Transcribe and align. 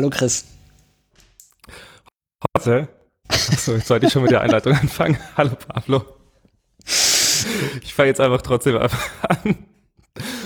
Hallo 0.00 0.08
Chris. 0.08 0.46
Heute. 2.56 2.88
Achso, 3.28 3.74
jetzt 3.74 3.86
sollte 3.86 4.06
ich 4.06 4.12
schon 4.14 4.22
mit 4.22 4.30
der 4.30 4.40
Einleitung 4.40 4.72
anfangen. 4.80 5.18
Hallo 5.36 5.50
Pablo. 5.68 6.02
Ich 7.82 7.92
fange 7.92 8.08
jetzt 8.08 8.18
einfach 8.18 8.40
trotzdem 8.40 8.78
an. 8.78 8.88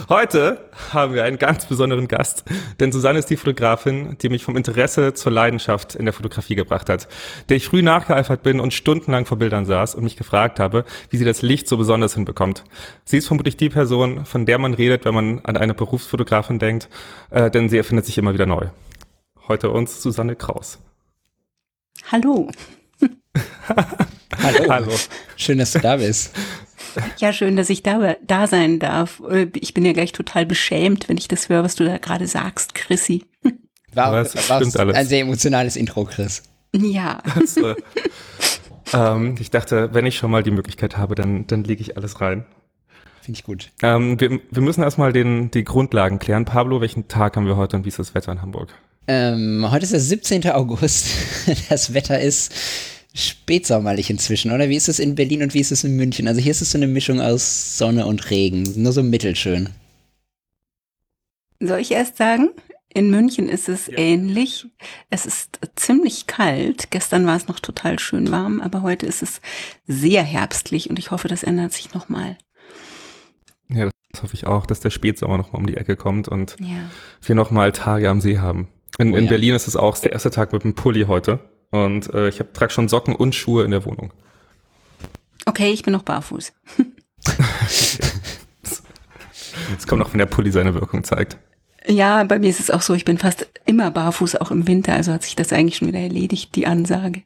Heute 0.09 0.69
haben 0.93 1.15
wir 1.15 1.23
einen 1.23 1.39
ganz 1.39 1.67
besonderen 1.67 2.09
Gast, 2.09 2.43
denn 2.81 2.91
Susanne 2.91 3.21
ist 3.21 3.31
die 3.31 3.37
Fotografin, 3.37 4.19
die 4.21 4.29
mich 4.29 4.43
vom 4.43 4.57
Interesse 4.57 5.15
zur 5.15 5.31
Leidenschaft 5.31 5.95
in 5.95 6.05
der 6.05 6.13
Fotografie 6.13 6.57
gebracht 6.57 6.89
hat, 6.89 7.07
der 7.49 7.57
ich 7.57 7.67
früh 7.67 7.81
nachgeeifert 7.81 8.43
bin 8.43 8.59
und 8.59 8.75
stundenlang 8.75 9.25
vor 9.25 9.39
Bildern 9.39 9.67
saß 9.67 9.95
und 9.95 10.03
mich 10.03 10.17
gefragt 10.17 10.59
habe, 10.59 10.85
wie 11.11 11.17
sie 11.17 11.25
das 11.25 11.43
Licht 11.43 11.69
so 11.69 11.77
besonders 11.77 12.15
hinbekommt. 12.15 12.65
Sie 13.05 13.19
ist 13.19 13.29
vermutlich 13.29 13.57
die 13.57 13.69
Person, 13.69 14.27
von 14.27 14.47
der 14.47 14.59
man 14.59 14.75
redet, 14.75 15.05
wenn 15.05 15.15
man 15.15 15.45
an 15.45 15.57
eine 15.57 15.75
Berufsfotografin 15.75 16.59
denkt, 16.59 16.89
äh, 17.31 17.53
denn 17.53 17.69
sie 17.69 17.79
erfindet 17.79 18.05
sich 18.05 18.19
immer 18.19 18.35
wieder 18.35 18.47
neu. 18.47 18.67
Heute 19.47 19.71
uns 19.71 20.03
Susanne 20.03 20.37
Kraus. 20.37 20.79
Hallo. 22.11 22.51
Hallo. 24.43 24.69
Hallo. 24.69 24.93
Schön, 25.37 25.59
dass 25.59 25.73
du 25.73 25.81
da 25.81 25.97
bist. 25.97 26.35
Ja, 27.19 27.33
schön, 27.33 27.57
dass 27.57 27.69
ich 27.69 27.83
da, 27.83 28.17
da 28.27 28.47
sein 28.47 28.79
darf. 28.79 29.21
Ich 29.55 29.75
bin 29.75 29.85
ja 29.85 29.93
gleich 29.93 30.13
total 30.13 30.47
beschämt, 30.47 31.09
wenn 31.09 31.19
ich 31.19 31.29
das 31.29 31.49
höre, 31.49 31.63
was 31.63 31.75
du 31.75 31.85
da 31.85 31.99
gerade 31.99 32.27
sagst, 32.27 32.75
Chrissy. 32.75 33.27
War, 33.93 34.13
war 34.13 34.95
ein 34.95 35.07
sehr 35.07 35.21
emotionales 35.21 35.77
Intro, 35.77 36.05
Chris. 36.05 36.43
Ja. 36.73 37.19
Also, 37.35 37.75
ähm, 38.93 39.37
ich 39.39 39.51
dachte, 39.51 39.91
wenn 39.93 40.07
ich 40.07 40.17
schon 40.17 40.31
mal 40.31 40.43
die 40.43 40.51
Möglichkeit 40.51 40.97
habe, 40.97 41.15
dann, 41.15 41.47
dann 41.47 41.65
lege 41.65 41.83
ich 41.83 41.97
alles 41.97 42.21
rein. 42.21 42.47
Finde 43.21 43.39
ich 43.39 43.45
gut. 43.45 43.73
Ähm, 43.83 44.19
wir, 44.21 44.41
wir 44.51 44.63
müssen 44.63 44.83
erstmal 44.83 45.13
den, 45.13 45.51
die 45.51 45.65
Grundlagen 45.65 46.19
klären. 46.19 46.45
Pablo, 46.45 46.81
welchen 46.81 47.09
Tag 47.09 47.37
haben 47.37 47.47
wir 47.47 47.57
heute 47.57 47.77
und 47.77 47.85
wie 47.85 47.89
ist 47.89 47.99
das 47.99 48.15
Wetter 48.15 48.33
in 48.33 48.43
Hamburg? 48.43 48.75
Ähm, 49.07 49.67
heute 49.71 49.85
ist 49.85 49.93
der 49.93 50.01
17. 50.01 50.49
August. 50.51 51.09
Das 51.69 51.93
Wetter 51.93 52.21
ist 52.21 52.53
spätsommerlich 53.15 54.11
inzwischen, 54.11 54.51
oder? 54.51 54.69
Wie 54.69 54.77
ist 54.77 54.89
es 54.89 54.99
in 54.99 55.15
Berlin 55.15 55.43
und 55.43 55.55
wie 55.55 55.61
ist 55.61 55.71
es 55.71 55.85
in 55.85 55.95
München? 55.97 56.27
Also 56.27 56.41
hier 56.41 56.51
ist 56.51 56.63
es 56.63 56.73
so 56.73 56.79
eine 56.79 56.87
Mischung 56.87 57.21
aus 57.21 57.79
Sonne 57.79 58.07
und 58.07 58.31
Regen, 58.31 58.65
nur 58.77 58.93
so 58.93 59.03
mittelschön. 59.03 59.69
Soll 61.61 61.81
ich 61.81 61.93
erst 61.93 62.17
sagen? 62.17 62.51
In 62.93 63.11
München 63.11 63.49
ist 63.49 63.69
es 63.69 63.89
ja. 63.89 63.99
ähnlich. 63.99 64.67
Es 65.11 65.27
ist 65.27 65.59
ziemlich 65.77 66.27
kalt. 66.27 66.91
Gestern 66.91 67.27
war 67.27 67.37
es 67.37 67.49
noch 67.49 67.61
total 67.61 67.99
schön 67.99 68.31
warm, 68.31 68.61
aber 68.61 68.83
heute 68.83 69.07
ist 69.07 69.23
es 69.23 69.41
sehr 69.87 70.23
herbstlich 70.23 70.91
und 70.91 70.99
ich 70.99 71.11
hoffe, 71.11 71.29
das 71.29 71.43
ändert 71.43 71.73
sich 71.73 71.93
nochmal. 71.93 72.39
Ja, 73.69 73.91
das 74.13 74.23
hoffe 74.23 74.35
ich 74.35 74.47
auch, 74.47 74.67
dass 74.67 74.81
der 74.81 74.91
Spätsommer 74.91 75.37
nochmal 75.37 75.61
um 75.61 75.67
die 75.67 75.77
Ecke 75.77 75.97
kommt 75.97 76.29
und 76.29 76.57
ja. 76.61 76.89
wir 77.23 77.35
nochmal 77.35 77.73
Tage 77.73 78.09
am 78.09 78.21
See 78.21 78.39
haben. 78.39 78.69
In, 78.99 79.13
oh, 79.13 79.17
in 79.17 79.25
ja. 79.25 79.31
Berlin 79.31 79.55
ist 79.55 79.67
es 79.69 79.77
auch 79.77 79.99
der 79.99 80.13
erste 80.13 80.31
Tag 80.31 80.53
mit 80.53 80.65
dem 80.65 80.75
Pulli 80.75 81.05
heute. 81.07 81.41
Und 81.71 82.13
äh, 82.15 82.29
ich 82.29 82.43
trage 82.53 82.73
schon 82.73 82.89
Socken 82.89 83.17
und 83.17 83.35
Schuhe 83.35 83.65
in 83.65 83.73
der 83.73 83.85
Wohnung. 83.85 84.13
Okay, 85.47 85.71
ich 85.71 85.83
bin 85.83 85.93
noch 85.93 86.03
barfuß. 86.03 86.53
Jetzt 89.71 89.89
kommt 89.89 90.01
noch, 90.01 90.13
wenn 90.13 90.19
der 90.19 90.27
Pulli 90.27 90.53
seine 90.53 90.75
Wirkung 90.75 91.05
zeigt. 91.05 91.37
Ja, 91.87 92.25
bei 92.25 92.39
mir 92.39 92.49
ist 92.49 92.61
es 92.61 92.71
auch 92.71 92.81
so, 92.81 92.95
ich 92.95 93.05
bin 93.05 93.19
fast 93.19 93.47
immer 93.67 93.91
barfuß, 93.91 94.37
auch 94.37 94.51
im 94.51 94.67
Winter, 94.67 94.95
also 94.95 95.13
hat 95.13 95.23
sich 95.23 95.37
das 95.37 95.53
eigentlich 95.53 95.77
schon 95.77 95.89
wieder 95.89 95.99
erledigt, 95.99 96.55
die 96.55 96.67
Ansage. 96.67 97.23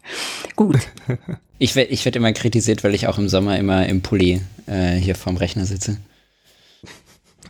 Gut. 0.56 0.81
ich 1.59 1.76
werde 1.76 1.91
ich 1.91 2.04
werd 2.04 2.16
immer 2.16 2.32
kritisiert, 2.32 2.82
weil 2.82 2.94
ich 2.94 3.06
auch 3.06 3.19
im 3.19 3.28
Sommer 3.28 3.56
immer 3.56 3.87
im 3.87 4.03
Pulli 4.03 4.41
äh, 4.66 4.97
hier 4.97 5.15
vorm 5.15 5.37
Rechner 5.37 5.65
sitze. 5.65 5.98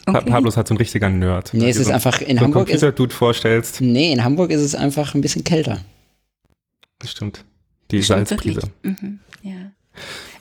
Okay. 0.08 0.30
Pablo 0.30 0.48
ist 0.48 0.56
halt 0.56 0.68
so 0.68 0.74
ein 0.74 0.78
richtiger 0.78 1.10
Nerd. 1.10 1.52
Nee, 1.52 1.68
es 1.68 1.76
ist 1.76 1.88
so 1.88 1.92
einfach 1.92 2.22
in 2.22 2.40
Hamburg. 2.40 2.68
Computer-Dude 2.68 3.14
vorstellst. 3.14 3.82
Nee, 3.82 4.12
in 4.12 4.24
Hamburg 4.24 4.50
ist 4.50 4.62
es 4.62 4.74
einfach 4.74 5.14
ein 5.14 5.20
bisschen 5.20 5.44
kälter. 5.44 5.80
Das 6.98 7.10
stimmt. 7.10 7.44
Die 7.90 8.00
Salzprise. 8.00 8.70
Mhm, 8.82 9.20
ja. 9.42 9.72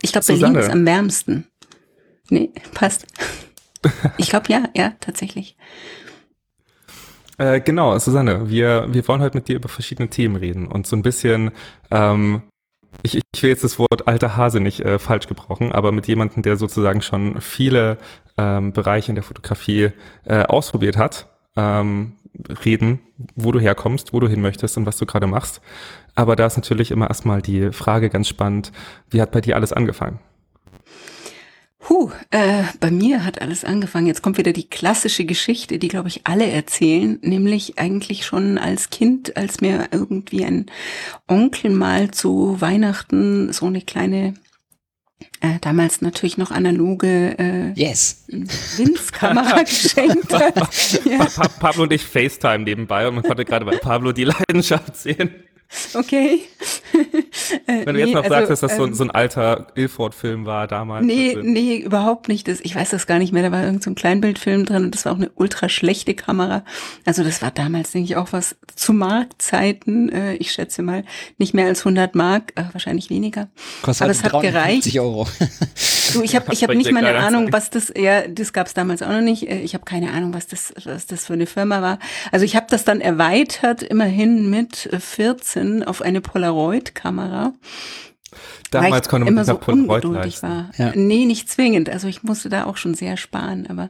Ich 0.02 0.12
glaube, 0.14 0.26
Berlin 0.28 0.56
ist 0.56 0.70
am 0.70 0.86
wärmsten. 0.86 1.48
Nee, 2.30 2.50
passt. 2.74 3.06
Ich 4.18 4.30
glaube, 4.30 4.48
ja, 4.50 4.68
ja, 4.76 4.96
tatsächlich. 5.00 5.56
Äh, 7.38 7.62
genau, 7.62 7.98
Susanne, 8.00 8.50
wir, 8.50 8.88
wir 8.90 9.08
wollen 9.08 9.22
heute 9.22 9.38
mit 9.38 9.48
dir 9.48 9.56
über 9.56 9.70
verschiedene 9.70 10.10
Themen 10.10 10.36
reden 10.36 10.68
und 10.68 10.88
so 10.88 10.96
ein 10.96 11.04
bisschen, 11.04 11.52
ähm, 11.92 12.42
ich, 13.04 13.16
ich 13.16 13.44
will 13.44 13.52
jetzt 13.52 13.64
das 13.64 13.78
Wort 13.80 14.08
alter 14.08 14.36
Hase 14.36 14.60
nicht 14.60 14.82
äh, 14.82 15.00
falsch 15.00 15.28
gebrauchen, 15.28 15.72
aber 15.72 15.92
mit 15.92 16.08
jemandem, 16.08 16.42
der 16.42 16.58
sozusagen 16.58 17.02
schon 17.02 17.40
viele 17.40 17.98
ähm, 18.38 18.74
Bereiche 18.74 19.12
in 19.12 19.16
der 19.16 19.24
Fotografie 19.24 19.92
äh, 20.26 20.44
ausprobiert 20.44 20.98
hat, 20.98 21.28
ähm, 21.56 22.14
reden, 22.66 23.00
wo 23.36 23.52
du 23.52 23.60
herkommst, 23.60 24.14
wo 24.14 24.20
du 24.20 24.28
hin 24.28 24.42
möchtest 24.42 24.78
und 24.78 24.86
was 24.86 24.98
du 24.98 25.06
gerade 25.06 25.28
machst. 25.28 25.62
Aber 26.16 26.36
da 26.36 26.46
ist 26.46 26.58
natürlich 26.58 26.92
immer 26.92 27.08
erstmal 27.08 27.42
die 27.42 27.72
Frage 27.72 28.10
ganz 28.10 28.28
spannend, 28.28 28.72
wie 29.10 29.22
hat 29.22 29.32
bei 29.32 29.42
dir 29.42 29.56
alles 29.56 29.74
angefangen? 29.74 30.20
Huh, 31.90 32.12
äh, 32.32 32.64
bei 32.82 32.92
mir 32.92 33.24
hat 33.24 33.42
alles 33.42 33.64
angefangen. 33.64 34.08
Jetzt 34.08 34.22
kommt 34.22 34.38
wieder 34.38 34.52
die 34.52 34.68
klassische 34.70 35.24
Geschichte, 35.24 35.80
die, 35.80 35.88
glaube 35.88 36.10
ich, 36.10 36.28
alle 36.28 36.46
erzählen, 36.46 37.18
nämlich 37.22 37.80
eigentlich 37.80 38.26
schon 38.26 38.58
als 38.58 38.90
Kind, 38.90 39.38
als 39.38 39.62
mir 39.62 39.88
irgendwie 39.92 40.44
ein 40.44 40.66
Onkel 41.28 41.72
mal 41.72 42.12
zu 42.12 42.60
Weihnachten 42.60 43.54
so 43.54 43.68
eine 43.68 43.82
kleine 43.82 44.34
äh, 45.40 45.60
damals 45.62 46.02
natürlich 46.02 46.38
noch 46.38 46.52
analoge 46.52 47.38
äh, 47.38 47.72
yes. 47.74 48.26
Winzkamera 48.28 49.64
geschenkt 49.64 50.34
hat. 50.34 51.02
ja. 51.06 51.26
Pablo 51.60 51.84
und 51.84 51.94
ich 51.94 52.04
FaceTime 52.04 52.60
nebenbei 52.60 53.08
und 53.08 53.16
man 53.16 53.24
konnte 53.24 53.46
gerade 53.46 53.66
bei 53.66 53.78
Pablo 53.78 54.12
die 54.12 54.26
Leidenschaft 54.26 54.96
sehen. 54.96 55.32
Okay. 55.94 56.42
Wenn 57.66 57.86
du 57.86 57.94
nee, 57.94 58.00
jetzt 58.00 58.14
noch 58.14 58.24
also, 58.24 58.36
sagst, 58.36 58.50
dass 58.50 58.60
das 58.62 58.78
so, 58.78 58.86
ähm, 58.86 58.94
so 58.94 59.04
ein 59.04 59.12
alter 59.12 59.68
Ilford-Film 59.76 60.46
war 60.46 60.68
damals. 60.68 61.06
Nee, 61.06 61.36
also 61.36 61.42
nee, 61.48 61.78
überhaupt 61.78 62.30
nicht. 62.30 62.48
Das, 62.48 62.62
ich 62.62 62.76
weiß 62.76 62.90
das 62.92 63.06
gar 63.06 63.20
nicht 63.20 63.34
mehr. 63.34 63.44
Da 63.44 63.52
war 63.52 63.64
irgendein 63.64 63.82
so 63.82 63.94
Kleinbildfilm 63.94 64.66
drin 64.66 64.86
und 64.86 64.96
das 64.96 65.06
war 65.06 65.12
auch 65.12 65.18
eine 65.18 65.30
ultra 65.36 65.68
schlechte 65.68 66.14
Kamera. 66.14 66.64
Also 67.06 67.24
das 67.24 67.42
war 67.42 67.52
damals, 67.52 67.92
denke 67.92 68.06
ich, 68.06 68.16
auch 68.16 68.32
was 68.32 68.56
zu 68.76 68.94
Marktzeiten. 68.94 70.10
Äh, 70.10 70.36
ich 70.36 70.52
schätze 70.52 70.82
mal 70.82 71.04
nicht 71.38 71.54
mehr 71.54 71.66
als 71.66 71.80
100 71.80 72.16
Mark, 72.16 72.54
äh, 72.56 72.64
wahrscheinlich 72.72 73.10
weniger. 73.10 73.50
Kostet 73.82 74.04
Aber 74.04 74.12
es 74.12 74.24
hat 74.24 74.42
gereicht. 74.42 74.98
Euro. 74.98 75.28
du, 76.14 76.22
ich 76.22 76.36
habe 76.36 76.54
ich 76.54 76.64
hab 76.64 76.74
nicht 76.74 76.92
mal 76.92 77.06
eine 77.06 77.20
Ahnung, 77.20 77.52
was 77.52 77.70
das, 77.70 77.94
ja, 77.96 78.28
das 78.28 78.54
gab 78.54 78.68
es 78.68 78.74
damals 78.74 79.02
auch 79.02 79.12
noch 79.12 79.22
nicht. 79.22 79.50
Äh, 79.50 79.60
ich 79.60 79.74
habe 79.74 79.84
keine 79.84 80.12
Ahnung, 80.12 80.34
was 80.34 80.48
das, 80.48 80.74
was 80.86 81.08
das 81.08 81.26
für 81.26 81.34
eine 81.34 81.46
Firma 81.46 81.82
war. 81.82 82.00
Also 82.32 82.46
ich 82.46 82.56
habe 82.56 82.68
das 82.70 82.86
dann 82.86 83.02
erweitert, 83.02 83.84
immerhin 83.84 84.50
mit 84.50 84.90
14 84.98 85.57
auf 85.86 86.02
eine 86.02 86.22
Polaroid-Kamera. 86.22 87.54
Damals 88.72 89.08
konnte 89.08 89.26
man 89.26 89.34
immer 89.34 89.46
so 89.46 89.60
ungeduldig 89.66 90.44
war. 90.44 90.72
Ja. 90.78 90.92
Nee, 90.94 91.26
nicht 91.26 91.50
zwingend. 91.50 91.90
Also 91.90 92.08
ich 92.08 92.24
musste 92.24 92.50
da 92.50 92.66
auch 92.66 92.76
schon 92.76 92.94
sehr 92.94 93.16
sparen. 93.16 93.68
Aber 93.68 93.90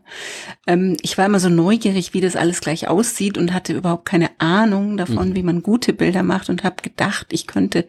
ähm, 0.68 0.96
ich 1.02 1.18
war 1.18 1.26
immer 1.26 1.40
so 1.40 1.50
neugierig, 1.50 2.14
wie 2.14 2.22
das 2.22 2.36
alles 2.36 2.62
gleich 2.62 2.88
aussieht 2.88 3.38
und 3.38 3.54
hatte 3.54 3.74
überhaupt 3.74 4.06
keine 4.06 4.30
Ahnung 4.38 4.98
davon, 4.98 5.30
mhm. 5.30 5.36
wie 5.36 5.44
man 5.44 5.64
gute 5.64 5.94
Bilder 5.94 6.22
macht 6.22 6.50
und 6.50 6.64
habe 6.64 6.84
gedacht, 6.84 7.28
ich 7.32 7.48
könnte 7.48 7.88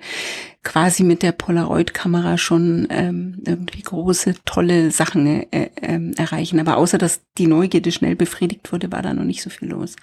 quasi 0.65 1.05
mit 1.05 1.22
der 1.22 1.33
Polaroid-Kamera 1.33 2.39
schon 2.39 2.89
ähm, 2.91 3.42
irgendwie 3.47 3.83
große, 3.83 4.36
tolle 4.45 4.91
Sachen 4.91 5.27
äh, 5.53 5.71
äh, 5.75 6.13
erreichen. 6.16 6.59
Aber 6.59 6.78
außer 6.78 6.97
dass 6.97 7.21
die 7.36 7.47
Neugierde 7.47 7.92
schnell 7.92 8.16
befriedigt 8.16 8.72
wurde, 8.72 8.91
war 8.91 9.03
da 9.03 9.13
noch 9.13 9.25
nicht 9.25 9.42
so 9.42 9.51
viel 9.51 9.69
los. 9.69 9.97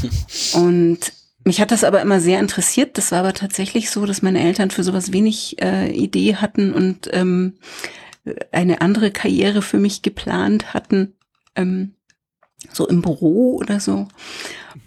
und 0.54 1.12
mich 1.46 1.60
hat 1.60 1.70
das 1.70 1.84
aber 1.84 2.02
immer 2.02 2.20
sehr 2.20 2.40
interessiert. 2.40 2.98
Das 2.98 3.12
war 3.12 3.20
aber 3.20 3.32
tatsächlich 3.32 3.90
so, 3.90 4.04
dass 4.04 4.20
meine 4.20 4.42
Eltern 4.42 4.72
für 4.72 4.82
sowas 4.82 5.12
wenig 5.12 5.62
äh, 5.62 5.92
Idee 5.92 6.36
hatten 6.36 6.74
und 6.74 7.08
ähm, 7.12 7.54
eine 8.50 8.80
andere 8.80 9.12
Karriere 9.12 9.62
für 9.62 9.78
mich 9.78 10.02
geplant 10.02 10.74
hatten, 10.74 11.14
ähm, 11.54 11.94
so 12.72 12.88
im 12.88 13.00
Büro 13.00 13.58
oder 13.58 13.78
so. 13.78 14.08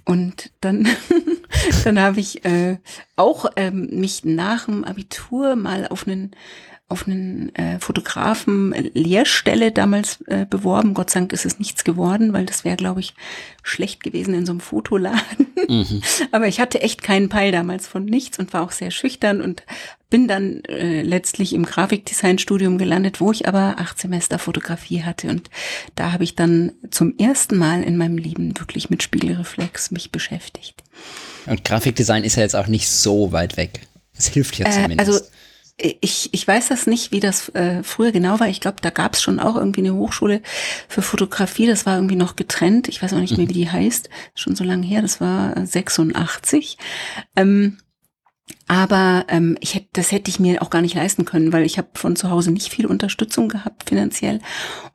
Und 0.04 0.52
dann, 0.60 0.90
dann 1.86 1.98
habe 1.98 2.20
ich 2.20 2.44
äh, 2.44 2.80
auch 3.16 3.46
ähm, 3.56 3.88
mich 3.94 4.26
nach 4.26 4.66
dem 4.66 4.84
Abitur 4.84 5.56
mal 5.56 5.88
auf 5.88 6.08
einen 6.08 6.32
auf 6.90 7.08
einen 7.08 7.54
äh, 7.56 7.80
Fotografen 7.80 8.74
Lehrstelle 8.94 9.72
damals 9.72 10.22
äh, 10.28 10.46
beworben. 10.50 10.96
Gott 10.96 11.12
sei 11.12 11.20
Dank 11.20 11.34
ist 11.34 11.46
es 11.46 11.60
nichts 11.60 11.84
geworden, 11.84 12.34
weil 12.34 12.48
das 12.48 12.66
wäre, 12.66 12.78
glaube 12.78 13.00
ich, 13.00 13.14
schlecht 13.62 14.04
gewesen 14.04 14.34
in 14.34 14.46
so 14.48 14.52
einem 14.52 14.60
Fotoladen. 14.60 15.48
Mhm. 15.68 16.02
Aber 16.32 16.48
ich 16.48 16.60
hatte 16.60 16.82
echt 16.82 17.04
keinen 17.04 17.30
Peil 17.30 17.52
damals 17.52 17.88
von 17.88 18.06
nichts 18.06 18.40
und 18.40 18.54
war 18.54 18.64
auch 18.64 18.72
sehr 18.72 18.90
schüchtern 18.90 19.40
und 19.40 19.64
bin 20.10 20.28
dann 20.28 20.64
äh, 20.64 21.04
letztlich 21.04 21.54
im 21.54 21.64
Grafikdesign-Studium 21.64 22.80
gelandet, 22.80 23.22
wo 23.22 23.32
ich 23.32 23.48
aber 23.48 23.76
acht 23.78 24.00
Semester 24.00 24.40
Fotografie 24.40 25.04
hatte. 25.04 25.28
Und 25.28 25.52
da 25.94 26.12
habe 26.12 26.24
ich 26.24 26.36
dann 26.36 26.72
zum 26.90 27.16
ersten 27.20 27.58
Mal 27.58 27.84
in 27.84 27.96
meinem 27.96 28.18
Leben 28.18 28.58
wirklich 28.58 28.90
mit 28.90 29.04
Spiegelreflex 29.04 29.92
mich 29.92 30.12
beschäftigt. 30.12 30.84
Und 31.46 31.64
Grafikdesign 31.64 32.24
ist 32.24 32.38
ja 32.38 32.42
jetzt 32.42 32.56
auch 32.56 32.66
nicht 32.66 32.90
so 32.90 33.32
weit 33.32 33.56
weg. 33.56 33.82
Es 34.18 34.28
hilft 34.28 34.58
ja 34.58 34.68
äh, 34.68 34.72
zumindest. 34.72 35.00
Also 35.00 35.26
ich, 35.80 36.30
ich 36.32 36.48
weiß 36.48 36.68
das 36.70 36.88
nicht, 36.88 37.12
wie 37.12 37.20
das 37.20 37.50
äh, 37.50 37.84
früher 37.84 38.12
genau 38.12 38.40
war. 38.40 38.48
Ich 38.48 38.62
glaube, 38.62 38.78
da 38.82 38.90
gab 38.90 39.14
es 39.14 39.22
schon 39.22 39.40
auch 39.40 39.56
irgendwie 39.56 39.82
eine 39.82 39.96
Hochschule 39.96 40.42
für 40.88 41.02
Fotografie. 41.02 41.68
Das 41.68 41.86
war 41.86 41.96
irgendwie 41.96 42.16
noch 42.16 42.36
getrennt. 42.36 42.88
Ich 42.88 43.02
weiß 43.02 43.14
auch 43.14 43.20
nicht 43.20 43.38
mehr, 43.38 43.48
wie 43.50 43.54
die 43.54 43.70
heißt. 43.70 44.10
Schon 44.36 44.56
so 44.56 44.64
lange 44.64 44.86
her. 44.86 45.02
Das 45.02 45.22
war 45.22 45.66
86. 45.66 46.78
Ähm, 47.36 47.78
aber 48.68 49.26
ähm, 49.30 49.58
ich 49.62 49.74
hätte, 49.74 49.88
das 49.94 50.12
hätte 50.12 50.30
ich 50.30 50.40
mir 50.40 50.62
auch 50.62 50.70
gar 50.70 50.84
nicht 50.84 50.94
leisten 50.94 51.26
können, 51.26 51.52
weil 51.52 51.66
ich 51.66 51.80
habe 51.80 51.88
von 51.96 52.16
zu 52.16 52.30
Hause 52.30 52.52
nicht 52.52 52.70
viel 52.70 52.86
Unterstützung 52.86 53.50
gehabt 53.50 53.90
finanziell. 53.90 54.42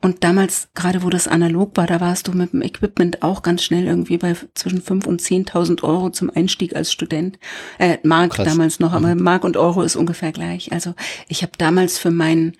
Und 0.01 0.23
damals, 0.23 0.69
gerade 0.75 1.03
wo 1.03 1.09
das 1.09 1.27
analog 1.27 1.75
war, 1.75 1.85
da 1.85 1.99
warst 1.99 2.27
du 2.27 2.31
mit 2.31 2.53
dem 2.53 2.61
Equipment 2.61 3.21
auch 3.21 3.41
ganz 3.41 3.63
schnell 3.63 3.85
irgendwie 3.85 4.17
bei 4.17 4.35
zwischen 4.53 4.81
fünf 4.81 5.05
und 5.05 5.21
zehntausend 5.21 5.83
Euro 5.83 6.09
zum 6.09 6.29
Einstieg 6.29 6.73
als 6.73 6.91
Student. 6.91 7.37
Äh, 7.77 7.97
Mark 8.03 8.35
Krass. 8.35 8.47
damals 8.47 8.79
noch, 8.79 8.93
aber 8.93 9.13
mhm. 9.13 9.21
Mark 9.21 9.43
und 9.43 9.57
Euro 9.57 9.81
ist 9.81 9.97
ungefähr 9.97 10.31
gleich. 10.31 10.71
Also 10.71 10.93
ich 11.27 11.41
habe 11.41 11.53
damals 11.57 11.97
für 11.97 12.11
mein 12.11 12.55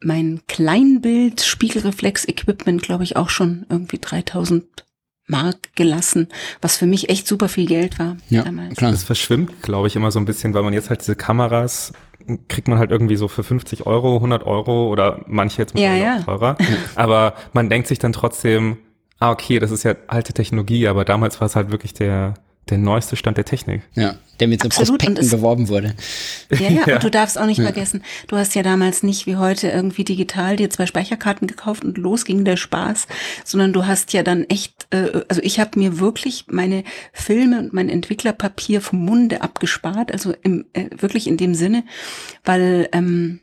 mein 0.00 0.42
Kleinbild 0.46 1.40
Spiegelreflex 1.40 2.26
Equipment, 2.28 2.82
glaube 2.82 3.02
ich, 3.02 3.16
auch 3.16 3.30
schon 3.30 3.66
irgendwie 3.68 3.98
3000 3.98 4.64
Mark 5.28 5.74
gelassen, 5.76 6.28
was 6.60 6.76
für 6.76 6.86
mich 6.86 7.08
echt 7.08 7.28
super 7.28 7.48
viel 7.48 7.66
Geld 7.66 7.98
war. 7.98 8.16
Ja, 8.28 8.42
damals. 8.42 8.76
klar. 8.76 8.90
Das 8.90 9.04
verschwimmt, 9.04 9.62
glaube 9.62 9.86
ich, 9.86 9.96
immer 9.96 10.10
so 10.10 10.18
ein 10.18 10.24
bisschen, 10.24 10.54
weil 10.54 10.62
man 10.62 10.72
jetzt 10.72 10.90
halt 10.90 11.00
diese 11.00 11.16
Kameras 11.16 11.92
kriegt 12.48 12.68
man 12.68 12.78
halt 12.78 12.90
irgendwie 12.90 13.16
so 13.16 13.28
für 13.28 13.42
50 13.42 13.86
Euro, 13.86 14.16
100 14.16 14.44
Euro 14.44 14.88
oder 14.88 15.20
manche 15.26 15.62
jetzt 15.62 15.78
ja, 15.78 15.94
ja. 15.94 16.20
teurer. 16.20 16.56
aber 16.94 17.34
man 17.52 17.70
denkt 17.70 17.88
sich 17.88 17.98
dann 17.98 18.12
trotzdem, 18.12 18.78
ah, 19.18 19.30
okay, 19.30 19.58
das 19.58 19.70
ist 19.70 19.82
ja 19.84 19.94
alte 20.08 20.32
Technologie, 20.32 20.88
aber 20.88 21.04
damals 21.04 21.40
war 21.40 21.46
es 21.46 21.56
halt 21.56 21.70
wirklich 21.70 21.94
der, 21.94 22.34
der 22.70 22.78
neueste 22.78 23.16
Stand 23.16 23.36
der 23.36 23.44
Technik. 23.44 23.82
Ja, 23.94 24.16
der 24.40 24.48
mit 24.48 24.62
so 24.62 24.68
Prospekten 24.68 25.28
beworben 25.28 25.68
wurde. 25.68 25.94
Ja, 26.50 26.68
ja, 26.68 26.86
ja, 26.86 26.94
und 26.94 27.04
du 27.04 27.10
darfst 27.10 27.38
auch 27.38 27.46
nicht 27.46 27.58
ja. 27.58 27.64
vergessen, 27.64 28.02
du 28.28 28.36
hast 28.36 28.54
ja 28.54 28.62
damals 28.62 29.02
nicht 29.02 29.26
wie 29.26 29.36
heute 29.36 29.68
irgendwie 29.68 30.04
digital 30.04 30.56
dir 30.56 30.70
zwei 30.70 30.86
Speicherkarten 30.86 31.46
gekauft 31.46 31.84
und 31.84 31.98
los 31.98 32.24
ging 32.24 32.44
der 32.44 32.56
Spaß, 32.56 33.06
sondern 33.44 33.72
du 33.72 33.86
hast 33.86 34.12
ja 34.12 34.22
dann 34.22 34.44
echt, 34.44 34.86
äh, 34.90 35.22
also 35.28 35.42
ich 35.42 35.60
habe 35.60 35.78
mir 35.78 35.98
wirklich 35.98 36.44
meine 36.48 36.84
Filme 37.12 37.58
und 37.58 37.72
mein 37.72 37.88
Entwicklerpapier 37.88 38.80
vom 38.80 39.04
Munde 39.04 39.42
abgespart, 39.42 40.12
also 40.12 40.34
im, 40.42 40.66
äh, 40.72 40.86
wirklich 40.96 41.26
in 41.26 41.36
dem 41.36 41.54
Sinne, 41.54 41.84
weil 42.44 42.88
ähm, 42.92 43.40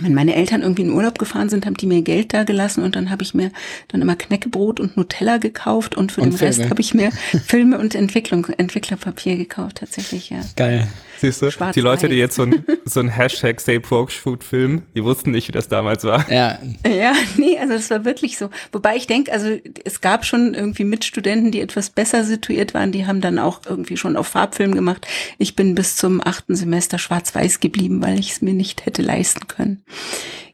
wenn 0.00 0.14
meine 0.14 0.34
Eltern 0.34 0.62
irgendwie 0.62 0.82
in 0.82 0.90
Urlaub 0.90 1.18
gefahren 1.18 1.48
sind, 1.48 1.66
haben 1.66 1.76
die 1.76 1.86
mir 1.86 2.02
Geld 2.02 2.34
da 2.34 2.44
gelassen 2.44 2.82
und 2.82 2.96
dann 2.96 3.10
habe 3.10 3.22
ich 3.22 3.34
mir 3.34 3.50
dann 3.88 4.02
immer 4.02 4.16
Knäckebrot 4.16 4.80
und 4.80 4.96
Nutella 4.96 5.38
gekauft 5.38 5.96
und 5.96 6.12
für 6.12 6.20
und 6.20 6.32
den 6.32 6.38
Filme. 6.38 6.56
Rest 6.56 6.70
habe 6.70 6.80
ich 6.80 6.94
mir 6.94 7.10
Filme 7.46 7.78
und 7.78 7.94
Entwicklung, 7.94 8.46
Entwicklerpapier 8.46 9.36
gekauft, 9.36 9.76
tatsächlich, 9.76 10.30
ja. 10.30 10.40
Geil. 10.56 10.88
Siehst 11.24 11.42
du, 11.42 11.50
die 11.74 11.80
Leute, 11.80 12.08
die 12.08 12.16
jetzt 12.16 12.36
so 12.36 12.42
ein, 12.42 12.64
so 12.84 13.00
ein 13.00 13.08
Hashtag 13.08 13.60
Say 13.60 13.80
Food 13.80 14.44
filmen, 14.44 14.82
die 14.94 15.02
wussten 15.04 15.30
nicht, 15.30 15.48
wie 15.48 15.52
das 15.52 15.68
damals 15.68 16.04
war. 16.04 16.30
Ja. 16.30 16.58
Ja, 16.86 17.14
nee, 17.36 17.58
also 17.58 17.74
das 17.74 17.90
war 17.90 18.04
wirklich 18.04 18.36
so. 18.38 18.50
Wobei 18.72 18.96
ich 18.96 19.06
denke, 19.06 19.32
also 19.32 19.56
es 19.84 20.00
gab 20.00 20.24
schon 20.24 20.54
irgendwie 20.54 20.84
Mitstudenten, 20.84 21.50
die 21.50 21.60
etwas 21.60 21.90
besser 21.90 22.24
situiert 22.24 22.74
waren, 22.74 22.92
die 22.92 23.06
haben 23.06 23.20
dann 23.20 23.38
auch 23.38 23.60
irgendwie 23.66 23.96
schon 23.96 24.16
auf 24.16 24.28
Farbfilm 24.28 24.74
gemacht. 24.74 25.06
Ich 25.38 25.56
bin 25.56 25.74
bis 25.74 25.96
zum 25.96 26.20
achten 26.24 26.54
Semester 26.54 26.98
schwarz-weiß 26.98 27.60
geblieben, 27.60 28.02
weil 28.02 28.18
ich 28.18 28.32
es 28.32 28.42
mir 28.42 28.54
nicht 28.54 28.86
hätte 28.86 29.02
leisten 29.02 29.48
können. 29.48 29.82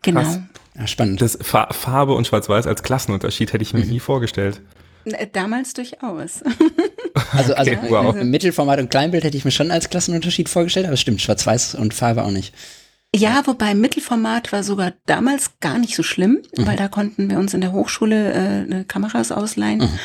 Genau. 0.02 0.22
Krass. 0.22 0.40
Ja, 0.78 0.86
spannend. 0.86 1.20
Das 1.20 1.38
Farbe 1.42 2.14
und 2.14 2.26
Schwarz-Weiß 2.26 2.66
als 2.66 2.82
Klassenunterschied 2.82 3.52
hätte 3.52 3.62
ich 3.62 3.74
mir 3.74 3.84
mhm. 3.84 3.90
nie 3.90 4.00
vorgestellt. 4.00 4.62
Äh, 5.04 5.26
damals 5.32 5.74
durchaus. 5.74 6.42
Also, 7.32 7.54
also 7.54 7.72
okay, 7.72 7.86
wow. 7.88 8.14
Mittelformat 8.14 8.80
und 8.80 8.90
Kleinbild 8.90 9.24
hätte 9.24 9.36
ich 9.36 9.44
mir 9.44 9.50
schon 9.50 9.70
als 9.70 9.90
Klassenunterschied 9.90 10.48
vorgestellt, 10.48 10.86
aber 10.86 10.94
es 10.94 11.00
stimmt, 11.00 11.20
Schwarz-Weiß 11.20 11.74
und 11.74 11.92
Farbe 11.92 12.24
auch 12.24 12.30
nicht. 12.30 12.54
Ja, 13.14 13.42
wobei 13.46 13.74
Mittelformat 13.74 14.52
war 14.52 14.62
sogar 14.62 14.92
damals 15.06 15.58
gar 15.60 15.78
nicht 15.78 15.96
so 15.96 16.02
schlimm, 16.02 16.42
mhm. 16.56 16.66
weil 16.66 16.76
da 16.76 16.88
konnten 16.88 17.28
wir 17.28 17.38
uns 17.38 17.52
in 17.54 17.60
der 17.60 17.72
Hochschule 17.72 18.66
äh, 18.68 18.84
Kameras 18.84 19.32
ausleihen. 19.32 19.80
Mhm. 19.80 19.98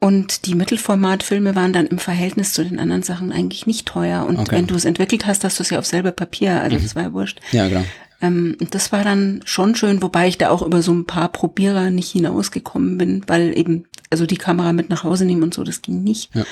Und 0.00 0.46
die 0.46 0.54
Mittelformatfilme 0.54 1.56
waren 1.56 1.72
dann 1.72 1.86
im 1.86 1.98
Verhältnis 1.98 2.52
zu 2.52 2.64
den 2.64 2.78
anderen 2.78 3.02
Sachen 3.02 3.32
eigentlich 3.32 3.66
nicht 3.66 3.86
teuer. 3.86 4.26
Und 4.26 4.38
okay. 4.38 4.56
wenn 4.56 4.66
du 4.66 4.74
es 4.74 4.84
entwickelt 4.84 5.26
hast, 5.26 5.42
hast 5.42 5.58
du 5.58 5.62
es 5.62 5.70
ja 5.70 5.78
auf 5.78 5.86
selber 5.86 6.12
Papier, 6.12 6.60
also 6.60 6.76
mhm. 6.76 6.82
das 6.82 6.94
war 6.94 7.02
ja 7.04 7.12
wurscht. 7.12 7.40
Ja, 7.52 7.68
genau. 7.68 7.84
Ähm, 8.20 8.56
das 8.70 8.92
war 8.92 9.04
dann 9.04 9.40
schon 9.44 9.74
schön, 9.74 10.02
wobei 10.02 10.28
ich 10.28 10.38
da 10.38 10.50
auch 10.50 10.62
über 10.62 10.82
so 10.82 10.92
ein 10.92 11.06
paar 11.06 11.28
Probierer 11.28 11.90
nicht 11.90 12.10
hinausgekommen 12.10 12.98
bin, 12.98 13.22
weil 13.26 13.56
eben, 13.56 13.84
also 14.10 14.26
die 14.26 14.36
Kamera 14.36 14.72
mit 14.72 14.90
nach 14.90 15.04
Hause 15.04 15.24
nehmen 15.24 15.42
und 15.42 15.54
so, 15.54 15.64
das 15.64 15.82
ging 15.82 16.02
nicht. 16.02 16.34
Ja. 16.34 16.44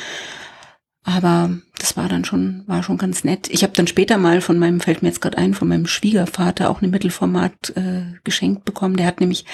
Aber 1.02 1.50
das 1.78 1.96
war 1.96 2.08
dann 2.08 2.24
schon, 2.24 2.64
war 2.66 2.82
schon 2.82 2.96
ganz 2.96 3.22
nett. 3.22 3.48
Ich 3.50 3.62
habe 3.62 3.74
dann 3.74 3.86
später 3.86 4.16
mal 4.16 4.40
von 4.40 4.58
meinem, 4.58 4.80
fällt 4.80 5.02
mir 5.02 5.08
jetzt 5.08 5.20
gerade 5.20 5.36
ein, 5.36 5.52
von 5.52 5.68
meinem 5.68 5.86
Schwiegervater 5.86 6.70
auch 6.70 6.80
eine 6.80 6.90
Mittelformat 6.90 7.76
äh, 7.76 8.02
geschenkt 8.24 8.64
bekommen. 8.64 8.96
Der 8.96 9.06
hat 9.06 9.20
nämlich, 9.20 9.44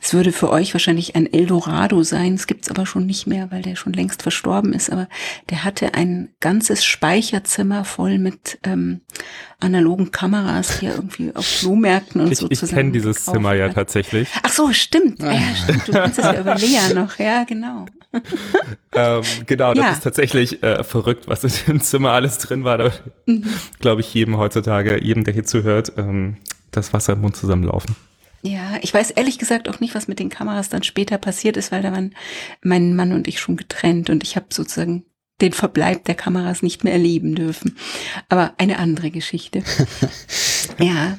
es 0.00 0.14
würde 0.14 0.32
für 0.32 0.50
euch 0.50 0.74
wahrscheinlich 0.74 1.16
ein 1.16 1.32
Eldorado 1.32 2.02
sein, 2.02 2.34
es 2.34 2.46
gibt's 2.46 2.70
aber 2.70 2.86
schon 2.86 3.06
nicht 3.06 3.26
mehr, 3.26 3.50
weil 3.50 3.62
der 3.62 3.74
schon 3.74 3.92
längst 3.92 4.22
verstorben 4.22 4.72
ist, 4.72 4.90
aber 4.90 5.08
der 5.50 5.64
hatte 5.64 5.94
ein 5.94 6.28
ganzes 6.40 6.84
Speicherzimmer 6.84 7.84
voll 7.84 8.18
mit 8.18 8.58
ähm, 8.62 9.00
analogen 9.58 10.10
Kameras, 10.10 10.78
die 10.78 10.86
er 10.86 10.94
irgendwie 10.96 11.34
auf 11.34 11.46
Flohmärkten 11.46 12.20
und 12.20 12.32
ich, 12.32 12.38
so 12.38 12.48
ich 12.50 12.60
kenne 12.60 12.92
dieses 12.92 13.24
Zimmer 13.24 13.54
ja 13.54 13.68
tatsächlich. 13.70 14.28
Ach 14.42 14.52
so, 14.52 14.72
stimmt. 14.72 15.20
Ja, 15.20 15.40
stimmt. 15.62 15.88
Du 15.88 15.92
kennst 15.92 16.18
es 16.18 16.24
ja 16.24 16.40
über 16.40 16.54
Lea 16.56 16.94
noch, 16.94 17.18
ja, 17.18 17.44
genau. 17.44 17.86
ähm, 18.94 19.22
genau, 19.46 19.74
das 19.74 19.84
ja. 19.84 19.92
ist 19.92 20.02
tatsächlich 20.02 20.62
äh, 20.62 20.84
verrückt, 20.84 21.28
was 21.28 21.44
in 21.66 21.71
dem 21.72 21.80
Zimmer 21.80 22.12
alles 22.12 22.38
drin 22.38 22.64
war. 22.64 22.78
Da 22.78 22.92
mhm. 23.26 23.44
glaube 23.80 24.00
ich 24.00 24.12
jedem 24.14 24.36
heutzutage, 24.36 25.02
jedem, 25.02 25.24
der 25.24 25.34
hier 25.34 25.44
zuhört, 25.44 25.92
ähm, 25.96 26.36
das 26.70 26.92
Wasser 26.92 27.14
im 27.14 27.20
Mund 27.20 27.36
zusammenlaufen. 27.36 27.96
Ja, 28.42 28.78
ich 28.82 28.92
weiß 28.92 29.12
ehrlich 29.12 29.38
gesagt 29.38 29.68
auch 29.68 29.78
nicht, 29.78 29.94
was 29.94 30.08
mit 30.08 30.18
den 30.18 30.28
Kameras 30.28 30.68
dann 30.68 30.82
später 30.82 31.16
passiert 31.16 31.56
ist, 31.56 31.70
weil 31.70 31.82
da 31.82 31.92
waren 31.92 32.14
mein 32.60 32.96
Mann 32.96 33.12
und 33.12 33.28
ich 33.28 33.38
schon 33.38 33.56
getrennt 33.56 34.10
und 34.10 34.24
ich 34.24 34.34
habe 34.34 34.46
sozusagen 34.50 35.04
den 35.40 35.52
Verbleib 35.52 36.04
der 36.04 36.16
Kameras 36.16 36.62
nicht 36.62 36.82
mehr 36.82 36.92
erleben 36.92 37.34
dürfen. 37.34 37.76
Aber 38.28 38.54
eine 38.58 38.78
andere 38.78 39.10
Geschichte. 39.10 39.62
ja, 40.78 41.18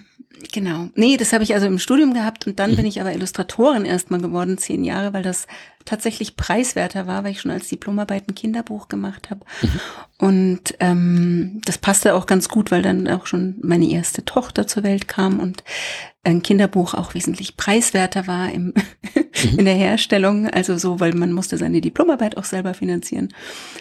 genau. 0.52 0.90
Nee, 0.96 1.16
das 1.16 1.32
habe 1.32 1.44
ich 1.44 1.54
also 1.54 1.66
im 1.68 1.80
Studium 1.80 2.14
gehabt 2.14 2.46
und 2.46 2.60
dann 2.60 2.76
bin 2.76 2.86
ich 2.86 3.00
aber 3.00 3.14
Illustratorin 3.14 3.86
erstmal 3.86 4.22
geworden, 4.22 4.58
zehn 4.58 4.84
Jahre, 4.84 5.14
weil 5.14 5.24
das 5.24 5.48
tatsächlich 5.86 6.36
preiswerter 6.36 7.08
war, 7.08 7.24
weil 7.24 7.32
ich 7.32 7.42
schon 7.42 7.52
als 7.52 7.68
Diplomarbeit 7.68 8.28
ein 8.28 8.36
Kinderbuch 8.36 8.88
gemacht 8.88 9.30
habe. 9.30 9.42
Mhm. 9.62 9.80
Und 10.18 10.76
ähm, 10.80 11.62
das 11.66 11.78
passte 11.78 12.16
auch 12.16 12.26
ganz 12.26 12.50
gut, 12.50 12.72
weil 12.72 12.82
dann 12.82 13.08
auch 13.08 13.28
schon 13.28 13.56
meine 13.62 13.90
erste 13.90 14.24
Tochter 14.26 14.68
zur 14.68 14.84
Welt 14.84 15.08
kam 15.08 15.40
und 15.40 15.64
ein 16.26 16.42
Kinderbuch 16.42 16.94
auch 16.94 17.14
wesentlich 17.16 17.58
preiswerter 17.58 18.28
war 18.28 18.50
im, 18.50 18.68
mhm. 18.68 18.74
in 19.58 19.66
der 19.66 19.74
Herstellung. 19.74 20.48
Also 20.48 20.78
so, 20.78 21.02
weil 21.02 21.14
man 21.14 21.34
musste 21.34 21.58
seine 21.58 21.82
Diplomarbeit 21.82 22.38
auch 22.38 22.46
selber 22.46 22.74
finanzieren. 22.74 23.34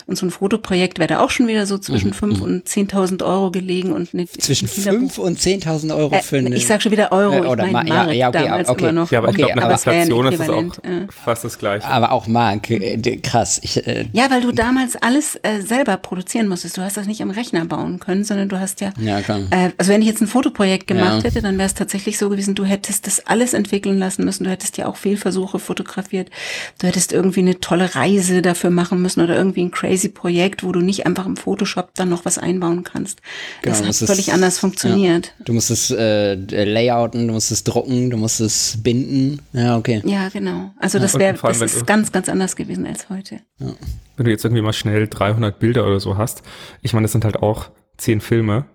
Und 0.07 0.17
so 0.17 0.27
ein 0.27 0.31
Fotoprojekt 0.31 0.99
wäre 0.99 1.07
da 1.07 1.21
auch 1.21 1.31
schon 1.31 1.47
wieder 1.47 1.67
so 1.67 1.79
zwischen 1.79 2.09
mhm. 2.09 2.15
5 2.15 2.37
mhm. 2.39 2.43
und 2.43 2.67
10.000 2.69 3.25
Euro 3.25 3.53
gelegen. 3.53 3.93
und 3.93 4.13
eine, 4.13 4.27
Zwischen 4.27 4.67
5 4.67 5.19
und 5.19 5.39
10.000 5.39 5.95
Euro 5.95 6.19
für 6.21 6.39
eine... 6.39 6.51
Äh, 6.51 6.57
ich 6.57 6.67
sag 6.67 6.83
schon 6.83 6.91
wieder 6.91 7.13
Euro, 7.13 7.45
äh, 7.45 7.47
oder 7.47 7.67
ich 7.67 7.73
meine 7.73 7.89
ja, 7.89 8.11
ja, 8.11 8.29
okay, 8.29 8.43
damals 8.43 8.69
okay. 8.69 8.83
immer 8.83 8.93
noch. 8.93 9.11
Ja, 9.13 9.19
aber 9.21 9.29
okay, 9.29 9.43
ich 9.43 9.47
glaube, 9.47 9.61
nach 9.61 9.71
Inflation 9.71 10.27
ist 10.27 10.41
es 10.41 10.49
auch 10.49 10.79
äh. 10.83 11.07
fast 11.11 11.45
das 11.45 11.59
Gleiche 11.59 11.87
aber 11.93 12.13
auch 12.13 12.27
Mark, 12.27 12.71
äh, 12.71 12.97
krass. 13.19 13.61
Ich, 13.63 13.87
äh, 13.87 14.07
ja, 14.13 14.31
weil 14.31 14.41
du 14.41 14.53
damals 14.53 14.97
alles 14.97 15.37
äh, 15.43 15.61
selber 15.61 15.97
produzieren 15.97 16.49
musstest. 16.49 16.77
Du 16.77 16.83
hast 16.83 16.97
das 16.97 17.07
nicht 17.07 17.23
am 17.23 17.31
Rechner 17.31 17.65
bauen 17.65 18.01
können, 18.01 18.25
sondern 18.25 18.49
du 18.49 18.59
hast 18.59 18.81
ja, 18.81 18.93
ja 18.99 19.21
klar. 19.21 19.41
Äh, 19.51 19.71
also 19.79 19.93
wenn 19.93 20.03
ich 20.03 20.09
jetzt 20.09 20.21
ein 20.21 20.27
Fotoprojekt 20.27 20.87
gemacht 20.87 21.19
ja. 21.19 21.25
hätte, 21.25 21.43
dann 21.43 21.59
wäre 21.59 21.67
es 21.67 21.75
tatsächlich 21.75 22.19
so 22.19 22.29
gewesen, 22.29 22.55
du 22.55 22.65
hättest 22.65 23.07
das 23.07 23.27
alles 23.27 23.55
entwickeln 23.55 23.99
lassen 23.99 24.25
müssen. 24.25 24.45
Du 24.45 24.51
hättest 24.51 24.79
ja 24.79 24.87
auch 24.87 24.97
Fehlversuche 24.97 25.59
fotografiert. 25.59 26.31
Du 26.79 26.87
hättest 26.87 27.13
irgendwie 27.13 27.41
eine 27.41 27.61
tolle 27.61 27.95
Reise 27.95 28.43
dafür 28.43 28.71
machen 28.71 29.03
müssen 29.03 29.21
oder 29.21 29.37
irgendwie 29.37 29.63
ein 29.63 29.71
crazy 29.71 30.09
Projekt, 30.09 30.65
wo 30.65 30.73
du 30.73 30.81
nicht 30.81 31.07
einfach 31.07 31.27
im 31.27 31.37
Photoshop 31.37 31.91
dann 31.95 32.09
noch 32.09 32.25
was 32.25 32.39
einbauen 32.39 32.85
kannst. 32.85 33.21
Genau, 33.63 33.77
das 33.77 34.01
hat 34.01 34.09
völlig 34.09 34.29
es, 34.29 34.35
anders 34.35 34.59
funktioniert. 34.59 35.27
Ja. 35.39 35.45
Du 35.45 35.53
musst 35.53 35.71
es 35.71 35.91
äh, 35.91 36.35
layouten, 36.35 37.29
du 37.29 37.35
musst 37.35 37.53
es 37.53 37.65
drucken, 37.65 38.11
du 38.11 38.17
musst 38.17 38.41
es 38.41 38.79
binden. 38.83 39.41
Ja, 39.53 39.77
okay. 39.77 40.03
Ja, 40.05 40.29
genau. 40.29 40.71
Also 40.79 40.99
das 40.99 41.19
wäre, 41.19 41.35
das 41.35 41.82
ist 41.83 41.87
ganz, 41.87 42.13
ganz 42.13 42.29
anders 42.29 42.57
gewesen 42.57 42.87
als 42.87 43.09
heute. 43.09 43.41
Ja. 43.59 43.73
Wenn 44.17 44.25
du 44.25 44.31
jetzt 44.31 44.45
irgendwie 44.45 44.63
mal 44.63 44.73
schnell 44.73 45.09
300 45.09 45.59
Bilder 45.59 45.87
oder 45.87 46.01
so 46.01 46.17
hast, 46.17 46.43
ich 46.81 46.93
meine, 46.93 47.05
das 47.05 47.13
sind 47.13 47.25
halt 47.25 47.37
auch 47.37 47.71
zehn 47.97 48.21
Filme. 48.21 48.67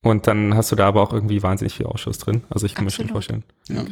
Und 0.00 0.28
dann 0.28 0.54
hast 0.54 0.70
du 0.70 0.76
da 0.76 0.86
aber 0.86 1.02
auch 1.02 1.12
irgendwie 1.12 1.42
wahnsinnig 1.42 1.74
viel 1.74 1.86
Ausschuss 1.86 2.18
drin. 2.18 2.44
Also 2.50 2.66
ich 2.66 2.76
kann 2.76 2.86
Absolut. 2.86 3.06
mir 3.06 3.08
schon 3.08 3.12
vorstellen. 3.12 3.44
Ja. 3.68 3.84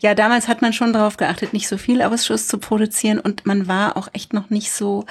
ja, 0.00 0.14
damals 0.14 0.46
hat 0.46 0.60
man 0.60 0.74
schon 0.74 0.92
darauf 0.92 1.16
geachtet, 1.16 1.54
nicht 1.54 1.68
so 1.68 1.78
viel 1.78 2.02
Ausschuss 2.02 2.48
zu 2.48 2.58
produzieren 2.58 3.18
und 3.18 3.46
man 3.46 3.66
war 3.66 3.96
auch 3.96 4.08
echt 4.12 4.34
noch 4.34 4.50
nicht 4.50 4.70
so 4.70 5.06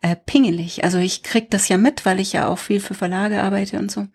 äh, 0.00 0.16
pingelig. 0.16 0.82
Also 0.82 0.96
ich 0.96 1.22
krieg 1.22 1.50
das 1.50 1.68
ja 1.68 1.76
mit, 1.76 2.06
weil 2.06 2.20
ich 2.20 2.32
ja 2.32 2.48
auch 2.48 2.58
viel 2.58 2.80
für 2.80 2.94
Verlage 2.94 3.42
arbeite 3.42 3.78
und 3.78 3.90
so. 3.90 4.06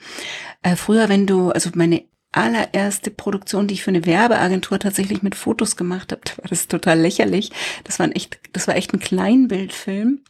Äh, 0.64 0.76
früher, 0.76 1.10
wenn 1.10 1.28
du, 1.28 1.52
also 1.52 1.70
meine 1.76 2.04
allererste 2.34 3.12
Produktion, 3.12 3.68
die 3.68 3.76
ich 3.76 3.84
für 3.84 3.92
eine 3.92 4.06
Werbeagentur 4.06 4.80
tatsächlich 4.80 5.24
mit 5.24 5.36
Fotos 5.36 5.76
gemacht 5.76 6.12
habe, 6.12 6.22
da 6.26 6.38
war 6.38 6.50
das 6.50 6.68
total 6.68 7.00
lächerlich. 7.00 7.52
Das 7.84 8.00
war 8.00 8.06
ein 8.06 8.12
echt, 8.12 8.40
das 8.52 8.68
war 8.68 8.76
echt 8.76 8.94
ein 8.94 9.00
Kleinbildfilm, 9.00 10.22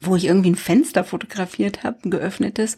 wo 0.00 0.16
ich 0.16 0.26
irgendwie 0.26 0.50
ein 0.50 0.56
Fenster 0.56 1.04
fotografiert 1.04 1.84
habe, 1.84 1.98
ein 2.04 2.10
geöffnetes. 2.10 2.76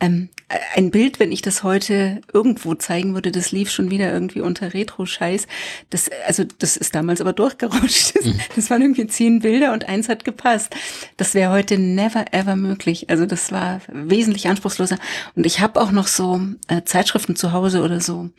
Ähm, 0.00 0.28
ein 0.74 0.90
Bild, 0.90 1.18
wenn 1.18 1.32
ich 1.32 1.42
das 1.42 1.62
heute 1.62 2.20
irgendwo 2.32 2.74
zeigen 2.74 3.14
würde, 3.14 3.32
das 3.32 3.52
lief 3.52 3.70
schon 3.70 3.90
wieder 3.90 4.12
irgendwie 4.12 4.40
unter 4.40 4.72
Retro-Scheiß. 4.72 5.46
Das, 5.90 6.08
also 6.26 6.44
das 6.58 6.76
ist 6.76 6.94
damals 6.94 7.20
aber 7.20 7.32
durchgerutscht. 7.32 8.16
Das, 8.16 8.24
mhm. 8.24 8.40
das 8.54 8.70
waren 8.70 8.82
irgendwie 8.82 9.06
zehn 9.08 9.40
Bilder 9.40 9.72
und 9.72 9.88
eins 9.88 10.08
hat 10.08 10.24
gepasst. 10.24 10.74
Das 11.16 11.34
wäre 11.34 11.52
heute 11.52 11.78
never 11.78 12.32
ever 12.32 12.56
möglich. 12.56 13.10
Also 13.10 13.26
das 13.26 13.50
war 13.52 13.80
wesentlich 13.88 14.48
anspruchsloser. 14.48 14.98
Und 15.34 15.44
ich 15.46 15.60
habe 15.60 15.80
auch 15.80 15.90
noch 15.90 16.06
so 16.06 16.40
äh, 16.68 16.82
Zeitschriften 16.84 17.36
zu 17.36 17.52
Hause 17.52 17.82
oder 17.82 18.00
so. 18.00 18.30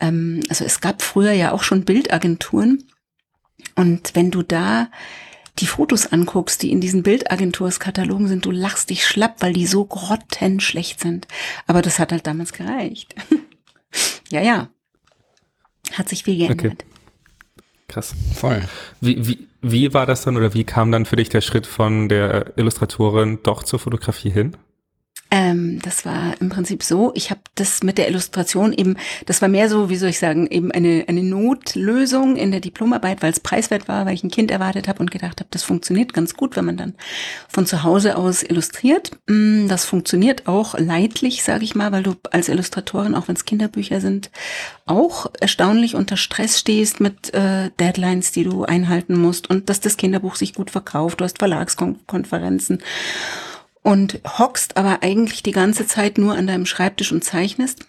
Ähm, 0.00 0.40
also 0.48 0.64
es 0.64 0.80
gab 0.80 1.02
früher 1.02 1.32
ja 1.32 1.52
auch 1.52 1.62
schon 1.62 1.84
Bildagenturen. 1.84 2.84
Und 3.76 4.14
wenn 4.14 4.30
du 4.30 4.42
da 4.42 4.88
die 5.58 5.66
Fotos 5.66 6.06
anguckst, 6.06 6.62
die 6.62 6.72
in 6.72 6.80
diesen 6.80 7.02
Bildagenturskatalogen 7.02 8.26
sind, 8.26 8.44
du 8.44 8.50
lachst 8.50 8.90
dich 8.90 9.06
schlapp, 9.06 9.36
weil 9.40 9.52
die 9.52 9.66
so 9.66 9.84
grottenschlecht 9.84 11.00
sind. 11.00 11.28
Aber 11.66 11.80
das 11.80 11.98
hat 11.98 12.10
halt 12.10 12.26
damals 12.26 12.52
gereicht. 12.52 13.14
ja, 14.30 14.40
ja. 14.40 14.68
Hat 15.92 16.08
sich 16.08 16.24
viel 16.24 16.38
geändert. 16.38 16.82
Okay. 16.82 16.90
Krass. 17.86 18.14
Voll. 18.34 18.62
Wie, 19.00 19.26
wie, 19.26 19.48
wie 19.62 19.94
war 19.94 20.06
das 20.06 20.22
dann 20.22 20.36
oder 20.36 20.54
wie 20.54 20.64
kam 20.64 20.90
dann 20.90 21.04
für 21.04 21.16
dich 21.16 21.28
der 21.28 21.40
Schritt 21.40 21.66
von 21.66 22.08
der 22.08 22.58
Illustratorin 22.58 23.40
doch 23.42 23.62
zur 23.62 23.78
Fotografie 23.78 24.30
hin? 24.30 24.56
Ähm, 25.34 25.80
das 25.82 26.06
war 26.06 26.40
im 26.40 26.48
Prinzip 26.48 26.84
so, 26.84 27.10
ich 27.16 27.30
habe 27.30 27.40
das 27.56 27.82
mit 27.82 27.98
der 27.98 28.08
Illustration 28.08 28.72
eben, 28.72 28.96
das 29.26 29.42
war 29.42 29.48
mehr 29.48 29.68
so, 29.68 29.90
wie 29.90 29.96
soll 29.96 30.10
ich 30.10 30.20
sagen, 30.20 30.46
eben 30.46 30.70
eine, 30.70 31.06
eine 31.08 31.24
Notlösung 31.24 32.36
in 32.36 32.52
der 32.52 32.60
Diplomarbeit, 32.60 33.20
weil 33.20 33.32
es 33.32 33.40
preiswert 33.40 33.88
war, 33.88 34.06
weil 34.06 34.14
ich 34.14 34.22
ein 34.22 34.30
Kind 34.30 34.52
erwartet 34.52 34.86
habe 34.86 35.00
und 35.00 35.10
gedacht 35.10 35.40
habe, 35.40 35.48
das 35.50 35.64
funktioniert 35.64 36.12
ganz 36.12 36.34
gut, 36.34 36.54
wenn 36.54 36.66
man 36.66 36.76
dann 36.76 36.94
von 37.48 37.66
zu 37.66 37.82
Hause 37.82 38.16
aus 38.16 38.44
illustriert. 38.44 39.10
Mm, 39.26 39.66
das 39.66 39.84
funktioniert 39.86 40.46
auch 40.46 40.78
leidlich, 40.78 41.42
sage 41.42 41.64
ich 41.64 41.74
mal, 41.74 41.90
weil 41.90 42.04
du 42.04 42.14
als 42.30 42.48
Illustratorin, 42.48 43.16
auch 43.16 43.26
wenn 43.26 43.34
es 43.34 43.44
Kinderbücher 43.44 44.00
sind, 44.00 44.30
auch 44.86 45.26
erstaunlich 45.40 45.96
unter 45.96 46.16
Stress 46.16 46.60
stehst 46.60 47.00
mit 47.00 47.34
äh, 47.34 47.70
Deadlines, 47.80 48.30
die 48.30 48.44
du 48.44 48.66
einhalten 48.66 49.20
musst 49.20 49.50
und 49.50 49.68
dass 49.68 49.80
das 49.80 49.96
Kinderbuch 49.96 50.36
sich 50.36 50.54
gut 50.54 50.70
verkauft. 50.70 51.20
Du 51.20 51.24
hast 51.24 51.40
Verlagskonferenzen 51.40 52.78
und 53.84 54.20
hockst 54.38 54.76
aber 54.76 55.02
eigentlich 55.02 55.42
die 55.42 55.52
ganze 55.52 55.86
Zeit 55.86 56.18
nur 56.18 56.34
an 56.34 56.48
deinem 56.48 56.66
Schreibtisch 56.66 57.12
und 57.12 57.22
zeichnest 57.22 57.86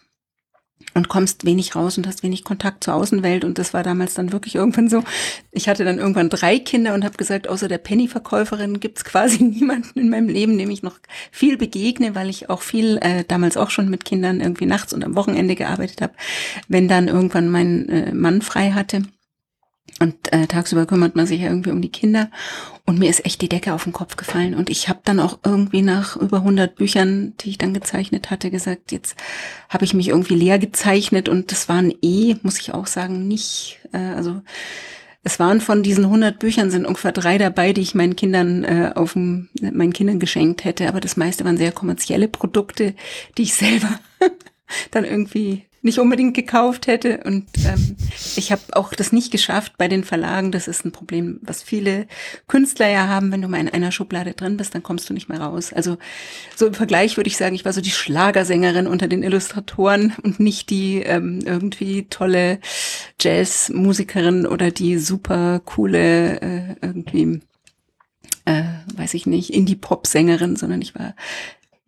und 0.93 1.07
kommst 1.07 1.45
wenig 1.45 1.73
raus 1.73 1.97
und 1.97 2.05
hast 2.05 2.21
wenig 2.21 2.43
Kontakt 2.43 2.83
zur 2.83 2.95
Außenwelt. 2.95 3.45
Und 3.45 3.57
das 3.57 3.73
war 3.73 3.81
damals 3.81 4.13
dann 4.13 4.33
wirklich 4.33 4.55
irgendwann 4.55 4.89
so. 4.89 5.03
Ich 5.51 5.69
hatte 5.69 5.85
dann 5.85 5.97
irgendwann 5.97 6.29
drei 6.29 6.59
Kinder 6.59 6.93
und 6.93 7.05
habe 7.05 7.15
gesagt, 7.15 7.47
außer 7.47 7.69
der 7.69 7.77
Penny-Verkäuferin 7.77 8.81
gibt's 8.81 9.05
quasi 9.05 9.41
niemanden 9.43 9.97
in 9.97 10.09
meinem 10.09 10.27
Leben, 10.27 10.57
dem 10.57 10.69
ich 10.69 10.83
noch 10.83 10.99
viel 11.31 11.57
begegne, 11.57 12.13
weil 12.13 12.29
ich 12.29 12.49
auch 12.49 12.61
viel, 12.61 12.97
äh, 12.97 13.23
damals 13.25 13.55
auch 13.55 13.69
schon 13.69 13.89
mit 13.89 14.03
Kindern 14.03 14.41
irgendwie 14.41 14.65
nachts 14.65 14.91
und 14.91 15.03
am 15.03 15.15
Wochenende 15.15 15.55
gearbeitet 15.55 16.01
habe. 16.01 16.13
Wenn 16.67 16.89
dann 16.89 17.07
irgendwann 17.07 17.49
mein 17.49 17.87
äh, 17.87 18.13
Mann 18.13 18.41
frei 18.41 18.71
hatte, 18.71 19.03
und 20.01 20.33
äh, 20.33 20.47
tagsüber 20.47 20.85
kümmert 20.85 21.15
man 21.15 21.25
sich 21.25 21.39
ja 21.39 21.47
irgendwie 21.47 21.71
um 21.71 21.81
die 21.81 21.91
Kinder. 21.91 22.29
Und 22.87 22.99
mir 22.99 23.09
ist 23.09 23.25
echt 23.25 23.41
die 23.41 23.49
Decke 23.49 23.73
auf 23.73 23.85
den 23.85 23.93
Kopf 23.93 24.15
gefallen. 24.15 24.53
Und 24.53 24.69
ich 24.69 24.89
habe 24.89 24.99
dann 25.03 25.19
auch 25.19 25.39
irgendwie 25.43 25.81
nach 25.81 26.15
über 26.15 26.37
100 26.37 26.75
Büchern, 26.75 27.33
die 27.39 27.49
ich 27.49 27.57
dann 27.57 27.73
gezeichnet 27.73 28.29
hatte, 28.29 28.51
gesagt, 28.51 28.91
jetzt 28.91 29.15
habe 29.69 29.85
ich 29.85 29.95
mich 29.95 30.09
irgendwie 30.09 30.35
leer 30.35 30.59
gezeichnet. 30.59 31.27
Und 31.27 31.51
das 31.51 31.67
waren 31.67 31.91
eh, 32.03 32.35
muss 32.43 32.59
ich 32.59 32.75
auch 32.75 32.85
sagen, 32.85 33.27
nicht, 33.27 33.79
äh, 33.91 33.97
also 33.97 34.41
es 35.23 35.39
waren 35.39 35.61
von 35.61 35.81
diesen 35.81 36.05
100 36.05 36.37
Büchern 36.37 36.69
sind 36.69 36.85
ungefähr 36.85 37.11
drei 37.11 37.39
dabei, 37.39 37.73
die 37.73 37.81
ich 37.81 37.95
meinen 37.95 38.15
Kindern 38.15 38.63
äh, 38.63 38.91
auf 38.93 39.13
dem, 39.13 39.49
meinen 39.59 39.91
Kindern 39.91 40.19
geschenkt 40.19 40.63
hätte. 40.63 40.87
Aber 40.87 40.99
das 40.99 41.17
meiste 41.17 41.43
waren 41.43 41.57
sehr 41.57 41.71
kommerzielle 41.71 42.27
Produkte, 42.27 42.93
die 43.35 43.43
ich 43.43 43.55
selber 43.55 43.99
dann 44.91 45.05
irgendwie 45.05 45.65
nicht 45.85 45.99
unbedingt 45.99 46.33
gekauft 46.33 46.87
hätte. 46.87 47.21
Und 47.23 47.45
ähm, 47.65 47.95
ich 48.35 48.51
habe 48.51 48.61
auch 48.71 48.93
das 48.93 49.11
nicht 49.11 49.31
geschafft 49.31 49.73
bei 49.77 49.87
den 49.87 50.03
Verlagen. 50.03 50.51
Das 50.51 50.67
ist 50.67 50.83
ein 50.83 50.91
Problem, 50.91 51.39
was 51.43 51.61
viele 51.61 52.07
Künstler 52.47 52.89
ja 52.89 53.07
haben. 53.07 53.31
Wenn 53.31 53.41
du 53.41 53.47
mal 53.47 53.61
in 53.61 53.69
einer 53.69 53.91
Schublade 53.91 54.33
drin 54.33 54.57
bist, 54.57 54.73
dann 54.73 54.83
kommst 54.83 55.09
du 55.09 55.13
nicht 55.13 55.29
mehr 55.29 55.39
raus. 55.39 55.71
Also 55.71 55.97
so 56.55 56.65
im 56.65 56.73
Vergleich 56.73 57.17
würde 57.17 57.29
ich 57.29 57.37
sagen, 57.37 57.55
ich 57.55 57.65
war 57.65 57.73
so 57.73 57.81
die 57.81 57.91
Schlagersängerin 57.91 58.87
unter 58.87 59.07
den 59.07 59.21
Illustratoren 59.23 60.13
und 60.23 60.39
nicht 60.39 60.71
die 60.71 61.03
ähm, 61.03 61.39
irgendwie 61.45 62.07
tolle 62.09 62.59
Jazzmusikerin 63.21 64.47
oder 64.47 64.71
die 64.71 64.97
super 64.97 65.61
coole 65.63 66.41
äh, 66.41 66.75
irgendwie 66.81 67.41
äh, 68.45 68.63
weiß 68.95 69.15
ich 69.15 69.25
nicht, 69.25 69.49
Indie-Pop-Sängerin, 69.49 70.55
sondern 70.55 70.81
ich 70.81 70.95
war 70.95 71.15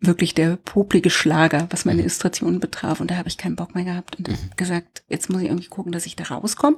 wirklich 0.00 0.34
der 0.34 0.56
poplige 0.56 1.10
Schlager, 1.10 1.66
was 1.70 1.84
meine 1.84 1.96
mhm. 1.96 2.02
Illustrationen 2.02 2.60
betraf. 2.60 3.00
Und 3.00 3.10
da 3.10 3.16
habe 3.16 3.28
ich 3.28 3.36
keinen 3.36 3.56
Bock 3.56 3.74
mehr 3.74 3.84
gehabt 3.84 4.16
und 4.16 4.28
mhm. 4.28 4.36
gesagt, 4.56 5.02
jetzt 5.08 5.28
muss 5.28 5.42
ich 5.42 5.48
irgendwie 5.48 5.68
gucken, 5.68 5.92
dass 5.92 6.06
ich 6.06 6.16
da 6.16 6.24
rauskomme. 6.24 6.76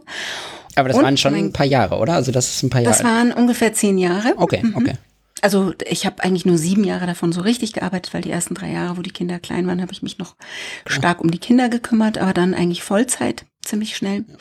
Aber 0.74 0.88
das 0.88 0.96
und 0.96 1.04
waren 1.04 1.16
schon 1.16 1.32
mein, 1.32 1.46
ein 1.46 1.52
paar 1.52 1.66
Jahre, 1.66 1.98
oder? 1.98 2.14
Also 2.14 2.32
das 2.32 2.48
ist 2.48 2.62
ein 2.62 2.70
paar 2.70 2.80
Jahre. 2.80 2.96
Das 2.96 3.04
waren 3.04 3.32
ungefähr 3.32 3.72
zehn 3.72 3.98
Jahre. 3.98 4.34
Okay, 4.36 4.62
mhm. 4.62 4.76
okay. 4.76 4.94
Also 5.42 5.72
ich 5.86 6.04
habe 6.04 6.22
eigentlich 6.22 6.44
nur 6.44 6.58
sieben 6.58 6.84
Jahre 6.84 7.06
davon 7.06 7.32
so 7.32 7.40
richtig 7.40 7.72
gearbeitet, 7.72 8.12
weil 8.12 8.20
die 8.22 8.30
ersten 8.30 8.54
drei 8.54 8.70
Jahre, 8.72 8.98
wo 8.98 9.02
die 9.02 9.10
Kinder 9.10 9.38
klein 9.38 9.66
waren, 9.66 9.80
habe 9.80 9.92
ich 9.92 10.02
mich 10.02 10.18
noch 10.18 10.34
stark 10.86 11.20
um 11.20 11.30
die 11.30 11.38
Kinder 11.38 11.70
gekümmert, 11.70 12.18
aber 12.18 12.34
dann 12.34 12.52
eigentlich 12.52 12.82
Vollzeit 12.82 13.46
ziemlich 13.62 13.96
schnell. 13.96 14.24
Ja 14.28 14.34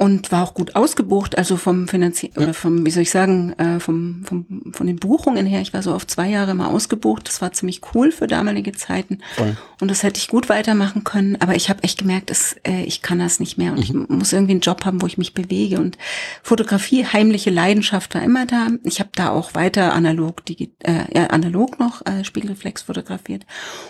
und 0.00 0.32
war 0.32 0.42
auch 0.44 0.54
gut 0.54 0.76
ausgebucht, 0.76 1.36
also 1.36 1.58
vom 1.58 1.86
Finanzier 1.86 2.30
ja. 2.34 2.42
oder 2.42 2.54
vom, 2.54 2.86
wie 2.86 2.90
soll 2.90 3.02
ich 3.02 3.10
sagen, 3.10 3.52
äh, 3.58 3.80
vom, 3.80 4.22
vom, 4.24 4.46
von 4.72 4.86
den 4.86 4.96
Buchungen 4.96 5.44
her. 5.44 5.60
Ich 5.60 5.74
war 5.74 5.82
so 5.82 5.92
auf 5.92 6.06
zwei 6.06 6.30
Jahre 6.30 6.54
mal 6.54 6.68
ausgebucht. 6.68 7.28
Das 7.28 7.42
war 7.42 7.52
ziemlich 7.52 7.82
cool 7.94 8.10
für 8.10 8.26
damalige 8.26 8.72
Zeiten. 8.72 9.18
Voll. 9.34 9.58
Und 9.78 9.90
das 9.90 10.02
hätte 10.02 10.18
ich 10.18 10.28
gut 10.28 10.48
weitermachen 10.48 11.04
können. 11.04 11.36
Aber 11.40 11.54
ich 11.54 11.68
habe 11.68 11.82
echt 11.82 11.98
gemerkt, 11.98 12.30
dass, 12.30 12.56
äh, 12.66 12.82
ich 12.84 13.02
kann 13.02 13.18
das 13.18 13.40
nicht 13.40 13.58
mehr. 13.58 13.72
Und 13.72 13.76
mhm. 13.76 13.82
ich 13.82 14.08
muss 14.08 14.32
irgendwie 14.32 14.52
einen 14.52 14.62
Job 14.62 14.86
haben, 14.86 15.02
wo 15.02 15.06
ich 15.06 15.18
mich 15.18 15.34
bewege. 15.34 15.78
Und 15.78 15.98
Fotografie, 16.42 17.04
heimliche 17.04 17.50
Leidenschaft 17.50 18.14
war 18.14 18.22
immer 18.22 18.46
da. 18.46 18.68
Ich 18.84 19.00
habe 19.00 19.10
da 19.14 19.28
auch 19.28 19.54
weiter 19.54 19.92
analog, 19.92 20.46
die, 20.46 20.72
äh, 20.78 21.14
ja, 21.14 21.26
analog 21.26 21.78
noch 21.78 22.06
äh, 22.06 22.24
Spiegelreflex 22.24 22.82
fotografiert. 22.82 23.44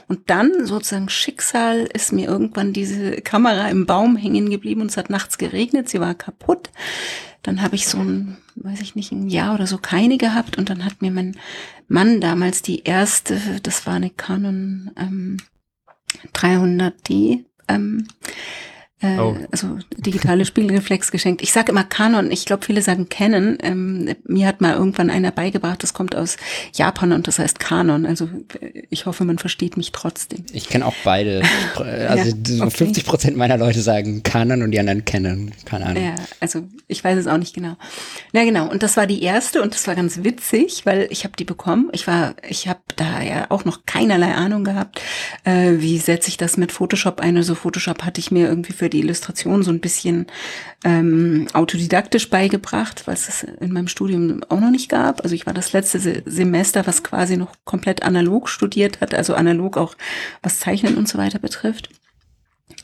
Und 0.09 0.29
dann 0.29 0.67
sozusagen 0.67 1.09
Schicksal 1.09 1.89
ist 1.95 2.13
mir 2.13 2.27
irgendwann 2.27 2.73
diese 2.73 3.21
Kamera 3.21 3.69
im 3.69 3.87
Baum 3.87 4.17
hängen 4.17 4.51
geblieben 4.51 4.81
und 4.81 4.91
es 4.91 4.97
hat 4.97 5.09
nachts 5.09 5.39
geregnet. 5.39 5.89
Sie 5.89 6.00
war 6.01 6.15
kaputt. 6.15 6.71
Dann 7.43 7.63
habe 7.63 7.75
ich 7.75 7.87
so 7.87 7.99
ein, 7.99 8.37
weiß 8.57 8.81
ich 8.81 8.95
nicht, 8.95 9.13
ein 9.13 9.29
Jahr 9.29 9.55
oder 9.55 9.67
so 9.67 9.79
keine 9.79 10.19
gehabt 10.19 10.59
und 10.59 10.69
dann 10.69 10.85
hat 10.85 11.01
mir 11.01 11.11
mein 11.11 11.37
Mann 11.89 12.21
damals 12.21 12.63
die 12.63 12.85
erste, 12.85 13.41
das 13.63 13.87
war 13.87 13.95
eine 13.95 14.11
Canon 14.11 14.91
ähm, 14.97 15.39
300D, 16.35 17.45
ähm, 17.69 18.09
äh, 19.03 19.19
oh. 19.19 19.37
also 19.51 19.79
digitale 19.97 20.45
Spiegelreflex 20.45 21.11
geschenkt. 21.11 21.43
Ich 21.43 21.53
sage 21.53 21.73
immer 21.73 21.85
Canon, 21.85 22.31
ich 22.31 22.45
glaube, 22.45 22.67
viele 22.67 22.83
sagen 22.83 23.09
Canon. 23.09 23.57
Ähm, 23.63 24.15
mir 24.27 24.47
hat 24.47 24.61
mal 24.61 24.75
irgendwann 24.75 25.09
einer 25.09 25.31
beigebracht, 25.31 25.83
das 25.83 25.95
kommt 25.95 26.15
aus 26.15 26.37
Japan 26.75 27.13
und 27.13 27.27
das 27.27 27.39
heißt 27.39 27.59
Canon. 27.59 28.05
Also 28.05 28.29
ich 28.91 29.07
hoffe, 29.07 29.25
man 29.25 29.39
versteht 29.39 29.77
mich 29.77 29.93
trotzdem. 29.93 30.45
Ich 30.53 30.69
kenne 30.69 30.87
auch 30.87 30.95
beide. 31.05 31.43
Also 31.81 32.37
ja, 32.49 32.65
okay. 32.65 32.77
50 32.77 33.05
Prozent 33.07 33.37
meiner 33.37 33.57
Leute 33.57 33.81
sagen 33.81 34.23
Canon 34.23 34.63
und 34.63 34.71
die 34.71 34.81
anderen 34.81 35.05
Canon. 35.05 35.53
Keine 35.65 35.87
Ahnung. 35.87 36.03
Ja, 36.03 36.15
also 36.41 36.63
ich 36.89 37.03
weiß 37.03 37.19
es 37.19 37.27
auch 37.27 37.39
nicht 37.39 37.55
genau. 37.55 37.77
Na 38.33 38.45
genau, 38.45 38.69
und 38.69 38.83
das 38.83 38.97
war 38.97 39.07
die 39.07 39.23
erste 39.23 39.63
und 39.63 39.75
das 39.75 39.87
war 39.87 39.95
ganz 39.95 40.23
witzig, 40.23 40.85
weil 40.85 41.07
ich 41.11 41.25
habe 41.25 41.35
die 41.39 41.45
bekommen. 41.45 41.89
Ich 41.93 42.07
war, 42.07 42.35
ich 42.49 42.69
habe 42.69 42.81
da 42.97 43.23
ja 43.23 43.47
auch 43.51 43.65
noch 43.65 43.87
keinerlei 43.87 44.35
Ahnung 44.35 44.65
gehabt, 44.65 45.01
äh, 45.45 45.75
wie 45.79 45.99
setze 45.99 46.29
ich 46.29 46.37
das 46.37 46.57
mit 46.57 46.73
Photoshop 46.73 47.21
ein. 47.21 47.37
Also 47.37 47.55
Photoshop 47.55 48.05
hatte 48.05 48.21
ich 48.21 48.31
mir 48.31 48.47
irgendwie 48.47 48.73
für 48.73 48.90
die 48.91 49.01
Illustration 49.01 49.63
so 49.63 49.71
ein 49.71 49.81
bisschen 49.81 50.27
ähm, 50.85 51.47
autodidaktisch 51.53 52.31
beigebracht, 52.31 53.07
was 53.07 53.29
es 53.29 53.43
in 53.43 53.73
meinem 53.73 53.89
Studium 53.89 54.43
auch 54.49 54.61
noch 54.61 54.71
nicht 54.71 54.89
gab. 54.89 55.23
Also 55.23 55.35
ich 55.35 55.47
war 55.47 55.55
das 55.55 55.73
letzte 55.73 55.99
Se 55.99 56.23
Semester, 56.27 56.87
was 56.87 57.03
quasi 57.03 57.37
noch 57.37 57.55
komplett 57.65 58.03
analog 58.03 58.49
studiert 58.49 59.01
hat, 59.01 59.15
also 59.15 59.35
analog 59.35 59.77
auch 59.77 59.97
was 60.43 60.61
Zeichnen 60.61 60.97
und 60.97 61.09
so 61.09 61.19
weiter 61.19 61.39
betrifft. 61.39 61.91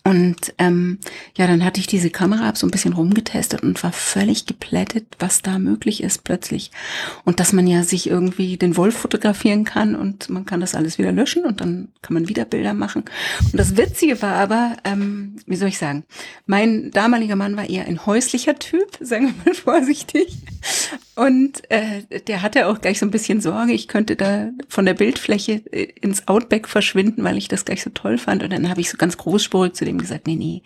Und 0.06 0.54
ähm, 0.58 1.00
ja, 1.36 1.48
dann 1.48 1.64
hatte 1.64 1.80
ich 1.80 1.88
diese 1.88 2.10
Kamera 2.10 2.48
ab 2.48 2.56
so 2.56 2.64
ein 2.64 2.70
bisschen 2.70 2.92
rumgetestet 2.92 3.64
und 3.64 3.82
war 3.82 3.90
völlig 3.90 4.46
geplättet, 4.46 5.04
was 5.18 5.42
da 5.42 5.58
möglich 5.58 6.00
ist 6.00 6.22
plötzlich. 6.22 6.70
Und 7.24 7.40
dass 7.40 7.52
man 7.52 7.66
ja 7.66 7.82
sich 7.82 8.08
irgendwie 8.08 8.56
den 8.56 8.76
Wolf 8.76 8.96
fotografieren 8.96 9.64
kann 9.64 9.96
und 9.96 10.30
man 10.30 10.46
kann 10.46 10.60
das 10.60 10.76
alles 10.76 10.98
wieder 10.98 11.10
löschen 11.10 11.44
und 11.44 11.60
dann 11.60 11.88
kann 12.02 12.14
man 12.14 12.28
wieder 12.28 12.44
Bilder 12.44 12.72
machen. 12.72 13.02
Und 13.50 13.58
das 13.58 13.76
Witzige 13.76 14.22
war 14.22 14.34
aber, 14.34 14.76
ähm, 14.84 15.38
wie 15.44 15.56
soll 15.56 15.70
ich 15.70 15.78
sagen, 15.78 16.04
mein 16.46 16.92
damaliger 16.92 17.34
Mann 17.34 17.56
war 17.56 17.68
eher 17.68 17.86
ein 17.86 18.06
häuslicher 18.06 18.60
Typ, 18.60 18.86
sagen 19.00 19.34
wir 19.34 19.34
mal 19.44 19.54
vorsichtig. 19.56 20.36
Und 21.16 21.68
äh, 21.70 22.20
der 22.28 22.42
hatte 22.42 22.68
auch 22.68 22.80
gleich 22.80 23.00
so 23.00 23.06
ein 23.06 23.10
bisschen 23.10 23.40
Sorge, 23.40 23.72
ich 23.72 23.88
könnte 23.88 24.14
da 24.14 24.50
von 24.68 24.84
der 24.84 24.94
Bildfläche 24.94 25.62
äh, 25.72 25.88
ins 26.00 26.28
Outback 26.28 26.68
verschwinden, 26.68 27.24
weil 27.24 27.38
ich 27.38 27.48
das 27.48 27.64
gleich 27.64 27.82
so 27.82 27.90
toll 27.90 28.18
fand. 28.18 28.44
Und 28.44 28.52
dann 28.52 28.68
habe 28.68 28.80
ich 28.80 28.90
so 28.90 28.98
ganz 28.98 29.16
großspurig 29.16 29.72
zu 29.72 29.84
dem 29.84 29.95
ihm 29.96 30.00
gesagt, 30.00 30.26
nee, 30.26 30.36
nee, 30.36 30.62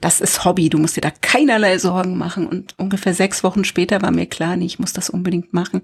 das 0.00 0.20
ist 0.20 0.44
Hobby, 0.44 0.68
du 0.68 0.78
musst 0.78 0.96
dir 0.96 1.00
da 1.00 1.10
keinerlei 1.10 1.78
Sorgen 1.78 2.18
machen. 2.18 2.46
Und 2.46 2.74
ungefähr 2.78 3.14
sechs 3.14 3.44
Wochen 3.44 3.64
später 3.64 4.02
war 4.02 4.10
mir 4.10 4.26
klar, 4.26 4.56
nee, 4.56 4.66
ich 4.66 4.78
muss 4.78 4.92
das 4.92 5.10
unbedingt 5.10 5.52
machen. 5.52 5.82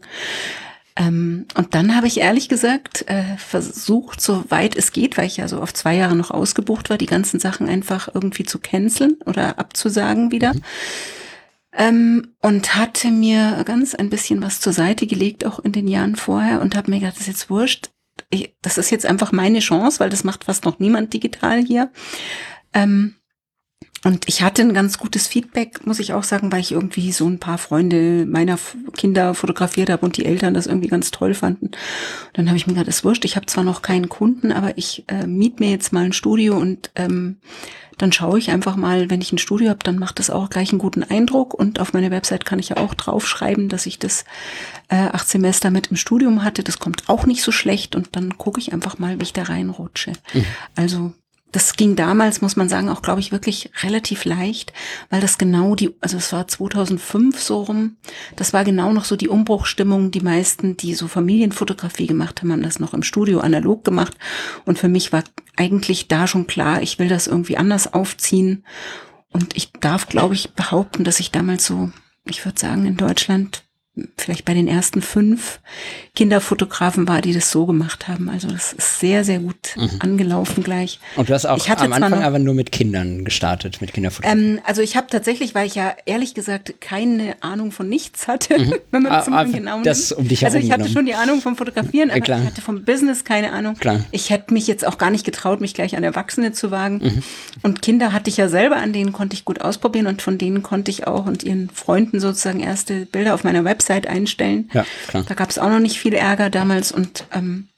Ähm, 0.98 1.46
und 1.54 1.74
dann 1.74 1.94
habe 1.94 2.08
ich 2.08 2.18
ehrlich 2.18 2.48
gesagt 2.48 3.08
äh, 3.08 3.36
versucht, 3.36 4.20
soweit 4.20 4.76
es 4.76 4.92
geht, 4.92 5.16
weil 5.16 5.26
ich 5.26 5.36
ja 5.36 5.46
so 5.46 5.60
auf 5.60 5.72
zwei 5.72 5.94
Jahre 5.94 6.16
noch 6.16 6.32
ausgebucht 6.32 6.90
war, 6.90 6.98
die 6.98 7.06
ganzen 7.06 7.38
Sachen 7.38 7.68
einfach 7.68 8.08
irgendwie 8.12 8.44
zu 8.44 8.58
canceln 8.58 9.16
oder 9.24 9.58
abzusagen 9.58 10.32
wieder. 10.32 10.54
Mhm. 10.54 10.62
Ähm, 11.72 12.34
und 12.42 12.74
hatte 12.74 13.10
mir 13.10 13.62
ganz 13.64 13.94
ein 13.94 14.10
bisschen 14.10 14.42
was 14.42 14.60
zur 14.60 14.72
Seite 14.72 15.06
gelegt, 15.06 15.44
auch 15.44 15.60
in 15.60 15.70
den 15.70 15.86
Jahren 15.86 16.16
vorher, 16.16 16.60
und 16.60 16.74
habe 16.74 16.90
mir 16.90 16.98
gedacht, 16.98 17.14
das 17.14 17.22
ist 17.22 17.28
jetzt 17.28 17.50
wurscht. 17.50 17.90
Ich, 18.30 18.56
das 18.62 18.78
ist 18.78 18.90
jetzt 18.90 19.06
einfach 19.06 19.30
meine 19.30 19.60
Chance, 19.60 20.00
weil 20.00 20.10
das 20.10 20.24
macht 20.24 20.44
fast 20.44 20.64
noch 20.64 20.80
niemand 20.80 21.14
digital 21.14 21.64
hier. 21.64 21.92
Ähm, 22.72 23.14
und 24.04 24.28
ich 24.28 24.42
hatte 24.42 24.62
ein 24.62 24.74
ganz 24.74 24.98
gutes 24.98 25.26
Feedback, 25.26 25.84
muss 25.84 25.98
ich 25.98 26.12
auch 26.12 26.22
sagen, 26.22 26.52
weil 26.52 26.60
ich 26.60 26.70
irgendwie 26.70 27.10
so 27.10 27.26
ein 27.26 27.40
paar 27.40 27.58
Freunde 27.58 28.26
meiner 28.26 28.56
Kinder 28.96 29.34
fotografiert 29.34 29.90
habe 29.90 30.06
und 30.06 30.16
die 30.16 30.24
Eltern 30.24 30.54
das 30.54 30.68
irgendwie 30.68 30.88
ganz 30.88 31.10
toll 31.10 31.34
fanden. 31.34 31.72
Dann 32.32 32.46
habe 32.46 32.56
ich 32.56 32.66
mir 32.66 32.74
gedacht, 32.74 32.86
das 32.88 33.04
wurscht, 33.04 33.24
ich 33.24 33.34
habe 33.34 33.46
zwar 33.46 33.64
noch 33.64 33.82
keinen 33.82 34.08
Kunden, 34.08 34.52
aber 34.52 34.78
ich 34.78 35.04
äh, 35.08 35.26
miet 35.26 35.58
mir 35.58 35.70
jetzt 35.70 35.92
mal 35.92 36.04
ein 36.04 36.12
Studio 36.12 36.56
und 36.56 36.92
ähm, 36.94 37.38
dann 37.98 38.12
schaue 38.12 38.38
ich 38.38 38.50
einfach 38.50 38.76
mal, 38.76 39.10
wenn 39.10 39.20
ich 39.20 39.32
ein 39.32 39.38
Studio 39.38 39.68
habe, 39.70 39.80
dann 39.82 39.98
macht 39.98 40.20
das 40.20 40.30
auch 40.30 40.48
gleich 40.48 40.70
einen 40.70 40.78
guten 40.78 41.02
Eindruck. 41.02 41.52
Und 41.52 41.80
auf 41.80 41.92
meiner 41.92 42.12
Website 42.12 42.44
kann 42.44 42.60
ich 42.60 42.68
ja 42.68 42.76
auch 42.76 42.94
draufschreiben, 42.94 43.68
dass 43.68 43.86
ich 43.86 43.98
das 43.98 44.24
äh, 44.86 44.94
acht 44.94 45.28
Semester 45.28 45.72
mit 45.72 45.88
im 45.88 45.96
Studium 45.96 46.44
hatte. 46.44 46.62
Das 46.62 46.78
kommt 46.78 47.08
auch 47.08 47.26
nicht 47.26 47.42
so 47.42 47.50
schlecht. 47.50 47.96
Und 47.96 48.14
dann 48.14 48.38
gucke 48.38 48.60
ich 48.60 48.72
einfach 48.72 49.00
mal, 49.00 49.18
wie 49.18 49.24
ich 49.24 49.32
da 49.32 49.42
reinrutsche. 49.42 50.12
Mhm. 50.32 50.44
Also 50.76 51.12
das 51.52 51.76
ging 51.76 51.96
damals, 51.96 52.42
muss 52.42 52.56
man 52.56 52.68
sagen, 52.68 52.90
auch, 52.90 53.00
glaube 53.00 53.20
ich, 53.20 53.32
wirklich 53.32 53.70
relativ 53.82 54.24
leicht, 54.24 54.72
weil 55.08 55.20
das 55.20 55.38
genau 55.38 55.74
die, 55.74 55.94
also 56.00 56.18
es 56.18 56.32
war 56.32 56.46
2005 56.46 57.40
so 57.40 57.62
rum, 57.62 57.96
das 58.36 58.52
war 58.52 58.64
genau 58.64 58.92
noch 58.92 59.04
so 59.04 59.16
die 59.16 59.28
Umbruchstimmung. 59.28 60.10
Die 60.10 60.20
meisten, 60.20 60.76
die 60.76 60.94
so 60.94 61.08
Familienfotografie 61.08 62.06
gemacht 62.06 62.40
haben, 62.40 62.52
haben 62.52 62.62
das 62.62 62.80
noch 62.80 62.92
im 62.92 63.02
Studio 63.02 63.40
analog 63.40 63.84
gemacht. 63.84 64.14
Und 64.66 64.78
für 64.78 64.88
mich 64.88 65.12
war 65.12 65.24
eigentlich 65.56 66.08
da 66.08 66.26
schon 66.26 66.46
klar, 66.46 66.82
ich 66.82 66.98
will 66.98 67.08
das 67.08 67.26
irgendwie 67.26 67.56
anders 67.56 67.92
aufziehen. 67.92 68.64
Und 69.30 69.56
ich 69.56 69.72
darf, 69.72 70.08
glaube 70.08 70.34
ich, 70.34 70.52
behaupten, 70.52 71.04
dass 71.04 71.20
ich 71.20 71.30
damals 71.30 71.64
so, 71.64 71.90
ich 72.24 72.44
würde 72.44 72.58
sagen, 72.60 72.84
in 72.84 72.96
Deutschland 72.96 73.67
vielleicht 74.16 74.44
bei 74.44 74.54
den 74.54 74.68
ersten 74.68 75.02
fünf 75.02 75.60
Kinderfotografen 76.14 77.06
war, 77.06 77.20
die 77.20 77.32
das 77.32 77.50
so 77.50 77.66
gemacht 77.66 78.08
haben. 78.08 78.28
Also 78.28 78.48
das 78.48 78.72
ist 78.72 79.00
sehr, 79.00 79.24
sehr 79.24 79.38
gut 79.38 79.76
mhm. 79.76 79.90
angelaufen 80.00 80.64
gleich. 80.64 80.98
Und 81.16 81.28
du 81.28 81.34
hast 81.34 81.46
auch 81.46 81.68
am 81.68 81.92
Anfang 81.92 82.10
noch, 82.10 82.22
aber 82.22 82.38
nur 82.38 82.54
mit 82.54 82.72
Kindern 82.72 83.24
gestartet, 83.24 83.80
mit 83.80 83.92
Kinderfotografien. 83.92 84.56
Ähm, 84.56 84.60
also 84.64 84.82
ich 84.82 84.96
habe 84.96 85.06
tatsächlich, 85.10 85.54
weil 85.54 85.66
ich 85.66 85.74
ja 85.74 85.94
ehrlich 86.06 86.34
gesagt 86.34 86.80
keine 86.80 87.36
Ahnung 87.40 87.72
von 87.72 87.88
nichts 87.88 88.28
hatte, 88.28 88.58
mhm. 88.58 88.74
wenn 88.90 89.02
man 89.02 89.12
das 89.12 89.28
ah, 89.28 89.44
genau 89.44 89.82
das 89.82 90.12
um 90.12 90.26
dich 90.26 90.44
Also 90.44 90.58
ich 90.58 90.70
hatte 90.72 90.88
schon 90.88 91.06
die 91.06 91.14
Ahnung 91.14 91.40
vom 91.40 91.56
Fotografieren, 91.56 92.10
aber 92.10 92.26
ja, 92.26 92.38
ich 92.38 92.46
hatte 92.46 92.62
vom 92.62 92.84
Business 92.84 93.24
keine 93.24 93.52
Ahnung. 93.52 93.74
Klar. 93.76 94.04
Ich 94.10 94.30
hätte 94.30 94.52
mich 94.54 94.66
jetzt 94.66 94.86
auch 94.86 94.98
gar 94.98 95.10
nicht 95.10 95.24
getraut, 95.24 95.60
mich 95.60 95.74
gleich 95.74 95.96
an 95.96 96.04
Erwachsene 96.04 96.52
zu 96.52 96.70
wagen. 96.70 97.00
Mhm. 97.02 97.22
Und 97.62 97.82
Kinder 97.82 98.12
hatte 98.12 98.30
ich 98.30 98.36
ja 98.36 98.48
selber, 98.48 98.76
an 98.76 98.92
denen 98.92 99.12
konnte 99.12 99.34
ich 99.34 99.44
gut 99.44 99.60
ausprobieren 99.60 100.06
und 100.06 100.22
von 100.22 100.38
denen 100.38 100.62
konnte 100.62 100.90
ich 100.90 101.06
auch 101.06 101.26
und 101.26 101.42
ihren 101.42 101.70
Freunden 101.70 102.20
sozusagen 102.20 102.60
erste 102.60 103.06
Bilder 103.06 103.34
auf 103.34 103.44
meiner 103.44 103.64
Website 103.64 103.87
Website 103.88 104.06
einstellen. 104.06 104.70
Ja, 104.72 104.84
klar. 105.08 105.24
Da 105.26 105.34
gab 105.34 105.50
es 105.50 105.58
auch 105.58 105.70
noch 105.70 105.80
nicht 105.80 105.98
viel 105.98 106.14
Ärger 106.14 106.50
damals 106.50 106.92
und 106.92 107.24
ähm, 107.32 107.68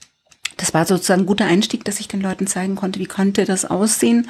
das 0.57 0.75
war 0.75 0.85
sozusagen 0.85 1.23
ein 1.23 1.26
guter 1.26 1.47
Einstieg, 1.47 1.85
dass 1.85 2.00
ich 2.00 2.09
den 2.09 2.21
Leuten 2.21 2.47
zeigen 2.47 2.76
konnte, 2.76 2.99
wie 3.00 3.07
könnte 3.07 3.47
das 3.47 3.64
aussehen. 3.64 4.29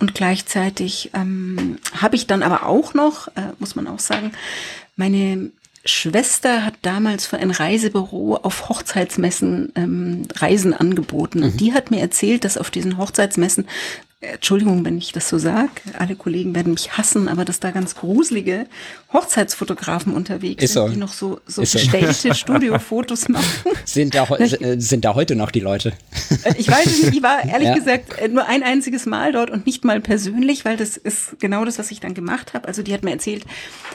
Und 0.00 0.14
gleichzeitig 0.14 1.10
ähm, 1.14 1.78
habe 1.94 2.16
ich 2.16 2.26
dann 2.26 2.42
aber 2.42 2.66
auch 2.66 2.94
noch, 2.94 3.28
äh, 3.28 3.52
muss 3.60 3.76
man 3.76 3.86
auch 3.86 4.00
sagen, 4.00 4.32
meine 4.96 5.52
Schwester 5.84 6.64
hat 6.64 6.74
damals 6.82 7.26
für 7.26 7.38
ein 7.38 7.52
Reisebüro 7.52 8.36
auf 8.42 8.68
Hochzeitsmessen 8.68 9.72
ähm, 9.76 10.22
Reisen 10.34 10.74
angeboten. 10.74 11.40
Mhm. 11.40 11.56
Die 11.56 11.72
hat 11.72 11.92
mir 11.92 12.00
erzählt, 12.00 12.44
dass 12.44 12.58
auf 12.58 12.70
diesen 12.72 12.98
Hochzeitsmessen 12.98 13.66
Entschuldigung, 14.20 14.84
wenn 14.84 14.98
ich 14.98 15.12
das 15.12 15.28
so 15.28 15.38
sage, 15.38 15.70
alle 15.96 16.16
Kollegen 16.16 16.54
werden 16.56 16.72
mich 16.72 16.98
hassen, 16.98 17.28
aber 17.28 17.44
dass 17.44 17.60
da 17.60 17.70
ganz 17.70 17.94
gruselige 17.94 18.66
Hochzeitsfotografen 19.10 20.12
unterwegs 20.12 20.62
ist 20.62 20.74
sind, 20.74 20.82
so. 20.82 20.88
die 20.90 20.98
noch 20.98 21.12
so, 21.12 21.40
so 21.46 21.62
gestellte 21.62 22.34
Studiofotos 22.34 23.30
machen. 23.30 23.46
Sind 23.86 24.14
da, 24.14 24.24
äh, 24.36 24.78
sind 24.78 25.04
da 25.06 25.14
heute 25.14 25.34
noch 25.34 25.50
die 25.50 25.60
Leute? 25.60 25.94
Äh, 26.44 26.54
ich 26.58 26.68
weiß 26.68 26.84
nicht, 26.84 27.14
ich 27.14 27.22
war 27.22 27.42
ehrlich 27.48 27.68
ja. 27.68 27.74
gesagt 27.74 28.18
äh, 28.18 28.28
nur 28.28 28.46
ein 28.46 28.62
einziges 28.62 29.06
Mal 29.06 29.32
dort 29.32 29.50
und 29.50 29.64
nicht 29.64 29.82
mal 29.82 30.02
persönlich, 30.02 30.66
weil 30.66 30.76
das 30.76 30.98
ist 30.98 31.40
genau 31.40 31.64
das, 31.64 31.78
was 31.78 31.90
ich 31.90 32.00
dann 32.00 32.12
gemacht 32.12 32.52
habe. 32.52 32.68
Also 32.68 32.82
die 32.82 32.92
hat 32.92 33.02
mir 33.02 33.12
erzählt, 33.12 33.46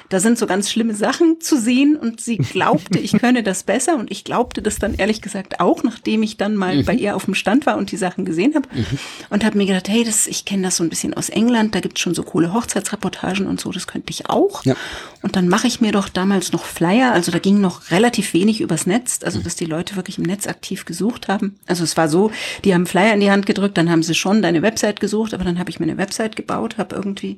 da 0.09 0.19
sind 0.19 0.39
so 0.39 0.47
ganz 0.47 0.71
schlimme 0.71 0.95
Sachen 0.95 1.39
zu 1.39 1.59
sehen 1.59 1.95
und 1.95 2.19
sie 2.19 2.37
glaubte, 2.37 2.97
ich 2.97 3.11
könne 3.11 3.43
das 3.43 3.61
besser 3.63 3.95
und 3.97 4.09
ich 4.09 4.23
glaubte 4.23 4.63
das 4.63 4.79
dann 4.79 4.95
ehrlich 4.95 5.21
gesagt 5.21 5.59
auch, 5.59 5.83
nachdem 5.83 6.23
ich 6.23 6.37
dann 6.37 6.55
mal 6.55 6.77
mhm. 6.77 6.85
bei 6.85 6.93
ihr 6.95 7.15
auf 7.15 7.25
dem 7.25 7.35
Stand 7.35 7.67
war 7.67 7.77
und 7.77 7.91
die 7.91 7.97
Sachen 7.97 8.25
gesehen 8.25 8.55
habe 8.55 8.67
mhm. 8.73 8.97
und 9.29 9.45
habe 9.45 9.59
mir 9.59 9.67
gedacht, 9.67 9.89
hey, 9.89 10.03
das 10.03 10.25
ich 10.25 10.45
kenne 10.45 10.63
das 10.63 10.77
so 10.77 10.83
ein 10.83 10.89
bisschen 10.89 11.13
aus 11.13 11.29
England, 11.29 11.75
da 11.75 11.81
gibt 11.81 11.99
es 11.99 12.01
schon 12.01 12.15
so 12.15 12.23
coole 12.23 12.51
Hochzeitsreportagen 12.51 13.45
und 13.45 13.61
so, 13.61 13.71
das 13.71 13.85
könnte 13.85 14.09
ich 14.09 14.27
auch. 14.27 14.65
Ja. 14.65 14.75
Und 15.21 15.35
dann 15.35 15.47
mache 15.47 15.67
ich 15.67 15.81
mir 15.81 15.91
doch 15.91 16.09
damals 16.09 16.51
noch 16.51 16.65
Flyer, 16.65 17.13
also 17.13 17.31
da 17.31 17.39
ging 17.39 17.61
noch 17.61 17.91
relativ 17.91 18.33
wenig 18.33 18.61
übers 18.61 18.85
Netz, 18.85 19.19
also 19.23 19.39
dass 19.39 19.55
die 19.55 19.65
Leute 19.65 19.95
wirklich 19.95 20.17
im 20.17 20.25
Netz 20.25 20.47
aktiv 20.47 20.85
gesucht 20.85 21.27
haben. 21.27 21.57
Also 21.65 21.83
es 21.83 21.95
war 21.95 22.09
so, 22.09 22.31
die 22.65 22.73
haben 22.73 22.85
Flyer 22.85 23.13
in 23.13 23.19
die 23.19 23.31
Hand 23.31 23.45
gedrückt, 23.45 23.77
dann 23.77 23.89
haben 23.89 24.03
sie 24.03 24.15
schon 24.15 24.41
deine 24.41 24.61
Website 24.61 24.99
gesucht, 24.99 25.33
aber 25.33 25.43
dann 25.43 25.59
habe 25.59 25.69
ich 25.69 25.79
mir 25.79 25.85
eine 25.85 25.97
Website 25.97 26.35
gebaut, 26.35 26.77
habe 26.77 26.95
irgendwie 26.95 27.37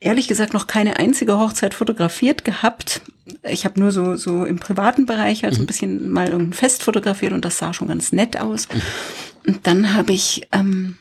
ehrlich 0.00 0.28
gesagt 0.28 0.54
noch 0.54 0.66
keine 0.66 0.98
einzige 0.98 1.38
Hochzeit 1.38 1.74
fotografiert 1.74 2.44
gehabt. 2.44 3.02
Ich 3.42 3.64
habe 3.64 3.78
nur 3.78 3.92
so 3.92 4.16
so 4.16 4.44
im 4.44 4.58
privaten 4.58 5.06
Bereich 5.06 5.44
halt 5.44 5.54
so 5.54 5.60
ein 5.60 5.64
mhm. 5.64 5.66
bisschen 5.66 6.10
mal 6.10 6.28
irgendein 6.28 6.54
Fest 6.54 6.82
fotografiert 6.82 7.32
und 7.32 7.44
das 7.44 7.58
sah 7.58 7.72
schon 7.74 7.88
ganz 7.88 8.12
nett 8.12 8.40
aus. 8.40 8.68
Mhm. 8.68 8.82
Und 9.46 9.66
dann 9.66 9.94
habe 9.94 10.12
ich 10.12 10.48
ähm, 10.52 10.96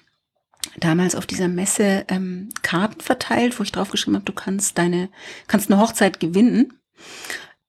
damals 0.80 1.16
auf 1.16 1.26
dieser 1.26 1.48
Messe 1.48 2.06
ähm, 2.08 2.50
Karten 2.62 3.02
verteilt, 3.02 3.60
wo 3.60 3.64
ich 3.64 3.72
draufgeschrieben 3.72 4.16
habe, 4.16 4.26
du 4.26 4.34
kannst 4.34 4.78
deine, 4.78 5.10
kannst 5.48 5.72
eine 5.72 5.82
Hochzeit 5.82 6.20
gewinnen. 6.20 6.80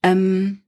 Ähm, 0.02 0.62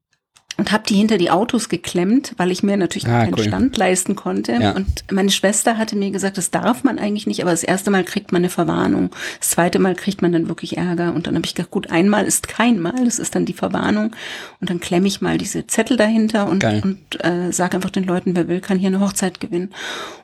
und 0.62 0.70
habe 0.70 0.84
die 0.88 0.94
hinter 0.94 1.18
die 1.18 1.28
Autos 1.28 1.68
geklemmt, 1.68 2.34
weil 2.36 2.52
ich 2.52 2.62
mir 2.62 2.76
natürlich 2.76 3.08
ah, 3.08 3.24
keinen 3.24 3.34
cool. 3.34 3.42
Stand 3.42 3.76
leisten 3.76 4.14
konnte. 4.14 4.52
Ja. 4.52 4.70
Und 4.76 4.86
meine 5.10 5.32
Schwester 5.32 5.76
hatte 5.76 5.96
mir 5.96 6.12
gesagt, 6.12 6.38
das 6.38 6.52
darf 6.52 6.84
man 6.84 7.00
eigentlich 7.00 7.26
nicht, 7.26 7.42
aber 7.42 7.50
das 7.50 7.64
erste 7.64 7.90
Mal 7.90 8.04
kriegt 8.04 8.30
man 8.30 8.42
eine 8.42 8.48
Verwarnung. 8.48 9.10
Das 9.40 9.50
zweite 9.50 9.80
Mal 9.80 9.96
kriegt 9.96 10.22
man 10.22 10.30
dann 10.30 10.46
wirklich 10.46 10.76
Ärger. 10.76 11.14
Und 11.14 11.26
dann 11.26 11.34
habe 11.34 11.44
ich 11.44 11.56
gedacht, 11.56 11.72
gut, 11.72 11.90
einmal 11.90 12.26
ist 12.26 12.46
kein 12.46 12.78
Mal, 12.78 13.04
das 13.04 13.18
ist 13.18 13.34
dann 13.34 13.44
die 13.44 13.54
Verwarnung. 13.54 14.14
Und 14.60 14.70
dann 14.70 14.78
klemme 14.78 15.08
ich 15.08 15.20
mal 15.20 15.36
diese 15.36 15.66
Zettel 15.66 15.96
dahinter 15.96 16.48
und, 16.48 16.62
und 16.62 17.24
äh, 17.24 17.50
sage 17.50 17.74
einfach 17.74 17.90
den 17.90 18.04
Leuten, 18.04 18.36
wer 18.36 18.46
will, 18.46 18.60
kann 18.60 18.78
hier 18.78 18.86
eine 18.86 19.00
Hochzeit 19.00 19.40
gewinnen. 19.40 19.70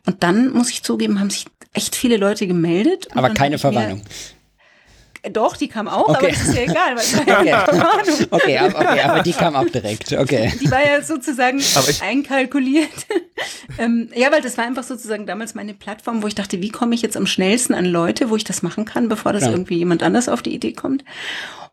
Und 0.07 0.23
dann, 0.23 0.53
muss 0.53 0.71
ich 0.71 0.85
zugeben, 0.85 1.19
haben 1.19 1.31
sich 1.31 1.47
echt 1.73 1.97
viele 1.97 2.17
Leute 2.17 2.47
gemeldet. 2.47 3.09
Aber 3.17 3.31
keine 3.31 3.59
Verwarnung. 3.59 4.03
Doch, 5.33 5.57
die 5.57 5.69
kam 5.69 5.89
auch, 5.89 6.09
okay. 6.09 6.19
aber 6.19 6.29
das 6.29 6.41
ist 6.43 6.55
ja 6.55 6.63
egal, 6.63 6.91
weil 6.91 6.99
es 6.99 7.17
war 7.17 7.45
ja 7.45 7.63
okay. 7.63 8.27
okay, 8.31 8.59
aber, 8.59 8.79
okay, 8.79 9.01
aber 9.01 9.23
die 9.23 9.33
kam 9.33 9.57
auch 9.57 9.69
direkt, 9.69 10.13
okay. 10.13 10.53
Die 10.61 10.71
war 10.71 10.85
ja 10.85 11.03
sozusagen 11.03 11.61
einkalkuliert. 12.03 12.89
ähm, 13.79 14.09
ja, 14.15 14.31
weil 14.31 14.43
das 14.43 14.57
war 14.57 14.65
einfach 14.65 14.85
sozusagen 14.85 15.27
damals 15.27 15.55
meine 15.55 15.75
Plattform, 15.75 16.23
wo 16.23 16.29
ich 16.29 16.35
dachte, 16.35 16.63
wie 16.63 16.71
komme 16.71 16.95
ich 16.95 17.03
jetzt 17.03 17.17
am 17.17 17.27
schnellsten 17.27 17.75
an 17.75 17.85
Leute, 17.85 18.31
wo 18.31 18.37
ich 18.37 18.45
das 18.45 18.63
machen 18.63 18.85
kann, 18.85 19.09
bevor 19.09 19.33
das 19.33 19.45
ja. 19.45 19.51
irgendwie 19.51 19.79
jemand 19.79 20.03
anders 20.03 20.29
auf 20.29 20.43
die 20.43 20.55
Idee 20.55 20.73
kommt. 20.73 21.05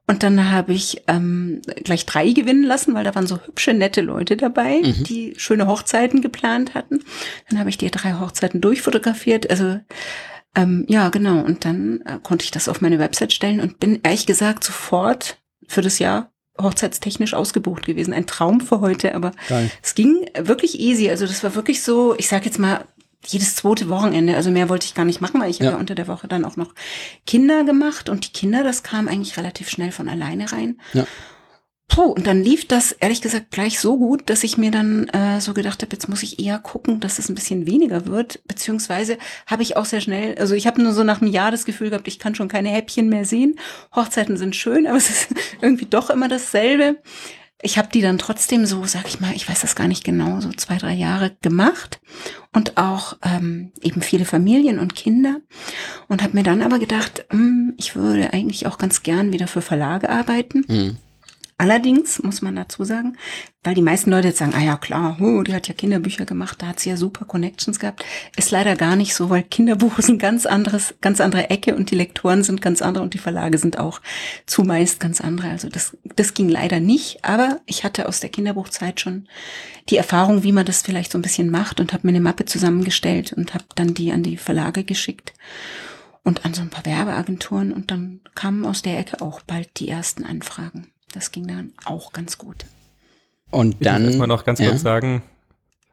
Und 0.07 0.21
dann 0.21 0.51
habe 0.51 0.73
ich 0.73 1.01
ähm, 1.07 1.61
gleich 1.83 2.05
drei 2.05 2.29
gewinnen 2.31 2.63
lassen, 2.63 2.93
weil 2.93 3.03
da 3.03 3.15
waren 3.15 3.25
so 3.25 3.39
hübsche, 3.43 3.73
nette 3.73 4.01
Leute 4.01 4.37
dabei, 4.37 4.81
mhm. 4.83 5.03
die 5.03 5.33
schöne 5.37 5.65
Hochzeiten 5.65 6.21
geplant 6.21 6.75
hatten. 6.75 7.03
Dann 7.49 7.59
habe 7.59 7.69
ich 7.69 7.77
die 7.77 7.89
drei 7.89 8.13
Hochzeiten 8.13 8.61
durchfotografiert. 8.61 9.49
Also 9.49 9.79
ähm, 10.55 10.85
ja, 10.87 11.09
genau. 11.09 11.39
Und 11.39 11.65
dann 11.65 12.01
äh, 12.05 12.19
konnte 12.21 12.43
ich 12.45 12.51
das 12.51 12.67
auf 12.67 12.81
meine 12.81 12.99
Website 12.99 13.33
stellen 13.33 13.59
und 13.59 13.79
bin 13.79 13.99
ehrlich 14.03 14.25
gesagt 14.25 14.63
sofort 14.63 15.37
für 15.67 15.81
das 15.81 15.99
Jahr 15.99 16.31
hochzeitstechnisch 16.61 17.33
ausgebucht 17.33 17.85
gewesen. 17.85 18.13
Ein 18.13 18.27
Traum 18.27 18.61
für 18.61 18.79
heute, 18.79 19.13
aber 19.13 19.31
Geil. 19.49 19.69
es 19.83 19.95
ging 19.95 20.29
wirklich 20.37 20.79
easy. 20.79 21.09
Also 21.09 21.25
das 21.27 21.43
war 21.43 21.55
wirklich 21.55 21.83
so, 21.83 22.15
ich 22.17 22.29
sag 22.29 22.45
jetzt 22.45 22.59
mal, 22.59 22.85
jedes 23.27 23.55
zweite 23.55 23.89
Wochenende. 23.89 24.35
Also 24.35 24.51
mehr 24.51 24.69
wollte 24.69 24.85
ich 24.85 24.93
gar 24.93 25.05
nicht 25.05 25.21
machen, 25.21 25.41
weil 25.41 25.49
ich 25.49 25.59
ja. 25.59 25.65
habe 25.65 25.75
ja 25.75 25.79
unter 25.79 25.95
der 25.95 26.07
Woche 26.07 26.27
dann 26.27 26.45
auch 26.45 26.55
noch 26.55 26.73
Kinder 27.25 27.63
gemacht 27.63 28.07
und 28.09 28.27
die 28.27 28.31
Kinder, 28.31 28.63
das 28.63 28.83
kam 28.83 29.07
eigentlich 29.07 29.37
relativ 29.37 29.69
schnell 29.69 29.91
von 29.91 30.07
alleine 30.07 30.51
rein. 30.51 30.79
Ja. 30.93 31.05
Puh, 31.87 32.03
und 32.03 32.25
dann 32.25 32.41
lief 32.43 32.67
das 32.67 32.93
ehrlich 32.93 33.21
gesagt 33.21 33.51
gleich 33.51 33.79
so 33.79 33.97
gut, 33.97 34.29
dass 34.29 34.43
ich 34.43 34.57
mir 34.57 34.71
dann 34.71 35.07
äh, 35.09 35.39
so 35.39 35.53
gedacht 35.53 35.83
habe, 35.83 35.93
jetzt 35.93 36.09
muss 36.09 36.23
ich 36.23 36.39
eher 36.39 36.57
gucken, 36.57 36.99
dass 36.99 37.19
es 37.19 37.29
ein 37.29 37.35
bisschen 37.35 37.67
weniger 37.67 38.07
wird. 38.07 38.41
Beziehungsweise 38.47 39.17
habe 39.45 39.61
ich 39.61 39.77
auch 39.77 39.85
sehr 39.85 40.01
schnell, 40.01 40.35
also 40.37 40.55
ich 40.55 40.65
habe 40.65 40.81
nur 40.81 40.93
so 40.93 41.03
nach 41.03 41.21
einem 41.21 41.31
Jahr 41.31 41.51
das 41.51 41.63
Gefühl 41.63 41.91
gehabt, 41.91 42.07
ich 42.07 42.17
kann 42.17 42.33
schon 42.33 42.47
keine 42.47 42.69
Häppchen 42.69 43.07
mehr 43.07 43.23
sehen. 43.23 43.59
Hochzeiten 43.95 44.35
sind 44.35 44.55
schön, 44.55 44.87
aber 44.87 44.97
es 44.97 45.09
ist 45.09 45.27
irgendwie 45.61 45.85
doch 45.85 46.09
immer 46.09 46.27
dasselbe. 46.27 46.97
Ich 47.61 47.77
habe 47.77 47.87
die 47.93 48.01
dann 48.01 48.17
trotzdem 48.17 48.65
so, 48.65 48.83
sag 48.85 49.07
ich 49.07 49.19
mal, 49.19 49.33
ich 49.33 49.47
weiß 49.47 49.61
das 49.61 49.75
gar 49.75 49.87
nicht 49.87 50.03
genau, 50.03 50.41
so 50.41 50.51
zwei, 50.51 50.77
drei 50.77 50.93
Jahre 50.93 51.37
gemacht 51.41 52.01
und 52.51 52.77
auch 52.77 53.17
ähm, 53.23 53.71
eben 53.81 54.01
viele 54.01 54.25
Familien 54.25 54.79
und 54.79 54.95
Kinder 54.95 55.37
und 56.07 56.23
habe 56.23 56.35
mir 56.35 56.43
dann 56.43 56.61
aber 56.61 56.79
gedacht, 56.79 57.25
mh, 57.31 57.37
hm, 57.37 57.73
ich 57.77 57.95
würde 57.95 58.33
eigentlich 58.33 58.67
auch 58.67 58.77
ganz 58.77 59.03
gern 59.03 59.31
wieder 59.33 59.47
für 59.47 59.61
Verlage 59.61 60.09
arbeiten. 60.09 60.65
Mhm 60.67 60.97
Allerdings 61.57 62.21
muss 62.21 62.41
man 62.41 62.57
dazu 62.57 62.83
sagen, 62.83 63.17
weil 63.63 63.75
die 63.75 63.81
meisten 63.81 64.11
Leute 64.11 64.27
jetzt 64.27 64.39
sagen, 64.39 64.53
ah 64.55 64.61
ja 64.61 64.75
klar, 64.75 65.15
oh, 65.21 65.41
die 65.41 65.53
hat 65.53 65.69
ja 65.69 65.73
Kinderbücher 65.73 66.25
gemacht, 66.25 66.61
da 66.61 66.67
hat 66.67 66.81
sie 66.81 66.89
ja 66.89 66.97
super 66.97 67.23
Connections 67.23 67.79
gehabt, 67.79 68.03
ist 68.35 68.51
leider 68.51 68.75
gar 68.75 68.97
nicht 68.97 69.15
so, 69.15 69.29
weil 69.29 69.41
Kinderbuch 69.41 69.97
ist 69.99 70.09
ein 70.09 70.19
ganz 70.19 70.45
anderes, 70.45 70.95
ganz 70.99 71.21
andere 71.21 71.49
Ecke 71.49 71.73
und 71.73 71.91
die 71.91 71.95
Lektoren 71.95 72.43
sind 72.43 72.61
ganz 72.61 72.81
andere 72.81 73.05
und 73.05 73.13
die 73.13 73.19
Verlage 73.19 73.57
sind 73.57 73.79
auch 73.79 74.01
zumeist 74.45 74.99
ganz 74.99 75.21
andere. 75.21 75.49
Also 75.49 75.69
das, 75.69 75.95
das 76.17 76.33
ging 76.33 76.49
leider 76.49 76.81
nicht, 76.81 77.23
aber 77.23 77.61
ich 77.65 77.85
hatte 77.85 78.09
aus 78.09 78.19
der 78.19 78.31
Kinderbuchzeit 78.31 78.99
schon 78.99 79.29
die 79.89 79.95
Erfahrung, 79.97 80.43
wie 80.43 80.51
man 80.51 80.65
das 80.65 80.81
vielleicht 80.81 81.13
so 81.13 81.17
ein 81.17 81.21
bisschen 81.21 81.49
macht 81.49 81.79
und 81.79 81.93
habe 81.93 82.05
mir 82.05 82.11
eine 82.11 82.19
Mappe 82.19 82.43
zusammengestellt 82.43 83.31
und 83.31 83.53
habe 83.53 83.65
dann 83.75 83.93
die 83.93 84.11
an 84.11 84.23
die 84.23 84.35
Verlage 84.35 84.83
geschickt 84.83 85.33
und 86.23 86.43
an 86.43 86.53
so 86.53 86.61
ein 86.61 86.69
paar 86.69 86.85
Werbeagenturen 86.85 87.71
und 87.71 87.91
dann 87.91 88.19
kamen 88.35 88.65
aus 88.65 88.81
der 88.81 88.99
Ecke 88.99 89.21
auch 89.21 89.41
bald 89.41 89.79
die 89.79 89.87
ersten 89.87 90.25
Anfragen. 90.25 90.91
Das 91.15 91.31
ging 91.31 91.47
dann 91.47 91.71
auch 91.85 92.11
ganz 92.11 92.37
gut. 92.37 92.65
Und 93.49 93.77
dann. 93.79 94.03
Ich 94.03 94.09
muss 94.09 94.17
mal 94.17 94.27
noch 94.27 94.43
ganz 94.43 94.59
ja. 94.59 94.69
kurz 94.69 94.81
sagen, 94.81 95.23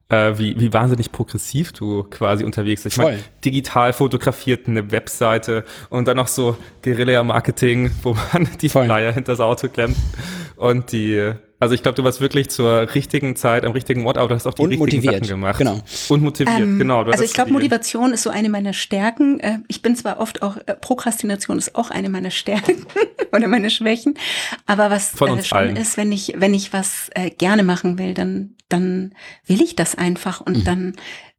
äh, 0.08 0.36
wie, 0.36 0.58
wie 0.58 0.72
wahnsinnig 0.72 1.12
progressiv 1.12 1.72
du 1.72 2.02
quasi 2.02 2.42
unterwegs 2.44 2.82
bist. 2.82 2.98
Ich 2.98 3.02
meine, 3.02 3.20
digital 3.44 3.92
fotografiert 3.92 4.66
eine 4.66 4.90
Webseite 4.90 5.64
und 5.90 6.08
dann 6.08 6.16
noch 6.16 6.26
so 6.26 6.56
Guerilla-Marketing, 6.82 7.92
wo 8.02 8.16
man 8.32 8.48
die 8.60 8.68
Voll. 8.68 8.86
Flyer 8.86 9.12
hinter 9.12 9.32
das 9.32 9.40
Auto 9.40 9.68
klemmt 9.68 9.96
und 10.56 10.90
die 10.90 11.32
also 11.62 11.76
ich 11.76 11.82
glaube, 11.84 11.94
du 11.94 12.02
warst 12.02 12.20
wirklich 12.20 12.50
zur 12.50 12.92
richtigen 12.92 13.36
Zeit 13.36 13.64
am 13.64 13.70
richtigen 13.70 14.04
Ort, 14.04 14.18
aber 14.18 14.30
du 14.30 14.34
hast 14.34 14.48
auch 14.48 14.54
die 14.54 14.62
und 14.62 14.70
richtigen 14.70 14.96
motiviert. 14.96 15.14
Sachen 15.24 15.28
gemacht. 15.28 15.58
Genau. 15.58 15.80
Und 16.08 16.20
motiviert, 16.20 16.58
ähm, 16.58 16.76
genau. 16.76 17.04
Also 17.04 17.22
ich 17.22 17.32
glaube, 17.34 17.52
Motivation 17.52 18.12
ist 18.12 18.24
so 18.24 18.30
eine 18.30 18.48
meiner 18.48 18.72
Stärken. 18.72 19.38
Äh, 19.38 19.58
ich 19.68 19.80
bin 19.80 19.94
zwar 19.94 20.18
oft 20.18 20.42
auch, 20.42 20.56
äh, 20.66 20.74
Prokrastination 20.74 21.58
ist 21.58 21.76
auch 21.76 21.90
eine 21.90 22.08
meiner 22.08 22.32
Stärken 22.32 22.84
oder 23.32 23.46
meine 23.46 23.70
Schwächen, 23.70 24.18
aber 24.66 24.90
was 24.90 25.10
Von 25.10 25.38
äh, 25.38 25.44
schon 25.44 25.58
allen. 25.58 25.76
ist, 25.76 25.96
wenn 25.96 26.10
ich, 26.10 26.34
wenn 26.36 26.52
ich 26.52 26.72
was 26.72 27.10
äh, 27.14 27.30
gerne 27.30 27.62
machen 27.62 27.96
will, 27.96 28.14
dann, 28.14 28.56
dann 28.68 29.14
will 29.46 29.62
ich 29.62 29.76
das 29.76 29.94
einfach 29.94 30.40
und 30.40 30.58
mhm. 30.58 30.64
dann 30.64 30.96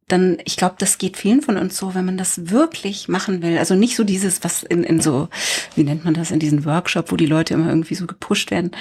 dann, 0.08 0.38
ich 0.44 0.56
glaube, 0.56 0.74
das 0.78 0.98
geht 0.98 1.16
vielen 1.16 1.40
von 1.40 1.56
uns 1.56 1.76
so, 1.76 1.94
wenn 1.94 2.04
man 2.04 2.18
das 2.18 2.50
wirklich 2.50 3.08
machen 3.08 3.42
will. 3.42 3.56
Also 3.56 3.74
nicht 3.74 3.96
so 3.96 4.04
dieses, 4.04 4.44
was 4.44 4.62
in, 4.62 4.84
in 4.84 5.00
so, 5.00 5.28
wie 5.76 5.82
nennt 5.82 6.04
man 6.04 6.12
das, 6.12 6.30
in 6.30 6.38
diesen 6.38 6.64
Workshop, 6.66 7.10
wo 7.10 7.16
die 7.16 7.26
Leute 7.26 7.54
immer 7.54 7.68
irgendwie 7.68 7.94
so 7.94 8.06
gepusht 8.06 8.50
werden, 8.50 8.72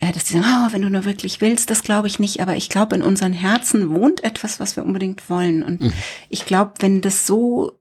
äh, 0.00 0.12
dass 0.12 0.24
die 0.24 0.34
sagen, 0.34 0.46
oh, 0.46 0.72
wenn 0.72 0.82
du 0.82 0.90
nur 0.90 1.04
wirklich 1.04 1.40
willst, 1.40 1.70
das 1.70 1.82
glaube 1.82 2.08
ich 2.08 2.18
nicht. 2.18 2.40
Aber 2.40 2.56
ich 2.56 2.68
glaube, 2.68 2.96
in 2.96 3.02
unseren 3.02 3.32
Herzen 3.32 3.90
wohnt 3.90 4.24
etwas, 4.24 4.58
was 4.58 4.74
wir 4.76 4.84
unbedingt 4.84 5.30
wollen. 5.30 5.62
Und 5.62 5.82
mhm. 5.82 5.92
ich 6.28 6.46
glaube, 6.46 6.72
wenn 6.80 7.00
das 7.00 7.26
so 7.26 7.78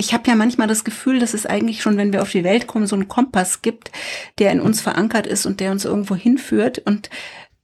ich 0.00 0.14
habe 0.14 0.28
ja 0.28 0.36
manchmal 0.36 0.68
das 0.68 0.84
Gefühl, 0.84 1.18
dass 1.18 1.34
es 1.34 1.44
eigentlich 1.44 1.82
schon, 1.82 1.96
wenn 1.96 2.12
wir 2.12 2.22
auf 2.22 2.30
die 2.30 2.44
Welt 2.44 2.68
kommen, 2.68 2.86
so 2.86 2.94
einen 2.94 3.08
Kompass 3.08 3.62
gibt, 3.62 3.90
der 4.38 4.52
in 4.52 4.60
uns 4.60 4.80
verankert 4.80 5.26
ist 5.26 5.44
und 5.44 5.58
der 5.58 5.72
uns 5.72 5.84
irgendwo 5.84 6.14
hinführt. 6.14 6.78
Und 6.78 7.10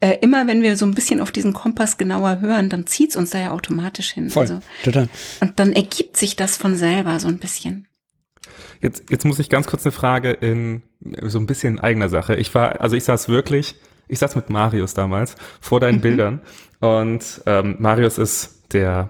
äh, 0.05 0.19
immer 0.21 0.47
wenn 0.47 0.61
wir 0.61 0.77
so 0.77 0.85
ein 0.85 0.95
bisschen 0.95 1.19
auf 1.23 1.33
diesen 1.33 1.55
Kompass 1.55 1.97
genauer 1.97 2.40
hören, 2.40 2.69
dann 2.69 2.87
zieht's 2.87 3.17
uns 3.17 3.31
da 3.31 3.38
ja 3.38 3.51
automatisch 3.53 4.12
hin. 4.12 4.29
Voll, 4.29 4.43
also, 4.43 4.61
total. 4.83 5.09
Und 5.40 5.59
dann 5.59 5.73
ergibt 5.73 6.19
sich 6.19 6.37
das 6.37 6.59
von 6.59 6.77
selber 6.77 7.19
so 7.21 7.29
ein 7.29 7.38
bisschen. 7.38 7.88
Jetzt, 8.83 9.05
jetzt 9.09 9.25
muss 9.25 9.38
ich 9.38 9.49
ganz 9.49 9.67
kurz 9.67 9.87
eine 9.87 9.93
Frage 9.93 10.33
in 10.33 10.83
so 11.23 11.38
ein 11.38 11.47
bisschen 11.47 11.81
eigener 11.81 12.11
Sache. 12.11 12.37
Ich 12.37 12.55
war, 12.55 12.83
also 12.83 12.97
ich 12.97 13.05
saß 13.05 13.31
wirklich, 13.31 13.77
ich 14.07 14.19
saß 14.19 14.37
mit 14.37 14.51
Marius 14.51 14.93
damals 14.93 15.37
vor 15.62 15.81
deinen 15.81 15.97
mhm. 15.97 16.03
Bildern 16.03 16.40
und 16.81 17.40
ähm, 17.47 17.77
Marius 17.79 18.19
ist 18.19 18.75
der 18.75 19.09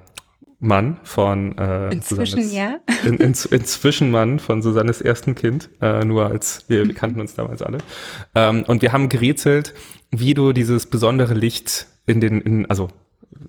Mann 0.61 0.99
von 1.03 1.59
äh, 1.59 1.93
inzwischen 1.93 2.43
Susannes, 2.43 2.55
ja 2.55 2.79
in, 3.05 3.15
in, 3.15 3.35
inzwischen 3.51 4.11
Mann 4.13 4.39
von 4.39 4.63
Susannes 4.63 5.01
ersten 5.01 5.35
Kind 5.35 5.69
äh, 5.81 6.05
nur 6.05 6.27
als 6.27 6.65
wir, 6.69 6.87
wir 6.87 6.95
kannten 6.95 7.21
uns 7.21 7.35
damals 7.35 7.63
alle 7.63 7.79
ähm, 8.35 8.65
und 8.67 8.81
wir 8.81 8.93
haben 8.93 9.09
gerätselt 9.09 9.75
wie 10.20 10.35
du 10.35 10.53
dieses 10.53 10.87
besondere 10.87 11.35
Licht 11.35 11.87
in 12.07 12.20
den, 12.20 12.40
in, 12.40 12.66
also 12.66 12.88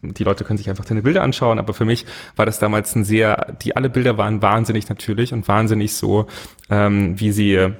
die 0.01 0.23
Leute 0.23 0.43
können 0.43 0.57
sich 0.57 0.69
einfach 0.69 0.85
deine 0.85 1.01
Bilder 1.01 1.23
anschauen, 1.23 1.59
aber 1.59 1.73
für 1.73 1.85
mich 1.85 2.05
war 2.35 2.45
das 2.45 2.59
damals 2.59 2.95
ein 2.95 3.03
sehr, 3.03 3.55
die 3.61 3.75
alle 3.75 3.89
Bilder 3.89 4.17
waren 4.17 4.41
wahnsinnig 4.41 4.89
natürlich 4.89 5.33
und 5.33 5.47
wahnsinnig 5.47 5.93
so, 5.93 6.27
ähm, 6.69 7.19
wie 7.19 7.31
sie 7.31 7.73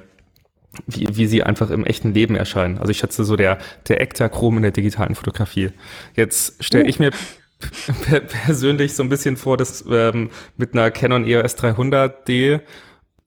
wie, 0.88 1.08
wie 1.16 1.28
sie 1.28 1.44
einfach 1.44 1.70
im 1.70 1.86
echten 1.86 2.14
Leben 2.14 2.36
erscheinen. 2.36 2.78
Also 2.80 2.92
ich 2.92 2.98
schätze 2.98 3.24
so 3.24 3.38
der, 3.38 3.60
der 3.88 4.02
Ektachrom 4.02 4.58
in 4.58 4.64
der 4.64 4.72
digitalen 4.72 5.16
Fotografie. 5.16 5.70
Jetzt 6.16 6.62
stelle 6.64 6.84
uh. 6.84 6.88
ich 6.88 7.00
mir 7.00 7.12
persönlich 8.46 8.94
so 8.94 9.04
ein 9.04 9.10
bisschen 9.10 9.38
vor, 9.38 9.58
dass 9.58 9.86
ähm, 9.90 10.30
mit 10.58 10.74
einer 10.74 10.92
Canon 10.92 11.26
EOS 11.26 11.58
300D 11.58 12.60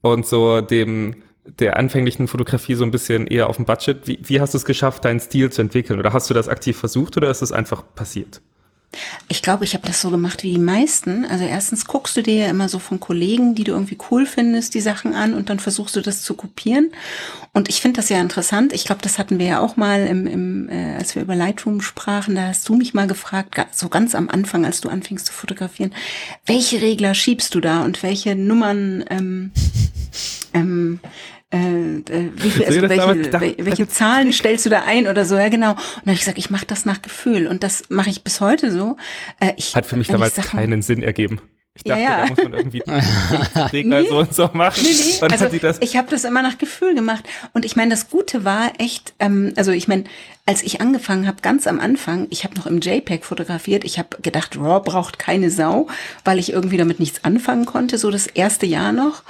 und 0.03 0.27
so 0.27 0.61
dem 0.61 1.23
der 1.59 1.77
anfänglichen 1.77 2.29
Fotografie 2.29 2.75
so 2.75 2.85
ein 2.85 2.91
bisschen 2.91 3.27
eher 3.27 3.49
auf 3.49 3.57
dem 3.57 3.65
Budget. 3.65 4.07
Wie, 4.07 4.19
wie 4.23 4.41
hast 4.41 4.55
du 4.55 4.59
es 4.59 4.65
geschafft, 4.65 5.05
deinen 5.05 5.21
Stil 5.21 5.51
zu 5.51 5.63
entwickeln? 5.63 5.99
Oder 5.99 6.13
hast 6.13 6.29
du 6.31 6.35
das 6.35 6.49
aktiv 6.49 6.77
versucht 6.77 7.17
oder 7.17 7.31
ist 7.31 7.43
es 7.43 7.53
einfach 7.53 7.83
passiert? 7.95 8.41
Ich 9.29 9.43
glaube, 9.43 9.65
ich 9.65 9.75
habe 9.75 9.87
das 9.87 10.01
so 10.01 10.11
gemacht 10.11 10.43
wie 10.43 10.53
die 10.53 10.59
meisten. 10.59 11.27
Also 11.27 11.45
erstens 11.45 11.85
guckst 11.85 12.17
du 12.17 12.23
dir 12.23 12.35
ja 12.35 12.47
immer 12.49 12.71
so 12.71 12.79
von 12.79 12.99
Kollegen, 12.99 13.55
die 13.55 13.65
du 13.65 13.73
irgendwie 13.73 13.99
cool 14.11 14.25
findest, 14.25 14.73
die 14.73 14.81
Sachen 14.81 15.15
an 15.15 15.35
und 15.35 15.51
dann 15.51 15.59
versuchst 15.59 15.95
du 15.95 16.01
das 16.01 16.23
zu 16.23 16.35
kopieren. 16.35 16.91
Und 17.53 17.69
ich 17.69 17.83
finde 17.83 18.01
das 18.01 18.09
ja 18.09 18.19
interessant. 18.19 18.73
Ich 18.73 18.85
glaube, 18.85 19.03
das 19.03 19.19
hatten 19.19 19.39
wir 19.39 19.47
ja 19.47 19.61
auch 19.61 19.77
mal, 19.77 20.07
im, 20.07 20.27
im, 20.27 20.69
äh, 20.71 20.95
als 20.97 21.15
wir 21.15 21.23
über 21.23 21.37
Lightroom 21.37 21.83
sprachen. 21.83 22.35
Da 22.35 22.49
hast 22.49 22.67
du 22.69 22.77
mich 22.77 22.95
mal 22.95 23.07
gefragt, 23.07 23.59
so 23.73 23.91
ganz 23.91 24.15
am 24.15 24.31
Anfang, 24.31 24.65
als 24.65 24.81
du 24.81 24.89
anfingst 24.89 25.27
zu 25.27 25.33
fotografieren, 25.35 25.95
welche 26.47 26.81
Regler 26.81 27.13
schiebst 27.13 27.55
du 27.55 27.61
da 27.61 27.85
und 27.85 28.03
welche 28.03 28.35
Nummern 28.35 29.05
ähm, 29.11 29.53
ähm, 30.55 31.01
äh, 31.51 31.57
äh, 31.57 32.31
wie 32.37 32.51
viel, 32.51 32.67
also 32.67 32.83
welche, 32.83 33.65
welche 33.65 33.89
Zahlen 33.89 34.33
stellst 34.33 34.67
du 34.67 34.71
da 34.71 34.83
ein 34.87 35.07
oder 35.07 35.25
so, 35.25 35.37
ja 35.37 35.49
genau. 35.49 35.71
Und 35.71 35.79
dann 35.79 36.07
habe 36.07 36.13
ich 36.13 36.21
gesagt, 36.21 36.39
ich 36.39 36.51
mache 36.51 36.67
das 36.67 36.85
nach 36.85 37.01
Gefühl 37.01 37.47
und 37.47 37.63
das 37.63 37.85
mache 37.89 38.11
ich 38.11 38.23
bis 38.23 38.41
heute 38.43 38.71
so. 38.71 38.97
Äh, 39.41 39.53
ich, 39.57 39.75
Hat 39.75 39.87
für 39.87 39.97
mich 39.97 40.09
damals 40.09 40.35
Sachen, 40.35 40.59
keinen 40.59 40.83
Sinn 40.83 41.03
ergeben. 41.03 41.41
Ich 41.75 41.85
dachte, 41.85 42.03
ja, 42.03 42.11
ja. 42.11 42.23
da 42.23 42.27
muss 42.31 42.43
man 42.43 42.53
irgendwie 42.53 42.83
Regler 43.73 44.03
nee, 44.03 44.09
so 44.09 44.19
und 44.19 44.35
so 44.35 44.51
machen. 44.53 44.83
Nee, 44.83 44.91
nee. 44.93 45.25
Und 45.25 45.33
also, 45.33 45.59
das 45.59 45.79
ich 45.81 45.97
habe 45.97 46.11
das 46.11 46.25
immer 46.25 46.43
nach 46.43 46.59
Gefühl 46.59 46.95
gemacht. 46.95 47.25
Und 47.55 47.65
ich 47.65 47.77
meine, 47.77 47.91
das 47.91 48.11
Gute 48.11 48.45
war 48.45 48.73
echt, 48.79 49.15
ähm, 49.21 49.53
also 49.57 49.71
ich 49.71 49.87
meine, 49.87 50.05
als 50.45 50.63
ich 50.63 50.81
angefangen 50.81 51.27
habe, 51.27 51.41
ganz 51.41 51.67
am 51.67 51.79
Anfang, 51.79 52.27
ich 52.31 52.43
habe 52.45 52.57
noch 52.57 52.67
im 52.67 52.81
JPEG 52.81 53.25
fotografiert. 53.25 53.85
Ich 53.85 53.99
habe 53.99 54.21
gedacht, 54.21 54.57
RAW 54.57 54.81
braucht 54.83 55.19
keine 55.19 55.51
Sau, 55.51 55.87
weil 56.25 56.39
ich 56.39 56.53
irgendwie 56.53 56.79
damit 56.79 57.01
nichts 57.01 57.25
anfangen 57.25 57.65
konnte, 57.65 57.97
so 57.97 58.11
das 58.11 58.27
erste 58.27 58.67
Jahr 58.67 58.93
noch 58.93 59.23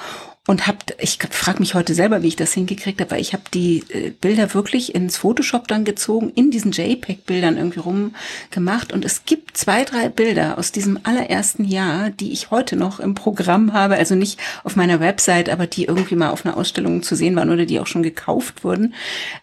und 0.48 0.66
hab, 0.66 0.82
ich 0.98 1.18
frage 1.30 1.58
mich 1.58 1.74
heute 1.74 1.92
selber, 1.92 2.22
wie 2.22 2.28
ich 2.28 2.37
das 2.37 2.54
hingekriegt 2.54 3.02
habe, 3.02 3.11
weil 3.11 3.20
ich 3.20 3.34
habe 3.34 3.42
die 3.52 3.84
äh, 3.90 4.12
Bilder 4.18 4.54
wirklich 4.54 4.94
ins 4.94 5.18
Photoshop 5.18 5.68
dann 5.68 5.84
gezogen, 5.84 6.32
in 6.34 6.50
diesen 6.50 6.72
JPEG-Bildern 6.72 7.58
irgendwie 7.58 7.80
rumgemacht 7.80 8.94
und 8.94 9.04
es 9.04 9.26
gibt 9.26 9.58
zwei, 9.58 9.84
drei 9.84 10.08
Bilder 10.08 10.56
aus 10.56 10.72
diesem 10.72 11.00
allerersten 11.02 11.66
Jahr, 11.66 12.08
die 12.08 12.32
ich 12.32 12.50
heute 12.50 12.76
noch 12.76 12.98
im 12.98 13.14
Programm 13.14 13.74
habe, 13.74 13.96
also 13.96 14.14
nicht 14.14 14.40
auf 14.64 14.74
meiner 14.74 15.00
Website, 15.00 15.50
aber 15.50 15.66
die 15.66 15.84
irgendwie 15.84 16.16
mal 16.16 16.30
auf 16.30 16.46
einer 16.46 16.56
Ausstellung 16.56 17.02
zu 17.02 17.14
sehen 17.14 17.37
waren 17.37 17.50
oder 17.50 17.66
die 17.66 17.78
auch 17.78 17.87
schon 17.87 18.02
gekauft 18.02 18.64
wurden, 18.64 18.94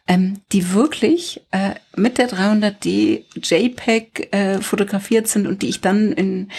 ähm, 0.08 0.40
die 0.54 0.74
wirklich 0.74 1.46
äh, 1.52 1.76
mit 1.96 2.18
der 2.18 2.32
300D 2.32 3.26
JPEG 3.36 4.34
äh, 4.34 4.60
fotografiert 4.60 5.28
sind 5.28 5.46
und 5.46 5.62
die 5.62 5.70
ich 5.70 5.82
dann 5.82 6.14
in, 6.14 6.50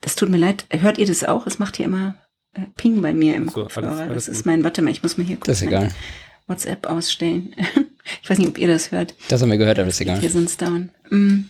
das 0.00 0.16
tut 0.16 0.30
mir 0.30 0.38
leid, 0.38 0.64
hört 0.70 0.96
ihr 0.96 1.06
das 1.06 1.22
auch? 1.22 1.46
Es 1.46 1.58
macht 1.58 1.76
hier 1.76 1.84
immer 1.84 2.14
äh, 2.54 2.62
Ping 2.76 3.00
bei 3.02 3.12
mir 3.12 3.36
im 3.36 3.48
so, 3.48 3.62
Kopfhörer. 3.62 3.88
Alles, 3.88 4.00
alles 4.00 4.26
das 4.26 4.36
ist 4.36 4.46
mein, 4.46 4.64
warte 4.64 4.82
mal, 4.82 4.90
ich 4.90 5.02
muss 5.02 5.16
mal 5.18 5.26
hier 5.26 5.36
kurz 5.36 5.46
das 5.46 5.62
ist 5.62 5.68
egal. 5.68 5.90
WhatsApp 6.46 6.86
ausstellen. 6.86 7.54
ich 8.22 8.28
weiß 8.28 8.38
nicht, 8.38 8.48
ob 8.48 8.58
ihr 8.58 8.68
das 8.68 8.90
hört. 8.90 9.14
Das 9.28 9.42
haben 9.42 9.50
wir 9.50 9.58
gehört, 9.58 9.78
aber 9.78 9.88
ist 9.88 10.00
egal. 10.00 10.18
Hier 10.20 10.30
sind 10.30 10.48
es 10.48 10.56
down. 10.56 10.90
Mm. 11.10 11.44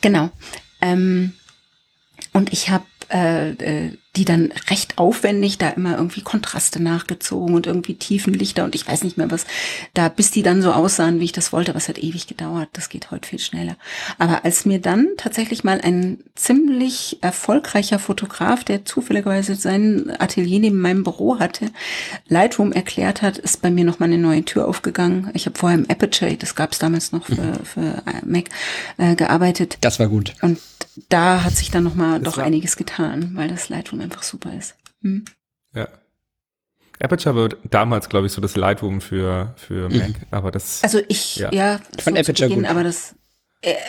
Genau. 0.00 0.30
Ähm, 0.80 1.32
und 2.32 2.52
ich 2.52 2.70
habe 2.70 2.84
äh, 3.10 3.50
äh, 3.50 3.92
die 4.18 4.24
dann 4.24 4.52
recht 4.68 4.98
aufwendig 4.98 5.58
da 5.58 5.68
immer 5.70 5.96
irgendwie 5.96 6.22
Kontraste 6.22 6.82
nachgezogen 6.82 7.54
und 7.54 7.68
irgendwie 7.68 7.94
Tiefenlichter 7.94 8.64
und 8.64 8.74
ich 8.74 8.86
weiß 8.86 9.04
nicht 9.04 9.16
mehr 9.16 9.30
was, 9.30 9.46
da 9.94 10.08
bis 10.08 10.32
die 10.32 10.42
dann 10.42 10.60
so 10.60 10.72
aussahen, 10.72 11.20
wie 11.20 11.24
ich 11.26 11.32
das 11.32 11.52
wollte, 11.52 11.74
was 11.76 11.88
hat 11.88 11.98
ewig 11.98 12.26
gedauert, 12.26 12.68
das 12.72 12.88
geht 12.88 13.12
heute 13.12 13.28
viel 13.28 13.38
schneller. 13.38 13.76
Aber 14.18 14.44
als 14.44 14.66
mir 14.66 14.80
dann 14.80 15.06
tatsächlich 15.16 15.62
mal 15.62 15.80
ein 15.80 16.18
ziemlich 16.34 17.18
erfolgreicher 17.20 18.00
Fotograf, 18.00 18.64
der 18.64 18.84
zufälligerweise 18.84 19.54
sein 19.54 20.12
Atelier 20.18 20.58
neben 20.58 20.80
meinem 20.80 21.04
Büro 21.04 21.38
hatte, 21.38 21.70
Lightroom 22.26 22.72
erklärt 22.72 23.22
hat, 23.22 23.38
ist 23.38 23.62
bei 23.62 23.70
mir 23.70 23.84
nochmal 23.84 24.08
eine 24.08 24.18
neue 24.18 24.44
Tür 24.44 24.66
aufgegangen. 24.66 25.30
Ich 25.34 25.46
habe 25.46 25.56
vorher 25.56 25.78
im 25.78 25.88
Aperture, 25.88 26.36
das 26.36 26.56
gab 26.56 26.72
es 26.72 26.80
damals 26.80 27.12
noch 27.12 27.26
für, 27.26 27.34
mhm. 27.34 27.64
für 27.64 28.02
Mac, 28.26 28.46
äh, 28.96 29.14
gearbeitet. 29.14 29.78
Das 29.80 30.00
war 30.00 30.08
gut. 30.08 30.34
Und 30.42 30.58
da 31.08 31.44
hat 31.44 31.56
sich 31.56 31.70
dann 31.70 31.84
nochmal 31.84 32.20
doch 32.20 32.38
einiges 32.38 32.76
getan, 32.76 33.32
weil 33.34 33.48
das 33.48 33.68
Lightroom 33.68 34.00
einfach 34.08 34.22
super 34.22 34.52
ist. 34.54 34.74
Hm? 35.02 35.24
Ja. 35.74 35.88
Aperture 37.00 37.36
war 37.36 37.48
damals, 37.70 38.08
glaube 38.08 38.26
ich, 38.26 38.32
so 38.32 38.40
das 38.40 38.56
Lightroom 38.56 39.00
für, 39.00 39.54
für 39.56 39.88
mhm. 39.88 39.98
Mac, 39.98 40.10
aber 40.30 40.50
das. 40.50 40.82
Also 40.82 41.00
ich, 41.08 41.36
ja, 41.36 41.52
ja 41.52 41.80
ich 41.96 42.02
fand 42.02 42.18
Aperture 42.18 42.48
Beginn, 42.48 42.64
gut. 42.64 42.70
aber 42.70 42.82
das, 42.82 43.14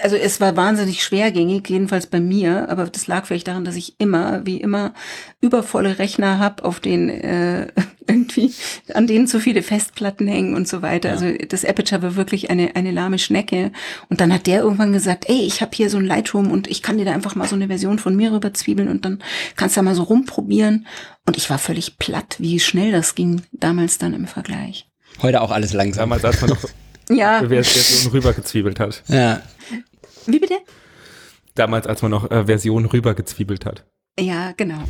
also 0.01 0.15
es 0.15 0.41
war 0.41 0.57
wahnsinnig 0.57 1.03
schwergängig, 1.03 1.69
jedenfalls 1.69 2.07
bei 2.07 2.19
mir, 2.19 2.69
aber 2.69 2.85
das 2.85 3.05
lag 3.05 3.25
vielleicht 3.25 3.47
daran, 3.47 3.65
dass 3.65 3.75
ich 3.75 3.99
immer, 3.99 4.43
wie 4.43 4.57
immer, 4.57 4.95
übervolle 5.41 5.99
Rechner 5.99 6.39
habe, 6.39 6.65
auf 6.65 6.79
denen 6.79 7.09
äh, 7.09 7.67
irgendwie, 8.07 8.51
an 8.95 9.05
denen 9.05 9.27
zu 9.27 9.39
viele 9.39 9.61
Festplatten 9.61 10.27
hängen 10.27 10.55
und 10.55 10.67
so 10.67 10.81
weiter. 10.81 11.09
Ja. 11.09 11.15
Also 11.15 11.31
das 11.47 11.65
Aperture 11.65 12.01
war 12.01 12.15
wirklich 12.15 12.49
eine, 12.49 12.75
eine 12.75 12.89
lahme 12.89 13.19
Schnecke. 13.19 13.71
Und 14.09 14.21
dann 14.21 14.33
hat 14.33 14.47
der 14.47 14.61
irgendwann 14.61 14.91
gesagt, 14.91 15.29
ey, 15.29 15.41
ich 15.41 15.61
habe 15.61 15.71
hier 15.75 15.91
so 15.91 15.97
ein 15.97 16.05
Lightroom 16.05 16.49
und 16.49 16.67
ich 16.67 16.81
kann 16.81 16.97
dir 16.97 17.05
da 17.05 17.11
einfach 17.11 17.35
mal 17.35 17.47
so 17.47 17.55
eine 17.55 17.67
Version 17.67 17.99
von 17.99 18.15
mir 18.15 18.31
rüberzwiebeln 18.31 18.89
und 18.89 19.05
dann 19.05 19.19
kannst 19.55 19.75
du 19.75 19.81
da 19.81 19.83
mal 19.83 19.95
so 19.95 20.03
rumprobieren. 20.03 20.87
Und 21.27 21.37
ich 21.37 21.47
war 21.51 21.59
völlig 21.59 21.99
platt, 21.99 22.37
wie 22.39 22.59
schnell 22.59 22.91
das 22.91 23.13
ging 23.13 23.43
damals 23.51 23.99
dann 23.99 24.15
im 24.15 24.25
Vergleich. 24.25 24.87
Heute 25.21 25.41
auch 25.41 25.51
alles 25.51 25.73
langsam. 25.73 26.09
Damals, 26.09 26.25
als 26.25 26.41
man 26.41 26.49
noch 26.49 26.63
ja. 27.09 27.47
Version 27.47 28.11
rübergezwiebelt 28.11 28.79
hat. 28.79 29.03
Ja. 29.07 29.41
Wie 30.31 30.39
bitte? 30.39 30.55
Damals, 31.55 31.87
als 31.87 32.01
man 32.01 32.11
noch 32.11 32.29
äh, 32.31 32.45
Version 32.45 32.85
rübergezwiebelt 32.85 33.65
hat. 33.65 33.85
Ja, 34.19 34.53
genau. 34.57 34.83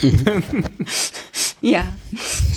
ja. 1.60 1.84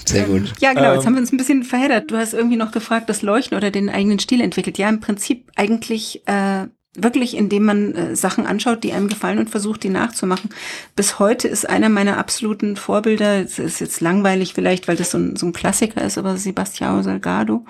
Sehr 0.05 0.25
gut. 0.25 0.53
Ja, 0.59 0.73
genau. 0.73 0.93
Jetzt 0.93 1.01
ähm, 1.01 1.05
haben 1.07 1.13
wir 1.15 1.21
uns 1.21 1.33
ein 1.33 1.37
bisschen 1.37 1.63
verheddert. 1.63 2.09
Du 2.11 2.17
hast 2.17 2.33
irgendwie 2.33 2.55
noch 2.55 2.71
gefragt, 2.71 3.09
das 3.09 3.21
Leuchten 3.21 3.57
oder 3.57 3.71
den 3.71 3.89
eigenen 3.89 4.19
Stil 4.19 4.41
entwickelt. 4.41 4.77
Ja, 4.77 4.87
im 4.89 5.01
Prinzip 5.01 5.51
eigentlich 5.55 6.25
äh, 6.27 6.67
wirklich, 6.97 7.37
indem 7.37 7.65
man 7.65 7.93
äh, 7.93 8.15
Sachen 8.15 8.45
anschaut, 8.45 8.83
die 8.83 8.93
einem 8.93 9.07
gefallen 9.07 9.39
und 9.39 9.49
versucht, 9.49 9.83
die 9.83 9.89
nachzumachen. 9.89 10.49
Bis 10.95 11.19
heute 11.19 11.47
ist 11.47 11.69
einer 11.69 11.89
meiner 11.89 12.17
absoluten 12.17 12.75
Vorbilder, 12.75 13.41
es 13.41 13.59
ist 13.59 13.79
jetzt 13.79 14.01
langweilig 14.01 14.53
vielleicht, 14.53 14.87
weil 14.87 14.95
das 14.95 15.11
so 15.11 15.17
ein, 15.17 15.35
so 15.35 15.45
ein 15.45 15.53
Klassiker 15.53 16.03
ist, 16.03 16.17
aber 16.17 16.35
Sebastião 16.37 17.03
Salgado 17.03 17.65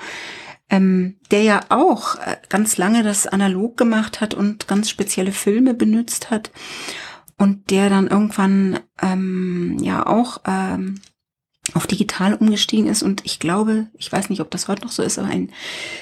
ähm, 0.69 1.17
der 1.31 1.43
ja 1.43 1.61
auch 1.69 2.15
äh, 2.15 2.37
ganz 2.49 2.77
lange 2.77 3.03
das 3.03 3.27
analog 3.27 3.77
gemacht 3.77 4.21
hat 4.21 4.33
und 4.33 4.67
ganz 4.67 4.89
spezielle 4.89 5.31
Filme 5.31 5.73
benutzt 5.73 6.29
hat. 6.29 6.51
Und 7.37 7.69
der 7.69 7.89
dann 7.89 8.07
irgendwann 8.07 8.79
ähm, 9.01 9.77
ja 9.79 10.07
auch 10.07 10.41
ähm, 10.47 10.99
auf 11.73 11.87
digital 11.87 12.33
umgestiegen 12.33 12.87
ist. 12.87 13.03
Und 13.03 13.25
ich 13.25 13.39
glaube, 13.39 13.87
ich 13.97 14.11
weiß 14.11 14.29
nicht, 14.29 14.41
ob 14.41 14.49
das 14.51 14.67
heute 14.67 14.83
noch 14.83 14.91
so 14.91 15.03
ist, 15.03 15.19
aber 15.19 15.29
einen 15.29 15.51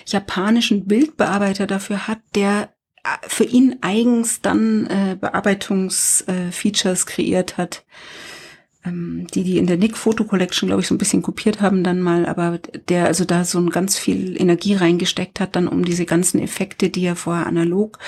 japanischen 0.05 0.85
Bildbearbeiter 0.85 1.67
dafür 1.67 2.07
hat, 2.07 2.19
der 2.35 2.73
äh, 3.03 3.09
für 3.27 3.43
ihn 3.43 3.77
eigens 3.81 4.41
dann 4.41 4.87
äh, 4.87 5.17
Bearbeitungsfeatures 5.19 7.03
äh, 7.03 7.05
kreiert 7.05 7.57
hat 7.57 7.85
die 8.85 9.43
die 9.43 9.57
in 9.57 9.67
der 9.67 9.77
Nick 9.77 9.97
Photo 9.97 10.23
Collection, 10.23 10.67
glaube 10.67 10.81
ich, 10.81 10.87
so 10.87 10.95
ein 10.95 10.99
bisschen 10.99 11.21
kopiert 11.21 11.61
haben 11.61 11.83
dann 11.83 12.01
mal, 12.01 12.25
aber 12.25 12.59
der 12.89 13.05
also 13.05 13.25
da 13.25 13.43
so 13.43 13.59
ein 13.59 13.69
ganz 13.69 13.97
viel 13.97 14.39
Energie 14.39 14.75
reingesteckt 14.75 15.39
hat, 15.39 15.55
dann 15.55 15.67
um 15.67 15.85
diese 15.85 16.05
ganzen 16.05 16.39
Effekte, 16.39 16.89
die 16.89 17.05
er 17.05 17.15
vorher 17.15 17.47
analog 17.47 17.99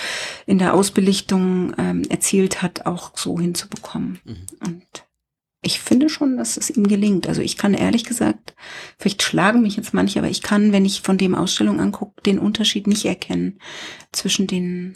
in 0.45 0.59
der 0.59 0.73
Ausbelichtung 0.73 1.73
ähm, 1.77 2.03
erzielt 2.09 2.61
hat, 2.61 2.85
auch 2.85 3.17
so 3.17 3.39
hinzubekommen. 3.39 4.19
Mhm. 4.25 4.35
Und 4.65 5.07
ich 5.63 5.79
finde 5.79 6.09
schon, 6.09 6.37
dass 6.37 6.57
es 6.57 6.69
ihm 6.69 6.87
gelingt. 6.87 7.27
Also 7.27 7.41
ich 7.41 7.57
kann 7.57 7.73
ehrlich 7.73 8.03
gesagt, 8.03 8.55
vielleicht 8.97 9.23
schlagen 9.23 9.61
mich 9.61 9.75
jetzt 9.75 9.93
manche, 9.93 10.19
aber 10.19 10.29
ich 10.29 10.41
kann, 10.41 10.71
wenn 10.71 10.85
ich 10.85 11.01
von 11.01 11.17
dem 11.17 11.35
Ausstellung 11.35 11.79
angucke, 11.79 12.21
den 12.21 12.39
Unterschied 12.39 12.87
nicht 12.87 13.05
erkennen 13.05 13.59
zwischen 14.11 14.47
den 14.47 14.95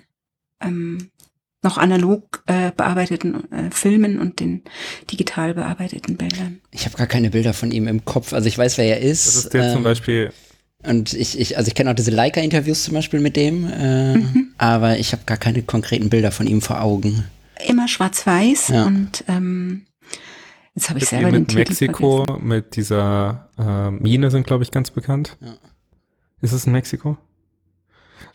ähm, 0.62 1.10
noch 1.64 1.78
analog 1.78 2.44
äh, 2.48 2.72
bearbeiteten 2.76 3.52
äh, 3.52 3.72
Filmen 3.72 4.20
und 4.20 4.40
den 4.40 4.64
digital 5.12 5.54
bearbeiteten 5.54 6.18
Bildern. 6.18 6.62
Ich 6.72 6.86
habe 6.86 6.98
gar 6.98 7.08
keine 7.08 7.30
Bilder 7.30 7.54
von 7.54 7.72
ihm 7.72 7.88
im 7.88 8.04
Kopf. 8.04 8.34
Also 8.34 8.48
ich 8.48 8.58
weiß, 8.58 8.78
wer 8.78 8.86
er 8.86 9.02
ist. 9.02 9.28
Das 9.28 9.36
ist 9.36 9.54
der 9.54 9.66
ähm, 9.66 9.74
zum 9.74 9.84
Beispiel. 9.84 10.32
Und 10.84 11.14
ich, 11.14 11.40
ich 11.40 11.58
also 11.58 11.68
ich 11.68 11.76
kenne 11.76 11.92
auch 11.92 11.96
diese 11.96 12.10
Leica-Interviews 12.10 12.84
zum 12.84 12.96
Beispiel 12.96 13.20
mit 13.20 13.36
dem, 13.36 13.70
äh, 13.72 14.16
mhm. 14.16 14.54
aber 14.58 14.98
ich 14.98 15.12
habe 15.12 15.24
gar 15.26 15.38
keine 15.38 15.62
konkreten 15.62 16.10
Bilder 16.10 16.32
von 16.32 16.48
ihm 16.48 16.62
vor 16.62 16.82
Augen. 16.82 17.26
Immer 17.68 17.88
schwarz-weiß 17.88 18.70
ja. 18.70 18.86
und 18.86 19.24
ähm, 19.28 19.86
jetzt 20.74 20.90
habe 20.90 20.98
ich 20.98 21.06
selber 21.06 21.32
den 21.32 21.42
mit 21.42 21.54
Mexiko 21.54 22.26
vergessen. 22.26 22.48
mit 22.48 22.76
dieser 22.76 23.50
äh, 23.60 23.92
Mine 23.92 24.32
sind 24.32 24.48
glaube 24.48 24.64
ich 24.64 24.72
ganz 24.72 24.90
bekannt. 24.90 25.38
Ja. 25.40 25.54
Ist 26.42 26.54
es 26.54 26.66
in 26.66 26.72
Mexiko? 26.72 27.18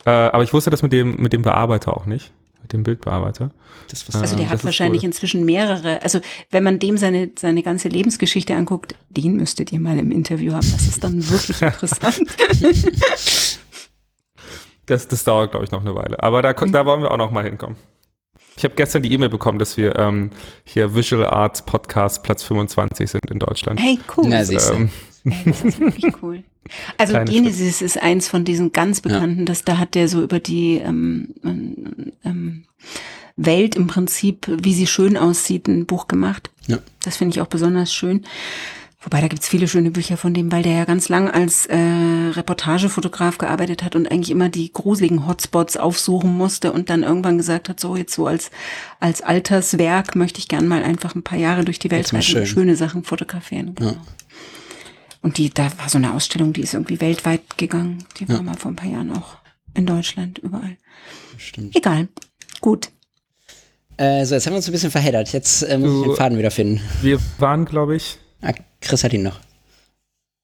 Äh, 0.05 0.11
aber 0.11 0.45
ich 0.45 0.53
wusste 0.53 0.71
das 0.71 0.83
mit 0.83 0.93
dem 0.93 1.17
mit 1.17 1.33
dem 1.33 1.43
Bearbeiter 1.43 1.97
auch 1.97 2.07
nicht 2.07 2.33
mit 2.67 2.73
dem 2.73 2.83
Bildbearbeiter. 2.83 3.53
Das, 3.89 4.05
also 4.13 4.35
der 4.35 4.51
hat 4.51 4.65
wahrscheinlich 4.65 5.03
cool. 5.03 5.07
inzwischen 5.07 5.45
mehrere. 5.45 6.03
Also 6.03 6.21
wenn 6.51 6.65
man 6.65 6.81
dem 6.81 6.99
seine, 6.99 7.31
seine 7.39 7.63
ganze 7.63 7.89
Lebensgeschichte 7.89 8.57
anguckt, 8.57 8.97
den 9.09 9.37
müsstet 9.37 9.71
ihr 9.71 9.79
mal 9.79 9.97
im 9.99 10.11
Interview 10.11 10.53
haben. 10.53 10.69
Das 10.73 10.89
ist 10.89 11.05
dann 11.05 11.29
wirklich 11.31 11.63
interessant. 11.63 12.29
das, 14.87 15.07
das 15.07 15.25
dauert, 15.25 15.53
glaube 15.53 15.65
ich, 15.65 15.71
noch 15.71 15.83
eine 15.83 15.95
Weile. 15.95 16.21
Aber 16.21 16.43
da, 16.43 16.53
da 16.53 16.87
wollen 16.87 17.03
wir 17.03 17.13
auch 17.13 17.17
noch 17.17 17.31
mal 17.31 17.45
hinkommen. 17.45 17.77
Ich 18.57 18.65
habe 18.65 18.75
gestern 18.75 19.03
die 19.03 19.13
E-Mail 19.13 19.29
bekommen, 19.29 19.59
dass 19.59 19.77
wir 19.77 19.97
ähm, 19.97 20.31
hier 20.65 20.95
Visual 20.95 21.27
Arts 21.27 21.63
Podcast 21.63 22.25
Platz 22.25 22.43
25 22.43 23.11
sind 23.11 23.31
in 23.31 23.39
Deutschland. 23.39 23.79
Hey, 23.81 23.99
cool. 24.17 24.25
Na, 24.29 24.45
siehst 24.45 24.71
du. 24.71 24.75
Ähm, 24.75 24.91
Ey, 25.27 25.43
das 25.45 25.63
ist 25.63 25.81
wirklich 25.81 26.15
cool. 26.23 26.45
Also 26.99 27.13
Kleine 27.13 27.31
Genesis 27.31 27.79
Schritt. 27.79 27.87
ist 27.87 28.03
eins 28.03 28.29
von 28.29 28.45
diesen 28.45 28.73
ganz 28.73 29.01
bekannten, 29.01 29.41
ja. 29.41 29.45
dass 29.45 29.65
da 29.65 29.79
hat 29.79 29.95
der 29.95 30.09
so 30.09 30.23
über 30.23 30.41
die 30.41 30.79
ähm, 30.79 31.35
ähm, 32.25 32.65
Welt 33.37 33.77
im 33.77 33.87
Prinzip, 33.87 34.47
wie 34.49 34.75
sie 34.75 34.87
schön 34.87 35.17
aussieht, 35.17 35.69
ein 35.69 35.87
Buch 35.87 36.09
gemacht. 36.09 36.51
Ja. 36.67 36.79
Das 37.05 37.17
finde 37.19 37.35
ich 37.37 37.41
auch 37.41 37.47
besonders 37.47 37.93
schön. 37.93 38.25
Wobei 39.07 39.21
da 39.21 39.29
gibt's 39.29 39.47
viele 39.47 39.69
schöne 39.69 39.93
Bücher 39.93 40.17
von 40.17 40.35
dem, 40.35 40.51
weil 40.51 40.65
der 40.65 40.73
ja 40.73 40.85
ganz 40.85 41.09
lang 41.09 41.31
als 41.31 41.67
äh, 41.67 41.77
Reportagefotograf 41.77 43.39
gearbeitet 43.39 43.85
hat 43.85 43.95
und 43.95 44.11
eigentlich 44.11 44.33
immer 44.33 44.49
die 44.49 44.73
gruseligen 44.73 45.29
Hotspots 45.29 45.77
aufsuchen 45.77 46.37
musste 46.37 46.73
und 46.73 46.91
dann 46.91 47.05
irgendwann 47.05 47.39
gesagt 47.39 47.69
hat, 47.69 47.79
so 47.79 47.95
jetzt 47.95 48.15
so 48.15 48.27
als 48.27 48.51
als 48.99 49.23
Alterswerk 49.23 50.17
möchte 50.17 50.41
ich 50.41 50.49
gern 50.49 50.67
mal 50.67 50.83
einfach 50.83 51.15
ein 51.15 51.23
paar 51.23 51.39
Jahre 51.39 51.65
durch 51.65 51.79
die 51.79 51.93
Welt 51.93 52.13
reisen 52.13 52.41
und 52.41 52.47
schöne 52.49 52.75
Sachen 52.75 53.05
fotografieren. 53.05 53.77
Genau. 53.77 53.93
Ja. 53.93 53.97
Und 55.27 55.39
die, 55.39 55.51
da 55.51 55.65
war 55.79 55.89
so 55.89 55.99
eine 55.99 56.15
Ausstellung, 56.15 56.53
die 56.53 56.61
ist 56.61 56.73
irgendwie 56.73 57.01
weltweit 57.01 57.59
gegangen. 57.59 58.05
Die 58.21 58.29
war 58.29 58.43
mal 58.43 58.57
vor 58.57 58.71
ein 58.71 58.77
paar 58.77 58.89
Jahren 58.89 59.11
auch 59.11 59.39
in 59.75 59.85
Deutschland, 59.85 60.39
überall. 60.39 60.77
Stimmt. 61.37 61.75
Egal. 61.75 62.07
Gut. 62.61 62.91
Äh, 63.97 64.25
so, 64.25 64.37
jetzt 64.37 64.47
haben 64.47 64.53
wir 64.53 64.59
uns 64.59 64.69
ein 64.69 64.73
bisschen 64.73 64.93
verheddert. 64.93 65.33
Jetzt 65.33 65.63
äh, 65.63 65.79
muss 65.79 65.91
du, 65.91 66.01
ich 66.03 66.07
den 66.11 66.17
Faden 66.17 66.39
wiederfinden. 66.39 66.81
Wir 67.03 67.19
waren, 67.41 67.65
glaube 67.65 67.97
ich. 67.97 68.19
Ah, 68.41 68.53
Chris 68.81 69.03
hat 69.03 69.13
ihn 69.15 69.25
noch. 69.25 69.41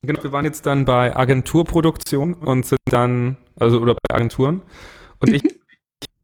Genau, 0.05 0.21
wir 0.21 0.33
waren 0.33 0.45
jetzt 0.45 0.67
dann 0.67 0.85
bei 0.85 1.15
Agenturproduktion 1.15 2.35
und 2.35 2.67
sind 2.67 2.81
dann, 2.87 3.37
also 3.55 3.79
oder 3.79 3.95
bei 3.95 4.17
Agenturen. 4.17 4.63
Und 5.21 5.33
ich, 5.33 5.45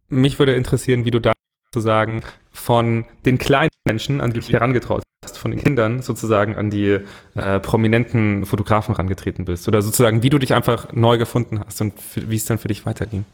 mich 0.08 0.40
würde 0.40 0.56
interessieren, 0.56 1.04
wie 1.04 1.12
du 1.12 1.20
da 1.20 1.32
sozusagen 1.72 2.24
von 2.50 3.04
den 3.24 3.38
kleinen 3.38 3.70
Menschen, 3.86 4.20
an 4.20 4.32
die 4.32 4.40
dich 4.40 4.52
herangetraut 4.52 5.04
hast, 5.04 5.17
von 5.36 5.50
den 5.50 5.60
Kindern 5.60 6.00
sozusagen 6.00 6.56
an 6.56 6.70
die 6.70 6.98
äh, 7.34 7.60
prominenten 7.60 8.46
Fotografen 8.46 8.94
herangetreten 8.94 9.44
bist. 9.44 9.68
Oder 9.68 9.82
sozusagen, 9.82 10.22
wie 10.22 10.30
du 10.30 10.38
dich 10.38 10.54
einfach 10.54 10.92
neu 10.92 11.18
gefunden 11.18 11.60
hast 11.64 11.80
und 11.80 11.94
wie 12.14 12.36
es 12.36 12.44
dann 12.46 12.58
für 12.58 12.68
dich 12.68 12.86
weiterging. 12.86 13.24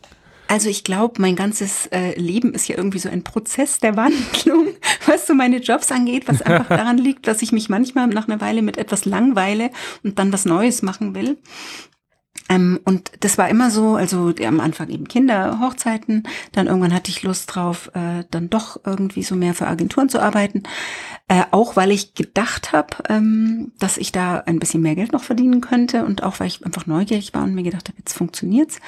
Also 0.47 0.69
ich 0.69 0.85
glaube, 0.85 1.21
mein 1.21 1.37
ganzes 1.37 1.87
äh, 1.87 2.19
Leben 2.19 2.53
ist 2.53 2.69
ja 2.69 2.77
irgendwie 2.77 2.99
so 2.99 3.09
ein 3.09 3.25
Prozess 3.25 3.79
der 3.79 3.97
Wandlung, 3.97 4.69
was 5.07 5.27
so 5.27 5.35
meine 5.35 5.59
Jobs 5.59 5.91
angeht, 5.91 6.29
was 6.29 6.43
einfach 6.43 6.69
daran 6.77 6.99
liegt, 6.99 7.27
dass 7.27 7.43
ich 7.43 7.53
mich 7.53 7.69
manchmal 7.69 8.07
nach 8.09 8.29
einer 8.29 8.41
Weile 8.41 8.63
mit 8.63 8.77
etwas 8.77 9.05
langweile 9.05 9.71
und 10.03 10.19
dann 10.19 10.33
was 10.33 10.45
Neues 10.45 10.83
machen 10.83 11.15
will. 11.15 11.39
Ähm, 12.51 12.81
und 12.85 13.11
das 13.21 13.39
war 13.39 13.49
immer 13.49 13.71
so, 13.71 13.95
also 13.95 14.33
am 14.47 14.61
Anfang 14.61 14.91
eben 14.91 15.09
Kinderhochzeiten, 15.09 16.25
dann 16.53 16.67
irgendwann 16.67 16.93
hatte 16.93 17.11
ich 17.11 17.23
Lust 17.23 17.55
drauf, 17.55 17.91
äh, 17.95 18.25
dann 18.31 18.51
doch 18.51 18.79
irgendwie 18.85 19.23
so 19.23 19.35
mehr 19.35 19.55
für 19.55 19.67
Agenturen 19.67 20.11
zu 20.11 20.21
arbeiten. 20.21 20.65
Äh, 21.27 21.45
auch 21.53 21.75
weil 21.75 21.91
ich 21.91 22.13
gedacht 22.13 22.73
habe, 22.73 22.97
ähm, 23.09 23.73
dass 23.79 23.97
ich 23.97 24.13
da 24.13 24.43
ein 24.45 24.59
bisschen 24.59 24.83
mehr 24.83 24.95
Geld 24.95 25.15
noch 25.15 25.23
verdienen 25.23 25.63
könnte 25.63 26.05
und 26.05 26.23
auch 26.23 26.39
weil 26.39 26.49
ich 26.49 26.67
einfach 26.67 26.85
neugierig 26.87 27.33
war 27.33 27.45
und 27.45 27.55
mir 27.55 27.63
gedacht 27.63 27.89
habe, 27.89 27.97
jetzt 27.97 28.13
funktioniert's. 28.13 28.79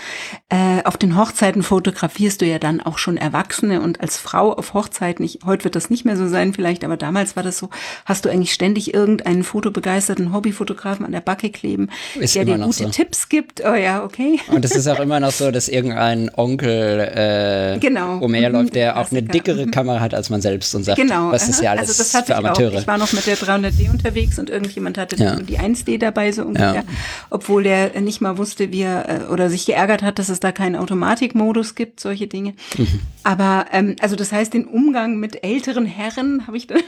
Äh, 0.50 0.82
auf 0.84 0.98
den 0.98 1.16
Hochzeiten 1.16 1.62
fotografierst 1.62 2.42
du 2.42 2.44
ja 2.44 2.58
dann 2.58 2.82
auch 2.82 2.98
schon 2.98 3.16
Erwachsene 3.16 3.80
und 3.80 4.02
als 4.02 4.18
Frau 4.18 4.52
auf 4.52 4.74
Hochzeiten, 4.74 5.24
ich, 5.24 5.38
heute 5.46 5.64
wird 5.64 5.76
das 5.76 5.88
nicht 5.88 6.04
mehr 6.04 6.18
so 6.18 6.28
sein 6.28 6.52
vielleicht, 6.52 6.84
aber 6.84 6.98
damals 6.98 7.36
war 7.36 7.42
das 7.42 7.56
so, 7.56 7.70
hast 8.04 8.26
du 8.26 8.28
eigentlich 8.28 8.52
ständig 8.52 8.92
irgendeinen 8.92 9.42
fotobegeisterten 9.42 10.34
Hobbyfotografen 10.34 11.06
an 11.06 11.12
der 11.12 11.22
Backe 11.22 11.48
kleben, 11.48 11.88
Ist 12.20 12.34
der 12.34 12.44
dir 12.44 12.58
gute 12.58 12.72
so. 12.84 12.88
Tipps 12.90 13.30
gibt. 13.30 13.62
Oh 13.64 13.72
ja, 13.72 14.04
okay. 14.04 14.40
Und 14.48 14.62
es 14.62 14.76
ist 14.76 14.86
auch 14.88 15.00
immer 15.00 15.20
noch 15.20 15.32
so, 15.32 15.50
dass 15.50 15.68
irgendein 15.68 16.30
Onkel 16.36 17.00
äh, 17.00 17.78
genau. 17.78 18.18
umherläuft, 18.18 18.74
der 18.74 18.92
mhm, 18.92 18.98
auch 18.98 19.10
eine 19.10 19.22
dickere 19.22 19.68
Kamera 19.68 20.00
hat 20.00 20.12
als 20.12 20.28
man 20.28 20.42
selbst 20.42 20.74
und 20.74 20.84
sagt, 20.84 20.98
genau. 20.98 21.32
was 21.32 21.48
ist 21.48 21.62
ja 21.62 21.70
alles 21.70 21.88
also 21.88 22.02
das 22.02 22.12
hat 22.12 22.25
für 22.26 22.36
Amateure. 22.36 22.72
Ich, 22.72 22.80
ich 22.80 22.86
war 22.86 22.98
noch 22.98 23.12
mit 23.12 23.26
der 23.26 23.36
300D 23.36 23.90
unterwegs 23.90 24.38
und 24.38 24.50
irgendjemand 24.50 24.98
hatte 24.98 25.16
ja. 25.16 25.36
die 25.36 25.58
1D 25.58 25.98
dabei 25.98 26.32
so 26.32 26.42
ungefähr, 26.42 26.74
ja. 26.74 26.84
obwohl 27.30 27.62
der 27.62 28.00
nicht 28.00 28.20
mal 28.20 28.38
wusste, 28.38 28.72
wie 28.72 28.82
er 28.82 29.08
äh, 29.08 29.32
oder 29.32 29.48
sich 29.50 29.66
geärgert 29.66 30.02
hat, 30.02 30.18
dass 30.18 30.28
es 30.28 30.40
da 30.40 30.52
keinen 30.52 30.76
Automatikmodus 30.76 31.74
gibt, 31.74 32.00
solche 32.00 32.26
Dinge. 32.26 32.54
Mhm. 32.76 33.00
Aber 33.24 33.66
ähm, 33.72 33.96
also 34.00 34.16
das 34.16 34.32
heißt, 34.32 34.54
den 34.54 34.66
Umgang 34.66 35.18
mit 35.18 35.44
älteren 35.44 35.86
Herren 35.86 36.46
habe 36.46 36.56
ich 36.56 36.66
dann 36.66 36.80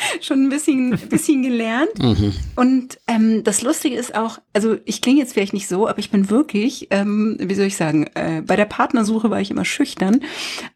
schon 0.20 0.44
ein 0.44 0.48
bisschen, 0.48 0.98
bisschen 1.08 1.42
gelernt. 1.42 1.98
Mhm. 1.98 2.34
Und 2.56 2.98
ähm, 3.06 3.44
das 3.44 3.62
Lustige 3.62 3.96
ist 3.96 4.14
auch, 4.14 4.38
also 4.52 4.76
ich 4.84 5.00
klinge 5.00 5.20
jetzt 5.20 5.34
vielleicht 5.34 5.52
nicht 5.52 5.68
so, 5.68 5.88
aber 5.88 5.98
ich 5.98 6.10
bin 6.10 6.30
wirklich, 6.30 6.88
ähm, 6.90 7.36
wie 7.40 7.54
soll 7.54 7.66
ich 7.66 7.76
sagen, 7.76 8.06
äh, 8.14 8.42
bei 8.44 8.56
der 8.56 8.64
Partnersuche 8.64 9.30
war 9.30 9.40
ich 9.40 9.50
immer 9.50 9.64
schüchtern. 9.64 10.20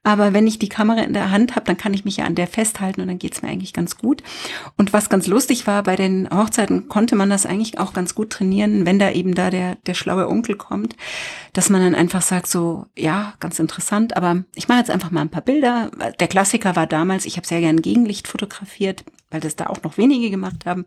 Aber 0.03 0.33
wenn 0.33 0.47
ich 0.47 0.59
die 0.59 0.69
Kamera 0.69 1.03
in 1.03 1.13
der 1.13 1.31
Hand 1.31 1.57
habe, 1.57 1.67
dann 1.67 1.77
kann 1.77 1.95
ich 1.95 2.05
mich 2.05 2.19
ja 2.19 2.25
an 2.25 2.35
der 2.35 2.47
festhalten 2.47 3.01
und 3.01 3.09
dann 3.09 3.19
geht's 3.19 3.43
mir 3.43 3.49
eigentlich 3.49 3.73
ganz 3.73 3.97
gut. 3.97 4.23
Und 4.77 4.93
was 4.93 5.09
ganz 5.09 5.27
lustig 5.27 5.67
war, 5.67 5.83
bei 5.83 5.97
den 5.97 6.29
Hochzeiten 6.31 6.89
konnte 6.89 7.17
man 7.17 7.31
das 7.31 7.47
eigentlich 7.47 7.79
auch 7.79 7.93
ganz 7.93 8.15
gut 8.15 8.31
trainieren, 8.31 8.87
wenn 8.87 8.99
da 8.99 9.11
eben 9.11 9.35
da 9.35 9.51
der, 9.51 9.77
der 9.87 9.95
schlaue 9.95 10.29
Onkel 10.29 10.57
kommt, 10.57 10.97
dass 11.53 11.71
man 11.71 11.83
dann 11.83 11.95
einfach 11.95 12.23
sagt 12.23 12.49
so, 12.49 12.87
ja, 12.97 13.35
ganz 13.41 13.59
interessant, 13.59 14.17
aber 14.17 14.45
ich 14.55 14.69
mache 14.69 14.79
jetzt 14.79 14.91
einfach 14.91 15.11
mal 15.11 15.21
ein 15.21 15.31
paar 15.31 15.43
Bilder. 15.43 15.91
Der 16.21 16.29
Klassiker 16.29 16.77
war 16.77 16.87
damals, 16.87 17.27
ich 17.27 17.37
habe 17.37 17.47
sehr 17.47 17.61
gern 17.61 17.83
Gegenlicht 17.83 18.29
fotografiert, 18.29 19.05
weil 19.35 19.41
das 19.41 19.57
da 19.57 19.67
auch 19.67 19.83
noch 19.83 19.99
wenige 19.99 20.31
gemacht 20.31 20.65
haben. 20.65 20.87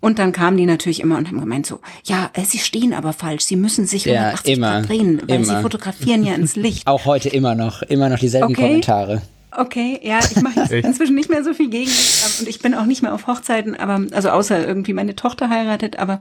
Und 0.00 0.18
dann 0.18 0.32
kamen 0.32 0.58
die 0.58 0.66
natürlich 0.66 1.00
immer 1.00 1.16
und 1.16 1.26
haben 1.26 1.40
gemeint 1.40 1.66
so, 1.66 1.80
ja, 2.04 2.30
äh, 2.34 2.44
sie 2.44 2.58
stehen 2.58 2.92
aber 2.92 3.14
falsch, 3.14 3.44
sie 3.44 3.56
müssen 3.56 3.86
sich 3.86 4.04
ja, 4.04 4.12
180 4.12 4.56
immer, 4.56 4.70
Grad 4.72 4.88
drehen, 4.90 5.22
weil 5.26 5.36
immer. 5.42 5.56
sie 5.56 5.62
fotografieren 5.62 6.22
ja 6.22 6.34
ins 6.34 6.54
Licht. 6.56 6.86
Auch 6.86 7.06
heute 7.06 7.30
immer 7.30 7.54
noch, 7.54 7.80
immer 7.82 8.10
noch 8.10 8.18
dieselben 8.18 8.52
okay. 8.52 8.60
Kommentare. 8.60 9.22
Okay, 9.50 9.98
ja, 10.02 10.18
ich 10.18 10.42
mache 10.42 10.76
inzwischen 10.76 11.14
nicht 11.14 11.30
mehr 11.30 11.42
so 11.42 11.54
viel 11.54 11.70
Gegenlicht 11.70 12.40
und 12.40 12.48
ich 12.48 12.60
bin 12.60 12.74
auch 12.74 12.84
nicht 12.84 13.02
mehr 13.02 13.14
auf 13.14 13.26
Hochzeiten, 13.26 13.74
aber 13.74 14.04
also 14.12 14.28
außer 14.28 14.66
irgendwie 14.66 14.92
meine 14.92 15.16
Tochter 15.16 15.48
heiratet, 15.48 15.98
aber 15.98 16.20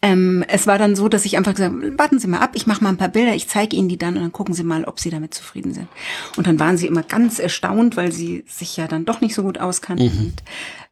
ähm, 0.00 0.44
es 0.46 0.68
war 0.68 0.78
dann 0.78 0.94
so, 0.94 1.08
dass 1.08 1.24
ich 1.24 1.36
einfach 1.36 1.54
gesagt 1.54 1.74
habe, 1.74 1.98
warten 1.98 2.20
Sie 2.20 2.28
mal 2.28 2.38
ab, 2.38 2.50
ich 2.54 2.68
mache 2.68 2.84
mal 2.84 2.90
ein 2.90 2.96
paar 2.96 3.08
Bilder, 3.08 3.34
ich 3.34 3.48
zeige 3.48 3.74
Ihnen 3.76 3.88
die 3.88 3.98
dann 3.98 4.16
und 4.16 4.22
dann 4.22 4.32
gucken 4.32 4.54
Sie 4.54 4.62
mal, 4.62 4.84
ob 4.84 5.00
Sie 5.00 5.10
damit 5.10 5.34
zufrieden 5.34 5.74
sind. 5.74 5.88
Und 6.36 6.46
dann 6.46 6.60
waren 6.60 6.76
sie 6.76 6.86
immer 6.86 7.02
ganz 7.02 7.40
erstaunt, 7.40 7.96
weil 7.96 8.12
sie 8.12 8.44
sich 8.46 8.76
ja 8.76 8.86
dann 8.86 9.04
doch 9.04 9.20
nicht 9.20 9.34
so 9.34 9.42
gut 9.42 9.58
auskannten. 9.58 10.06
Mhm. 10.06 10.20
Und 10.20 10.42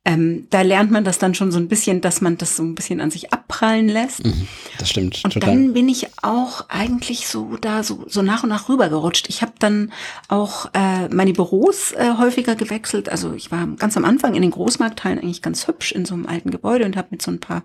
ähm, 0.07 0.47
da 0.51 0.63
lernt 0.63 0.93
man 0.93 1.03
das 1.03 1.19
dann 1.19 1.35
schon 1.35 1.51
so 1.51 1.59
ein 1.59 1.67
bisschen, 1.67 2.01
dass 2.01 2.21
man 2.21 2.39
das 2.39 2.55
so 2.55 2.63
ein 2.63 2.77
bisschen 2.77 3.01
an 3.01 3.11
sich 3.11 3.33
abprallen 3.33 3.89
lässt. 3.89 4.25
Mhm, 4.25 4.47
das 4.79 4.91
stimmt. 4.91 5.21
Und 5.25 5.33
total. 5.33 5.51
dann 5.51 5.73
bin 5.73 5.89
ich 5.89 6.07
auch 6.23 6.69
eigentlich 6.69 7.27
so 7.27 7.57
da 7.61 7.83
so, 7.83 8.05
so 8.07 8.23
nach 8.23 8.45
und 8.45 8.51
nach 8.51 8.69
rübergerutscht. 8.69 9.29
Ich 9.29 9.43
habe 9.43 9.55
dann 9.59 9.93
auch 10.29 10.67
äh, 10.75 11.09
meine 11.09 11.33
Büros 11.33 11.91
äh, 11.93 12.13
häufiger 12.19 12.55
gewechselt. 12.55 13.09
Also 13.09 13.33
ich 13.33 13.51
war 13.51 13.67
ganz 13.67 13.97
am 13.97 14.05
Anfang 14.05 14.37
in 14.37 14.43
den 14.43 14.53
Großmarktteilen 14.53 15.19
eigentlich 15.19 15.43
ganz 15.43 15.67
hübsch 15.67 15.91
in 15.91 16.05
so 16.05 16.15
einem 16.15 16.27
alten 16.27 16.53
Gebäude 16.53 16.85
und 16.85 16.97
habe 16.97 17.09
mit 17.11 17.21
so 17.21 17.33
ein 17.33 17.41
paar 17.41 17.65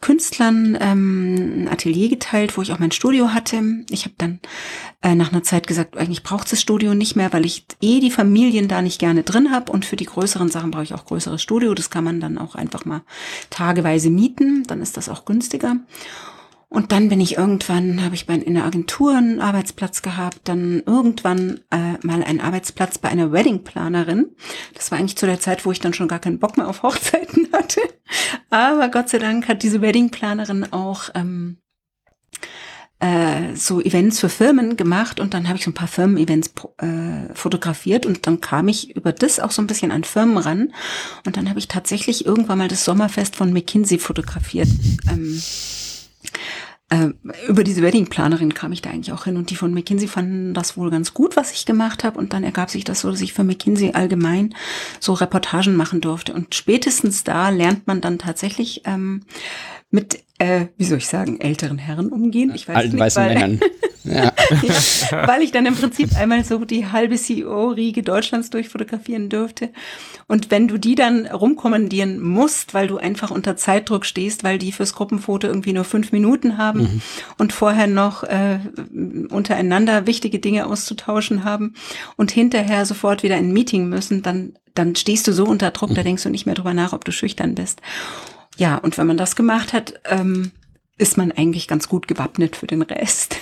Künstlern 0.00 0.78
ähm, 0.80 1.64
ein 1.64 1.68
Atelier 1.68 2.08
geteilt, 2.08 2.56
wo 2.56 2.62
ich 2.62 2.70
auch 2.70 2.78
mein 2.78 2.92
Studio 2.92 3.34
hatte. 3.34 3.60
Ich 3.90 4.04
habe 4.04 4.14
dann 4.16 4.38
äh, 5.02 5.16
nach 5.16 5.32
einer 5.32 5.42
Zeit 5.42 5.66
gesagt, 5.66 5.96
eigentlich 5.96 6.22
braucht 6.22 6.52
das 6.52 6.60
Studio 6.60 6.94
nicht 6.94 7.16
mehr, 7.16 7.32
weil 7.32 7.44
ich 7.44 7.66
eh 7.82 7.98
die 7.98 8.12
Familien 8.12 8.68
da 8.68 8.80
nicht 8.80 9.00
gerne 9.00 9.24
drin 9.24 9.50
habe 9.50 9.72
und 9.72 9.84
für 9.84 9.96
die 9.96 10.06
größeren 10.06 10.50
Sachen 10.50 10.70
brauche 10.70 10.84
ich 10.84 10.94
auch 10.94 11.04
größeres 11.04 11.42
Studio. 11.42 11.63
Studio. 11.64 11.74
Das 11.74 11.90
kann 11.90 12.04
man 12.04 12.20
dann 12.20 12.38
auch 12.38 12.54
einfach 12.54 12.84
mal 12.84 13.02
tageweise 13.50 14.10
mieten. 14.10 14.64
Dann 14.64 14.82
ist 14.82 14.96
das 14.96 15.08
auch 15.08 15.24
günstiger. 15.24 15.76
Und 16.68 16.90
dann 16.92 17.08
bin 17.08 17.20
ich 17.20 17.36
irgendwann, 17.36 18.04
habe 18.04 18.16
ich 18.16 18.26
bei, 18.26 18.34
in 18.34 18.54
der 18.54 18.64
Agentur 18.64 19.16
einen 19.16 19.40
Arbeitsplatz 19.40 20.02
gehabt, 20.02 20.40
dann 20.44 20.82
irgendwann 20.84 21.60
äh, 21.70 22.04
mal 22.04 22.24
einen 22.24 22.40
Arbeitsplatz 22.40 22.98
bei 22.98 23.08
einer 23.08 23.30
Weddingplanerin. 23.30 24.34
Das 24.74 24.90
war 24.90 24.98
eigentlich 24.98 25.16
zu 25.16 25.26
der 25.26 25.38
Zeit, 25.38 25.64
wo 25.64 25.70
ich 25.70 25.78
dann 25.78 25.94
schon 25.94 26.08
gar 26.08 26.18
keinen 26.18 26.40
Bock 26.40 26.56
mehr 26.56 26.68
auf 26.68 26.82
Hochzeiten 26.82 27.48
hatte. 27.52 27.80
Aber 28.50 28.88
Gott 28.88 29.08
sei 29.08 29.18
Dank 29.18 29.48
hat 29.48 29.62
diese 29.62 29.80
Weddingplanerin 29.80 30.72
auch 30.72 31.10
ähm, 31.14 31.58
äh, 33.04 33.54
so 33.54 33.82
Events 33.82 34.18
für 34.18 34.30
Firmen 34.30 34.78
gemacht 34.78 35.20
und 35.20 35.34
dann 35.34 35.46
habe 35.46 35.58
ich 35.58 35.64
so 35.64 35.70
ein 35.70 35.74
paar 35.74 35.88
Firmen-Events 35.88 36.54
äh, 36.78 37.34
fotografiert 37.34 38.06
und 38.06 38.26
dann 38.26 38.40
kam 38.40 38.66
ich 38.68 38.96
über 38.96 39.12
das 39.12 39.40
auch 39.40 39.50
so 39.50 39.60
ein 39.60 39.66
bisschen 39.66 39.90
an 39.90 40.04
Firmen 40.04 40.38
ran. 40.38 40.72
Und 41.26 41.36
dann 41.36 41.50
habe 41.50 41.58
ich 41.58 41.68
tatsächlich 41.68 42.24
irgendwann 42.24 42.56
mal 42.56 42.68
das 42.68 42.86
Sommerfest 42.86 43.36
von 43.36 43.52
McKinsey 43.52 43.98
fotografiert. 43.98 44.68
Ähm, 45.10 45.42
äh, 46.88 47.08
über 47.46 47.62
diese 47.62 47.82
Weddingplanerin 47.82 48.54
kam 48.54 48.72
ich 48.72 48.80
da 48.80 48.88
eigentlich 48.88 49.12
auch 49.12 49.24
hin 49.24 49.36
und 49.36 49.50
die 49.50 49.56
von 49.56 49.74
McKinsey 49.74 50.08
fanden 50.08 50.54
das 50.54 50.78
wohl 50.78 50.90
ganz 50.90 51.12
gut, 51.12 51.36
was 51.36 51.52
ich 51.52 51.66
gemacht 51.66 52.04
habe. 52.04 52.18
Und 52.18 52.32
dann 52.32 52.42
ergab 52.42 52.70
sich 52.70 52.84
das 52.84 53.00
so, 53.00 53.10
dass 53.10 53.20
ich 53.20 53.34
für 53.34 53.44
McKinsey 53.44 53.92
allgemein 53.92 54.54
so 54.98 55.12
Reportagen 55.12 55.76
machen 55.76 56.00
durfte. 56.00 56.32
Und 56.32 56.54
spätestens 56.54 57.22
da 57.22 57.50
lernt 57.50 57.86
man 57.86 58.00
dann 58.00 58.18
tatsächlich 58.18 58.80
ähm, 58.86 59.24
mit, 59.90 60.23
äh, 60.38 60.66
wie 60.76 60.84
soll 60.84 60.98
ich 60.98 61.06
sagen, 61.06 61.40
älteren 61.40 61.78
Herren 61.78 62.08
umgehen. 62.08 62.52
Ich 62.54 62.68
weiß 62.68 62.76
Alten 62.76 62.90
nicht, 62.92 63.00
weißen 63.00 63.22
weil, 63.22 63.34
Männern. 63.34 63.60
Ja. 64.04 64.34
ja, 64.62 65.26
weil 65.26 65.40
ich 65.40 65.50
dann 65.50 65.64
im 65.64 65.74
Prinzip 65.74 66.14
einmal 66.14 66.44
so 66.44 66.62
die 66.66 66.88
halbe 66.88 67.16
CEO-Riege 67.16 68.02
Deutschlands 68.02 68.50
durchfotografieren 68.50 69.30
durfte. 69.30 69.70
Und 70.26 70.50
wenn 70.50 70.68
du 70.68 70.76
die 70.76 70.94
dann 70.94 71.26
rumkommandieren 71.26 72.20
musst, 72.20 72.74
weil 72.74 72.86
du 72.86 72.98
einfach 72.98 73.30
unter 73.30 73.56
Zeitdruck 73.56 74.04
stehst, 74.04 74.44
weil 74.44 74.58
die 74.58 74.72
fürs 74.72 74.92
Gruppenfoto 74.92 75.46
irgendwie 75.46 75.72
nur 75.72 75.84
fünf 75.84 76.12
Minuten 76.12 76.58
haben 76.58 76.80
mhm. 76.80 77.02
und 77.38 77.54
vorher 77.54 77.86
noch 77.86 78.24
äh, 78.24 78.58
untereinander 79.30 80.06
wichtige 80.06 80.38
Dinge 80.38 80.66
auszutauschen 80.66 81.44
haben 81.44 81.72
und 82.16 82.30
hinterher 82.30 82.84
sofort 82.84 83.22
wieder 83.22 83.36
ein 83.36 83.54
Meeting 83.54 83.88
müssen, 83.88 84.20
dann, 84.20 84.52
dann 84.74 84.96
stehst 84.96 85.26
du 85.28 85.32
so 85.32 85.46
unter 85.46 85.70
Druck, 85.70 85.90
mhm. 85.90 85.94
da 85.94 86.02
denkst 86.02 86.24
du 86.24 86.28
nicht 86.28 86.44
mehr 86.44 86.54
drüber 86.54 86.74
nach, 86.74 86.92
ob 86.92 87.06
du 87.06 87.12
schüchtern 87.12 87.54
bist. 87.54 87.80
Ja, 88.56 88.76
und 88.76 88.98
wenn 88.98 89.06
man 89.06 89.16
das 89.16 89.36
gemacht 89.36 89.72
hat, 89.72 89.94
ähm, 90.04 90.52
ist 90.96 91.16
man 91.16 91.32
eigentlich 91.32 91.66
ganz 91.66 91.88
gut 91.88 92.06
gewappnet 92.06 92.54
für 92.54 92.68
den 92.68 92.82
Rest. 92.82 93.36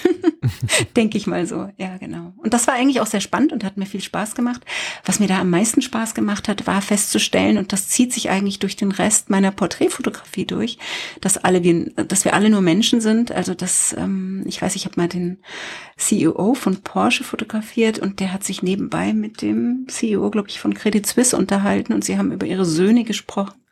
Denke 0.97 1.19
ich 1.19 1.27
mal 1.27 1.47
so. 1.47 1.69
Ja, 1.77 1.99
genau. 1.99 2.33
Und 2.39 2.55
das 2.55 2.67
war 2.67 2.75
eigentlich 2.75 3.03
auch 3.03 3.07
sehr 3.07 3.21
spannend 3.21 3.53
und 3.53 3.63
hat 3.63 3.77
mir 3.77 3.85
viel 3.85 4.01
Spaß 4.01 4.35
gemacht. 4.35 4.65
Was 5.05 5.21
mir 5.21 5.29
da 5.29 5.39
am 5.39 5.51
meisten 5.51 5.83
Spaß 5.83 6.15
gemacht 6.15 6.49
hat, 6.49 6.67
war 6.67 6.81
festzustellen, 6.81 7.59
und 7.59 7.75
das 7.75 7.89
zieht 7.89 8.15
sich 8.15 8.31
eigentlich 8.31 8.59
durch 8.59 8.75
den 8.77 8.91
Rest 8.91 9.29
meiner 9.29 9.51
Porträtfotografie 9.51 10.47
durch, 10.47 10.79
dass 11.21 11.37
alle 11.37 11.63
wir, 11.63 11.91
dass 11.91 12.25
wir 12.25 12.33
alle 12.33 12.49
nur 12.49 12.63
Menschen 12.63 13.03
sind. 13.03 13.33
Also 13.33 13.53
das, 13.53 13.95
ähm, 13.99 14.45
ich 14.47 14.63
weiß, 14.63 14.75
ich 14.75 14.87
habe 14.87 14.99
mal 14.99 15.09
den 15.09 15.39
CEO 15.99 16.55
von 16.55 16.81
Porsche 16.83 17.23
fotografiert 17.23 17.99
und 17.99 18.19
der 18.21 18.33
hat 18.33 18.45
sich 18.45 18.63
nebenbei 18.63 19.13
mit 19.13 19.43
dem 19.43 19.85
CEO, 19.89 20.31
glaube 20.31 20.49
ich, 20.49 20.59
von 20.59 20.73
Credit 20.73 21.07
Suisse 21.07 21.37
unterhalten 21.37 21.93
und 21.93 22.03
sie 22.03 22.17
haben 22.17 22.33
über 22.33 22.47
ihre 22.47 22.65
Söhne 22.65 23.05
gesprochen. 23.05 23.63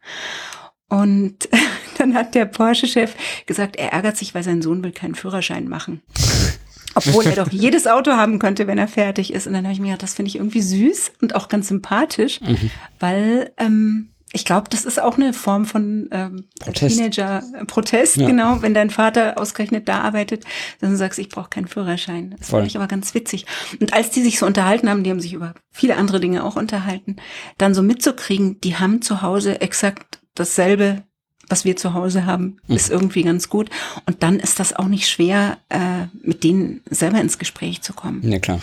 Und 0.91 1.49
dann 1.99 2.15
hat 2.15 2.35
der 2.35 2.45
Porsche-Chef 2.45 3.15
gesagt, 3.47 3.77
er 3.77 3.93
ärgert 3.93 4.19
sich, 4.19 4.35
weil 4.35 4.43
sein 4.43 4.61
Sohn 4.61 4.85
will 4.85 4.93
keinen 4.93 5.15
Führerschein 5.15 5.69
machen. 5.69 6.03
Obwohl 6.95 7.25
er 7.25 7.37
doch 7.37 7.51
jedes 7.53 7.87
Auto 7.87 8.13
haben 8.13 8.41
könnte, 8.41 8.67
wenn 8.67 8.77
er 8.77 8.89
fertig 8.89 9.33
ist. 9.33 9.47
Und 9.47 9.53
dann 9.53 9.65
habe 9.65 9.73
ich 9.73 9.81
mir 9.81 9.87
gedacht, 9.87 10.03
das 10.03 10.15
finde 10.15 10.29
ich 10.29 10.37
irgendwie 10.37 10.61
süß 10.61 11.13
und 11.23 11.37
auch 11.37 11.49
ganz 11.49 11.69
sympathisch, 11.69 12.41
mhm. 12.41 12.71
weil 12.99 13.53
ähm, 13.59 14.11
ich 14.33 14.45
glaube, 14.45 14.69
das 14.71 14.85
ist 14.85 15.01
auch 15.01 15.17
eine 15.17 15.33
Form 15.33 15.67
von 15.67 16.09
ähm, 16.13 16.45
Protest. 16.61 16.97
Teenager-Protest, 16.97 18.17
ja. 18.17 18.27
genau. 18.27 18.63
Wenn 18.63 18.75
dein 18.75 18.91
Vater 18.91 19.39
ausgerechnet 19.39 19.89
da 19.89 20.01
arbeitet, 20.01 20.45
dann 20.81 20.97
sagst 20.97 21.19
du, 21.19 21.23
ich 21.23 21.29
brauche 21.29 21.51
keinen 21.51 21.67
Führerschein. 21.67 22.37
Das 22.39 22.51
fand 22.51 22.67
ich 22.67 22.77
aber 22.77 22.87
ganz 22.87 23.15
witzig. 23.15 23.47
Und 23.81 23.93
als 23.93 24.11
die 24.11 24.23
sich 24.23 24.39
so 24.39 24.47
unterhalten 24.47 24.89
haben, 24.89 25.03
die 25.03 25.11
haben 25.11 25.21
sich 25.21 25.33
über 25.33 25.55
viele 25.73 25.97
andere 25.97 26.21
Dinge 26.21 26.45
auch 26.45 26.57
unterhalten, 26.57 27.17
dann 27.59 27.75
so 27.75 27.83
mitzukriegen, 27.83 28.61
die 28.61 28.77
haben 28.77 29.03
zu 29.03 29.23
Hause 29.23 29.61
exakt 29.61 30.21
dasselbe, 30.35 31.03
was 31.49 31.65
wir 31.65 31.77
zu 31.77 31.95
Hause 31.95 32.27
haben, 32.27 32.59
mhm. 32.67 32.77
ist 32.77 32.91
irgendwie 32.91 33.23
ganz 33.23 33.49
gut. 33.49 33.71
Und 34.07 34.23
dann 34.23 34.39
ist 34.39 34.61
das 34.61 34.73
auch 34.73 34.87
nicht 34.87 35.09
schwer, 35.09 35.59
äh, 35.69 36.07
mit 36.23 36.45
denen 36.45 36.81
selber 36.89 37.21
ins 37.21 37.39
Gespräch 37.39 37.83
zu 37.83 37.93
kommen. 37.93 38.23
Ja, 38.31 38.39
klar. 38.39 38.61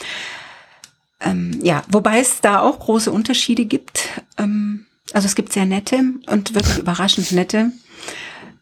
Ähm, 1.19 1.60
ja, 1.63 1.84
wobei 1.89 2.19
es 2.19 2.41
da 2.41 2.62
auch 2.62 2.80
große 2.80 3.12
Unterschiede 3.12 3.65
gibt. 3.65 4.21
Ähm, 4.38 4.86
also 5.13 5.25
es 5.25 5.36
gibt 5.36 5.53
sehr 5.53 5.65
nette 5.65 5.99
und 6.27 6.53
wirklich 6.53 6.77
überraschend 6.80 7.32
nette. 7.32 7.71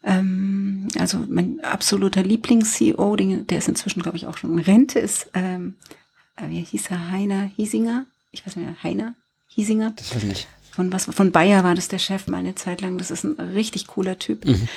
Ähm, 0.02 0.88
also 0.98 1.24
mein 1.28 1.60
absoluter 1.60 2.22
Lieblings-CEO, 2.22 3.16
der 3.16 3.58
ist 3.58 3.68
inzwischen, 3.68 4.02
glaube 4.02 4.16
ich, 4.16 4.26
auch 4.26 4.38
schon 4.38 4.52
in 4.52 4.58
Rente, 4.60 4.98
ist, 4.98 5.30
ähm, 5.34 5.74
äh, 6.36 6.48
wie 6.48 6.62
hieß 6.62 6.90
er, 6.90 7.10
Heiner 7.10 7.50
Hiesinger? 7.56 8.06
Ich 8.30 8.46
weiß 8.46 8.56
nicht 8.56 8.66
mehr, 8.66 8.82
Heiner 8.82 9.14
Hiesinger? 9.48 9.92
Das 9.96 10.14
weiß 10.14 10.22
ich 10.22 10.28
nicht 10.28 10.48
von 10.76 10.92
was 10.92 11.06
von 11.06 11.32
Bayer 11.32 11.64
war 11.64 11.74
das 11.74 11.88
der 11.88 11.98
Chef 11.98 12.28
mal 12.28 12.38
eine 12.38 12.54
Zeit 12.54 12.82
lang. 12.82 12.98
Das 12.98 13.10
ist 13.10 13.24
ein 13.24 13.40
richtig 13.40 13.86
cooler 13.88 14.18
Typ. 14.18 14.44
Mhm. 14.44 14.68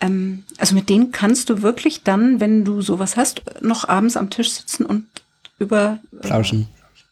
Ähm, 0.00 0.44
also 0.58 0.74
mit 0.74 0.88
denen 0.88 1.12
kannst 1.12 1.50
du 1.50 1.62
wirklich 1.62 2.02
dann, 2.02 2.40
wenn 2.40 2.64
du 2.64 2.80
sowas 2.80 3.16
hast, 3.16 3.42
noch 3.60 3.88
abends 3.88 4.16
am 4.16 4.30
Tisch 4.30 4.50
sitzen 4.50 4.84
und 4.84 5.06
über 5.58 6.00
äh, 6.20 6.26
Plauschen. 6.26 6.68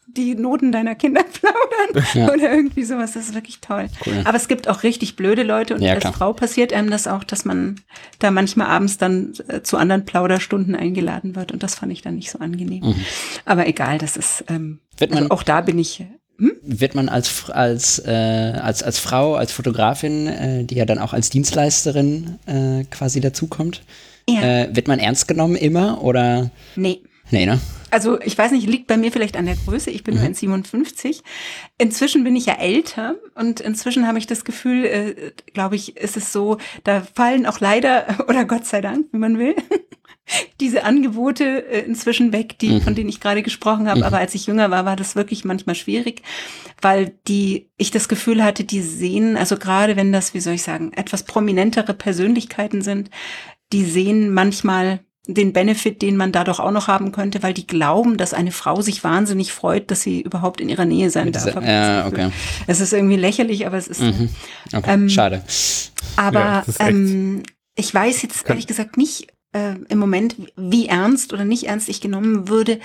die 0.07 0.35
Noten 0.35 0.73
deiner 0.73 0.95
Kinder 0.95 1.23
plaudern 1.33 2.07
ja. 2.15 2.33
oder 2.33 2.51
irgendwie 2.51 2.83
sowas. 2.83 3.13
Das 3.13 3.29
ist 3.29 3.35
wirklich 3.35 3.61
toll. 3.61 3.89
Cool. 4.07 4.23
Aber 4.25 4.37
es 4.39 4.49
gibt 4.49 4.69
auch 4.69 4.83
richtig 4.83 5.17
blöde 5.17 5.43
Leute 5.43 5.75
und 5.75 5.83
ja, 5.83 5.93
als 5.93 6.01
klar. 6.01 6.15
Frau 6.15 6.33
passiert 6.33 6.73
einem 6.73 6.91
das 6.91 7.07
auch, 7.07 7.25
dass 7.25 7.45
man 7.45 7.77
da 8.21 8.31
manchmal 8.31 8.69
abends 8.69 8.97
dann 8.97 9.35
äh, 9.49 9.61
zu 9.61 9.77
anderen 9.77 10.07
Plauderstunden 10.07 10.75
eingeladen 10.75 11.37
wird 11.37 11.53
und 11.53 11.63
das 11.63 11.75
fand 11.75 11.93
ich 11.93 12.01
dann 12.01 12.15
nicht 12.17 12.31
so 12.31 12.39
angenehm. 12.39 12.85
Mhm. 12.85 13.05
Aber 13.45 13.69
egal, 13.69 13.99
das 13.99 14.17
ist 14.17 14.45
ähm, 14.49 14.81
also 14.99 15.29
auch 15.29 15.43
da 15.43 15.61
bin 15.61 15.79
ich 15.79 16.05
hm? 16.41 16.53
Wird 16.63 16.95
man 16.95 17.09
als, 17.09 17.51
als, 17.51 17.99
äh, 17.99 18.11
als, 18.11 18.83
als 18.83 18.99
Frau, 18.99 19.35
als 19.35 19.53
Fotografin, 19.53 20.27
äh, 20.27 20.65
die 20.65 20.75
ja 20.75 20.87
dann 20.87 20.99
auch 20.99 21.13
als 21.13 21.29
Dienstleisterin 21.29 22.39
äh, 22.47 22.85
quasi 22.85 23.21
dazukommt, 23.21 23.83
ja. 24.29 24.43
Äh, 24.43 24.77
wird 24.77 24.89
man 24.89 24.99
ernst 24.99 25.29
genommen 25.29 25.57
immer 25.57 26.03
oder? 26.03 26.51
Nee. 26.77 27.01
Nee, 27.31 27.47
ne? 27.47 27.61
Also 27.91 28.21
ich 28.21 28.37
weiß 28.37 28.53
nicht, 28.53 28.69
liegt 28.69 28.87
bei 28.87 28.97
mir 28.97 29.13
vielleicht 29.13 29.37
an 29.37 29.47
der 29.47 29.57
Größe. 29.57 29.91
Ich 29.91 30.05
bin 30.05 30.17
mhm. 30.17 30.33
1,57. 30.35 31.23
Inzwischen 31.79 32.25
bin 32.25 32.37
ich 32.37 32.47
ja 32.47 32.55
älter 32.55 33.17
und 33.35 33.61
inzwischen 33.61 34.07
habe 34.07 34.19
ich 34.19 34.27
das 34.27 34.45
Gefühl, 34.45 34.85
äh, 34.85 35.33
glaube 35.53 35.77
ich, 35.77 35.97
ist 35.97 36.17
es 36.17 36.33
so, 36.33 36.59
da 36.85 37.03
fallen 37.15 37.47
auch 37.47 37.61
leider, 37.61 38.25
oder 38.29 38.45
Gott 38.45 38.67
sei 38.67 38.81
Dank, 38.81 39.07
wie 39.13 39.19
man 39.19 39.39
will, 39.39 39.55
diese 40.61 40.85
Angebote 40.85 41.67
äh, 41.69 41.81
inzwischen 41.81 42.33
weg, 42.33 42.59
die, 42.59 42.71
mhm. 42.71 42.83
von 42.83 42.95
denen 42.95 43.09
ich 43.09 43.21
gerade 43.21 43.43
gesprochen 43.43 43.89
habe. 43.89 44.01
Mhm. 44.01 44.05
Aber 44.05 44.19
als 44.19 44.35
ich 44.35 44.47
jünger 44.47 44.71
war, 44.71 44.85
war 44.85 44.97
das 44.97 45.17
wirklich 45.17 45.45
manchmal 45.45 45.75
schwierig, 45.75 46.23
weil 46.81 47.15
die, 47.29 47.69
ich 47.77 47.91
das 47.91 48.09
Gefühl 48.09 48.43
hatte, 48.43 48.65
die 48.65 48.83
sehen, 48.83 49.37
also 49.37 49.57
gerade 49.57 49.97
wenn 49.97 50.13
das, 50.13 50.35
wie 50.35 50.41
soll 50.41 50.55
ich 50.55 50.63
sagen, 50.63 50.93
etwas 50.95 51.25
prominentere 51.25 51.95
Persönlichkeiten 51.95 52.83
sind, 52.83 53.11
die 53.73 53.85
sehen 53.85 54.33
manchmal 54.33 55.01
den 55.27 55.53
Benefit, 55.53 56.03
den 56.03 56.17
man 56.17 56.33
dadurch 56.33 56.61
auch 56.61 56.71
noch 56.71 56.89
haben 56.89 57.13
könnte, 57.13 57.43
weil 57.43 57.53
die 57.53 57.67
glauben, 57.67 58.17
dass 58.17 58.35
eine 58.35 58.53
Frau 58.53 58.81
sich 58.81 59.05
wahnsinnig 59.05 59.53
freut, 59.53 59.91
dass 59.91 60.03
sie 60.03 60.21
überhaupt 60.21 60.61
in 60.61 60.69
ihrer 60.69 60.87
Nähe 60.87 61.11
sein 61.11 61.31
darf. 61.31 61.55
Ja, 61.63 62.07
okay. 62.07 62.31
Es 62.67 62.81
ist 62.81 62.93
irgendwie 62.93 63.17
lächerlich, 63.17 63.67
aber 63.67 63.77
es 63.77 63.87
ist. 63.87 64.01
Mhm. 64.01 64.31
Okay. 64.73 64.93
Ähm, 64.93 65.09
Schade. 65.09 65.43
Aber 66.17 66.41
ja, 66.41 66.65
ähm, 66.81 67.43
ich 67.77 67.95
weiß 67.95 68.23
jetzt 68.23 68.49
ehrlich 68.49 68.67
gesagt 68.67 68.97
nicht, 68.97 69.29
äh, 69.53 69.75
im 69.89 69.99
Moment, 69.99 70.37
wie 70.57 70.87
ernst 70.87 71.33
oder 71.33 71.45
nicht 71.45 71.65
ernst 71.65 71.89
ich 71.89 72.01
genommen 72.01 72.49
würde. 72.49 72.79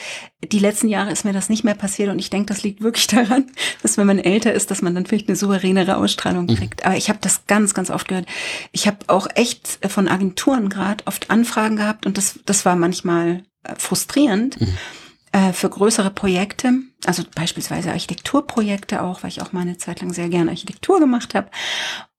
Die 0.43 0.59
letzten 0.59 0.87
Jahre 0.87 1.11
ist 1.11 1.25
mir 1.25 1.33
das 1.33 1.49
nicht 1.49 1.63
mehr 1.63 1.75
passiert 1.75 2.09
und 2.09 2.19
ich 2.19 2.29
denke, 2.29 2.53
das 2.53 2.63
liegt 2.63 2.81
wirklich 2.81 3.07
daran, 3.07 3.45
dass 3.81 3.97
wenn 3.97 4.07
man 4.07 4.19
älter 4.19 4.53
ist, 4.53 4.71
dass 4.71 4.81
man 4.81 4.95
dann 4.95 5.05
vielleicht 5.05 5.27
eine 5.27 5.35
souveränere 5.35 5.97
Ausstrahlung 5.97 6.45
mhm. 6.45 6.55
kriegt. 6.55 6.81
Mhm. 6.81 6.87
Aber 6.87 6.97
ich 6.97 7.09
habe 7.09 7.19
das 7.21 7.45
ganz, 7.47 7.73
ganz 7.73 7.89
oft 7.89 8.07
gehört. 8.07 8.27
Ich 8.71 8.87
habe 8.87 8.97
auch 9.07 9.27
echt 9.35 9.79
von 9.87 10.07
Agenturen 10.07 10.69
gerade 10.69 11.05
oft 11.07 11.29
Anfragen 11.29 11.75
gehabt 11.75 12.05
und 12.05 12.17
das, 12.17 12.39
das 12.45 12.65
war 12.65 12.75
manchmal 12.75 13.43
äh, 13.63 13.75
frustrierend. 13.77 14.59
Mhm 14.59 14.77
äh, 15.31 15.51
für 15.51 15.69
größere 15.69 16.11
Projekte, 16.11 16.71
also 17.05 17.23
beispielsweise 17.35 17.91
Architekturprojekte 17.91 19.01
auch, 19.01 19.21
weil 19.21 19.31
ich 19.31 19.41
auch 19.41 19.51
mal 19.51 19.61
eine 19.61 19.77
Zeit 19.77 19.99
lang 19.99 20.13
sehr 20.13 20.29
gerne 20.29 20.51
Architektur 20.51 21.01
gemacht 21.01 21.35
habe. 21.35 21.49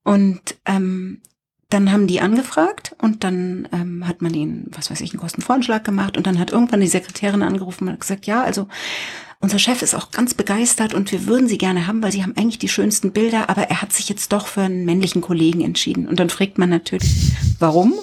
Und 0.03 0.55
ähm, 0.67 1.23
dann 1.69 1.91
haben 1.91 2.07
die 2.07 2.21
angefragt 2.21 2.95
und 3.01 3.23
dann 3.23 3.67
ähm, 3.73 4.07
hat 4.07 4.21
man 4.21 4.33
ihnen, 4.33 4.71
was 4.71 4.89
weiß 4.89 5.01
ich, 5.01 5.11
einen 5.11 5.19
Kostenvoranschlag 5.19 5.83
gemacht 5.83 6.15
und 6.15 6.25
dann 6.25 6.39
hat 6.39 6.51
irgendwann 6.51 6.79
die 6.79 6.87
Sekretärin 6.87 7.43
angerufen 7.43 7.89
und 7.89 7.99
gesagt, 7.99 8.25
ja, 8.25 8.41
also 8.43 8.67
unser 9.39 9.59
Chef 9.59 9.81
ist 9.81 9.93
auch 9.93 10.11
ganz 10.11 10.33
begeistert 10.33 10.93
und 10.93 11.11
wir 11.11 11.27
würden 11.27 11.47
sie 11.47 11.59
gerne 11.59 11.85
haben, 11.85 12.01
weil 12.01 12.11
sie 12.11 12.23
haben 12.23 12.35
eigentlich 12.37 12.57
die 12.57 12.69
schönsten 12.69 13.11
Bilder, 13.11 13.49
aber 13.49 13.63
er 13.63 13.81
hat 13.81 13.93
sich 13.93 14.09
jetzt 14.09 14.31
doch 14.31 14.47
für 14.47 14.61
einen 14.61 14.83
männlichen 14.85 15.21
Kollegen 15.21 15.61
entschieden. 15.61 16.07
Und 16.07 16.19
dann 16.19 16.31
fragt 16.31 16.57
man 16.57 16.69
natürlich, 16.69 17.33
warum? 17.59 17.93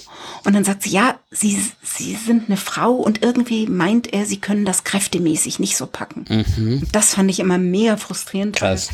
Und 0.45 0.55
dann 0.55 0.63
sagt 0.63 0.85
sie, 0.85 0.91
ja, 0.91 1.19
sie, 1.33 1.59
sie 1.83 2.15
sind 2.15 2.49
eine 2.49 2.57
Frau 2.57 2.93
und 2.93 3.25
irgendwie 3.25 3.67
meint 3.67 4.13
er, 4.13 4.27
sie 4.27 4.37
können 4.37 4.65
das 4.65 4.85
kräftemäßig 4.85 5.59
nicht 5.59 5.77
so 5.77 5.87
packen. 5.87 6.25
Mhm. 6.29 6.83
Das 6.93 7.15
fand 7.15 7.31
ich 7.31 7.41
immer 7.41 7.59
mehr 7.59 7.99
frustrierend. 7.99 8.57
Krass. 8.57 8.91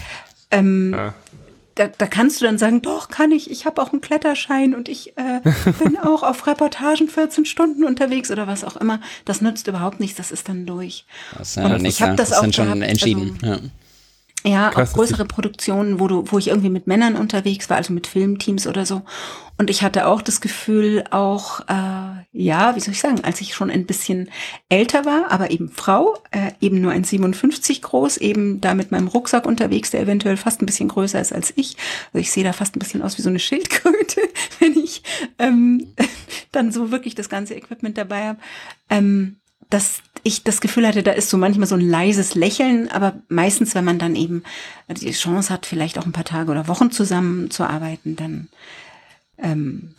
Ähm, 0.51 0.95
ja 0.95 1.15
da, 1.81 1.89
da 1.89 2.07
kannst 2.07 2.41
du 2.41 2.45
dann 2.45 2.59
sagen, 2.59 2.83
doch, 2.83 3.09
kann 3.09 3.33
ich, 3.33 3.51
ich 3.51 3.65
habe 3.65 3.81
auch 3.81 3.93
einen 3.93 4.03
Kletterschein 4.03 4.75
und 4.75 4.89
ich 4.91 5.17
äh, 5.17 5.41
bin 5.83 5.97
auch 5.97 6.23
auf 6.23 6.47
Reportagen 6.47 7.09
14 7.09 7.47
Stunden 7.47 7.85
unterwegs 7.85 8.31
oder 8.31 8.47
was 8.47 8.65
auch 8.65 8.77
immer. 8.77 9.01
Das 9.25 9.41
nützt 9.41 9.67
überhaupt 9.67 9.99
nichts, 9.99 10.17
das 10.19 10.31
ist 10.31 10.49
dann 10.51 10.67
durch. 10.67 11.07
Das 11.39 11.51
ist 11.51 11.57
ja 11.57 11.65
und 11.65 11.85
ich 11.87 12.03
habe 12.03 12.17
das, 12.17 12.31
das 12.31 12.39
auch 12.39 12.53
schon 12.53 12.67
gehabt, 12.67 12.83
entschieden. 12.83 13.39
Also, 13.43 13.55
ja. 13.55 13.71
Ja, 14.45 14.71
Krass, 14.71 14.91
auch 14.91 14.95
größere 14.95 15.27
Produktionen, 15.27 16.01
wo 16.01 16.09
du, 16.09 16.25
wo 16.27 16.39
ich 16.39 16.49
irgendwie 16.49 16.71
mit 16.71 16.87
Männern 16.87 17.17
unterwegs 17.17 17.69
war, 17.69 17.77
also 17.77 17.93
mit 17.93 18.07
Filmteams 18.07 18.67
oder 18.67 18.87
so. 18.87 19.03
Und 19.59 19.69
ich 19.69 19.83
hatte 19.83 20.07
auch 20.07 20.23
das 20.23 20.41
Gefühl, 20.41 21.05
auch, 21.11 21.61
äh, 21.69 22.25
ja, 22.33 22.75
wie 22.75 22.81
soll 22.81 22.95
ich 22.95 23.01
sagen, 23.01 23.23
als 23.23 23.43
ich 23.43 23.55
schon 23.55 23.71
ein 23.71 23.85
bisschen 23.85 24.31
älter 24.71 25.05
war, 25.05 25.31
aber 25.31 25.51
eben 25.51 25.69
Frau, 25.69 26.17
äh, 26.31 26.53
eben 26.63 26.81
nur 26.81 26.93
ein 26.93 27.05
57 27.05 27.83
groß, 27.83 28.17
eben 28.17 28.63
da 28.63 28.73
mit 28.73 28.91
meinem 28.91 29.09
Rucksack 29.09 29.45
unterwegs, 29.45 29.91
der 29.91 30.01
eventuell 30.01 30.39
fast 30.39 30.63
ein 30.63 30.67
bisschen 30.67 30.89
größer 30.89 31.21
ist 31.21 31.35
als 31.35 31.53
ich. 31.57 31.77
Also 32.07 32.21
ich 32.21 32.33
sehe 32.33 32.45
da 32.45 32.55
fast 32.55 32.75
ein 32.75 32.79
bisschen 32.79 33.03
aus 33.03 33.19
wie 33.19 33.23
so 33.23 33.29
eine 33.29 33.39
Schildkröte, 33.39 34.23
wenn 34.61 34.79
ich 34.79 35.03
ähm, 35.39 35.93
dann 36.53 36.73
so 36.73 36.91
wirklich 36.91 37.15
das 37.15 37.29
ganze 37.29 37.55
Equipment 37.55 37.99
dabei 37.99 38.29
habe. 38.29 38.39
Ähm, 38.89 39.37
dass 39.71 40.03
ich 40.23 40.45
das 40.45 40.61
Gefühl 40.61 40.87
hatte, 40.87 41.03
da 41.03 41.13
ist 41.13 41.31
so 41.31 41.39
manchmal 41.39 41.67
so 41.67 41.77
ein 41.77 41.81
leises 41.81 42.35
Lächeln, 42.35 42.91
aber 42.91 43.15
meistens, 43.29 43.75
wenn 43.75 43.85
man 43.85 43.99
dann 43.99 44.17
eben 44.17 44.43
die 44.89 45.13
Chance 45.13 45.53
hat, 45.53 45.65
vielleicht 45.65 45.99
auch 45.99 46.07
ein 46.07 46.13
paar 46.13 46.25
Tage 46.25 46.51
oder 46.51 46.69
Wochen 46.69 46.91
zusammenzuarbeiten, 46.91 48.17
dann 48.17 48.49
ähm, 49.39 49.95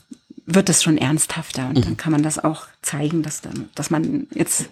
wird 0.45 0.69
das 0.69 0.83
schon 0.83 0.97
ernsthafter 0.97 1.69
und 1.69 1.77
mhm. 1.77 1.81
dann 1.81 1.97
kann 1.97 2.11
man 2.11 2.23
das 2.23 2.37
auch 2.37 2.67
zeigen, 2.81 3.23
dass, 3.23 3.41
dann, 3.41 3.69
dass 3.73 3.89
man 3.89 4.27
jetzt 4.33 4.69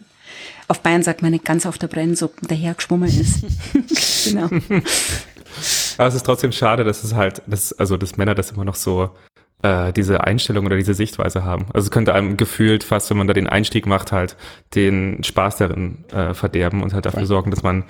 auf 0.68 0.82
Bayern 0.82 1.02
sagt 1.02 1.22
man 1.22 1.32
nicht 1.32 1.46
ganz 1.46 1.66
auf 1.66 1.78
der 1.78 1.88
Brennsuppe 1.88 2.46
dahergeschwommen 2.46 3.10
ist. 3.10 3.44
genau. 4.26 4.50
Aber 5.98 6.08
es 6.08 6.16
ist 6.16 6.26
trotzdem 6.26 6.52
schade, 6.52 6.84
dass 6.84 7.04
es 7.04 7.14
halt, 7.14 7.42
dass, 7.48 7.74
also 7.74 7.98
dass 7.98 8.18
Männer 8.18 8.36
das 8.36 8.52
immer 8.52 8.66
noch 8.66 8.76
so 8.76 9.10
äh, 9.62 9.92
diese 9.94 10.24
Einstellung 10.24 10.66
oder 10.66 10.78
diese 10.78 10.94
Sichtweise 10.94 11.44
haben. 11.44 11.66
Also 11.74 11.88
es 11.88 11.92
könnte 11.92 12.14
einem 12.14 12.38
gefühlt 12.38 12.84
fast, 12.84 13.10
wenn 13.10 13.18
man 13.18 13.28
da 13.28 13.34
den 13.34 13.48
Einstieg 13.48 13.86
macht, 13.86 14.12
halt 14.12 14.38
den 14.76 15.24
Spaß 15.24 15.58
darin 15.58 16.06
äh, 16.12 16.34
verderben 16.34 16.84
und 16.84 16.94
halt 16.94 17.06
dafür 17.06 17.26
sorgen, 17.26 17.52
dass 17.52 17.64
man 17.64 17.84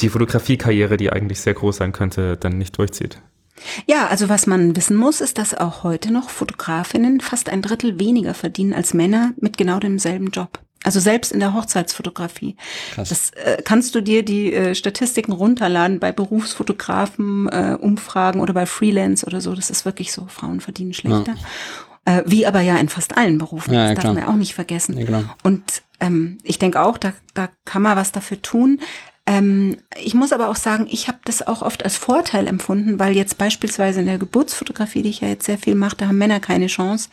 die 0.00 0.08
Fotografiekarriere, 0.08 0.96
die 0.96 1.12
eigentlich 1.12 1.40
sehr 1.40 1.54
groß 1.54 1.78
sein 1.78 1.92
könnte, 1.92 2.36
dann 2.36 2.58
nicht 2.58 2.78
durchzieht. 2.78 3.20
Ja, 3.86 4.06
also 4.08 4.28
was 4.28 4.46
man 4.46 4.76
wissen 4.76 4.96
muss, 4.96 5.20
ist, 5.20 5.38
dass 5.38 5.54
auch 5.54 5.82
heute 5.82 6.12
noch 6.12 6.28
Fotografinnen 6.28 7.20
fast 7.20 7.48
ein 7.48 7.62
Drittel 7.62 7.98
weniger 7.98 8.34
verdienen 8.34 8.74
als 8.74 8.94
Männer 8.94 9.32
mit 9.40 9.56
genau 9.56 9.80
demselben 9.80 10.30
Job. 10.30 10.60
Also 10.86 11.00
selbst 11.00 11.32
in 11.32 11.40
der 11.40 11.52
Hochzeitsfotografie. 11.52 12.54
Krass. 12.94 13.08
Das 13.08 13.30
äh, 13.30 13.60
kannst 13.60 13.96
du 13.96 14.00
dir 14.00 14.24
die 14.24 14.52
äh, 14.52 14.76
Statistiken 14.76 15.32
runterladen 15.32 15.98
bei 15.98 16.12
Berufsfotografen, 16.12 17.48
äh, 17.48 17.76
Umfragen 17.80 18.40
oder 18.40 18.54
bei 18.54 18.66
Freelance 18.66 19.26
oder 19.26 19.40
so. 19.40 19.56
Das 19.56 19.68
ist 19.68 19.84
wirklich 19.84 20.12
so. 20.12 20.28
Frauen 20.28 20.60
verdienen 20.60 20.94
schlechter. 20.94 21.34
Ja. 22.06 22.18
Äh, 22.18 22.22
wie 22.26 22.46
aber 22.46 22.60
ja 22.60 22.76
in 22.76 22.88
fast 22.88 23.18
allen 23.18 23.36
Berufen. 23.36 23.74
Ja, 23.74 23.92
das 23.92 24.04
darf 24.04 24.14
man 24.14 24.22
ja 24.22 24.28
auch 24.28 24.36
nicht 24.36 24.54
vergessen. 24.54 24.96
Ja, 24.96 25.06
genau. 25.06 25.24
Und 25.42 25.82
ähm, 25.98 26.38
ich 26.44 26.60
denke 26.60 26.80
auch, 26.80 26.98
da, 26.98 27.14
da 27.34 27.48
kann 27.64 27.82
man 27.82 27.96
was 27.96 28.12
dafür 28.12 28.40
tun. 28.40 28.78
Ähm, 29.26 29.78
ich 30.00 30.14
muss 30.14 30.32
aber 30.32 30.48
auch 30.48 30.56
sagen, 30.56 30.86
ich 30.88 31.08
habe 31.08 31.18
das 31.24 31.44
auch 31.44 31.62
oft 31.62 31.82
als 31.84 31.96
Vorteil 31.96 32.46
empfunden, 32.46 33.00
weil 33.00 33.16
jetzt 33.16 33.38
beispielsweise 33.38 33.98
in 33.98 34.06
der 34.06 34.18
Geburtsfotografie, 34.18 35.02
die 35.02 35.08
ich 35.08 35.20
ja 35.20 35.26
jetzt 35.26 35.46
sehr 35.46 35.58
viel 35.58 35.74
mache, 35.74 35.96
da 35.96 36.06
haben 36.06 36.18
Männer 36.18 36.38
keine 36.38 36.68
Chance. 36.68 37.08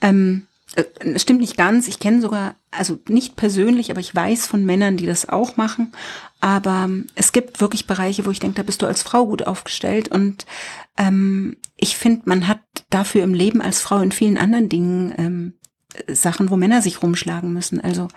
Ähm, 0.00 0.48
äh, 0.74 0.84
es 1.00 1.22
stimmt 1.22 1.40
nicht 1.40 1.56
ganz. 1.56 1.88
Ich 1.88 1.98
kenne 1.98 2.20
sogar, 2.20 2.56
also 2.70 2.98
nicht 3.08 3.36
persönlich, 3.36 3.90
aber 3.90 4.00
ich 4.00 4.14
weiß 4.14 4.46
von 4.46 4.64
Männern, 4.64 4.96
die 4.96 5.06
das 5.06 5.28
auch 5.28 5.56
machen. 5.56 5.92
Aber 6.40 6.84
ähm, 6.84 7.06
es 7.14 7.32
gibt 7.32 7.60
wirklich 7.60 7.86
Bereiche, 7.86 8.26
wo 8.26 8.30
ich 8.30 8.40
denke, 8.40 8.56
da 8.56 8.62
bist 8.62 8.82
du 8.82 8.86
als 8.86 9.02
Frau 9.02 9.26
gut 9.26 9.46
aufgestellt. 9.46 10.08
Und 10.08 10.46
ähm, 10.96 11.56
ich 11.76 11.96
finde, 11.96 12.22
man 12.26 12.48
hat 12.48 12.60
dafür 12.90 13.24
im 13.24 13.34
Leben 13.34 13.60
als 13.60 13.80
Frau 13.80 13.98
in 14.00 14.12
vielen 14.12 14.38
anderen 14.38 14.68
Dingen 14.68 15.14
ähm, 15.16 15.52
Sachen, 16.06 16.50
wo 16.50 16.56
Männer 16.56 16.82
sich 16.82 17.02
rumschlagen 17.02 17.52
müssen. 17.52 17.80
Also 17.80 18.08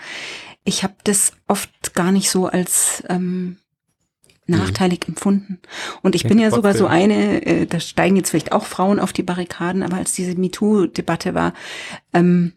ich 0.64 0.84
habe 0.84 0.96
das 1.04 1.34
oft 1.48 1.94
gar 1.96 2.12
nicht 2.12 2.30
so 2.30 2.48
als 2.48 3.04
ähm, 3.10 3.58
nachteilig 4.52 5.02
mhm. 5.06 5.14
empfunden. 5.14 5.60
Und 6.02 6.16
ich 6.16 6.24
bin 6.24 6.40
ja 6.40 6.52
sogar 6.52 6.74
so 6.74 6.88
eine, 6.88 7.46
äh, 7.46 7.66
da 7.66 7.80
steigen 7.80 8.16
jetzt 8.16 8.30
vielleicht 8.30 8.52
auch 8.52 8.66
Frauen 8.66 9.00
auf 9.00 9.14
die 9.14 9.24
Barrikaden, 9.24 9.84
aber 9.84 9.98
als 9.98 10.14
diese 10.14 10.36
MeToo-Debatte 10.36 11.34
war, 11.34 11.54
ähm, 12.14 12.54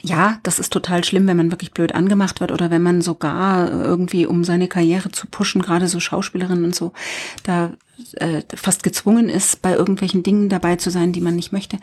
ja, 0.00 0.38
das 0.42 0.58
ist 0.58 0.72
total 0.72 1.04
schlimm, 1.04 1.26
wenn 1.26 1.36
man 1.36 1.50
wirklich 1.50 1.72
blöd 1.72 1.94
angemacht 1.94 2.40
wird 2.40 2.50
oder 2.50 2.70
wenn 2.70 2.82
man 2.82 3.02
sogar 3.02 3.70
irgendwie, 3.70 4.24
um 4.24 4.42
seine 4.42 4.68
Karriere 4.68 5.10
zu 5.10 5.26
pushen, 5.26 5.60
gerade 5.60 5.88
so 5.88 6.00
Schauspielerinnen 6.00 6.64
und 6.64 6.74
so, 6.74 6.92
da 7.42 7.72
äh, 8.14 8.42
fast 8.54 8.82
gezwungen 8.82 9.28
ist, 9.28 9.60
bei 9.60 9.74
irgendwelchen 9.74 10.22
Dingen 10.22 10.48
dabei 10.48 10.76
zu 10.76 10.90
sein, 10.90 11.12
die 11.12 11.20
man 11.20 11.36
nicht 11.36 11.52
möchte. 11.52 11.78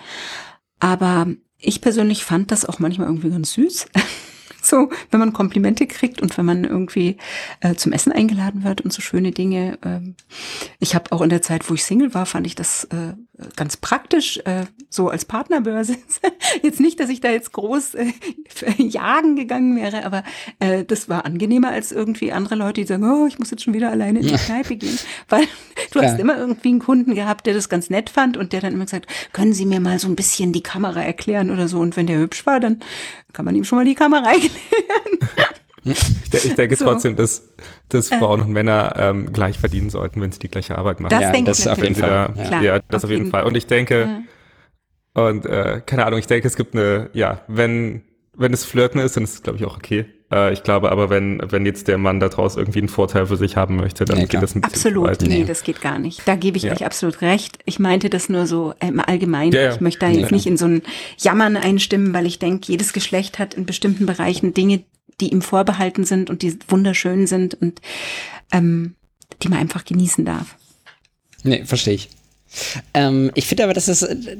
Aber 0.79 1.27
ich 1.59 1.81
persönlich 1.81 2.23
fand 2.23 2.51
das 2.51 2.65
auch 2.65 2.79
manchmal 2.79 3.07
irgendwie 3.07 3.29
ganz 3.29 3.53
süß. 3.53 3.87
So, 4.69 4.89
wenn 5.09 5.19
man 5.19 5.33
Komplimente 5.33 5.87
kriegt 5.87 6.21
und 6.21 6.37
wenn 6.37 6.45
man 6.45 6.63
irgendwie 6.63 7.17
äh, 7.61 7.75
zum 7.75 7.91
Essen 7.91 8.11
eingeladen 8.11 8.63
wird 8.63 8.81
und 8.81 8.91
so 8.91 9.01
schöne 9.01 9.31
Dinge. 9.31 9.79
Ähm, 9.83 10.15
ich 10.79 10.95
habe 10.95 11.11
auch 11.11 11.21
in 11.21 11.29
der 11.29 11.41
Zeit, 11.41 11.69
wo 11.69 11.73
ich 11.73 11.83
Single 11.83 12.13
war, 12.13 12.25
fand 12.25 12.45
ich 12.45 12.55
das 12.55 12.83
äh, 12.85 13.13
ganz 13.55 13.77
praktisch, 13.77 14.37
äh, 14.45 14.65
so 14.89 15.09
als 15.09 15.25
Partnerbörse. 15.25 15.95
jetzt 16.61 16.79
nicht, 16.79 16.99
dass 16.99 17.09
ich 17.09 17.21
da 17.21 17.29
jetzt 17.29 17.53
groß 17.53 17.95
äh, 17.95 18.11
jagen 18.77 19.35
gegangen 19.35 19.75
wäre, 19.75 20.05
aber 20.05 20.23
äh, 20.59 20.83
das 20.83 21.09
war 21.09 21.25
angenehmer 21.25 21.69
als 21.69 21.91
irgendwie 21.91 22.31
andere 22.31 22.55
Leute, 22.55 22.81
die 22.81 22.87
sagen, 22.87 23.09
oh, 23.09 23.27
ich 23.27 23.39
muss 23.39 23.51
jetzt 23.51 23.63
schon 23.63 23.73
wieder 23.73 23.89
alleine 23.89 24.19
in 24.19 24.27
die 24.27 24.33
Kneipe 24.33 24.75
gehen. 24.75 24.97
Weil 25.29 25.45
du 25.91 26.01
hast 26.01 26.19
immer 26.19 26.37
irgendwie 26.37 26.69
einen 26.69 26.79
Kunden 26.79 27.15
gehabt, 27.15 27.45
der 27.45 27.53
das 27.53 27.69
ganz 27.69 27.89
nett 27.89 28.09
fand 28.09 28.35
und 28.37 28.53
der 28.53 28.61
dann 28.61 28.73
immer 28.73 28.85
gesagt, 28.85 29.07
können 29.31 29.53
Sie 29.53 29.65
mir 29.65 29.79
mal 29.79 29.99
so 29.99 30.07
ein 30.07 30.15
bisschen 30.15 30.51
die 30.51 30.63
Kamera 30.63 31.01
erklären 31.01 31.51
oder 31.51 31.67
so. 31.67 31.79
Und 31.79 31.95
wenn 31.95 32.07
der 32.07 32.19
hübsch 32.19 32.45
war, 32.45 32.59
dann 32.59 32.79
kann 33.33 33.45
man 33.45 33.55
ihm 33.55 33.63
schon 33.63 33.77
mal 33.77 33.85
die 33.85 33.95
Kamera 33.95 34.29
erklären. 34.31 34.51
Ich, 35.85 36.45
ich 36.45 36.55
denke 36.55 36.75
so. 36.75 36.85
trotzdem, 36.85 37.15
dass, 37.15 37.43
dass 37.89 38.11
äh. 38.11 38.17
Frauen 38.17 38.41
und 38.41 38.51
Männer 38.51 38.93
ähm, 38.97 39.31
gleich 39.33 39.57
verdienen 39.57 39.89
sollten, 39.89 40.21
wenn 40.21 40.31
sie 40.31 40.39
die 40.39 40.49
gleiche 40.49 40.77
Arbeit 40.77 40.99
machen. 40.99 41.11
Das 41.11 41.21
ja, 41.21 41.31
denke 41.31 41.51
das 41.51 41.59
ich 41.59 41.69
auf 41.69 41.81
jeden 41.81 41.95
Fall. 41.95 42.33
Da, 42.35 42.43
ja. 42.43 42.61
ja. 42.61 42.79
das 42.87 43.03
auf 43.03 43.09
jeden 43.09 43.29
Fall. 43.29 43.43
Und 43.43 43.55
ich 43.55 43.67
denke, 43.67 44.23
ja. 45.15 45.27
und 45.27 45.45
äh, 45.45 45.81
keine 45.85 46.05
Ahnung, 46.05 46.19
ich 46.19 46.27
denke, 46.27 46.47
es 46.47 46.55
gibt 46.55 46.75
eine, 46.75 47.09
ja, 47.13 47.41
wenn, 47.47 48.03
wenn 48.35 48.53
es 48.53 48.65
Flirten 48.65 48.99
ist, 49.01 49.15
dann 49.15 49.23
ist 49.23 49.33
es, 49.33 49.43
glaube 49.43 49.57
ich, 49.57 49.65
auch 49.65 49.77
okay. 49.77 50.05
Äh, 50.31 50.53
ich 50.53 50.63
glaube 50.63 50.91
aber, 50.91 51.09
wenn, 51.09 51.41
wenn 51.49 51.65
jetzt 51.65 51.87
der 51.87 51.97
Mann 51.97 52.19
daraus 52.19 52.55
irgendwie 52.55 52.79
einen 52.79 52.89
Vorteil 52.89 53.25
für 53.27 53.37
sich 53.37 53.57
haben 53.57 53.75
möchte, 53.75 54.05
dann 54.05 54.19
ja, 54.19 54.25
geht 54.25 54.41
das 54.41 54.55
ein 54.55 54.61
bisschen 54.61 54.95
Absolut, 54.95 55.21
nee, 55.21 55.43
das 55.43 55.63
geht 55.63 55.81
gar 55.81 55.99
nicht. 55.99 56.27
Da 56.27 56.35
gebe 56.35 56.57
ich 56.57 56.63
ja. 56.63 56.73
euch 56.73 56.85
absolut 56.85 57.21
recht. 57.21 57.59
Ich 57.65 57.79
meinte 57.79 58.09
das 58.09 58.29
nur 58.29 58.45
so 58.45 58.73
im 58.79 58.99
Allgemeinen. 58.99 59.53
Ja, 59.53 59.73
ich 59.73 59.81
möchte 59.81 60.05
da 60.05 60.09
jetzt 60.11 60.31
nicht 60.31 60.45
in 60.45 60.57
so 60.57 60.65
ein 60.65 60.81
Jammern 61.17 61.57
einstimmen, 61.57 62.13
weil 62.13 62.25
ich 62.25 62.39
denke, 62.39 62.71
jedes 62.71 62.93
Geschlecht 62.93 63.39
hat 63.39 63.53
in 63.53 63.65
bestimmten 63.65 64.05
Bereichen 64.05 64.53
Dinge, 64.53 64.83
die 65.21 65.31
ihm 65.31 65.41
vorbehalten 65.41 66.03
sind 66.03 66.29
und 66.29 66.41
die 66.41 66.57
wunderschön 66.67 67.27
sind 67.27 67.55
und 67.55 67.81
ähm, 68.51 68.95
die 69.41 69.49
man 69.49 69.59
einfach 69.59 69.85
genießen 69.85 70.25
darf. 70.25 70.55
Nee, 71.43 71.63
verstehe 71.65 71.95
ich. 71.95 72.09
Ähm, 72.93 73.31
ich 73.35 73.47
finde 73.47 73.63
aber, 73.63 73.73
dass 73.73 73.85
das, 73.85 74.03
äh, 74.03 74.37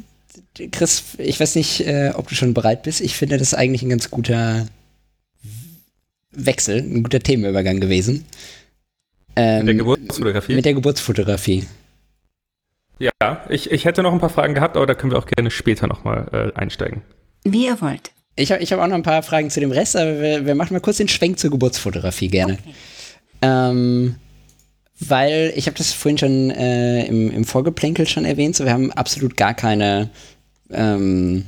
Chris, 0.71 1.03
ich 1.17 1.39
weiß 1.39 1.55
nicht, 1.55 1.85
äh, 1.85 2.11
ob 2.15 2.27
du 2.27 2.35
schon 2.35 2.53
bereit 2.53 2.83
bist. 2.83 3.01
Ich 3.01 3.15
finde, 3.15 3.37
das 3.37 3.49
ist 3.49 3.53
eigentlich 3.53 3.83
ein 3.83 3.89
ganz 3.89 4.09
guter 4.09 4.67
Wechsel, 6.31 6.79
ein 6.79 7.03
guter 7.03 7.19
Themenübergang 7.19 7.79
gewesen. 7.79 8.25
Ähm, 9.35 9.59
mit 9.59 9.67
der 9.67 9.75
Geburtsfotografie? 9.75 10.55
Mit 10.55 10.65
der 10.65 10.73
Geburtsfotografie. 10.73 11.67
Ja, 12.99 13.45
ich, 13.47 13.71
ich 13.71 13.85
hätte 13.85 14.03
noch 14.03 14.11
ein 14.11 14.19
paar 14.19 14.29
Fragen 14.29 14.53
gehabt, 14.53 14.75
aber 14.75 14.85
da 14.85 14.93
können 14.93 15.11
wir 15.11 15.19
auch 15.19 15.25
gerne 15.25 15.51
später 15.51 15.87
nochmal 15.87 16.51
äh, 16.55 16.59
einsteigen. 16.59 17.01
Wie 17.45 17.65
ihr 17.67 17.79
wollt. 17.79 18.11
Ich 18.39 18.51
habe 18.51 18.63
ich 18.63 18.71
hab 18.71 18.79
auch 18.79 18.87
noch 18.87 18.95
ein 18.95 19.03
paar 19.03 19.21
Fragen 19.23 19.49
zu 19.49 19.59
dem 19.59 19.71
Rest, 19.71 19.95
aber 19.95 20.21
wir, 20.21 20.45
wir 20.45 20.55
machen 20.55 20.73
mal 20.73 20.79
kurz 20.79 20.97
den 20.97 21.07
Schwenk 21.07 21.39
zur 21.39 21.51
Geburtsfotografie 21.51 22.29
gerne. 22.29 22.53
Okay. 22.53 22.73
Ähm, 23.41 24.15
weil 24.99 25.53
ich 25.55 25.67
habe 25.67 25.77
das 25.77 25.93
vorhin 25.93 26.17
schon 26.17 26.51
äh, 26.51 27.05
im, 27.05 27.31
im 27.31 27.45
Vorgeplänkel 27.45 28.07
schon 28.07 28.25
erwähnt, 28.25 28.55
so 28.55 28.65
wir 28.65 28.73
haben 28.73 28.91
absolut 28.91 29.37
gar 29.37 29.53
keine 29.53 30.09
ähm, 30.71 31.45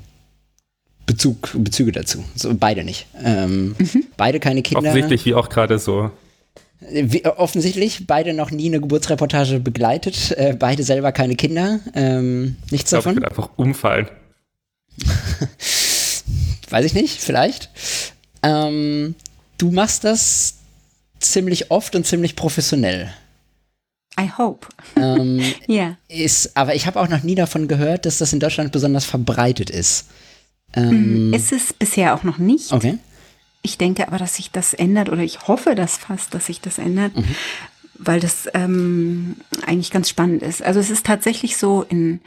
Bezug, 1.06 1.52
Bezüge 1.54 1.92
dazu. 1.92 2.24
So, 2.36 2.54
beide 2.56 2.84
nicht. 2.84 3.08
Ähm, 3.24 3.76
mhm. 3.78 4.06
Beide 4.16 4.39
keine 4.39 4.62
Kinder. 4.62 4.80
Offensichtlich, 4.80 5.26
wie 5.26 5.34
auch 5.34 5.50
gerade 5.50 5.80
so. 5.80 6.12
Wie, 6.89 7.26
offensichtlich, 7.26 8.08
beide 8.08 8.34
noch 8.34 8.52
nie 8.52 8.68
eine 8.68 8.80
Geburtsreportage 8.80 9.60
begleitet, 9.60 10.32
äh, 10.38 10.56
beide 10.58 10.84
selber 10.84 11.12
keine 11.12 11.36
Kinder, 11.36 11.80
ähm, 11.94 12.56
nichts 12.72 12.92
ich 12.92 13.00
glaub, 13.00 13.04
davon. 13.04 13.18
Ich 13.18 13.28
einfach 13.28 13.50
umfallen. 13.56 14.08
Weiß 16.72 16.86
ich 16.86 16.93
nicht, 16.93 17.22
vielleicht. 17.22 17.69
Ähm, 18.43 19.15
du 19.57 19.72
machst 19.72 20.03
das 20.03 20.55
ziemlich 21.19 21.69
oft 21.69 21.95
und 21.95 22.07
ziemlich 22.07 22.36
professionell. 22.36 23.13
I 24.19 24.30
hope. 24.38 24.67
Ähm, 24.95 25.41
yeah. 25.69 25.97
Ist, 26.07 26.55
aber 26.55 26.76
ich 26.76 26.88
habe 26.88 26.99
auch 26.99 27.07
noch 27.07 27.24
nie 27.24 27.36
davon 27.36 27.67
gehört, 27.67 28.05
dass 28.05 28.17
das 28.17 28.34
in 28.34 28.39
Deutschland 28.39 28.72
besonders 28.72 29.05
verbreitet 29.05 29.69
ist. 29.69 30.07
Ähm, 30.74 31.34
ist 31.34 31.51
es 31.51 31.74
bisher 31.74 32.15
auch 32.15 32.24
noch 32.24 32.38
nicht. 32.38 32.72
Okay. 32.72 32.97
Ich 33.61 33.78
denke 33.78 34.07
aber, 34.07 34.17
dass 34.17 34.38
sich 34.38 34.51
das 34.51 34.74
ändert 34.74 35.09
oder 35.09 35.22
ich 35.22 35.47
hoffe 35.47 35.76
das 35.76 35.97
fast, 35.97 36.34
dass 36.34 36.47
sich 36.47 36.61
das 36.61 36.78
ändert, 36.78 37.15
mhm. 37.15 37.36
weil 37.95 38.19
das 38.19 38.47
ähm, 38.53 39.36
eigentlich 39.65 39.91
ganz 39.91 40.09
spannend 40.09 40.41
ist. 40.41 40.63
Also 40.63 40.80
es 40.80 40.89
ist 40.89 41.05
tatsächlich 41.05 41.57
so 41.57 41.84
in 41.84 42.22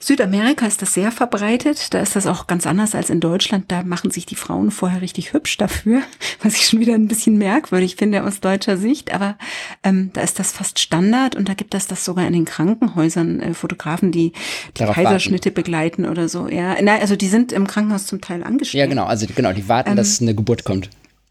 Südamerika 0.00 0.64
ist 0.64 0.80
das 0.80 0.94
sehr 0.94 1.10
verbreitet. 1.10 1.92
Da 1.92 2.00
ist 2.00 2.14
das 2.14 2.28
auch 2.28 2.46
ganz 2.46 2.68
anders 2.68 2.94
als 2.94 3.10
in 3.10 3.18
Deutschland. 3.18 3.64
Da 3.66 3.82
machen 3.82 4.12
sich 4.12 4.26
die 4.26 4.36
Frauen 4.36 4.70
vorher 4.70 5.02
richtig 5.02 5.32
hübsch 5.32 5.56
dafür, 5.56 6.02
was 6.42 6.54
ich 6.54 6.66
schon 6.66 6.78
wieder 6.78 6.94
ein 6.94 7.08
bisschen 7.08 7.36
merkwürdig 7.36 7.96
finde 7.96 8.22
aus 8.22 8.38
deutscher 8.38 8.76
Sicht. 8.76 9.12
Aber 9.12 9.36
ähm, 9.82 10.10
da 10.12 10.20
ist 10.20 10.38
das 10.38 10.52
fast 10.52 10.78
Standard 10.78 11.34
und 11.34 11.48
da 11.48 11.54
gibt 11.54 11.74
es 11.74 11.88
das 11.88 12.04
sogar 12.04 12.26
in 12.28 12.32
den 12.32 12.44
Krankenhäusern, 12.44 13.40
äh, 13.40 13.54
Fotografen, 13.54 14.12
die 14.12 14.30
die 14.76 14.78
Darauf 14.78 14.94
Kaiserschnitte 14.94 15.46
warten. 15.46 15.54
begleiten 15.54 16.06
oder 16.06 16.28
so. 16.28 16.46
Ja, 16.48 16.80
nein, 16.80 17.00
also 17.00 17.16
die 17.16 17.28
sind 17.28 17.50
im 17.50 17.66
Krankenhaus 17.66 18.06
zum 18.06 18.20
Teil 18.20 18.44
angestellt. 18.44 18.80
Ja, 18.80 18.86
genau. 18.86 19.04
Also 19.06 19.26
genau, 19.34 19.52
die 19.52 19.68
warten, 19.68 19.90
ähm, 19.90 19.96
dass 19.96 20.20
eine 20.20 20.34
Geburt 20.34 20.62
kommt. 20.62 20.90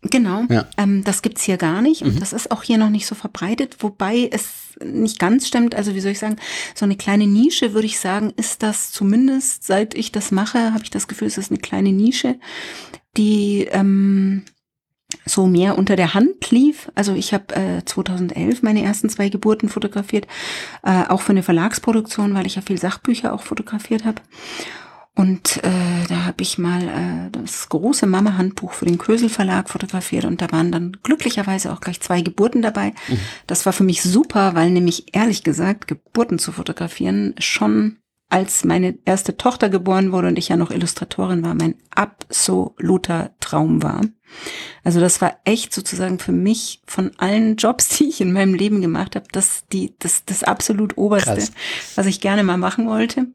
Genau, 0.10 0.44
ja. 0.50 0.68
ähm, 0.78 1.04
das 1.04 1.22
gibt's 1.22 1.44
hier 1.44 1.58
gar 1.58 1.82
nicht 1.82 2.02
und 2.02 2.16
mhm. 2.16 2.20
das 2.20 2.34
ist 2.34 2.52
auch 2.52 2.64
hier 2.64 2.78
noch 2.78 2.90
nicht 2.90 3.08
so 3.08 3.16
verbreitet, 3.16 3.78
wobei 3.80 4.30
es 4.32 4.78
nicht 4.84 5.20
ganz 5.20 5.48
stimmt. 5.48 5.76
Also 5.76 5.96
wie 5.96 6.02
soll 6.02 6.12
ich 6.12 6.20
sagen, 6.20 6.38
so 6.76 6.86
eine 6.86 6.96
kleine 6.96 7.28
Nische, 7.28 7.74
würde 7.74 7.88
ich 7.88 8.00
sagen, 8.00 8.34
ist 8.38 8.64
das 8.64 8.92
zumindest, 8.92 9.64
seit 9.64 9.96
ich 9.96 10.12
das 10.12 10.32
mache, 10.32 10.74
habe 10.74 10.84
ich 10.84 10.90
das 10.90 11.08
Gefühl, 11.08 11.28
es 11.28 11.38
ist 11.38 11.52
eine 11.52 11.60
kleine 11.60 11.92
Nische, 11.92 12.40
die 13.16 13.68
ähm, 13.72 14.44
so 15.26 15.48
mehr 15.48 15.78
unter 15.78 15.96
der 15.96 16.14
Hand 16.14 16.52
lief. 16.52 16.92
Also 16.96 17.14
ich 17.14 17.34
habe 17.34 17.56
äh, 17.56 17.86
2011 17.86 18.62
meine 18.62 18.84
ersten 18.84 19.10
zwei 19.10 19.30
Geburten 19.30 19.70
fotografiert, 19.70 20.28
äh, 20.84 21.04
auch 21.08 21.22
für 21.22 21.32
eine 21.32 21.44
Verlagsproduktion, 21.44 22.34
weil 22.34 22.46
ich 22.46 22.56
ja 22.56 22.62
viel 22.62 22.78
Sachbücher 22.78 23.34
auch 23.34 23.42
fotografiert 23.42 24.06
habe. 24.06 24.22
Und 25.18 25.58
äh, 25.64 26.08
da 26.08 26.26
habe 26.26 26.44
ich 26.44 26.60
mal 26.60 26.84
äh, 26.84 27.32
das 27.32 27.70
große 27.70 28.06
Mama-Handbuch 28.06 28.74
für 28.74 28.86
den 28.86 29.00
Kösel 29.00 29.30
Verlag 29.30 29.68
fotografiert 29.68 30.26
und 30.26 30.44
da 30.44 30.52
waren 30.52 30.72
dann 30.72 30.96
glücklicherweise 31.02 31.74
auch 31.74 31.82
gleich 31.82 32.00
zwei 32.02 32.22
Geburten 32.22 32.62
dabei. 32.62 32.94
Mhm. 33.08 33.20
Das 33.48 33.66
war 33.66 33.74
für 33.74 33.84
mich 33.84 34.04
super, 34.04 34.54
weil 34.54 34.70
nämlich 34.70 35.16
ehrlich 35.16 35.44
gesagt 35.44 35.88
Geburten 35.88 36.38
zu 36.38 36.52
fotografieren 36.52 37.34
schon 37.40 37.98
als 38.30 38.64
meine 38.64 39.00
erste 39.06 39.38
Tochter 39.38 39.70
geboren 39.70 40.12
wurde 40.12 40.28
und 40.28 40.38
ich 40.38 40.50
ja 40.50 40.58
noch 40.58 40.70
Illustratorin 40.70 41.44
war, 41.44 41.56
mein 41.56 41.76
absoluter 41.96 43.32
Traum 43.40 43.82
war. 43.82 44.02
Also 44.84 45.00
das 45.00 45.20
war 45.20 45.38
echt 45.46 45.74
sozusagen 45.74 46.20
für 46.20 46.34
mich 46.34 46.84
von 46.86 47.12
allen 47.18 47.56
Jobs, 47.56 47.90
die 47.98 48.10
ich 48.10 48.22
in 48.22 48.34
meinem 48.34 48.54
Leben 48.54 48.82
gemacht 48.82 49.16
habe, 49.16 49.26
das 49.32 49.66
die 49.74 49.96
das 49.98 50.26
das 50.26 50.44
absolut 50.44 50.96
oberste, 50.96 51.34
Krass. 51.34 51.52
was 51.96 52.06
ich 52.06 52.22
gerne 52.22 52.44
mal 52.44 52.58
machen 52.58 52.88
wollte. 52.88 53.28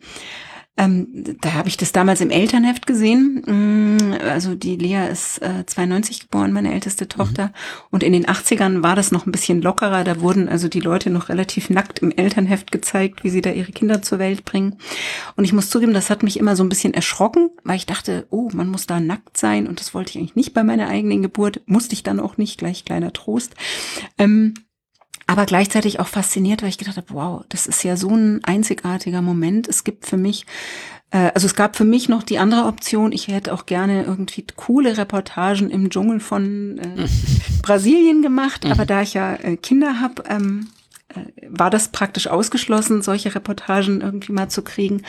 Ähm, 0.78 1.36
da 1.42 1.52
habe 1.52 1.68
ich 1.68 1.76
das 1.76 1.92
damals 1.92 2.22
im 2.22 2.30
Elternheft 2.30 2.86
gesehen. 2.86 3.42
Mm, 3.46 4.14
also 4.26 4.54
die 4.54 4.76
Lea 4.76 5.06
ist 5.10 5.42
äh, 5.42 5.66
92 5.66 6.20
geboren, 6.20 6.52
meine 6.52 6.72
älteste 6.72 7.08
Tochter. 7.08 7.48
Mhm. 7.48 7.52
Und 7.90 8.02
in 8.02 8.14
den 8.14 8.24
80ern 8.24 8.82
war 8.82 8.96
das 8.96 9.12
noch 9.12 9.26
ein 9.26 9.32
bisschen 9.32 9.60
lockerer. 9.60 10.02
Da 10.02 10.20
wurden 10.22 10.48
also 10.48 10.68
die 10.68 10.80
Leute 10.80 11.10
noch 11.10 11.28
relativ 11.28 11.68
nackt 11.68 11.98
im 11.98 12.10
Elternheft 12.10 12.72
gezeigt, 12.72 13.22
wie 13.22 13.28
sie 13.28 13.42
da 13.42 13.50
ihre 13.50 13.72
Kinder 13.72 14.00
zur 14.00 14.18
Welt 14.18 14.46
bringen. 14.46 14.78
Und 15.36 15.44
ich 15.44 15.52
muss 15.52 15.68
zugeben, 15.68 15.92
das 15.92 16.08
hat 16.08 16.22
mich 16.22 16.38
immer 16.38 16.56
so 16.56 16.64
ein 16.64 16.70
bisschen 16.70 16.94
erschrocken, 16.94 17.50
weil 17.64 17.76
ich 17.76 17.86
dachte, 17.86 18.26
oh, 18.30 18.48
man 18.54 18.68
muss 18.68 18.86
da 18.86 18.98
nackt 18.98 19.36
sein. 19.36 19.66
Und 19.66 19.78
das 19.78 19.92
wollte 19.92 20.10
ich 20.10 20.16
eigentlich 20.16 20.36
nicht 20.36 20.54
bei 20.54 20.64
meiner 20.64 20.88
eigenen 20.88 21.20
Geburt. 21.20 21.60
Musste 21.66 21.92
ich 21.92 22.02
dann 22.02 22.18
auch 22.18 22.38
nicht, 22.38 22.56
gleich 22.56 22.86
kleiner 22.86 23.12
Trost. 23.12 23.54
Ähm, 24.16 24.54
aber 25.26 25.46
gleichzeitig 25.46 26.00
auch 26.00 26.08
fasziniert, 26.08 26.62
weil 26.62 26.68
ich 26.68 26.78
gedacht 26.78 26.96
habe, 26.96 27.08
wow, 27.10 27.44
das 27.48 27.66
ist 27.66 27.82
ja 27.84 27.96
so 27.96 28.10
ein 28.10 28.42
einzigartiger 28.44 29.22
Moment. 29.22 29.68
Es 29.68 29.84
gibt 29.84 30.06
für 30.06 30.16
mich, 30.16 30.46
äh, 31.10 31.30
also 31.34 31.46
es 31.46 31.54
gab 31.54 31.76
für 31.76 31.84
mich 31.84 32.08
noch 32.08 32.22
die 32.22 32.38
andere 32.38 32.64
Option, 32.64 33.12
ich 33.12 33.28
hätte 33.28 33.52
auch 33.52 33.66
gerne 33.66 34.04
irgendwie 34.04 34.44
coole 34.56 34.96
Reportagen 34.96 35.70
im 35.70 35.90
Dschungel 35.90 36.20
von 36.20 36.78
äh, 36.78 37.08
Brasilien 37.62 38.22
gemacht, 38.22 38.64
aber 38.66 38.84
mhm. 38.84 38.88
da 38.88 39.02
ich 39.02 39.14
ja 39.14 39.34
äh, 39.34 39.56
Kinder 39.56 40.00
habe, 40.00 40.24
ähm, 40.28 40.68
äh, 41.08 41.20
war 41.48 41.70
das 41.70 41.88
praktisch 41.88 42.26
ausgeschlossen, 42.26 43.02
solche 43.02 43.34
Reportagen 43.34 44.00
irgendwie 44.00 44.32
mal 44.32 44.48
zu 44.48 44.62
kriegen. 44.62 45.02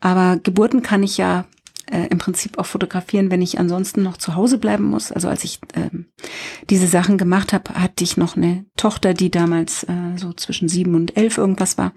Aber 0.00 0.38
Geburten 0.42 0.82
kann 0.82 1.02
ich 1.02 1.16
ja 1.16 1.44
äh, 1.90 2.06
im 2.08 2.18
Prinzip 2.18 2.58
auch 2.58 2.66
fotografieren, 2.66 3.30
wenn 3.30 3.42
ich 3.42 3.58
ansonsten 3.58 4.02
noch 4.02 4.16
zu 4.16 4.34
Hause 4.34 4.58
bleiben 4.58 4.84
muss. 4.84 5.12
Also 5.12 5.28
als 5.28 5.44
ich 5.44 5.60
ähm, 5.74 6.06
diese 6.70 6.86
Sachen 6.86 7.18
gemacht 7.18 7.52
habe, 7.52 7.74
hatte 7.74 8.04
ich 8.04 8.16
noch 8.16 8.36
eine 8.36 8.64
Tochter, 8.76 9.14
die 9.14 9.30
damals 9.30 9.84
äh, 9.84 10.16
so 10.16 10.32
zwischen 10.32 10.68
sieben 10.68 10.94
und 10.94 11.16
elf 11.16 11.38
irgendwas 11.38 11.78
war. 11.78 11.92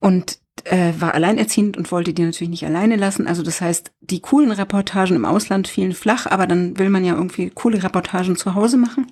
Und 0.00 0.38
äh, 0.64 0.92
war 0.98 1.14
alleinerziehend 1.14 1.76
und 1.76 1.90
wollte 1.92 2.12
die 2.12 2.22
natürlich 2.22 2.50
nicht 2.50 2.66
alleine 2.66 2.96
lassen. 2.96 3.26
Also 3.26 3.42
das 3.42 3.60
heißt, 3.60 3.92
die 4.00 4.20
coolen 4.20 4.52
Reportagen 4.52 5.16
im 5.16 5.24
Ausland 5.24 5.68
fielen 5.68 5.92
flach, 5.92 6.26
aber 6.26 6.46
dann 6.46 6.78
will 6.78 6.88
man 6.88 7.04
ja 7.04 7.14
irgendwie 7.14 7.50
coole 7.50 7.82
Reportagen 7.82 8.36
zu 8.36 8.54
Hause 8.54 8.76
machen. 8.76 9.06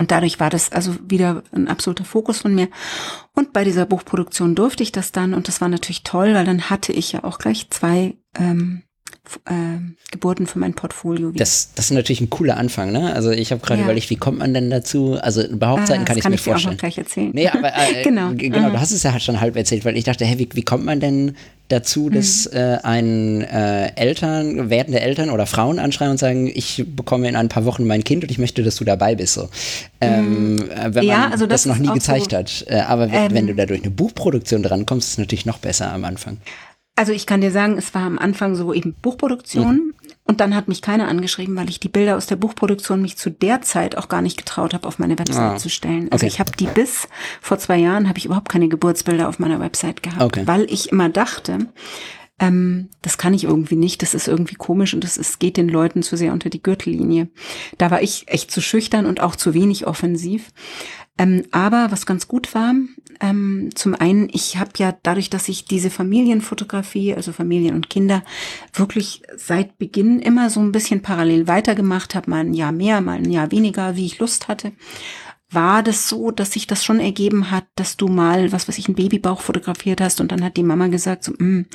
Und 0.00 0.10
dadurch 0.10 0.40
war 0.40 0.48
das 0.48 0.72
also 0.72 0.96
wieder 1.06 1.42
ein 1.52 1.68
absoluter 1.68 2.04
Fokus 2.04 2.40
von 2.40 2.54
mir. 2.54 2.68
Und 3.34 3.52
bei 3.52 3.64
dieser 3.64 3.84
Buchproduktion 3.84 4.54
durfte 4.54 4.82
ich 4.82 4.92
das 4.92 5.12
dann 5.12 5.34
und 5.34 5.46
das 5.46 5.60
war 5.60 5.68
natürlich 5.68 6.04
toll, 6.04 6.32
weil 6.32 6.46
dann 6.46 6.70
hatte 6.70 6.92
ich 6.94 7.12
ja 7.12 7.22
auch 7.22 7.38
gleich 7.38 7.68
zwei 7.68 8.16
ähm, 8.34 8.82
äh, 9.46 9.52
Geburten 10.10 10.46
für 10.46 10.58
mein 10.58 10.74
Portfolio. 10.74 11.30
Das, 11.30 11.70
das 11.74 11.86
ist 11.86 11.90
natürlich 11.92 12.20
ein 12.20 12.30
cooler 12.30 12.56
Anfang, 12.56 12.92
ne? 12.92 13.12
Also 13.14 13.30
ich 13.30 13.52
habe 13.52 13.60
gerade 13.60 13.80
ja. 13.80 13.84
überlegt, 13.84 14.10
wie 14.10 14.16
kommt 14.16 14.38
man 14.38 14.54
denn 14.54 14.70
dazu? 14.70 15.18
Also 15.20 15.42
überhaupt 15.42 15.82
Hochzeiten 15.82 16.02
ah, 16.02 16.04
kann 16.04 16.16
ich 16.16 16.22
kann 16.22 16.32
mir 16.32 16.36
ich 16.36 16.42
vorstellen. 16.42 16.62
Dir 16.62 16.68
auch 16.68 16.72
noch 16.72 16.80
gleich 16.80 16.98
erzählen. 16.98 17.30
Nee, 17.32 17.48
aber 17.48 17.68
äh, 17.68 18.02
genau, 18.04 18.32
genau 18.34 18.70
du 18.70 18.80
hast 18.80 18.92
es 18.92 19.02
ja 19.02 19.18
schon 19.20 19.40
halb 19.40 19.56
erzählt, 19.56 19.84
weil 19.84 19.96
ich 19.96 20.04
dachte, 20.04 20.24
hey, 20.24 20.38
wie, 20.38 20.48
wie 20.52 20.62
kommt 20.62 20.84
man 20.84 21.00
denn 21.00 21.36
dazu, 21.70 22.10
dass 22.10 22.50
mhm. 22.50 22.58
äh, 22.58 22.78
ein 22.82 23.40
äh, 23.42 23.94
Eltern, 23.94 24.70
werdende 24.70 25.00
Eltern 25.00 25.30
oder 25.30 25.46
Frauen 25.46 25.78
anschreien 25.78 26.10
und 26.10 26.18
sagen, 26.18 26.50
ich 26.52 26.84
bekomme 26.86 27.28
in 27.28 27.36
ein 27.36 27.48
paar 27.48 27.64
Wochen 27.64 27.86
mein 27.86 28.04
Kind 28.04 28.24
und 28.24 28.30
ich 28.30 28.38
möchte, 28.38 28.62
dass 28.62 28.76
du 28.76 28.84
dabei 28.84 29.14
bist. 29.14 29.34
So. 29.34 29.48
Ähm, 30.00 30.56
mhm. 30.56 30.70
Äh, 30.70 30.94
wenn 30.94 31.06
man 31.06 31.32
also 31.32 31.46
das, 31.46 31.62
das 31.62 31.66
noch 31.66 31.78
nie 31.78 31.92
gezeigt 31.92 32.32
so, 32.32 32.36
hat. 32.38 32.64
Äh, 32.68 32.80
aber 32.80 33.10
wenn, 33.10 33.26
ähm, 33.26 33.34
wenn 33.34 33.46
du 33.46 33.54
da 33.54 33.66
durch 33.66 33.82
eine 33.82 33.90
Buchproduktion 33.90 34.62
drankommst, 34.62 35.08
ist 35.08 35.12
es 35.12 35.18
natürlich 35.18 35.46
noch 35.46 35.58
besser 35.58 35.92
am 35.92 36.04
Anfang. 36.04 36.38
Also 37.00 37.12
ich 37.12 37.24
kann 37.24 37.40
dir 37.40 37.50
sagen, 37.50 37.78
es 37.78 37.94
war 37.94 38.02
am 38.02 38.18
Anfang 38.18 38.54
so 38.54 38.74
eben 38.74 38.92
Buchproduktion 38.92 39.74
mhm. 39.74 39.94
und 40.24 40.38
dann 40.38 40.54
hat 40.54 40.68
mich 40.68 40.82
keiner 40.82 41.08
angeschrieben, 41.08 41.56
weil 41.56 41.70
ich 41.70 41.80
die 41.80 41.88
Bilder 41.88 42.18
aus 42.18 42.26
der 42.26 42.36
Buchproduktion 42.36 43.00
mich 43.00 43.16
zu 43.16 43.30
der 43.30 43.62
Zeit 43.62 43.96
auch 43.96 44.08
gar 44.08 44.20
nicht 44.20 44.36
getraut 44.36 44.74
habe, 44.74 44.86
auf 44.86 44.98
meine 44.98 45.18
Website 45.18 45.54
ah. 45.54 45.56
zu 45.56 45.70
stellen. 45.70 46.12
Also 46.12 46.26
okay. 46.26 46.34
ich 46.34 46.40
habe 46.40 46.52
die 46.52 46.66
bis 46.66 47.08
vor 47.40 47.56
zwei 47.56 47.78
Jahren 47.78 48.06
habe 48.06 48.18
ich 48.18 48.26
überhaupt 48.26 48.50
keine 48.50 48.68
Geburtsbilder 48.68 49.30
auf 49.30 49.38
meiner 49.38 49.60
Website 49.60 50.02
gehabt, 50.02 50.20
okay. 50.20 50.42
weil 50.44 50.64
ich 50.70 50.92
immer 50.92 51.08
dachte, 51.08 51.68
ähm, 52.38 52.90
das 53.00 53.16
kann 53.16 53.32
ich 53.32 53.44
irgendwie 53.44 53.76
nicht, 53.76 54.02
das 54.02 54.12
ist 54.12 54.28
irgendwie 54.28 54.56
komisch 54.56 54.92
und 54.92 55.02
das 55.02 55.16
ist, 55.16 55.40
geht 55.40 55.56
den 55.56 55.70
Leuten 55.70 56.02
zu 56.02 56.18
sehr 56.18 56.34
unter 56.34 56.50
die 56.50 56.62
Gürtellinie. 56.62 57.28
Da 57.78 57.90
war 57.90 58.02
ich 58.02 58.28
echt 58.28 58.50
zu 58.50 58.60
schüchtern 58.60 59.06
und 59.06 59.20
auch 59.20 59.36
zu 59.36 59.54
wenig 59.54 59.86
offensiv. 59.86 60.50
Ähm, 61.20 61.44
aber 61.50 61.88
was 61.90 62.06
ganz 62.06 62.28
gut 62.28 62.54
war, 62.54 62.72
ähm, 63.20 63.68
zum 63.74 63.94
einen, 63.94 64.30
ich 64.32 64.56
habe 64.56 64.70
ja 64.78 64.96
dadurch, 65.02 65.28
dass 65.28 65.50
ich 65.50 65.66
diese 65.66 65.90
Familienfotografie, 65.90 67.14
also 67.14 67.32
Familien 67.32 67.74
und 67.74 67.90
Kinder, 67.90 68.22
wirklich 68.72 69.20
seit 69.36 69.76
Beginn 69.76 70.20
immer 70.20 70.48
so 70.48 70.60
ein 70.60 70.72
bisschen 70.72 71.02
parallel 71.02 71.46
weitergemacht 71.46 72.14
habe, 72.14 72.30
mal 72.30 72.38
ein 72.38 72.54
Jahr 72.54 72.72
mehr, 72.72 73.02
mal 73.02 73.18
ein 73.18 73.30
Jahr 73.30 73.50
weniger, 73.50 73.96
wie 73.96 74.06
ich 74.06 74.18
Lust 74.18 74.48
hatte 74.48 74.72
war 75.50 75.82
das 75.82 76.08
so, 76.08 76.30
dass 76.30 76.52
sich 76.52 76.66
das 76.66 76.84
schon 76.84 77.00
ergeben 77.00 77.50
hat, 77.50 77.64
dass 77.76 77.96
du 77.96 78.08
mal, 78.08 78.52
was 78.52 78.68
weiß 78.68 78.78
ich, 78.78 78.86
einen 78.86 78.94
Babybauch 78.94 79.40
fotografiert 79.40 80.00
hast 80.00 80.20
und 80.20 80.30
dann 80.32 80.44
hat 80.44 80.56
die 80.56 80.62
Mama 80.62 80.88
gesagt, 80.88 81.24
so, 81.24 81.32
mm, 81.32 81.66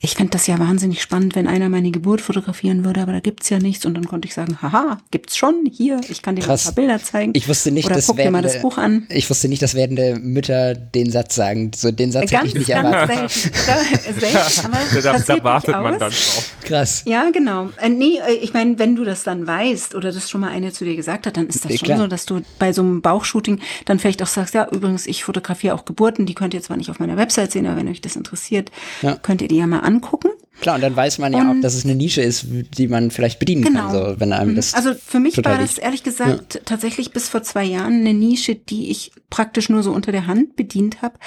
ich 0.00 0.14
fände 0.14 0.30
das 0.30 0.46
ja 0.46 0.58
wahnsinnig 0.58 1.02
spannend, 1.02 1.34
wenn 1.34 1.48
einer 1.48 1.68
meine 1.68 1.90
Geburt 1.90 2.20
fotografieren 2.20 2.84
würde, 2.84 3.00
aber 3.02 3.12
da 3.12 3.20
gibt's 3.20 3.48
ja 3.50 3.58
nichts. 3.58 3.84
Und 3.84 3.94
dann 3.94 4.06
konnte 4.06 4.28
ich 4.28 4.34
sagen, 4.34 4.62
haha, 4.62 4.98
gibt's 5.10 5.36
schon, 5.36 5.68
hier, 5.70 6.00
ich 6.08 6.22
kann 6.22 6.36
dir 6.36 6.42
Krass. 6.42 6.62
ein 6.62 6.74
paar 6.74 6.74
Bilder 6.84 7.02
zeigen. 7.02 7.32
Ich 7.34 7.48
wusste 7.48 7.72
nicht, 7.72 7.86
Oder 7.86 7.96
dass 7.96 8.06
guck 8.06 8.16
werdende, 8.16 8.38
dir 8.38 8.48
mal 8.48 8.54
das 8.54 8.62
Buch 8.62 8.78
an. 8.78 9.06
Ich 9.08 9.28
wusste 9.28 9.48
nicht, 9.48 9.60
dass 9.60 9.74
werdende 9.74 10.16
Mütter 10.20 10.74
den 10.74 11.10
Satz 11.10 11.34
sagen. 11.34 11.72
So 11.74 11.90
den 11.90 12.12
Satz 12.12 12.30
ganz, 12.30 12.44
hätte 12.44 12.46
ich 12.46 12.54
nicht 12.54 12.68
ganz 12.68 12.94
erwartet. 12.94 13.30
Selten. 13.30 14.20
selten 14.20 15.02
da, 15.02 15.18
da 15.18 15.44
wartet 15.44 15.74
man 15.74 15.98
dann 15.98 16.10
drauf. 16.10 16.52
Krass. 16.62 17.02
Ja, 17.04 17.30
genau. 17.30 17.70
Äh, 17.80 17.88
nee, 17.88 18.18
äh, 18.18 18.34
ich 18.34 18.54
meine, 18.54 18.78
wenn 18.78 18.94
du 18.94 19.04
das 19.04 19.24
dann 19.24 19.48
weißt 19.48 19.96
oder 19.96 20.12
das 20.12 20.30
schon 20.30 20.40
mal 20.40 20.50
eine 20.50 20.72
zu 20.72 20.84
dir 20.84 20.94
gesagt 20.94 21.26
hat, 21.26 21.36
dann 21.36 21.48
ist 21.48 21.64
das 21.64 21.72
ja, 21.72 21.78
schon 21.78 21.86
klar. 21.86 21.98
so, 21.98 22.06
dass 22.06 22.24
du 22.24 22.42
bei 22.60 22.72
so 22.72 22.82
einem 22.82 23.02
Bauch 23.02 23.17
Bauchshooting 23.18 23.60
dann 23.84 23.98
vielleicht 23.98 24.22
auch 24.22 24.26
sagst, 24.26 24.54
ja, 24.54 24.68
übrigens, 24.70 25.06
ich 25.06 25.24
fotografiere 25.24 25.74
auch 25.74 25.84
Geburten, 25.84 26.26
die 26.26 26.34
könnt 26.34 26.54
ihr 26.54 26.62
zwar 26.62 26.76
nicht 26.76 26.90
auf 26.90 27.00
meiner 27.00 27.16
Website 27.16 27.52
sehen, 27.52 27.66
aber 27.66 27.76
wenn 27.76 27.88
euch 27.88 28.00
das 28.00 28.16
interessiert, 28.16 28.70
ja. 29.02 29.16
könnt 29.16 29.42
ihr 29.42 29.48
die 29.48 29.56
ja 29.56 29.66
mal 29.66 29.80
angucken. 29.80 30.28
Klar, 30.60 30.76
und 30.76 30.80
dann 30.80 30.96
weiß 30.96 31.18
man 31.18 31.32
ja 31.32 31.40
und, 31.40 31.58
auch, 31.58 31.62
dass 31.62 31.74
es 31.74 31.84
eine 31.84 31.94
Nische 31.94 32.20
ist, 32.20 32.46
die 32.48 32.88
man 32.88 33.10
vielleicht 33.10 33.38
bedienen 33.38 33.62
genau. 33.62 33.88
kann, 33.88 33.92
so, 33.92 34.20
wenn 34.20 34.32
einem 34.32 34.56
das. 34.56 34.74
Also 34.74 34.94
für 34.94 35.20
mich 35.20 35.36
war 35.36 35.58
das 35.58 35.78
ehrlich 35.78 36.02
gesagt 36.02 36.54
ja. 36.54 36.60
tatsächlich 36.64 37.12
bis 37.12 37.28
vor 37.28 37.42
zwei 37.42 37.64
Jahren 37.64 38.00
eine 38.00 38.14
Nische, 38.14 38.54
die 38.54 38.90
ich 38.90 39.12
praktisch 39.30 39.68
nur 39.68 39.82
so 39.82 39.92
unter 39.92 40.10
der 40.10 40.26
Hand 40.26 40.56
bedient 40.56 41.02
habe, 41.02 41.18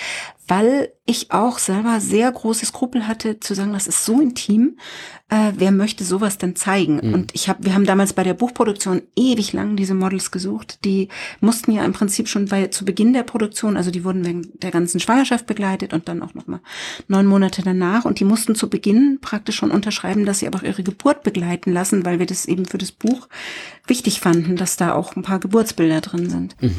weil 0.48 0.90
ich 1.06 1.32
auch 1.32 1.60
selber 1.60 2.00
sehr 2.00 2.32
große 2.32 2.66
Skrupel 2.66 3.08
hatte 3.08 3.40
zu 3.40 3.54
sagen, 3.54 3.74
das 3.74 3.88
ist 3.88 4.06
so 4.06 4.20
intim, 4.20 4.78
äh, 5.30 5.54
wer 5.56 5.72
möchte 5.72 6.04
sowas 6.04 6.38
denn 6.38 6.56
zeigen? 6.58 7.00
Mhm. 7.02 7.14
Und 7.14 7.32
ich 7.34 7.48
habe, 7.48 7.64
wir 7.64 7.74
haben 7.74 7.86
damals 7.86 8.12
bei 8.14 8.24
der 8.24 8.34
Buchproduktion 8.34 9.02
ewig 9.16 9.54
lang 9.54 9.78
diese 9.78 9.94
Models 9.94 10.32
gesucht. 10.32 10.84
Die 10.84 11.08
mussten 11.40 11.72
ja 11.72 11.86
im 11.86 11.94
Prinzip 11.94 12.28
schon 12.28 12.48
bei 12.48 12.68
zu 12.68 12.84
Beginn 12.84 13.14
der 13.14 13.24
Produktion, 13.24 13.78
also 13.78 13.92
die 13.92 14.04
wurden 14.04 14.26
wegen 14.26 14.52
der 14.60 14.72
ganzen 14.72 15.00
Schwangerschaft 15.00 15.48
begleitet 15.48 15.94
und 15.94 16.10
dann 16.10 16.22
auch 16.22 16.34
noch 16.34 16.48
mal 16.48 16.60
neun 17.08 17.28
Monate 17.28 17.62
danach 17.62 18.04
und 18.04 18.20
die 18.20 18.26
mussten 18.26 18.54
zu 18.54 18.70
Beginn 18.70 19.20
praktisch 19.22 19.56
schon 19.56 19.72
unterschreiben, 19.72 20.26
dass 20.26 20.40
sie 20.40 20.48
aber 20.48 20.60
auch 20.60 20.64
ihre 20.64 20.84
Geburt 20.84 21.24
begleiten 21.24 21.72
lassen, 21.72 22.06
weil 22.06 22.20
wir 22.20 22.26
das 22.26 22.46
eben 22.46 22.66
für 22.66 22.78
das 22.78 22.92
Buch 22.92 23.28
wichtig 23.88 24.20
fanden, 24.20 24.58
dass 24.58 24.78
da 24.78 24.94
auch 24.94 25.16
ein 25.16 25.24
paar 25.24 25.40
Geburtsbilder 25.40 26.02
drin 26.02 26.30
sind. 26.30 26.56
Mhm. 26.62 26.76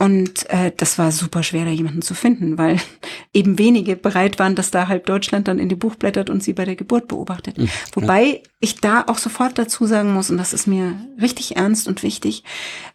Und 0.00 0.48
äh, 0.50 0.70
das 0.76 0.96
war 0.96 1.10
super 1.10 1.42
schwer, 1.42 1.64
da 1.64 1.72
jemanden 1.72 2.02
zu 2.02 2.14
finden, 2.14 2.56
weil 2.56 2.78
eben 3.34 3.58
wenige 3.58 3.96
bereit 3.96 4.38
waren, 4.38 4.54
dass 4.54 4.70
da 4.70 4.86
halb 4.86 5.06
Deutschland 5.06 5.48
dann 5.48 5.58
in 5.58 5.68
die 5.68 5.74
Buch 5.74 5.96
blättert 5.96 6.30
und 6.30 6.42
sie 6.42 6.52
bei 6.52 6.64
der 6.64 6.76
Geburt 6.76 7.08
beobachtet. 7.08 7.58
Mhm, 7.58 7.68
Wobei 7.94 8.42
ich 8.60 8.76
da 8.76 9.04
auch 9.08 9.18
sofort 9.18 9.58
dazu 9.58 9.86
sagen 9.86 10.12
muss, 10.12 10.30
und 10.30 10.36
das 10.36 10.52
ist 10.52 10.68
mir 10.68 10.94
richtig 11.20 11.56
ernst 11.56 11.88
und 11.88 12.04
wichtig, 12.04 12.44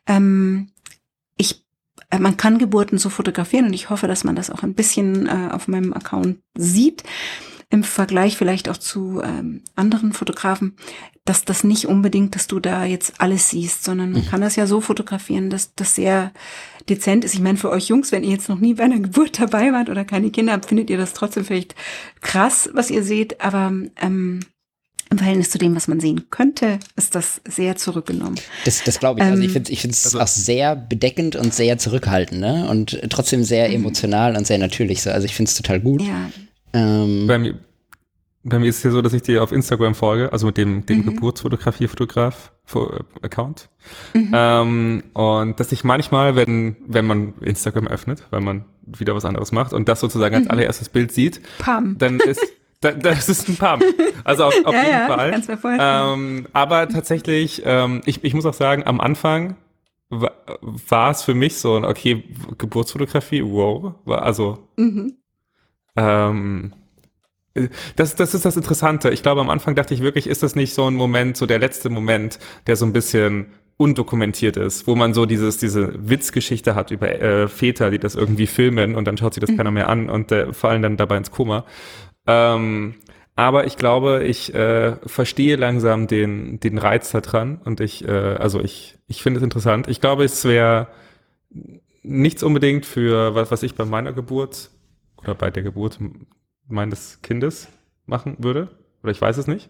ähm, 0.08 0.70
ich 1.36 1.66
äh, 2.10 2.20
man 2.20 2.38
kann 2.38 2.58
Geburten 2.58 2.98
so 2.98 3.10
fotografieren 3.10 3.66
und 3.66 3.74
ich 3.74 3.90
hoffe, 3.90 4.08
dass 4.08 4.24
man 4.24 4.38
das 4.38 4.50
auch 4.50 4.64
ein 4.64 4.74
bisschen 4.74 5.28
äh, 5.28 5.50
auf 5.52 5.68
meinem 5.68 5.94
Account 5.94 6.38
sieht 6.58 7.04
im 7.74 7.84
Vergleich 7.84 8.38
vielleicht 8.38 8.70
auch 8.70 8.78
zu 8.78 9.20
ähm, 9.24 9.64
anderen 9.76 10.14
Fotografen, 10.14 10.76
dass 11.26 11.44
das 11.44 11.64
nicht 11.64 11.88
unbedingt, 11.88 12.36
dass 12.36 12.46
du 12.46 12.60
da 12.60 12.86
jetzt 12.86 13.14
alles 13.18 13.50
siehst, 13.50 13.84
sondern 13.84 14.12
man 14.12 14.22
mhm. 14.22 14.28
kann 14.28 14.42
das 14.42 14.56
ja 14.56 14.68
so 14.68 14.80
fotografieren, 14.80 15.50
dass 15.50 15.74
das 15.74 15.96
sehr 15.96 16.32
dezent 16.88 17.26
ist. 17.26 17.34
Ich 17.34 17.40
meine, 17.40 17.58
für 17.58 17.72
euch 17.72 17.88
Jungs, 17.88 18.12
wenn 18.12 18.24
ihr 18.24 18.30
jetzt 18.30 18.48
noch 18.48 18.60
nie 18.60 18.76
bei 18.76 18.84
einer 18.84 19.00
Geburt 19.00 19.40
dabei 19.40 19.74
wart 19.74 19.90
oder 19.90 20.06
keine 20.06 20.30
Kinder 20.30 20.54
habt, 20.54 20.68
findet 20.68 20.92
ihr 20.92 21.00
das 21.00 21.14
trotzdem 21.14 21.46
vielleicht 21.46 21.74
krass, 22.22 22.70
was 22.74 22.92
ihr 22.92 23.04
seht, 23.04 23.42
aber 23.42 23.74
ähm, 24.00 24.42
im 25.10 25.18
Verhältnis 25.18 25.50
zu 25.50 25.58
dem, 25.58 25.76
was 25.76 25.88
man 25.88 26.00
sehen 26.00 26.30
könnte, 26.30 26.78
ist 26.96 27.16
das 27.16 27.42
sehr 27.48 27.76
zurückgenommen. 27.76 28.40
Das, 28.66 28.84
das 28.84 29.00
glaube 29.00 29.20
ich. 29.20 29.26
Also 29.26 29.42
ich 29.42 29.48
ähm, 29.48 29.54
finde 29.54 29.72
ich 29.72 29.84
es 29.84 30.06
also 30.06 30.20
auch 30.20 30.28
sehr 30.28 30.76
bedeckend 30.76 31.36
und 31.36 31.56
sehr 31.56 31.80
zurückhaltend, 31.80 32.40
ne? 32.40 32.68
Und 32.70 33.00
trotzdem 33.10 33.44
sehr 33.44 33.70
mhm. 33.70 33.76
emotional 33.76 34.38
und 34.38 34.46
sehr 34.46 34.60
natürlich 34.60 35.02
so. 35.02 35.10
Also 35.10 35.26
ich 35.26 35.34
finde 35.34 35.50
es 35.50 35.56
total 35.56 35.80
gut. 35.80 36.04
Ja. 36.04 36.30
Ähm, 36.74 37.28
bei, 37.28 37.38
mir, 37.38 37.60
bei 38.44 38.60
mir 38.60 38.70
ist 38.70 38.78
es 38.78 38.84
ja 38.84 38.92
so, 38.92 39.02
dass 39.02 39.12
ich 39.14 39.22
dir 39.22 39.44
auf 39.44 39.52
Instagram 39.52 39.96
folge, 39.96 40.32
also 40.32 40.48
mit 40.48 40.56
dem, 40.58 40.86
dem 40.86 41.00
mhm. 41.00 41.06
Geburtsfotografie-Fotograf-Account. 41.06 43.70
Mhm. 44.14 44.32
Ähm, 44.34 45.04
und 45.14 45.60
dass 45.60 45.72
ich 45.72 45.84
manchmal, 45.84 46.36
wenn, 46.36 46.78
wenn 46.88 47.06
man 47.06 47.34
Instagram 47.42 47.88
öffnet, 47.88 48.24
weil 48.32 48.42
man 48.42 48.66
wieder 48.86 49.16
was 49.16 49.26
anderes 49.26 49.52
macht 49.52 49.74
und 49.74 49.88
das 49.88 50.00
sozusagen 50.00 50.36
als 50.36 50.46
mhm. 50.46 50.52
allererstes 50.52 50.90
Bild 50.90 51.12
sieht, 51.12 51.42
Pam. 51.60 51.98
dann 51.98 52.20
ist 52.20 52.54
das 52.84 53.30
ist 53.30 53.48
ein 53.48 53.56
Pump. 53.56 53.84
Also 54.24 54.46
auf, 54.46 54.66
auf 54.66 54.74
ja, 54.74 54.82
jeden 54.82 55.48
ja, 55.48 55.58
Fall. 55.58 55.78
Ähm, 55.80 56.48
aber 56.54 56.90
tatsächlich, 56.90 57.62
ähm, 57.66 58.02
ich, 58.06 58.24
ich 58.24 58.34
muss 58.34 58.46
auch 58.46 58.54
sagen, 58.54 58.84
am 58.86 59.00
Anfang 59.00 59.56
war 60.10 61.12
es 61.12 61.24
für 61.24 61.34
mich 61.34 61.58
so, 61.58 61.76
okay, 61.76 62.24
Geburtsfotografie, 62.58 63.44
wow, 63.44 63.96
war 64.06 64.22
also 64.22 64.68
mhm. 64.78 65.18
Ähm, 65.96 66.74
das, 67.96 68.16
das 68.16 68.34
ist 68.34 68.46
das 68.46 68.58
Interessante. 68.58 69.12
Ich 69.12 69.22
glaube, 69.22 69.42
am 69.42 69.50
Anfang 69.50 69.76
dachte 69.76 69.94
ich 69.94 70.02
wirklich, 70.02 70.28
ist 70.28 70.42
das 70.42 70.56
nicht 70.56 70.74
so 70.74 70.88
ein 70.88 70.96
Moment, 70.96 71.38
so 71.38 71.46
der 71.46 71.60
letzte 71.60 71.90
Moment, 71.90 72.40
der 72.66 72.76
so 72.76 72.86
ein 72.86 72.94
bisschen 72.94 73.48
undokumentiert 73.78 74.58
ist, 74.58 74.88
wo 74.88 74.96
man 74.96 75.14
so 75.14 75.26
dieses, 75.26 75.58
diese 75.58 75.94
Witzgeschichte 76.10 76.76
hat 76.76 76.92
über 76.92 77.10
äh, 77.10 77.48
Väter, 77.48 77.92
die 77.92 78.00
das 78.00 78.16
irgendwie 78.16 78.48
filmen 78.48 78.96
und 78.96 79.06
dann 79.06 79.18
schaut 79.18 79.34
sich 79.34 79.42
das 79.42 79.52
mhm. 79.52 79.58
keiner 79.58 79.72
mehr 79.72 79.90
an 79.90 80.10
und 80.10 80.32
äh, 80.32 80.54
fallen 80.54 80.82
dann 80.82 80.98
dabei 80.98 81.18
ins 81.18 81.32
Koma. 81.32 81.66
Ähm, 82.28 82.96
aber 83.36 83.66
ich 83.66 83.78
glaube, 83.78 84.24
ich 84.24 84.54
äh, 84.54 84.96
verstehe 85.06 85.56
langsam 85.56 86.08
den, 86.08 86.60
den 86.60 86.78
Reiz 86.78 87.12
da 87.12 87.22
dran 87.22 87.60
und 87.66 87.80
ich, 87.80 88.08
äh, 88.08 88.12
also 88.12 88.62
ich, 88.62 88.96
ich 89.08 89.24
finde 89.24 89.40
es 89.40 89.44
interessant. 89.44 89.88
Ich 89.88 90.02
glaube, 90.02 90.24
es 90.24 90.46
wäre 90.46 90.88
nichts 92.04 92.44
unbedingt 92.44 92.86
für 92.86 93.34
was, 93.34 93.50
was 93.50 93.64
ich 93.64 93.76
bei 93.76 93.86
meiner 93.86 94.14
Geburt 94.14 94.70
oder 95.24 95.36
bei 95.36 95.50
der 95.50 95.64
Geburt 95.64 96.00
meines 96.68 97.22
Kindes 97.22 97.68
machen 98.06 98.38
würde. 98.40 98.70
Oder 99.02 99.12
ich 99.12 99.22
weiß 99.22 99.38
es 99.38 99.48
nicht. 99.48 99.70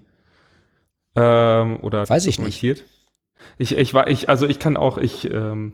Ähm, 1.16 1.80
oder 1.82 2.08
weiß 2.08 2.26
ich 2.26 2.40
nicht. 2.40 2.64
Ich, 3.58 3.78
ich 3.78 3.94
war, 3.94 4.08
ich, 4.08 4.30
also 4.30 4.48
ich 4.48 4.60
kann 4.60 4.78
auch, 4.78 4.98
ich, 4.98 5.30
ähm, 5.30 5.74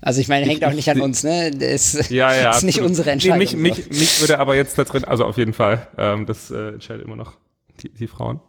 also 0.00 0.20
ich 0.20 0.28
meine, 0.28 0.46
hängt 0.46 0.58
ich, 0.58 0.66
auch 0.66 0.72
nicht 0.72 0.88
ich, 0.88 0.90
an 0.90 1.00
uns, 1.00 1.22
ne? 1.22 1.50
Das 1.50 1.94
ist, 1.94 2.10
ja, 2.10 2.34
ja, 2.34 2.50
ist 2.56 2.62
nicht 2.62 2.80
unsere 2.80 3.10
Entscheidung. 3.10 3.38
Nee, 3.38 3.56
mich, 3.56 3.56
mich, 3.56 3.90
mich 3.90 4.20
würde 4.20 4.38
aber 4.38 4.56
jetzt 4.56 4.78
da 4.78 4.84
drin, 4.84 5.04
also 5.04 5.24
auf 5.26 5.36
jeden 5.36 5.52
Fall, 5.52 5.86
ähm, 5.98 6.26
das 6.26 6.50
äh, 6.50 6.70
entscheidet 6.70 7.04
immer 7.04 7.16
noch 7.16 7.36
die, 7.82 7.90
die 7.90 8.06
Frauen. 8.06 8.40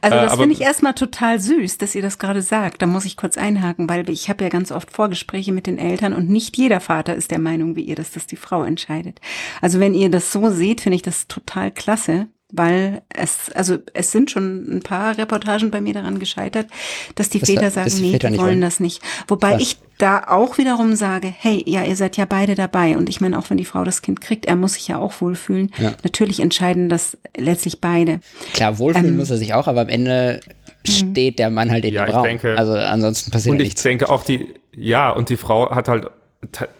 Also 0.00 0.16
das 0.16 0.34
äh, 0.34 0.36
finde 0.36 0.54
ich 0.54 0.60
erstmal 0.60 0.94
total 0.94 1.40
süß, 1.40 1.78
dass 1.78 1.94
ihr 1.94 2.02
das 2.02 2.18
gerade 2.18 2.42
sagt. 2.42 2.82
Da 2.82 2.86
muss 2.86 3.04
ich 3.04 3.16
kurz 3.16 3.38
einhaken, 3.38 3.88
weil 3.88 4.08
ich 4.10 4.28
habe 4.28 4.44
ja 4.44 4.50
ganz 4.50 4.70
oft 4.70 4.90
Vorgespräche 4.90 5.52
mit 5.52 5.66
den 5.66 5.78
Eltern 5.78 6.12
und 6.12 6.28
nicht 6.28 6.56
jeder 6.56 6.80
Vater 6.80 7.14
ist 7.14 7.30
der 7.30 7.38
Meinung 7.38 7.76
wie 7.76 7.82
ihr, 7.82 7.96
dass 7.96 8.12
das 8.12 8.26
die 8.26 8.36
Frau 8.36 8.62
entscheidet. 8.62 9.20
Also 9.60 9.80
wenn 9.80 9.94
ihr 9.94 10.10
das 10.10 10.32
so 10.32 10.50
seht, 10.50 10.80
finde 10.80 10.96
ich 10.96 11.02
das 11.02 11.26
total 11.28 11.70
klasse 11.70 12.28
weil 12.52 13.02
es, 13.08 13.50
also 13.54 13.78
es 13.92 14.12
sind 14.12 14.30
schon 14.30 14.76
ein 14.76 14.80
paar 14.80 15.18
Reportagen 15.18 15.70
bei 15.70 15.80
mir 15.80 15.94
daran 15.94 16.20
gescheitert, 16.20 16.68
dass 17.16 17.28
die 17.28 17.40
das 17.40 17.50
Väter 17.50 17.70
sagen, 17.70 17.90
die 17.90 18.02
nee, 18.02 18.12
Väter 18.12 18.30
die 18.30 18.38
wollen, 18.38 18.46
wollen 18.46 18.60
das 18.60 18.78
nicht. 18.78 19.02
Wobei 19.26 19.50
Krass. 19.52 19.62
ich 19.62 19.78
da 19.98 20.24
auch 20.28 20.58
wiederum 20.58 20.94
sage, 20.94 21.32
hey, 21.36 21.62
ja, 21.66 21.82
ihr 21.82 21.96
seid 21.96 22.16
ja 22.16 22.26
beide 22.26 22.54
dabei. 22.54 22.96
Und 22.96 23.08
ich 23.08 23.20
meine, 23.20 23.38
auch 23.38 23.48
wenn 23.48 23.56
die 23.56 23.64
Frau 23.64 23.84
das 23.84 24.02
Kind 24.02 24.20
kriegt, 24.20 24.44
er 24.44 24.56
muss 24.56 24.74
sich 24.74 24.88
ja 24.88 24.98
auch 24.98 25.20
wohlfühlen. 25.20 25.72
Ja. 25.78 25.94
Natürlich 26.02 26.40
entscheiden 26.40 26.88
das 26.88 27.16
letztlich 27.36 27.80
beide. 27.80 28.20
Klar, 28.52 28.78
wohlfühlen 28.78 29.08
ähm, 29.08 29.16
muss 29.16 29.30
er 29.30 29.38
sich 29.38 29.54
auch, 29.54 29.68
aber 29.68 29.82
am 29.82 29.88
Ende 29.88 30.40
mhm. 30.86 30.90
steht 30.90 31.38
der 31.38 31.50
Mann 31.50 31.70
halt 31.70 31.84
in 31.84 31.94
ja, 31.94 32.04
dem 32.04 32.14
Raum. 32.14 32.24
Denke, 32.24 32.58
also 32.58 32.72
ansonsten 32.72 33.30
passiert 33.30 33.52
und 33.52 33.58
nichts. 33.58 33.74
Und 33.74 33.78
ich 33.78 33.82
denke 33.82 34.10
auch 34.10 34.22
die, 34.22 34.54
ja, 34.74 35.10
und 35.10 35.30
die 35.30 35.36
Frau 35.36 35.70
hat 35.74 35.88
halt 35.88 36.10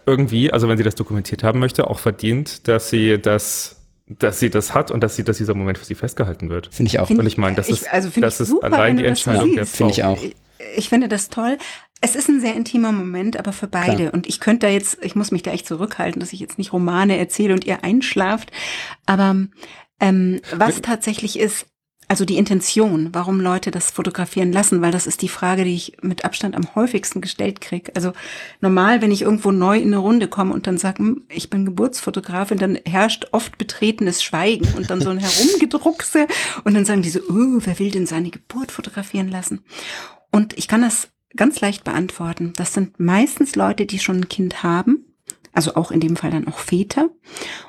irgendwie, 0.05 0.53
also 0.53 0.69
wenn 0.69 0.77
sie 0.77 0.83
das 0.83 0.95
dokumentiert 0.95 1.43
haben 1.43 1.59
möchte, 1.59 1.89
auch 1.89 1.99
verdient, 1.99 2.67
dass 2.67 2.89
sie 2.89 3.19
das 3.19 3.73
dass 4.09 4.39
sie 4.39 4.49
das 4.49 4.73
hat 4.73 4.89
und 4.89 5.01
dass 5.01 5.17
sie, 5.17 5.25
dass 5.25 5.37
dieser 5.37 5.53
Moment 5.53 5.77
für 5.77 5.83
sie 5.83 5.95
festgehalten 5.95 6.49
wird. 6.49 6.73
Finde 6.73 6.87
ich 6.87 6.99
auch. 6.99 7.09
Und 7.09 7.25
ich 7.25 7.37
meine, 7.37 7.57
das 7.57 7.67
ist, 7.67 7.91
also 7.91 8.09
das 8.21 8.39
ist 8.39 8.47
super, 8.49 8.67
allein 8.67 8.95
die 8.95 9.05
Entscheidung 9.05 9.53
der 9.53 9.65
Frau. 9.65 9.89
Finde 9.89 9.91
ich 9.91 10.03
auch. 10.05 10.23
Ich, 10.23 10.35
ich 10.77 10.89
finde 10.89 11.09
das 11.09 11.27
toll. 11.27 11.57
Es 11.99 12.15
ist 12.15 12.29
ein 12.29 12.39
sehr 12.39 12.55
intimer 12.55 12.91
Moment, 12.91 13.37
aber 13.37 13.53
für 13.53 13.67
beide. 13.67 13.95
Klar. 13.95 14.13
Und 14.13 14.27
ich 14.27 14.39
könnte 14.39 14.67
da 14.67 14.71
jetzt, 14.71 14.99
ich 15.01 15.15
muss 15.15 15.31
mich 15.31 15.43
da 15.43 15.51
echt 15.51 15.67
zurückhalten, 15.67 16.19
dass 16.19 16.33
ich 16.33 16.39
jetzt 16.39 16.57
nicht 16.57 16.73
Romane 16.73 17.17
erzähle 17.17 17.53
und 17.53 17.65
ihr 17.65 17.83
einschlaft. 17.83 18.51
Aber 19.05 19.35
ähm, 19.99 20.41
was 20.55 20.81
tatsächlich 20.81 21.39
ist, 21.39 21.65
also 22.09 22.23
die 22.23 22.37
Intention, 22.37 23.09
warum 23.11 23.41
Leute 23.41 23.69
das 23.69 23.91
fotografieren 23.91 24.53
lassen, 24.53 24.81
weil 24.81 24.91
das 24.91 25.07
ist 25.07 25.21
die 25.21 25.27
Frage, 25.27 25.65
die 25.65 25.75
ich 25.75 25.97
mit 26.01 26.23
Abstand 26.23 26.55
am 26.55 26.73
häufigsten 26.73 27.19
gestellt 27.19 27.59
kriege. 27.59 27.91
Also 27.95 28.13
normal, 28.61 29.01
wenn 29.01 29.11
ich 29.11 29.23
irgendwo 29.23 29.51
neu 29.51 29.77
in 29.77 29.87
eine 29.87 29.97
Runde 29.97 30.29
komme 30.29 30.53
und 30.53 30.67
dann 30.67 30.77
sage, 30.77 30.99
hm, 30.99 31.25
ich 31.29 31.49
bin 31.49 31.65
Geburtsfotografin, 31.65 32.59
dann 32.59 32.79
herrscht 32.85 33.27
oft 33.33 33.57
betretenes 33.57 34.23
Schweigen 34.23 34.67
und 34.77 34.89
dann 34.89 35.01
so 35.01 35.09
ein 35.09 35.17
Herumgedruckse 35.19 36.27
und 36.63 36.75
dann 36.75 36.85
sagen 36.85 37.01
die 37.01 37.09
so, 37.09 37.19
oh, 37.29 37.59
wer 37.59 37.79
will 37.79 37.91
denn 37.91 38.05
seine 38.05 38.29
Geburt 38.29 38.71
fotografieren 38.71 39.27
lassen? 39.27 39.65
Und 40.31 40.57
ich 40.57 40.69
kann 40.69 40.81
das 40.81 41.09
ganz 41.35 41.61
leicht 41.61 41.83
beantworten. 41.83 42.53
Das 42.55 42.73
sind 42.73 42.99
meistens 42.99 43.55
Leute, 43.55 43.85
die 43.85 43.99
schon 43.99 44.17
ein 44.17 44.29
Kind 44.29 44.63
haben, 44.63 45.05
also 45.53 45.75
auch 45.75 45.91
in 45.91 45.99
dem 45.99 46.15
Fall 46.15 46.31
dann 46.31 46.47
auch 46.47 46.59
Väter, 46.59 47.09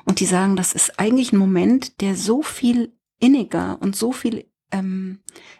und 0.05 0.19
die 0.19 0.25
sagen, 0.25 0.55
das 0.55 0.73
ist 0.73 0.99
eigentlich 0.99 1.33
ein 1.33 1.37
Moment, 1.37 2.01
der 2.01 2.15
so 2.15 2.41
viel 2.41 2.93
inniger 3.19 3.77
und 3.81 3.95
so 3.95 4.11
viel 4.11 4.45
ähm, 4.71 5.19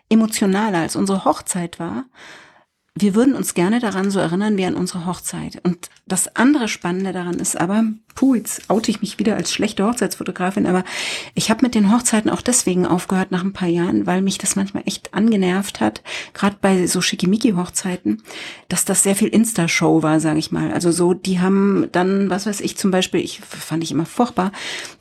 emotionaler 0.09 0.79
als 0.79 0.95
unsere 0.95 1.25
Hochzeit 1.25 1.79
war. 1.79 2.05
Wir 2.95 3.15
würden 3.15 3.35
uns 3.35 3.53
gerne 3.53 3.79
daran 3.79 4.11
so 4.11 4.19
erinnern 4.19 4.57
wie 4.57 4.65
an 4.65 4.75
unsere 4.75 5.05
Hochzeit. 5.05 5.61
Und 5.63 5.89
das 6.05 6.35
andere 6.35 6.67
Spannende 6.67 7.13
daran 7.13 7.35
ist 7.35 7.59
aber, 7.59 7.85
puh, 8.19 8.35
jetzt 8.35 8.69
oute 8.69 8.91
ich 8.91 8.99
mich 8.99 9.17
wieder 9.17 9.37
als 9.37 9.53
schlechte 9.53 9.85
Hochzeitsfotografin, 9.85 10.65
aber 10.65 10.83
ich 11.35 11.49
habe 11.49 11.61
mit 11.61 11.73
den 11.73 11.89
Hochzeiten 11.89 12.29
auch 12.29 12.41
deswegen 12.41 12.85
aufgehört 12.85 13.31
nach 13.31 13.45
ein 13.45 13.53
paar 13.53 13.69
Jahren, 13.69 14.07
weil 14.07 14.21
mich 14.21 14.37
das 14.37 14.57
manchmal 14.57 14.83
echt 14.85 15.13
angenervt 15.13 15.79
hat, 15.79 16.01
gerade 16.33 16.57
bei 16.59 16.85
so 16.85 16.99
Schickimicki-Hochzeiten, 16.99 18.21
dass 18.67 18.83
das 18.83 19.03
sehr 19.03 19.15
viel 19.15 19.29
Insta-Show 19.29 20.03
war, 20.03 20.19
sage 20.19 20.37
ich 20.37 20.51
mal. 20.51 20.73
Also 20.73 20.91
so, 20.91 21.13
die 21.13 21.39
haben 21.39 21.87
dann, 21.93 22.29
was 22.29 22.45
weiß 22.45 22.59
ich, 22.59 22.75
zum 22.75 22.91
Beispiel, 22.91 23.21
ich 23.21 23.39
fand 23.39 23.85
ich 23.85 23.91
immer 23.91 24.05
furchtbar, 24.05 24.51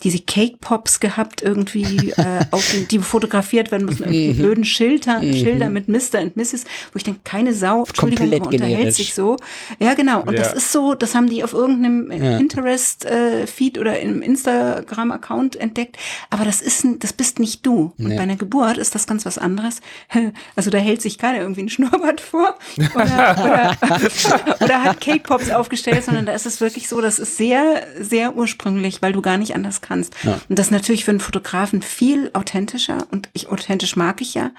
diese 0.05 0.21
Cake-Pops 0.21 1.01
gehabt, 1.01 1.43
irgendwie, 1.43 2.11
äh, 2.17 2.45
auf 2.53 2.71
den, 2.71 2.87
die 2.87 3.01
fotografiert 3.01 3.73
werden 3.73 3.87
müssen, 3.87 4.05
irgendwie 4.05 4.35
mhm. 4.35 4.37
blöden 4.37 4.65
Schilder, 4.65 5.21
mhm. 5.21 5.33
Schilder 5.35 5.71
mit 5.71 5.89
Mr. 5.89 6.21
und 6.23 6.37
Mrs., 6.37 6.67
wo 6.93 6.97
ich 6.99 7.03
denke, 7.03 7.23
keine 7.25 7.53
Sau, 7.53 7.83
Entschuldigung, 7.83 8.43
unterhält 8.43 8.95
sich 8.95 9.13
so. 9.13 9.39
Ja, 9.81 9.95
genau. 9.95 10.21
Und 10.21 10.35
ja. 10.35 10.39
das 10.39 10.53
ist 10.53 10.71
so, 10.71 10.95
das 10.95 11.17
haben 11.17 11.29
die 11.29 11.43
auf 11.43 11.53
irgendeinem 11.53 12.13
ja. 12.13 12.39
Pinterest 12.39 13.07
äh, 13.08 13.08
Feed 13.47 13.79
oder 13.79 13.99
im 14.01 14.23
Instagram 14.23 15.13
Account 15.13 15.57
entdeckt, 15.57 15.97
aber 16.31 16.45
das 16.45 16.61
ist 16.63 16.87
das 16.99 17.13
bist 17.13 17.39
nicht 17.39 17.65
du. 17.67 17.93
Und 17.99 18.09
bei 18.09 18.21
einer 18.21 18.37
Geburt 18.37 18.79
ist 18.79 18.95
das 18.95 19.07
ganz 19.07 19.27
was 19.27 19.39
anderes. 19.39 19.81
Also 20.57 20.71
da 20.71 20.79
hält 20.79 21.03
sich 21.03 21.19
keiner 21.19 21.41
irgendwie 21.41 21.63
ein 21.63 21.69
Schnurrbart 21.69 22.21
vor 22.21 22.59
oder, 22.95 23.37
oder, 23.45 23.77
oder 24.61 24.85
hat 24.85 25.01
Cake 25.01 25.23
Pops 25.23 25.51
aufgestellt, 25.51 26.05
sondern 26.05 26.27
da 26.27 26.33
ist 26.33 26.47
es 26.47 26.61
wirklich 26.61 26.89
so, 26.89 27.01
das 27.01 27.19
ist 27.19 27.37
sehr 27.37 27.87
sehr 27.99 28.37
ursprünglich, 28.37 29.01
weil 29.03 29.13
du 29.13 29.23
gar 29.23 29.39
nicht 29.39 29.55
anders 29.55 29.81
kannst. 29.81 30.15
Ja. 30.23 30.41
Und 30.49 30.59
das 30.59 30.67
ist 30.67 30.73
natürlich 30.73 31.05
für 31.05 31.13
einen 31.13 31.21
Fotografen 31.21 31.83
viel 31.83 32.31
authentischer 32.35 33.07
und 33.11 33.29
ich 33.33 33.49
authentisch 33.49 33.97
mag 33.97 34.21
ich 34.21 34.35
ja. 34.35 34.51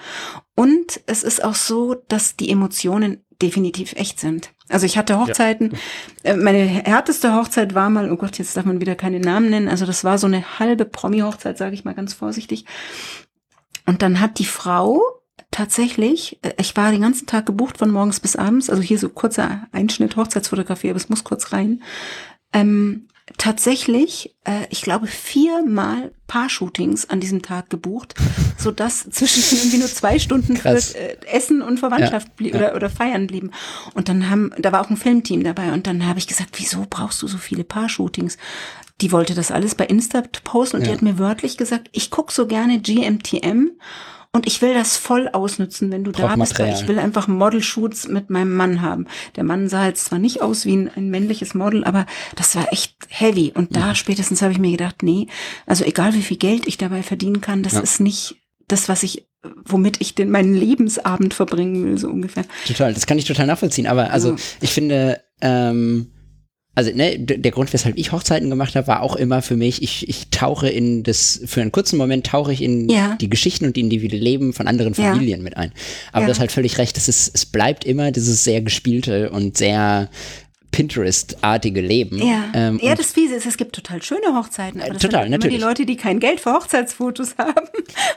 Und 0.56 1.02
es 1.06 1.24
ist 1.24 1.44
auch 1.44 1.56
so, 1.56 1.96
dass 2.08 2.36
die 2.36 2.50
Emotionen 2.50 3.24
definitiv 3.42 3.94
echt 3.94 4.20
sind. 4.20 4.52
Also 4.70 4.86
ich 4.86 4.98
hatte 4.98 5.20
Hochzeiten, 5.20 5.72
ja. 6.24 6.34
Äh, 6.34 6.38
meine 6.38 6.60
härteste 6.60 7.34
Hochzeit 7.34 7.74
war 7.74 7.90
mal, 7.90 8.12
oh 8.12 8.18
Gott, 8.18 8.38
jetzt 8.38 8.56
darf 8.56 8.66
man 8.66 8.80
wieder 8.80 8.96
keine 8.96 9.20
Namen 9.20 9.50
nennen, 9.50 9.68
also 9.68 9.86
das 9.86 10.04
war 10.04 10.18
so 10.18 10.28
eine 10.28 10.60
halbe 10.60 10.86
Promi-Hochzeit, 10.86 11.58
sage 11.58 11.74
ich 11.74 11.86
mal 11.86 11.96
ganz 11.96 12.14
vorsichtig. 12.14 12.66
Und 13.86 14.02
dann 14.04 14.20
hat 14.20 14.38
die 14.38 14.46
Frau 14.46 15.02
tatsächlich, 15.52 16.40
äh, 16.44 16.54
ich 16.58 16.78
war 16.78 16.92
den 16.92 17.02
ganzen 17.02 17.26
Tag 17.26 17.46
gebucht 17.46 17.80
von 17.80 17.90
morgens 17.90 18.20
bis 18.20 18.36
abends, 18.36 18.70
also 18.70 18.82
hier 18.82 19.00
so 19.00 19.10
kurzer 19.10 19.68
Einschnitt 19.72 20.16
Hochzeitsfotografie, 20.16 20.92
aber 20.92 20.98
es 20.98 21.10
muss 21.10 21.24
kurz 21.24 21.52
rein. 21.52 21.82
Ähm, 22.54 23.09
tatsächlich, 23.38 24.36
äh, 24.44 24.66
ich 24.70 24.82
glaube, 24.82 25.08
viermal 25.08 26.12
Paar-Shootings 26.28 27.10
an 27.10 27.20
diesem 27.20 27.42
Tag 27.42 27.70
gebucht, 27.70 28.16
so 28.58 28.72
dass 28.72 29.10
zwischen 29.10 29.44
irgendwie 29.58 29.78
nur 29.78 29.88
zwei 29.88 30.20
Stunden 30.20 30.56
Krass. 30.56 30.92
für 30.92 30.98
äh, 30.98 31.18
Essen 31.28 31.62
und 31.62 31.80
Verwandtschaft 31.80 32.30
ja, 32.40 32.56
oder, 32.56 32.76
oder 32.76 32.90
Feiern 32.90 33.28
blieben. 33.28 33.52
Und 33.94 34.10
dann 34.10 34.30
haben, 34.30 34.52
da 34.58 34.72
war 34.72 34.82
auch 34.82 34.90
ein 34.90 34.98
Filmteam 34.98 35.44
dabei 35.44 35.74
und 35.74 35.88
dann 35.88 36.06
habe 36.08 36.20
ich 36.20 36.28
gesagt, 36.28 36.60
wieso 36.60 36.86
brauchst 36.90 37.22
du 37.22 37.28
so 37.28 37.38
viele 37.38 37.64
Paar-Shootings? 37.64 38.38
Die 39.02 39.12
wollte 39.12 39.34
das 39.34 39.52
alles 39.52 39.76
bei 39.76 39.86
Insta 39.86 40.24
posten 40.44 40.78
und 40.78 40.82
ja. 40.84 40.88
die 40.90 40.94
hat 40.94 41.02
mir 41.02 41.18
wörtlich 41.18 41.58
gesagt, 41.58 41.90
ich 41.94 42.12
guck 42.12 42.32
so 42.32 42.48
gerne 42.48 42.80
GMTM 42.80 43.72
und 44.32 44.46
ich 44.46 44.62
will 44.62 44.76
das 44.76 44.96
voll 44.96 45.28
ausnutzen, 45.28 45.92
wenn 45.92 46.04
du 46.04 46.12
Brauch 46.12 46.30
da 46.30 46.36
bist, 46.36 46.54
Material. 46.54 46.76
weil 46.76 46.82
ich 46.82 46.88
will 46.88 47.00
einfach 47.00 47.28
Model-Shoots 47.28 48.10
mit 48.10 48.30
meinem 48.30 48.56
Mann 48.56 48.82
haben. 48.82 49.08
Der 49.36 49.44
Mann 49.44 49.70
sah 49.70 49.88
jetzt 49.88 50.06
zwar 50.06 50.20
nicht 50.20 50.42
aus 50.42 50.66
wie 50.66 50.78
ein, 50.78 50.92
ein 50.96 51.10
männliches 51.10 51.56
Model, 51.56 51.84
aber 51.84 52.06
das 52.36 52.56
war 52.56 52.72
echt 52.72 52.96
heavy. 53.08 53.52
Und 53.56 53.76
da 53.76 53.88
ja. 53.88 53.96
spätestens 53.96 54.44
habe 54.44 54.52
ich 54.52 54.60
mir 54.60 54.70
gedacht, 54.70 55.02
nee, 55.02 55.28
also 55.66 55.84
egal 55.84 56.14
wie 56.14 56.22
viel 56.22 56.38
Geld 56.38 56.68
ich 56.68 56.78
dabei 56.78 57.02
verdienen 57.02 57.42
kann, 57.42 57.64
das 57.64 57.74
ja. 57.74 57.80
ist 57.80 58.02
nicht 58.02 58.36
das, 58.68 58.88
was 58.88 59.02
ich, 59.02 59.28
womit 59.66 60.00
ich 60.00 60.14
den 60.14 60.30
meinen 60.30 60.54
Lebensabend 60.54 61.34
verbringen 61.34 61.84
will, 61.84 61.98
so 61.98 62.08
ungefähr. 62.08 62.46
Total, 62.68 62.94
das 62.94 63.08
kann 63.08 63.18
ich 63.18 63.26
total 63.26 63.48
nachvollziehen. 63.48 63.88
Aber 63.88 64.12
also, 64.12 64.34
also 64.34 64.44
ich 64.62 64.72
finde, 64.72 65.24
ähm, 65.42 66.12
also 66.80 66.96
ne, 66.96 67.20
der 67.20 67.52
Grund, 67.52 67.74
weshalb 67.74 67.98
ich 67.98 68.14
Hochzeiten 68.14 68.50
gemacht 68.50 68.74
habe, 68.78 68.88
war 68.88 69.02
auch 69.02 69.18
immer 69.18 69.42
für 69.42 69.58
mich, 69.58 69.84
ich, 69.84 70.08
ich 70.08 70.30
tauche 70.30 70.70
in 70.70 71.04
das, 71.04 71.42
für 71.46 71.62
einen 71.62 71.74
kurzen 71.74 71.98
Moment 71.98 72.26
tauche 72.26 72.54
ich 72.54 72.62
in 72.62 72.88
ja. 72.88 73.18
die 73.20 73.30
Geschichten 73.30 73.66
und 73.66 73.76
die 73.76 73.82
individuelle 73.82 74.24
Leben 74.24 74.54
von 74.54 74.66
anderen 74.66 74.94
Familien 74.94 75.40
ja. 75.40 75.44
mit 75.44 75.58
ein. 75.58 75.74
Aber 76.14 76.22
ja. 76.22 76.30
das 76.30 76.40
halt 76.40 76.54
völlig 76.54 76.78
recht, 76.78 76.96
das 76.96 77.10
ist, 77.10 77.32
es 77.36 77.46
bleibt 77.46 77.84
immer 77.84 78.12
dieses 78.12 78.46
sehr 78.46 78.62
gespielte 78.62 79.30
und 79.30 79.58
sehr 79.58 80.10
Pinterest-artige 80.72 81.82
Leben. 81.82 82.18
Ja, 82.20 82.46
ähm, 82.54 82.80
ja 82.82 82.96
das 82.96 83.12
Fiese 83.14 83.36
ist, 83.36 83.46
es 83.46 83.58
gibt 83.58 83.74
total 83.74 84.02
schöne 84.02 84.36
Hochzeiten, 84.36 84.82
aber 84.82 84.94
das 84.94 85.02
total, 85.02 85.24
sind 85.24 85.32
natürlich. 85.32 85.56
immer 85.56 85.66
die 85.66 85.70
Leute, 85.70 85.86
die 85.86 85.96
kein 85.96 86.20
Geld 86.20 86.40
für 86.40 86.54
Hochzeitsfotos 86.54 87.36
haben. 87.38 87.68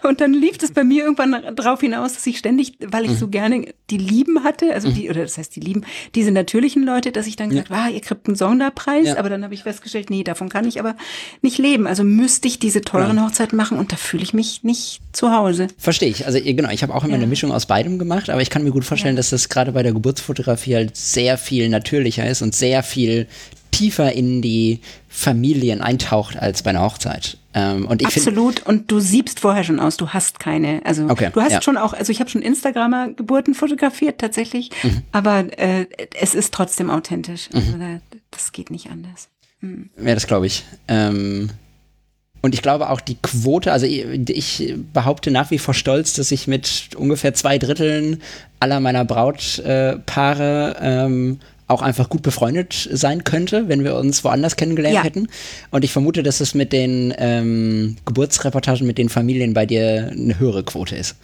Und 0.03 0.21
dann 0.21 0.35
lief 0.35 0.59
es 0.63 0.73
bei 0.73 0.85
mir 0.85 1.05
irgendwann 1.05 1.55
darauf 1.57 1.81
hinaus, 1.81 2.15
dass 2.15 2.27
ich 2.27 2.39
ständig, 2.39 2.75
weil 2.81 3.05
ich 3.05 3.13
mhm. 3.13 3.17
so 3.17 3.29
gerne 3.29 3.67
die 3.91 3.99
Lieben 3.99 4.45
hatte, 4.45 4.73
also 4.75 4.89
mhm. 4.89 4.95
die, 4.95 5.11
oder 5.11 5.23
das 5.23 5.39
heißt 5.39 5.55
die 5.57 5.61
Lieben, 5.61 5.85
diese 6.15 6.31
natürlichen 6.31 6.85
Leute, 6.85 7.13
dass 7.13 7.27
ich 7.27 7.37
dann 7.37 7.51
gesagt, 7.51 7.71
ja. 7.71 7.77
ah, 7.77 7.89
ihr 7.89 8.01
kriegt 8.01 8.27
einen 8.27 8.37
Sonderpreis, 8.37 9.09
ja. 9.09 9.19
aber 9.19 9.31
dann 9.31 9.45
habe 9.45 9.55
ich 9.55 9.63
festgestellt, 9.63 10.11
nee, 10.11 10.23
davon 10.23 10.49
kann 10.49 10.67
ich 10.67 10.79
aber 10.79 10.97
nicht 11.41 11.59
leben. 11.59 11.87
Also 11.87 12.05
müsste 12.05 12.49
ich 12.49 12.59
diese 12.59 12.83
teuren 12.83 13.17
ja. 13.17 13.27
Hochzeiten 13.27 13.57
machen 13.57 13.79
und 13.79 13.93
da 13.93 13.97
fühle 13.97 14.23
ich 14.23 14.35
mich 14.35 14.63
nicht 14.63 15.01
zu 15.13 15.33
Hause. 15.33 15.69
Verstehe 15.79 16.09
ich. 16.11 16.27
Also 16.27 16.39
genau, 16.43 16.71
ich 16.71 16.83
habe 16.83 16.95
auch 16.95 17.05
immer 17.05 17.15
eine 17.15 17.27
Mischung 17.27 17.53
aus 17.53 17.67
beidem 17.67 17.99
gemacht, 17.99 18.31
aber 18.31 18.43
ich 18.43 18.51
kann 18.51 18.65
mir 18.65 18.71
gut 18.71 18.85
vorstellen, 18.85 19.17
dass 19.17 19.31
das 19.31 19.49
gerade 19.49 19.73
bei 19.73 19.83
der 19.83 19.93
Geburtsfotografie 19.93 20.75
halt 20.75 20.97
sehr 20.97 21.39
viel 21.39 21.69
natürlicher 21.69 22.29
ist 22.29 22.42
und 22.43 22.55
sehr 22.55 22.83
viel 22.83 23.27
tiefer 23.71 24.13
in 24.13 24.43
die 24.43 24.81
Familien 25.09 25.81
eintaucht 25.81 26.37
als 26.37 26.63
bei 26.63 26.71
einer 26.71 26.83
Hochzeit. 26.83 27.39
Ähm, 27.55 27.87
und 27.87 28.01
ich 28.01 28.09
Absolut. 28.09 28.61
Find, 28.61 28.67
und 28.67 28.91
du 28.91 29.01
siebst 29.01 29.41
vorher 29.41 29.65
schon 29.65 29.81
aus. 29.81 29.97
Du 29.97 30.11
hast 30.11 30.39
keine. 30.39 30.81
Also 30.85 31.09
okay, 31.09 31.31
du 31.33 31.41
hast 31.41 31.53
ja. 31.53 31.63
schon 31.63 31.77
auch. 31.77 31.93
Also 31.93 32.13
ich 32.13 32.21
habe 32.21 32.31
schon 32.31 32.43
Instagramer 32.43 33.09
Geburten 33.09 33.55
fotografiert 33.55 34.19
tatsächlich, 34.19 34.71
mhm. 34.83 35.03
aber 35.13 35.59
äh, 35.59 35.87
es 36.19 36.35
ist 36.35 36.55
trotzdem 36.55 36.91
authentisch. 36.91 37.51
Mhm. 37.51 37.59
Also 37.59 38.01
das 38.31 38.53
geht 38.53 38.71
nicht 38.71 38.91
anders. 38.91 39.29
Mhm. 39.61 39.91
Ja, 40.03 40.15
das 40.15 40.27
glaube 40.27 40.47
ich. 40.47 40.65
Ähm, 40.89 41.51
und 42.41 42.55
ich 42.55 42.63
glaube 42.63 42.91
auch 42.91 43.01
die 43.01 43.17
Quote, 43.23 43.71
also 43.71 43.87
ich, 43.87 44.05
ich, 44.29 44.75
behaupte 44.93 45.31
nach 45.31 45.53
wie 45.53 45.59
vor 45.59 45.75
stolz, 45.75 46.15
dass 46.15 46.33
ich 46.33 46.49
mit 46.49 46.91
ungefähr 46.97 47.35
zwei 47.35 47.57
Dritteln 47.57 48.21
aller 48.59 48.81
meiner 48.81 49.05
Brautpaare 49.05 50.77
äh, 50.81 51.05
ähm, 51.05 51.39
auch 51.73 51.83
einfach 51.83 52.09
gut 52.09 52.23
befreundet 52.23 52.89
sein 52.93 53.25
könnte, 53.25 53.69
wenn 53.69 53.85
wir 53.85 53.97
uns 53.97 54.23
woanders 54.25 54.57
kennengelernt 54.57 54.97
ja. 54.97 55.03
hätten. 55.03 55.29
Und 55.71 55.85
ich 55.85 55.93
vermute, 55.93 56.23
dass 56.23 56.41
es 56.41 56.55
mit 56.55 56.73
den 56.73 57.13
ähm, 57.19 57.97
Geburtsreportagen 58.05 58.87
mit 58.87 58.99
den 58.99 59.09
Familien 59.09 59.55
bei 59.55 59.67
dir 59.67 60.11
eine 60.13 60.39
höhere 60.39 60.63
Quote 60.65 60.97
ist. 60.97 61.17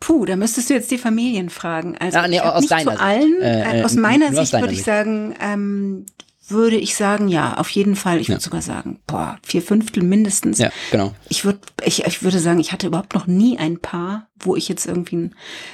Puh, 0.00 0.26
da 0.26 0.36
müsstest 0.36 0.68
du 0.68 0.74
jetzt 0.74 0.90
die 0.90 0.98
Familien 0.98 1.48
fragen. 1.48 1.96
Also 1.98 2.18
ah, 2.18 2.28
nee, 2.28 2.38
aus 2.38 2.60
nicht 2.60 2.72
deiner 2.72 2.92
zu 2.92 3.00
allen. 3.00 3.40
Äh, 3.40 3.80
äh, 3.80 3.84
aus 3.84 3.94
meiner 3.94 4.34
Sicht 4.34 4.52
würde 4.52 4.72
ich 4.74 4.82
sagen, 4.82 5.34
ähm, 5.40 6.04
würde 6.48 6.76
ich 6.76 6.96
sagen, 6.96 7.28
ja, 7.28 7.56
auf 7.56 7.70
jeden 7.70 7.96
Fall. 7.96 8.20
Ich 8.20 8.28
würde 8.28 8.42
sogar 8.42 8.62
sagen, 8.62 9.00
boah, 9.06 9.38
vier 9.42 9.62
Fünftel 9.62 10.02
mindestens. 10.02 10.58
Ja, 10.58 10.70
genau. 10.90 11.14
Ich 11.28 11.44
würde, 11.44 11.60
ich, 11.84 12.04
ich 12.04 12.22
würde 12.22 12.38
sagen, 12.38 12.60
ich 12.60 12.72
hatte 12.72 12.86
überhaupt 12.86 13.14
noch 13.14 13.26
nie 13.26 13.58
ein 13.58 13.80
Paar, 13.80 14.28
wo 14.38 14.56
ich 14.56 14.68
jetzt 14.68 14.86
irgendwie 14.86 15.30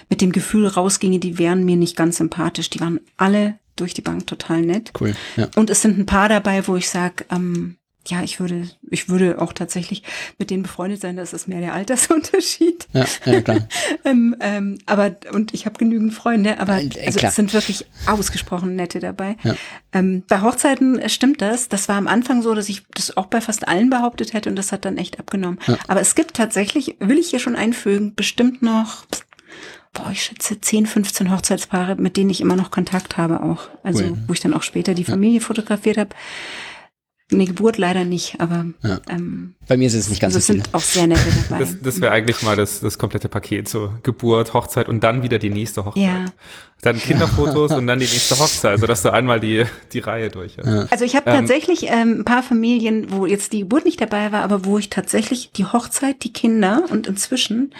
mit 0.08 0.20
dem 0.20 0.32
Gefühl 0.32 0.66
rausginge, 0.66 1.18
die 1.18 1.38
wären 1.38 1.64
mir 1.64 1.76
nicht 1.76 1.96
ganz 1.96 2.18
sympathisch. 2.18 2.70
Die 2.70 2.80
waren 2.80 3.00
alle 3.16 3.58
durch 3.76 3.94
die 3.94 4.02
Bank 4.02 4.26
total 4.26 4.62
nett. 4.62 4.92
Cool. 5.00 5.14
Ja. 5.36 5.48
Und 5.56 5.70
es 5.70 5.82
sind 5.82 5.98
ein 5.98 6.06
paar 6.06 6.28
dabei, 6.28 6.66
wo 6.66 6.76
ich 6.76 6.88
sage, 6.88 7.24
ähm, 7.30 7.76
ja, 8.06 8.22
ich 8.22 8.40
würde, 8.40 8.68
ich 8.90 9.08
würde 9.08 9.40
auch 9.40 9.52
tatsächlich 9.52 10.02
mit 10.38 10.50
denen 10.50 10.62
befreundet 10.62 11.00
sein, 11.00 11.16
das 11.16 11.32
ist 11.32 11.48
mehr 11.48 11.60
der 11.60 11.74
Altersunterschied. 11.74 12.88
Ja, 12.92 13.04
ja 13.26 13.40
klar. 13.42 13.68
ähm, 14.04 14.36
ähm, 14.40 14.78
aber, 14.86 15.16
und 15.32 15.52
ich 15.52 15.66
habe 15.66 15.78
genügend 15.78 16.14
Freunde, 16.14 16.58
aber 16.58 16.80
äh, 16.80 16.88
also, 17.06 17.20
es 17.20 17.36
sind 17.36 17.52
wirklich 17.52 17.84
ausgesprochen 18.06 18.74
nette 18.74 19.00
dabei. 19.00 19.36
Ja. 19.42 19.54
Ähm, 19.92 20.22
bei 20.26 20.40
Hochzeiten 20.40 21.08
stimmt 21.08 21.42
das. 21.42 21.68
Das 21.68 21.88
war 21.88 21.96
am 21.96 22.08
Anfang 22.08 22.42
so, 22.42 22.54
dass 22.54 22.68
ich 22.68 22.82
das 22.94 23.16
auch 23.16 23.26
bei 23.26 23.40
fast 23.40 23.68
allen 23.68 23.90
behauptet 23.90 24.32
hätte 24.32 24.48
und 24.48 24.56
das 24.56 24.72
hat 24.72 24.84
dann 24.84 24.96
echt 24.96 25.18
abgenommen. 25.18 25.58
Ja. 25.66 25.76
Aber 25.86 26.00
es 26.00 26.14
gibt 26.14 26.34
tatsächlich, 26.34 26.96
will 27.00 27.18
ich 27.18 27.30
hier 27.30 27.40
schon 27.40 27.56
einfügen, 27.56 28.14
bestimmt 28.14 28.62
noch 28.62 29.04
boah, 29.92 30.10
ich 30.12 30.22
schätze 30.22 30.60
10, 30.60 30.86
15 30.86 31.32
Hochzeitspaare, 31.32 31.96
mit 31.96 32.16
denen 32.16 32.30
ich 32.30 32.40
immer 32.40 32.54
noch 32.54 32.70
Kontakt 32.70 33.16
habe 33.16 33.42
auch. 33.42 33.68
Also, 33.82 34.04
cool. 34.04 34.18
wo 34.28 34.32
ich 34.32 34.40
dann 34.40 34.54
auch 34.54 34.62
später 34.62 34.94
die 34.94 35.04
Familie 35.04 35.40
fotografiert 35.40 35.98
habe 35.98 36.10
eine 37.32 37.44
Geburt 37.44 37.78
leider 37.78 38.04
nicht, 38.04 38.40
aber 38.40 38.66
ja. 38.82 39.00
ähm, 39.08 39.54
bei 39.70 39.76
mir 39.76 39.86
ist 39.86 39.94
es 39.94 40.08
nicht 40.08 40.20
ganz 40.20 40.34
also 40.34 40.44
so 40.44 40.52
viel. 40.52 40.64
sind 40.64 40.74
auch 40.74 40.80
sehr 40.80 41.06
nette 41.06 41.20
dabei. 41.48 41.60
Das, 41.60 41.76
das 41.80 42.00
wäre 42.00 42.10
eigentlich 42.10 42.42
mal 42.42 42.56
das, 42.56 42.80
das 42.80 42.98
komplette 42.98 43.28
Paket, 43.28 43.68
so 43.68 43.92
Geburt, 44.02 44.52
Hochzeit 44.52 44.88
und 44.88 45.04
dann 45.04 45.22
wieder 45.22 45.38
die 45.38 45.48
nächste 45.48 45.84
Hochzeit. 45.84 46.02
Ja. 46.02 46.24
Dann 46.82 46.98
Kinderfotos 46.98 47.70
und 47.76 47.86
dann 47.86 48.00
die 48.00 48.06
nächste 48.06 48.36
Hochzeit, 48.36 48.80
sodass 48.80 49.02
du 49.02 49.12
einmal 49.12 49.38
die, 49.38 49.64
die 49.92 50.00
Reihe 50.00 50.28
durch 50.28 50.58
hast. 50.58 50.66
Ja. 50.66 50.86
Also 50.90 51.04
ich 51.04 51.14
habe 51.14 51.30
ähm, 51.30 51.36
tatsächlich 51.36 51.84
ähm, 51.84 52.18
ein 52.18 52.24
paar 52.24 52.42
Familien, 52.42 53.12
wo 53.12 53.26
jetzt 53.26 53.52
die 53.52 53.60
Geburt 53.60 53.84
nicht 53.84 54.00
dabei 54.00 54.32
war, 54.32 54.42
aber 54.42 54.64
wo 54.64 54.76
ich 54.76 54.90
tatsächlich 54.90 55.52
die 55.52 55.66
Hochzeit, 55.66 56.24
die 56.24 56.32
Kinder 56.32 56.82
und 56.90 57.06
inzwischen 57.06 57.72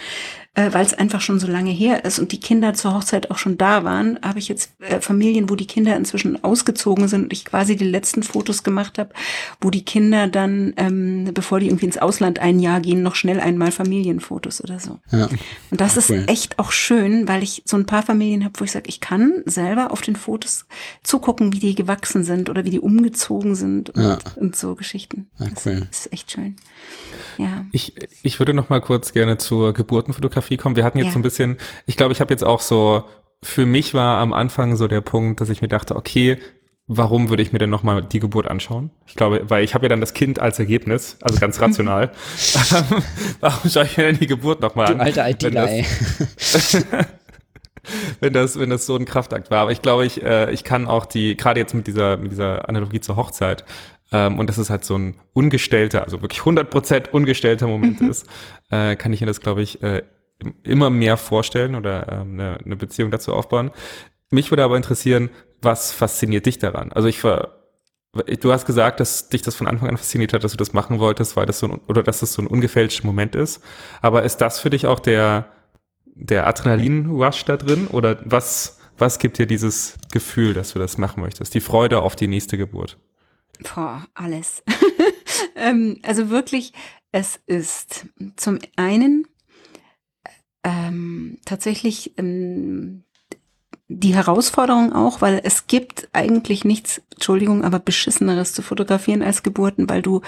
äh, 0.53 0.73
weil 0.73 0.85
es 0.85 0.93
einfach 0.93 1.21
schon 1.21 1.39
so 1.39 1.47
lange 1.47 1.71
her 1.71 2.03
ist 2.03 2.19
und 2.19 2.31
die 2.33 2.39
Kinder 2.39 2.73
zur 2.73 2.93
Hochzeit 2.93 3.31
auch 3.31 3.37
schon 3.37 3.57
da 3.57 3.85
waren, 3.85 4.19
habe 4.21 4.39
ich 4.39 4.49
jetzt 4.49 4.73
äh, 4.81 4.99
Familien, 4.99 5.49
wo 5.49 5.55
die 5.55 5.67
Kinder 5.67 5.95
inzwischen 5.95 6.43
ausgezogen 6.43 7.07
sind 7.07 7.23
und 7.23 7.33
ich 7.33 7.45
quasi 7.45 7.77
die 7.77 7.85
letzten 7.85 8.21
Fotos 8.21 8.63
gemacht 8.63 8.97
habe, 8.97 9.11
wo 9.61 9.69
die 9.69 9.85
Kinder 9.85 10.27
dann, 10.27 10.73
ähm, 10.75 11.29
bevor 11.33 11.61
die 11.61 11.69
irgendwie 11.81 11.87
ins 11.87 11.97
Ausland 11.97 12.39
ein 12.39 12.59
Jahr 12.59 12.79
gehen, 12.79 13.01
noch 13.01 13.15
schnell 13.15 13.39
einmal 13.39 13.71
Familienfotos 13.71 14.63
oder 14.63 14.79
so. 14.79 14.99
Ja. 15.11 15.27
Und 15.71 15.81
das 15.81 15.97
ist 15.97 16.09
cool. 16.09 16.23
echt 16.27 16.59
auch 16.59 16.71
schön, 16.71 17.27
weil 17.27 17.43
ich 17.43 17.63
so 17.65 17.75
ein 17.77 17.85
paar 17.85 18.03
Familien 18.03 18.43
habe, 18.43 18.59
wo 18.59 18.63
ich 18.63 18.71
sage, 18.71 18.87
ich 18.87 18.99
kann 18.99 19.43
selber 19.45 19.91
auf 19.91 20.01
den 20.01 20.15
Fotos 20.15 20.65
zugucken, 21.03 21.53
wie 21.53 21.59
die 21.59 21.75
gewachsen 21.75 22.23
sind 22.23 22.49
oder 22.49 22.65
wie 22.65 22.69
die 22.69 22.79
umgezogen 22.79 23.55
sind 23.55 23.89
und, 23.91 24.03
ja. 24.03 24.17
und 24.35 24.55
so 24.55 24.75
Geschichten. 24.75 25.29
Ja, 25.39 25.47
cool. 25.65 25.87
Das 25.89 26.05
ist 26.05 26.13
echt 26.13 26.31
schön. 26.31 26.55
Ja. 27.37 27.65
Ich, 27.71 27.95
ich 28.23 28.39
würde 28.39 28.53
noch 28.53 28.69
mal 28.69 28.81
kurz 28.81 29.13
gerne 29.13 29.37
zur 29.37 29.73
Geburtenfotografie 29.73 30.57
kommen. 30.57 30.75
Wir 30.75 30.83
hatten 30.83 30.99
jetzt 30.99 31.07
ja. 31.07 31.13
so 31.13 31.19
ein 31.19 31.23
bisschen, 31.23 31.57
ich 31.85 31.97
glaube, 31.97 32.13
ich 32.13 32.21
habe 32.21 32.33
jetzt 32.33 32.43
auch 32.43 32.61
so, 32.61 33.03
für 33.41 33.65
mich 33.65 33.93
war 33.93 34.19
am 34.19 34.33
Anfang 34.33 34.75
so 34.75 34.87
der 34.87 35.01
Punkt, 35.01 35.41
dass 35.41 35.49
ich 35.49 35.61
mir 35.61 35.67
dachte, 35.67 35.95
okay, 35.95 36.37
warum 36.93 37.29
würde 37.29 37.41
ich 37.41 37.53
mir 37.53 37.59
denn 37.59 37.69
nochmal 37.69 38.03
die 38.03 38.19
Geburt 38.19 38.47
anschauen? 38.47 38.89
Ich 39.07 39.15
glaube, 39.15 39.43
weil 39.49 39.63
ich 39.63 39.73
habe 39.73 39.85
ja 39.85 39.89
dann 39.89 40.01
das 40.01 40.13
Kind 40.13 40.39
als 40.39 40.59
Ergebnis, 40.59 41.17
also 41.21 41.39
ganz 41.39 41.61
rational. 41.61 42.11
warum 43.39 43.69
schaue 43.69 43.85
ich 43.85 43.95
mir 43.95 44.03
denn 44.03 44.17
die 44.19 44.27
Geburt 44.27 44.59
nochmal 44.59 44.87
an? 44.87 44.99
Alte 44.99 45.21
ITler, 45.21 45.67
wenn 48.19 48.33
das, 48.33 48.59
wenn 48.59 48.69
das 48.69 48.85
so 48.85 48.97
ein 48.97 49.05
Kraftakt 49.05 49.49
war. 49.51 49.59
Aber 49.59 49.71
ich 49.71 49.81
glaube, 49.81 50.05
ich, 50.05 50.21
äh, 50.21 50.51
ich 50.51 50.65
kann 50.65 50.85
auch 50.87 51.05
die, 51.05 51.37
gerade 51.37 51.61
jetzt 51.61 51.73
mit 51.73 51.87
dieser, 51.87 52.17
mit 52.17 52.31
dieser 52.31 52.67
Analogie 52.67 52.99
zur 52.99 53.15
Hochzeit, 53.15 53.63
ähm, 54.11 54.37
und 54.37 54.49
das 54.49 54.57
ist 54.57 54.69
halt 54.69 54.83
so 54.83 54.97
ein 54.97 55.15
ungestellter, 55.31 56.03
also 56.03 56.21
wirklich 56.21 56.41
100% 56.41 57.11
ungestellter 57.11 57.67
Moment 57.67 58.01
mhm. 58.01 58.09
ist, 58.09 58.27
äh, 58.69 58.97
kann 58.97 59.13
ich 59.13 59.21
mir 59.21 59.27
das, 59.27 59.39
glaube 59.39 59.61
ich, 59.61 59.81
äh, 59.81 60.03
immer 60.63 60.89
mehr 60.89 61.17
vorstellen 61.17 61.75
oder 61.75 62.11
ähm, 62.11 62.33
eine, 62.33 62.57
eine 62.65 62.75
Beziehung 62.75 63.11
dazu 63.11 63.33
aufbauen. 63.33 63.71
Mich 64.31 64.49
würde 64.49 64.63
aber 64.63 64.77
interessieren, 64.77 65.29
was 65.61 65.91
fasziniert 65.91 66.45
dich 66.45 66.57
daran? 66.57 66.91
Also 66.91 67.07
ich 67.07 67.23
war, 67.23 67.57
du 68.13 68.51
hast 68.51 68.65
gesagt, 68.65 68.99
dass 68.99 69.29
dich 69.29 69.41
das 69.41 69.55
von 69.55 69.67
Anfang 69.67 69.89
an 69.89 69.97
fasziniert 69.97 70.33
hat, 70.33 70.43
dass 70.43 70.51
du 70.51 70.57
das 70.57 70.73
machen 70.73 70.99
wolltest, 70.99 71.35
weil 71.35 71.45
das 71.45 71.59
so 71.59 71.67
ein, 71.67 71.81
oder 71.87 72.01
dass 72.01 72.21
das 72.21 72.33
so 72.33 72.41
ein 72.41 72.47
ungefälschter 72.47 73.05
Moment 73.05 73.35
ist. 73.35 73.61
Aber 74.01 74.23
ist 74.23 74.37
das 74.37 74.59
für 74.59 74.69
dich 74.69 74.87
auch 74.87 74.99
der, 74.99 75.51
der 76.05 76.47
Adrenalin-Rush 76.47 77.45
da 77.45 77.57
drin? 77.57 77.87
Oder 77.87 78.19
was, 78.23 78.79
was 78.97 79.19
gibt 79.19 79.37
dir 79.37 79.45
dieses 79.45 79.97
Gefühl, 80.11 80.53
dass 80.53 80.73
du 80.73 80.79
das 80.79 80.97
machen 80.97 81.21
möchtest? 81.21 81.53
Die 81.53 81.61
Freude 81.61 82.01
auf 82.01 82.15
die 82.15 82.27
nächste 82.27 82.57
Geburt? 82.57 82.97
Boah, 83.75 84.05
alles. 84.13 84.63
ähm, 85.55 85.99
also 86.03 86.29
wirklich, 86.29 86.71
es 87.11 87.39
ist 87.47 88.05
zum 88.37 88.59
einen 88.77 89.27
ähm, 90.63 91.37
tatsächlich 91.45 92.17
ähm, 92.17 93.03
die 93.93 94.15
Herausforderung 94.15 94.93
auch, 94.93 95.21
weil 95.21 95.41
es 95.43 95.67
gibt 95.67 96.07
eigentlich 96.13 96.63
nichts, 96.63 97.01
Entschuldigung, 97.11 97.63
aber 97.63 97.79
beschisseneres 97.79 98.53
zu 98.53 98.61
fotografieren 98.61 99.21
als 99.21 99.43
Geburten, 99.43 99.89
weil 99.89 100.01
du, 100.01 100.21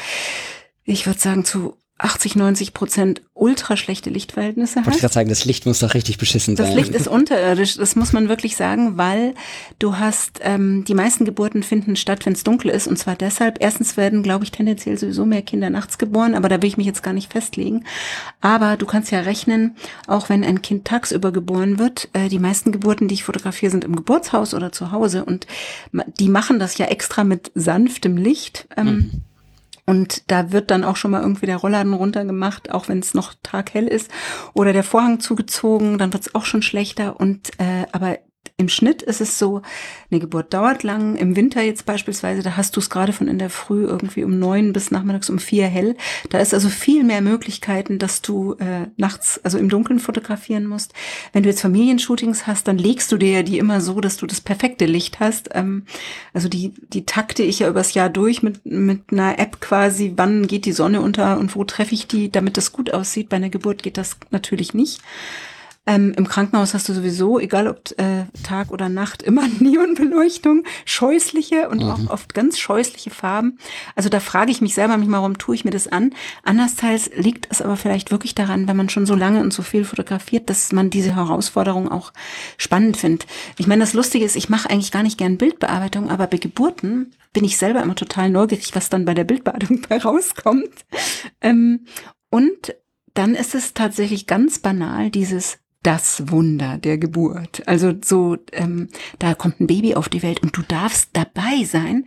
ich 0.84 1.06
würde 1.06 1.20
sagen, 1.20 1.46
zu 1.46 1.78
80, 2.00 2.36
90 2.36 2.74
Prozent 2.74 3.22
ultra 3.36 3.78
schlechte 3.78 4.10
Lichtverhältnisse 4.10 4.80
hat. 4.80 4.88
Wollte 4.88 4.98
ich 4.98 5.02
gerade 5.02 5.14
sagen, 5.14 5.30
das 5.30 5.46
Licht 5.46 5.68
muss 5.68 5.80
doch 5.80 5.94
richtig 5.94 6.18
beschissen 6.18 6.56
das 6.56 6.68
sein. 6.68 6.76
Das 6.76 6.88
Licht 6.88 7.00
ist 7.00 7.08
unterirdisch, 7.08 7.78
das 7.78 7.96
muss 7.96 8.14
man 8.14 8.30
wirklich 8.30 8.58
sagen, 8.58 8.98
weil 8.98 9.36
du 9.78 9.98
hast, 9.98 10.40
ähm, 10.42 10.86
die 10.86 10.96
meisten 10.96 11.24
Geburten 11.24 11.62
finden 11.62 11.96
statt, 11.96 12.26
wenn 12.26 12.34
es 12.34 12.44
dunkel 12.44 12.72
ist. 12.72 12.88
Und 12.88 12.98
zwar 12.98 13.16
deshalb, 13.16 13.58
erstens 13.60 13.96
werden, 13.96 14.24
glaube 14.24 14.44
ich, 14.44 14.52
tendenziell 14.52 14.98
sowieso 14.98 15.26
mehr 15.26 15.44
Kinder 15.44 15.70
nachts 15.70 16.00
geboren, 16.00 16.34
aber 16.34 16.50
da 16.50 16.62
will 16.62 16.70
ich 16.70 16.78
mich 16.78 16.88
jetzt 16.88 17.04
gar 17.04 17.14
nicht 17.14 17.32
festlegen. 17.32 17.86
Aber 18.42 18.76
du 18.76 18.88
kannst 18.88 19.12
ja 19.12 19.20
rechnen, 19.20 19.76
auch 20.08 20.30
wenn 20.30 20.44
ein 20.44 20.64
Kind 20.64 20.86
tagsüber 20.86 21.32
geboren 21.32 21.78
wird, 21.78 22.10
äh, 22.14 22.28
die 22.28 22.40
meisten 22.40 22.72
Geburten, 22.72 23.08
die 23.08 23.16
ich 23.16 23.24
fotografiere, 23.24 23.72
sind 23.72 23.86
im 23.86 23.96
Geburtshaus 23.96 24.56
oder 24.56 24.72
zu 24.72 24.92
Hause. 24.92 25.26
Und 25.26 25.46
die 26.20 26.30
machen 26.30 26.58
das 26.58 26.78
ja 26.78 26.88
extra 26.88 27.24
mit 27.24 27.52
sanftem 27.54 28.18
Licht. 28.18 28.68
Ähm, 28.76 28.88
mhm 28.88 29.12
und 29.86 30.32
da 30.32 30.52
wird 30.52 30.72
dann 30.72 30.84
auch 30.84 30.96
schon 30.96 31.12
mal 31.12 31.22
irgendwie 31.22 31.46
der 31.46 31.58
Rollladen 31.58 31.94
runtergemacht, 31.94 32.72
auch 32.72 32.88
wenn 32.88 33.00
es 33.00 33.14
noch 33.14 33.34
taghell 33.44 33.88
ist. 33.88 34.10
Oder 34.54 34.72
der 34.72 34.84
Vorhang 34.84 35.20
zugezogen, 35.20 35.98
dann 35.98 36.14
wird 36.14 36.24
es 36.24 36.36
auch 36.36 36.46
schon 36.46 36.62
schlechter. 36.62 37.20
Und 37.20 37.52
äh, 37.60 37.86
aber 37.92 38.20
im 38.56 38.70
Schnitt 38.70 39.02
ist 39.02 39.20
es 39.20 39.40
so, 39.40 39.64
eine 40.12 40.20
Geburt 40.20 40.54
dauert 40.54 40.84
lang. 40.84 41.16
Im 41.16 41.36
Winter 41.36 41.64
jetzt 41.64 41.88
beispielsweise, 41.88 42.44
da 42.44 42.56
hast 42.56 42.76
du 42.76 42.80
es 42.80 42.92
gerade 42.92 43.12
von 43.12 43.28
in 43.28 43.40
der 43.40 43.50
Früh 43.50 43.84
irgendwie 43.84 44.24
um 44.24 44.38
neun 44.38 44.74
bis 44.74 44.92
nachmittags 44.92 45.32
um 45.32 45.40
vier 45.40 45.66
hell. 45.66 45.96
Da 46.30 46.38
ist 46.38 46.54
also 46.54 46.70
viel 46.70 47.04
mehr 47.04 47.22
Möglichkeiten, 47.22 47.98
dass 47.98 48.22
du 48.22 48.54
äh, 48.60 48.88
nachts, 48.96 49.42
also 49.44 49.58
im 49.58 49.70
Dunkeln 49.70 50.00
fotografieren 50.00 50.68
musst. 50.68 50.94
Wenn 51.32 51.42
du 51.42 51.50
jetzt 51.50 51.62
Familienshootings 51.62 52.46
hast, 52.46 52.68
dann 52.68 52.78
legst 52.78 53.12
du 53.12 53.18
dir 53.18 53.32
ja 53.32 53.44
die 53.44 53.58
immer 53.58 53.82
so, 53.82 54.00
dass 54.00 54.18
du 54.18 54.28
das 54.28 54.40
perfekte 54.40 54.86
Licht 54.86 55.20
hast. 55.20 55.50
Ähm, 55.54 55.86
also 56.32 56.48
die, 56.48 56.74
die 56.90 57.08
takte 57.08 57.42
ich 57.42 57.60
ja 57.60 57.70
übers 57.70 57.96
Jahr 57.96 58.10
durch 58.10 58.44
mit, 58.44 58.64
mit 58.68 59.12
einer 59.12 59.40
App 59.40 59.62
quasi, 59.62 60.14
wann 60.16 60.46
geht 60.46 60.66
die 60.66 60.74
Sonne 60.74 61.02
unter 61.02 61.40
und 61.40 61.56
wo 61.56 61.64
treffe 61.64 61.96
ich 61.96 62.06
die, 62.06 62.32
damit 62.32 62.58
das 62.58 62.72
gut 62.72 62.94
aussieht. 62.94 63.30
Bei 63.30 63.38
einer 63.38 63.50
Geburt 63.50 63.82
geht 63.82 63.98
das 63.98 64.18
natürlich 64.30 64.76
nicht. 64.76 65.02
Ähm, 65.86 66.14
Im 66.16 66.28
Krankenhaus 66.28 66.74
hast 66.74 66.88
du 66.88 66.94
sowieso, 66.94 67.40
egal 67.40 67.68
ob 67.68 67.92
äh, 68.00 68.26
Tag 68.44 68.72
oder 68.72 68.88
Nacht, 68.88 69.22
immer 69.22 69.48
Neonbeleuchtung, 69.60 70.64
scheußliche 70.86 71.70
und 71.70 71.84
mhm. 71.84 71.90
auch 71.90 72.10
oft 72.10 72.34
ganz 72.34 72.58
scheußliche 72.58 73.10
Farben. 73.10 73.58
Also 73.96 74.08
da 74.08 74.22
frage 74.22 74.52
ich 74.52 74.62
mich 74.62 74.76
selber 74.76 74.96
manchmal, 74.96 75.20
warum 75.20 75.38
tue 75.38 75.56
ich 75.56 75.66
mir 75.66 75.72
das 75.72 75.90
an? 75.90 76.14
Andersteils 76.44 77.12
liegt 77.16 77.48
es 77.52 77.62
aber 77.62 77.76
vielleicht 77.76 78.12
wirklich 78.12 78.34
daran, 78.34 78.68
wenn 78.68 78.78
man 78.78 78.88
schon 78.88 79.06
so 79.06 79.14
lange 79.14 79.42
und 79.42 79.52
so 79.52 79.62
viel 79.62 79.84
fotografiert, 79.84 80.50
dass 80.50 80.72
man 80.72 80.90
diese 80.90 81.16
Herausforderung 81.16 81.92
auch 81.92 82.14
spannend 82.58 82.96
findet. 82.96 83.28
Ich 83.58 83.68
meine, 83.68 83.82
das 83.82 83.94
Lustige 83.94 84.24
ist, 84.24 84.38
ich 84.38 84.48
mache 84.48 84.70
eigentlich 84.70 84.92
gar 84.92 85.04
nicht 85.04 85.18
gern 85.18 85.38
Bildbearbeitung, 85.38 86.10
aber 86.10 86.28
bei 86.28 86.38
Geburten 86.38 87.12
bin 87.34 87.44
ich 87.44 87.58
selber 87.58 87.84
immer 87.84 87.96
total 87.96 88.30
neugierig, 88.30 88.74
was 88.74 88.90
dann 88.90 89.04
bei 89.04 89.14
der 89.14 89.26
Bildbearbeitung 89.26 89.82
bei 89.90 89.98
rauskommt. 89.98 90.86
Ähm, 91.42 91.86
und 92.30 92.74
dann 93.14 93.36
ist 93.36 93.54
es 93.54 93.74
tatsächlich 93.74 94.28
ganz 94.28 94.60
banal, 94.60 95.12
dieses 95.12 95.60
das 95.84 96.32
Wunder 96.32 96.78
der 96.78 96.98
Geburt. 96.98 97.68
Also 97.68 97.94
so, 98.04 98.38
ähm, 98.52 98.90
da 99.20 99.36
kommt 99.36 99.60
ein 99.60 99.68
Baby 99.68 99.96
auf 99.96 100.10
die 100.10 100.24
Welt 100.24 100.42
und 100.42 100.56
du 100.58 100.62
darfst 100.62 101.10
dabei 101.14 101.64
sein, 101.66 102.06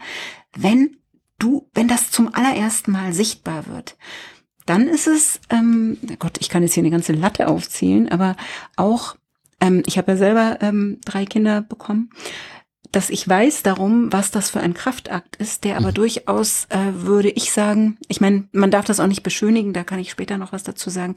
wenn 0.56 0.96
du, 1.38 1.68
wenn 1.74 1.88
das 1.88 2.10
zum 2.10 2.34
allerersten 2.34 2.90
Mal 2.90 3.12
sichtbar 3.12 3.66
wird. 3.66 3.96
Dann 4.64 4.88
ist 4.88 5.06
es, 5.06 5.40
ähm, 5.50 5.98
Gott, 6.18 6.38
ich 6.40 6.48
kann 6.48 6.62
jetzt 6.62 6.74
hier 6.74 6.82
eine 6.82 6.90
ganze 6.90 7.12
Latte 7.12 7.48
aufzählen, 7.48 8.08
aber 8.08 8.36
auch, 8.74 9.16
ähm, 9.60 9.82
ich 9.86 9.96
habe 9.96 10.12
ja 10.12 10.18
selber 10.18 10.58
ähm, 10.60 10.98
drei 11.04 11.24
Kinder 11.24 11.62
bekommen 11.62 12.10
dass 12.93 13.11
ich 13.11 13.28
weiß 13.28 13.62
darum, 13.62 14.12
was 14.12 14.30
das 14.30 14.51
für 14.51 14.61
ein 14.61 14.74
Kraftakt 14.74 15.37
ist, 15.37 15.64
der 15.64 15.76
aber 15.76 15.89
mhm. 15.89 15.95
durchaus, 15.95 16.66
äh, 16.70 16.93
würde 16.95 17.30
ich 17.30 17.53
sagen, 17.53 17.99
ich 18.09 18.20
meine, 18.20 18.45
man 18.53 18.70
darf 18.70 18.84
das 18.84 19.01
auch 19.01 19.07
nicht 19.07 19.22
beschönigen, 19.22 19.72
da 19.72 19.84
kann 19.84 19.99
ich 19.99 20.11
später 20.11 20.39
noch 20.39 20.53
was 20.53 20.62
dazu 20.62 20.91
sagen. 20.91 21.16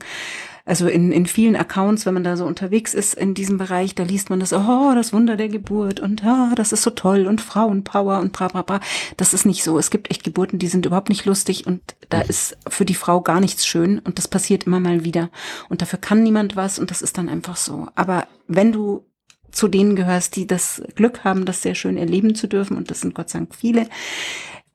Also 0.65 0.87
in, 0.87 1.11
in 1.11 1.25
vielen 1.25 1.55
Accounts, 1.55 2.05
wenn 2.05 2.13
man 2.13 2.23
da 2.23 2.37
so 2.37 2.45
unterwegs 2.45 2.93
ist 2.93 3.15
in 3.15 3.33
diesem 3.33 3.57
Bereich, 3.57 3.95
da 3.95 4.03
liest 4.03 4.29
man 4.29 4.39
das, 4.39 4.53
oh, 4.53 4.91
das 4.93 5.13
Wunder 5.13 5.35
der 5.35 5.49
Geburt 5.49 5.99
und 5.99 6.23
oh, 6.23 6.53
das 6.55 6.71
ist 6.71 6.83
so 6.83 6.91
toll 6.91 7.25
und 7.25 7.41
Frauenpower 7.41 8.19
und 8.19 8.33
bra 8.33 8.49
bra 8.49 8.61
bra. 8.61 8.79
Das 9.17 9.33
ist 9.33 9.45
nicht 9.45 9.63
so. 9.63 9.79
Es 9.79 9.89
gibt 9.89 10.11
echt 10.11 10.23
Geburten, 10.23 10.59
die 10.59 10.67
sind 10.67 10.85
überhaupt 10.85 11.09
nicht 11.09 11.25
lustig 11.25 11.65
und 11.65 11.81
da 12.09 12.17
mhm. 12.17 12.29
ist 12.29 12.57
für 12.67 12.85
die 12.85 12.93
Frau 12.93 13.21
gar 13.21 13.39
nichts 13.39 13.65
schön 13.65 13.99
und 13.99 14.17
das 14.17 14.27
passiert 14.27 14.65
immer 14.65 14.79
mal 14.79 15.03
wieder. 15.03 15.29
Und 15.69 15.81
dafür 15.81 15.99
kann 15.99 16.21
niemand 16.23 16.55
was 16.55 16.77
und 16.77 16.91
das 16.91 17.01
ist 17.01 17.17
dann 17.17 17.29
einfach 17.29 17.55
so. 17.55 17.87
Aber 17.95 18.27
wenn 18.47 18.71
du 18.71 19.05
zu 19.51 19.67
denen 19.67 19.95
gehörst, 19.95 20.35
die 20.35 20.47
das 20.47 20.81
Glück 20.95 21.23
haben, 21.23 21.45
das 21.45 21.61
sehr 21.61 21.75
schön 21.75 21.97
erleben 21.97 22.35
zu 22.35 22.47
dürfen, 22.47 22.77
und 22.77 22.91
das 22.91 23.01
sind 23.01 23.15
Gott 23.15 23.29
sei 23.29 23.39
Dank 23.39 23.55
viele, 23.55 23.87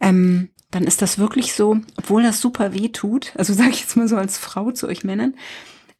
ähm, 0.01 0.51
dann 0.71 0.85
ist 0.85 1.03
das 1.03 1.19
wirklich 1.19 1.55
so, 1.55 1.79
obwohl 1.97 2.23
das 2.23 2.41
super 2.41 2.75
weh 2.75 2.89
tut, 2.89 3.33
also 3.37 3.53
sage 3.55 3.71
ich 3.71 3.81
jetzt 3.81 3.97
mal 3.97 4.09
so 4.09 4.17
als 4.17 4.39
Frau 4.39 4.71
zu 4.71 4.89
euch 4.89 5.05
Männern, 5.05 5.35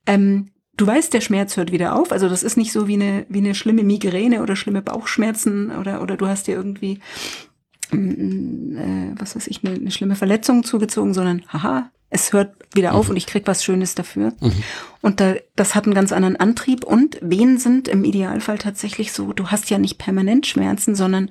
ähm, 0.07 0.51
du 0.77 0.87
weißt, 0.87 1.13
der 1.15 1.21
Schmerz 1.21 1.57
hört 1.57 1.73
wieder 1.73 1.97
auf. 1.97 2.13
Also 2.13 2.29
das 2.29 2.43
ist 2.43 2.57
nicht 2.57 2.73
so 2.73 2.89
wie 2.89 2.95
eine, 2.95 3.27
wie 3.29 3.39
eine 3.39 3.55
schlimme 3.55 3.85
Migräne 3.85 4.43
oder 4.43 4.57
schlimme 4.57 4.83
Bauchschmerzen 4.83 5.71
oder, 5.71 6.03
oder 6.03 6.17
du 6.17 6.27
hast 6.27 6.47
dir 6.47 6.55
irgendwie, 6.55 7.01
äh, 7.93 9.15
was 9.19 9.37
weiß 9.37 9.47
ich, 9.47 9.65
eine, 9.65 9.75
eine 9.75 9.91
schlimme 9.91 10.17
Verletzung 10.17 10.65
zugezogen, 10.65 11.15
sondern 11.15 11.43
haha, 11.49 11.91
es 12.11 12.33
hört 12.33 12.55
wieder 12.75 12.95
auf 12.95 13.07
mhm. 13.07 13.11
und 13.11 13.17
ich 13.17 13.27
krieg 13.27 13.47
was 13.47 13.65
Schönes 13.65 13.95
dafür. 13.95 14.33
Mhm. 14.41 14.53
Und 15.01 15.21
da, 15.21 15.35
das 15.57 15.75
hat 15.75 15.85
einen 15.85 15.95
ganz 15.95 16.13
anderen 16.13 16.37
Antrieb. 16.37 16.85
Und 16.85 17.19
Wehen 17.21 17.59
sind 17.59 17.89
im 17.89 18.05
Idealfall 18.05 18.59
tatsächlich 18.59 19.13
so, 19.13 19.33
du 19.33 19.49
hast 19.49 19.69
ja 19.69 19.79
nicht 19.79 19.99
permanent 19.99 20.47
Schmerzen, 20.47 20.95
sondern 20.95 21.31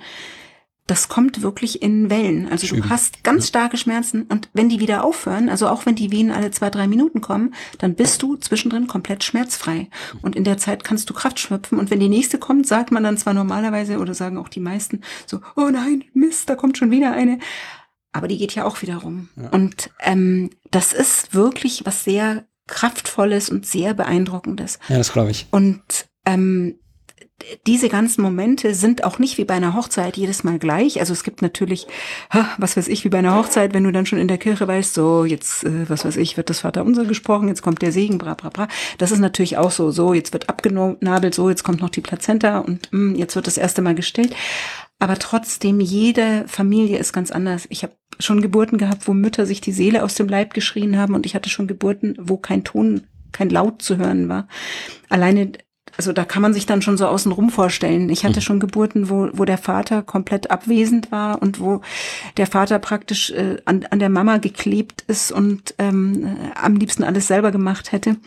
das 0.88 1.08
kommt 1.08 1.42
wirklich 1.42 1.82
in 1.82 2.10
Wellen. 2.10 2.50
Also 2.50 2.68
Schön. 2.68 2.82
du 2.82 2.90
hast 2.90 3.24
ganz 3.24 3.48
starke 3.48 3.78
Schmerzen 3.78 4.24
und 4.24 4.50
wenn 4.54 4.68
die 4.68 4.82
wieder 4.82 5.06
aufhören, 5.06 5.48
also 5.48 5.70
auch 5.70 5.86
wenn 5.86 5.96
die 5.96 6.12
Wehen 6.12 6.30
alle 6.30 6.52
zwei, 6.52 6.70
drei 6.70 6.88
Minuten 6.88 7.22
kommen, 7.22 7.54
dann 7.78 7.96
bist 7.96 8.22
du 8.22 8.36
zwischendrin 8.36 8.88
komplett 8.88 9.24
schmerzfrei. 9.24 9.90
Und 10.22 10.36
in 10.36 10.44
der 10.44 10.58
Zeit 10.58 10.84
kannst 10.84 11.10
du 11.10 11.14
Kraft 11.14 11.40
schöpfen. 11.40 11.80
Und 11.80 11.90
wenn 11.90 12.02
die 12.02 12.10
nächste 12.10 12.38
kommt, 12.38 12.68
sagt 12.68 12.92
man 12.92 13.04
dann 13.04 13.18
zwar 13.18 13.34
normalerweise 13.34 14.00
oder 14.00 14.14
sagen 14.14 14.38
auch 14.38 14.50
die 14.50 14.60
meisten 14.60 15.02
so, 15.26 15.40
oh 15.56 15.70
nein, 15.70 16.04
Mist, 16.14 16.50
da 16.50 16.56
kommt 16.56 16.78
schon 16.78 16.92
wieder 16.92 17.14
eine. 17.14 17.40
Aber 18.12 18.28
die 18.28 18.38
geht 18.38 18.54
ja 18.54 18.66
auch 18.66 18.82
wieder 18.82 18.98
rum. 18.98 19.30
Ja. 19.36 19.50
Und 19.50 19.90
ähm, 20.02 20.50
das 20.70 20.92
ist 20.92 21.34
wirklich 21.34 21.86
was 21.86 22.04
sehr 22.04 22.46
kraftvolles 22.68 23.50
und 23.50 23.66
sehr 23.66 23.94
beeindruckendes. 23.94 24.80
Ja, 24.90 24.98
das 24.98 25.14
glaube 25.14 25.32
ich. 25.32 25.48
Und 25.50 25.82
ähm, 26.26 26.76
diese 27.68 27.90
ganzen 27.90 28.22
Momente 28.22 28.74
sind 28.74 29.04
auch 29.04 29.20
nicht 29.20 29.38
wie 29.38 29.46
bei 29.46 29.54
einer 29.54 29.74
Hochzeit 29.74 30.18
jedes 30.18 30.44
Mal 30.44 30.60
gleich. 30.60 31.00
Also 31.00 31.14
es 31.14 31.24
gibt 31.24 31.42
natürlich, 31.42 31.88
was 32.58 32.78
weiß 32.78 32.88
ich, 32.88 33.04
wie 33.04 33.10
bei 33.10 33.20
einer 33.20 33.36
Hochzeit, 33.36 33.74
wenn 33.74 33.84
du 33.84 33.92
dann 33.92 34.06
schon 34.06 34.20
in 34.20 34.28
der 34.28 34.38
Kirche 34.38 34.68
weißt, 34.68 34.94
so 34.94 35.26
jetzt, 35.26 35.64
äh, 35.64 35.90
was 35.90 36.06
weiß 36.06 36.18
ich, 36.18 36.38
wird 36.38 36.50
das 36.50 36.62
Vaterunser 36.62 37.06
gesprochen, 37.06 37.48
jetzt 37.48 37.62
kommt 37.62 37.82
der 37.82 37.92
Segen, 37.92 38.18
bra 38.18 38.34
bra 38.34 38.50
bra. 38.50 38.68
Das 38.98 39.12
ist 39.12 39.20
natürlich 39.20 39.58
auch 39.58 39.72
so, 39.72 39.92
so 39.92 40.14
jetzt 40.14 40.34
wird 40.34 40.50
abgenabelt, 40.50 41.34
so 41.34 41.50
jetzt 41.50 41.64
kommt 41.64 41.82
noch 41.82 41.90
die 41.90 42.02
Plazenta 42.02 42.60
und 42.60 42.92
mh, 42.92 43.12
hm, 43.12 43.16
jetzt 43.16 43.36
wird 43.36 43.48
das 43.48 43.58
erste 43.58 43.82
Mal 43.82 43.96
gestillt. 43.96 44.36
Aber 45.00 45.18
trotzdem, 45.20 45.80
jede 45.80 46.46
Familie 46.48 46.98
ist 46.98 47.12
ganz 47.12 47.32
anders. 47.32 47.66
Ich 47.70 47.84
habe 47.84 47.94
schon 48.20 48.42
Geburten 48.42 48.78
gehabt, 48.78 49.08
wo 49.08 49.14
Mütter 49.14 49.46
sich 49.46 49.60
die 49.60 49.74
Seele 49.74 50.04
aus 50.04 50.16
dem 50.16 50.30
Leib 50.30 50.54
geschrien 50.54 50.98
haben 50.98 51.14
und 51.14 51.26
ich 51.26 51.36
hatte 51.36 51.50
schon 51.50 51.68
Geburten, 51.68 52.16
wo 52.20 52.38
kein 52.38 52.64
Ton 52.64 53.04
kein 53.34 53.50
Laut 53.50 53.82
zu 53.82 53.98
hören 53.98 54.30
war. 54.30 54.48
Alleine 55.10 55.52
also 55.96 56.12
da 56.12 56.26
kann 56.26 56.42
man 56.42 56.54
sich 56.54 56.66
dann 56.66 56.82
schon 56.82 56.98
so 56.98 57.08
außenrum 57.08 57.50
vorstellen. 57.50 58.10
Ich 58.10 58.26
hatte 58.26 58.40
mhm. 58.40 58.44
schon 58.44 58.60
Geburten, 58.60 59.10
wo, 59.10 59.30
wo 59.34 59.46
der 59.46 59.58
Vater 59.58 60.02
komplett 60.02 60.50
abwesend 60.50 61.12
war 61.12 61.42
und 61.42 61.60
wo 61.60 61.82
der 62.38 62.48
Vater 62.48 62.80
praktisch 62.80 63.32
äh, 63.32 63.58
an, 63.66 63.86
an 63.90 64.00
der 64.00 64.10
Mama 64.10 64.38
geklebt 64.38 65.04
ist 65.08 65.32
und 65.32 65.76
ähm, 65.78 66.26
äh, 66.26 66.58
am 66.60 66.76
liebsten 66.76 67.04
alles 67.04 67.28
selber 67.28 67.52
gemacht 67.52 67.92
hätte. 67.92 68.18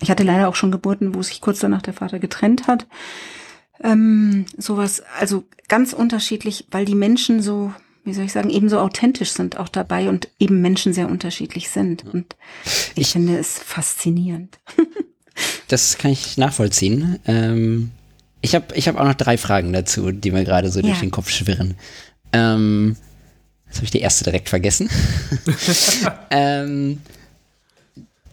Ich 0.00 0.10
hatte 0.10 0.24
leider 0.24 0.48
auch 0.48 0.56
schon 0.56 0.72
Geburten, 0.72 1.14
wo 1.14 1.22
sich 1.22 1.40
kurz 1.40 1.60
danach 1.60 1.82
der 1.82 1.94
Vater 1.94 2.18
getrennt 2.18 2.66
hat. 2.66 2.86
Ähm, 3.82 4.46
sowas, 4.56 5.02
also 5.18 5.44
ganz 5.68 5.92
unterschiedlich, 5.92 6.66
weil 6.70 6.84
die 6.84 6.94
Menschen 6.94 7.42
so, 7.42 7.72
wie 8.04 8.12
soll 8.12 8.24
ich 8.24 8.32
sagen, 8.32 8.50
eben 8.50 8.68
so 8.68 8.78
authentisch 8.78 9.30
sind 9.30 9.56
auch 9.56 9.68
dabei 9.68 10.08
und 10.08 10.28
eben 10.38 10.60
Menschen 10.60 10.92
sehr 10.92 11.08
unterschiedlich 11.08 11.70
sind. 11.70 12.04
Und 12.04 12.36
ich, 12.64 12.92
ich 12.96 13.12
finde 13.12 13.38
es 13.38 13.58
faszinierend. 13.58 14.58
das 15.68 15.98
kann 15.98 16.10
ich 16.10 16.36
nachvollziehen. 16.36 17.18
Ähm, 17.26 17.90
ich 18.40 18.54
habe 18.54 18.74
ich 18.74 18.88
hab 18.88 18.98
auch 18.98 19.04
noch 19.04 19.14
drei 19.14 19.38
Fragen 19.38 19.72
dazu, 19.72 20.10
die 20.10 20.30
mir 20.30 20.44
gerade 20.44 20.70
so 20.70 20.80
ja. 20.80 20.86
durch 20.86 21.00
den 21.00 21.10
Kopf 21.10 21.30
schwirren. 21.30 21.74
Ähm, 22.32 22.96
jetzt 23.66 23.76
habe 23.76 23.84
ich 23.84 23.90
die 23.90 24.00
erste 24.00 24.24
direkt 24.24 24.48
vergessen. 24.48 24.90
ähm, 26.30 26.98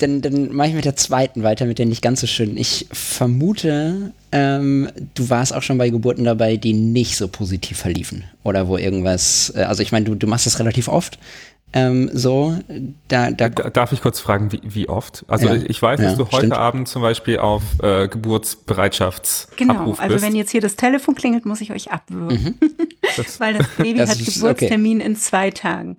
dann, 0.02 0.22
dann 0.22 0.54
mache 0.54 0.70
ich 0.70 0.74
mit 0.74 0.86
der 0.86 0.96
zweiten 0.96 1.44
weiter, 1.44 1.66
mit 1.66 1.80
der 1.80 1.86
nicht 1.86 2.02
ganz 2.02 2.22
so 2.22 2.28
schön. 2.28 2.58
Ich 2.58 2.88
vermute, 2.92 4.14
ähm, 4.32 4.90
du 5.14 5.30
warst 5.30 5.54
auch 5.54 5.62
schon 5.62 5.78
bei 5.78 5.90
Geburten 5.90 6.24
dabei, 6.24 6.58
die 6.58 6.74
nicht 6.74 7.18
so 7.18 7.28
positiv 7.28 7.78
verliefen. 7.78 8.24
Oder 8.44 8.68
wo 8.68 8.78
irgendwas, 8.78 9.54
äh, 9.56 9.64
also 9.64 9.84
ich 9.84 9.92
meine, 9.92 10.06
du, 10.06 10.16
du 10.16 10.28
machst 10.28 10.46
das 10.46 10.60
relativ 10.60 10.88
oft. 10.88 11.20
Ähm, 11.72 12.10
so, 12.14 12.58
da, 13.08 13.30
da 13.30 13.50
Darf 13.50 13.92
ich 13.92 14.02
kurz 14.02 14.20
fragen, 14.20 14.52
wie, 14.52 14.62
wie 14.64 14.90
oft? 14.90 15.24
Also 15.28 15.48
ja, 15.48 15.56
ich 15.56 15.80
weiß, 15.82 16.00
dass 16.00 16.12
ja, 16.12 16.18
du 16.18 16.26
heute 16.26 16.38
stimmt. 16.38 16.54
Abend 16.54 16.88
zum 16.88 17.04
Beispiel 17.04 17.38
auf 17.38 17.62
äh, 17.84 18.08
Geburtsbereitschaftsabruf 18.08 19.58
Genau, 19.58 19.96
also 19.98 20.16
bist. 20.16 20.26
wenn 20.26 20.36
jetzt 20.36 20.50
hier 20.50 20.62
das 20.62 20.76
Telefon 20.76 21.14
klingelt, 21.14 21.46
muss 21.46 21.62
ich 21.62 21.72
euch 21.72 21.92
abwürgen. 21.92 22.58
Mhm. 22.60 22.70
Weil 23.38 23.54
das 23.56 23.68
Baby 23.78 24.00
das 24.00 24.10
hat 24.10 24.20
ist, 24.20 24.36
Geburtstermin 24.36 24.98
okay. 24.98 25.08
in 25.08 25.16
zwei 25.16 25.52
Tagen. 25.52 25.98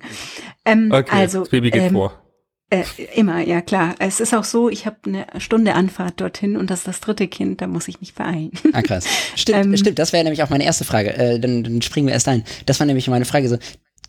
Ähm, 0.65 0.91
okay, 0.91 1.09
also, 1.09 1.39
das 1.39 1.49
Baby 1.49 1.71
geht 1.71 1.83
ähm, 1.83 1.93
vor. 1.93 2.21
Äh, 2.69 2.83
immer, 3.15 3.41
ja 3.41 3.59
klar. 3.61 3.95
Es 3.99 4.21
ist 4.21 4.33
auch 4.33 4.45
so, 4.45 4.69
ich 4.69 4.85
habe 4.85 4.95
eine 5.05 5.27
Stunde 5.39 5.73
Anfahrt 5.75 6.21
dorthin 6.21 6.55
und 6.55 6.69
das 6.69 6.79
ist 6.79 6.87
das 6.87 6.99
dritte 7.01 7.27
Kind, 7.27 7.61
da 7.61 7.67
muss 7.67 7.89
ich 7.89 7.99
mich 7.99 8.13
beeilen. 8.13 8.51
Ah, 8.71 8.81
krass. 8.81 9.05
Stimmt, 9.35 9.57
ähm, 9.65 9.77
stimmt 9.77 9.99
das 9.99 10.13
wäre 10.13 10.23
nämlich 10.23 10.41
auch 10.41 10.49
meine 10.49 10.63
erste 10.63 10.85
Frage. 10.85 11.13
Äh, 11.13 11.39
dann, 11.39 11.63
dann 11.63 11.81
springen 11.81 12.07
wir 12.07 12.13
erst 12.13 12.29
ein. 12.29 12.45
Das 12.65 12.79
war 12.79 12.87
nämlich 12.87 13.09
meine 13.09 13.25
Frage. 13.25 13.49
So, 13.49 13.57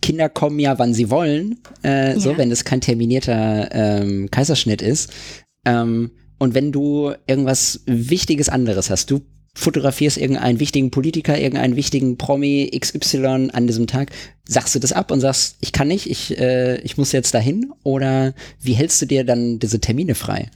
Kinder 0.03 0.29
kommen 0.29 0.59
ja, 0.59 0.79
wann 0.79 0.93
sie 0.93 1.09
wollen, 1.09 1.61
äh, 1.83 2.13
ja. 2.13 2.21
so, 2.21 2.37
wenn 2.37 2.51
es 2.51 2.65
kein 2.65 2.81
terminierter 2.81 3.71
ähm, 3.73 4.31
Kaiserschnitt 4.31 4.83
ist. 4.83 5.11
Ähm, 5.65 6.11
und 6.39 6.55
wenn 6.55 6.73
du 6.73 7.13
irgendwas 7.27 7.83
Wichtiges 7.87 8.49
anderes 8.49 8.91
hast, 8.91 9.11
du 9.11 9.23
fotografierst 9.55 10.17
irgendeinen 10.17 10.61
wichtigen 10.61 10.91
Politiker, 10.91 11.39
irgendeinen 11.39 11.77
wichtigen 11.77 12.17
Promi 12.17 12.71
XY 12.79 13.51
an 13.53 13.67
diesem 13.67 13.87
Tag, 13.87 14.11
sagst 14.45 14.75
du 14.75 14.79
das 14.79 14.93
ab 14.93 15.11
und 15.11 15.21
sagst, 15.21 15.57
ich 15.61 15.73
kann 15.73 15.89
nicht, 15.89 16.11
ich, 16.11 16.39
äh, 16.39 16.81
ich 16.81 16.97
muss 16.97 17.13
jetzt 17.13 17.35
dahin? 17.35 17.73
Oder 17.83 18.35
wie 18.61 18.73
hältst 18.73 19.01
du 19.03 19.07
dir 19.07 19.25
dann 19.25 19.59
diese 19.59 19.81
Termine 19.81 20.15
frei? 20.15 20.51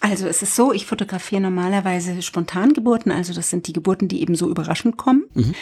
Also 0.00 0.26
es 0.26 0.42
ist 0.42 0.54
so, 0.54 0.72
ich 0.74 0.84
fotografiere 0.84 1.40
normalerweise 1.40 2.20
Spontangeburten, 2.20 3.10
also 3.10 3.32
das 3.32 3.48
sind 3.48 3.66
die 3.66 3.72
Geburten, 3.72 4.06
die 4.06 4.20
eben 4.20 4.34
so 4.34 4.50
überraschend 4.50 4.98
kommen. 4.98 5.24
Mhm. 5.32 5.54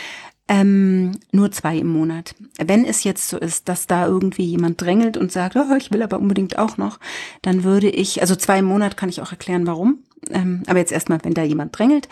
Ähm, 0.49 1.13
nur 1.31 1.53
zwei 1.53 1.79
im 1.79 1.89
Monat. 1.89 2.35
Wenn 2.59 2.85
es 2.85 3.05
jetzt 3.05 3.29
so 3.29 3.39
ist, 3.39 3.69
dass 3.69 3.87
da 3.87 4.07
irgendwie 4.07 4.45
jemand 4.45 4.81
drängelt 4.81 5.17
und 5.17 5.33
sagt, 5.33 5.57
oh, 5.57 5.75
ich 5.77 5.93
will 5.93 6.03
aber 6.03 6.19
unbedingt 6.19 6.59
auch 6.59 6.77
noch, 6.77 6.99
dann 7.43 7.65
würde 7.65 7.89
ich, 7.89 8.21
also 8.21 8.35
zwei 8.37 8.59
im 8.59 8.65
Monat 8.67 8.97
kann 8.97 9.09
ich 9.09 9.21
auch 9.23 9.31
erklären, 9.31 9.67
warum. 9.67 10.03
Ähm, 10.31 10.63
aber 10.67 10.79
jetzt 10.79 10.93
erstmal, 10.93 11.19
wenn 11.23 11.35
da 11.35 11.43
jemand 11.43 11.77
drängelt, 11.77 12.09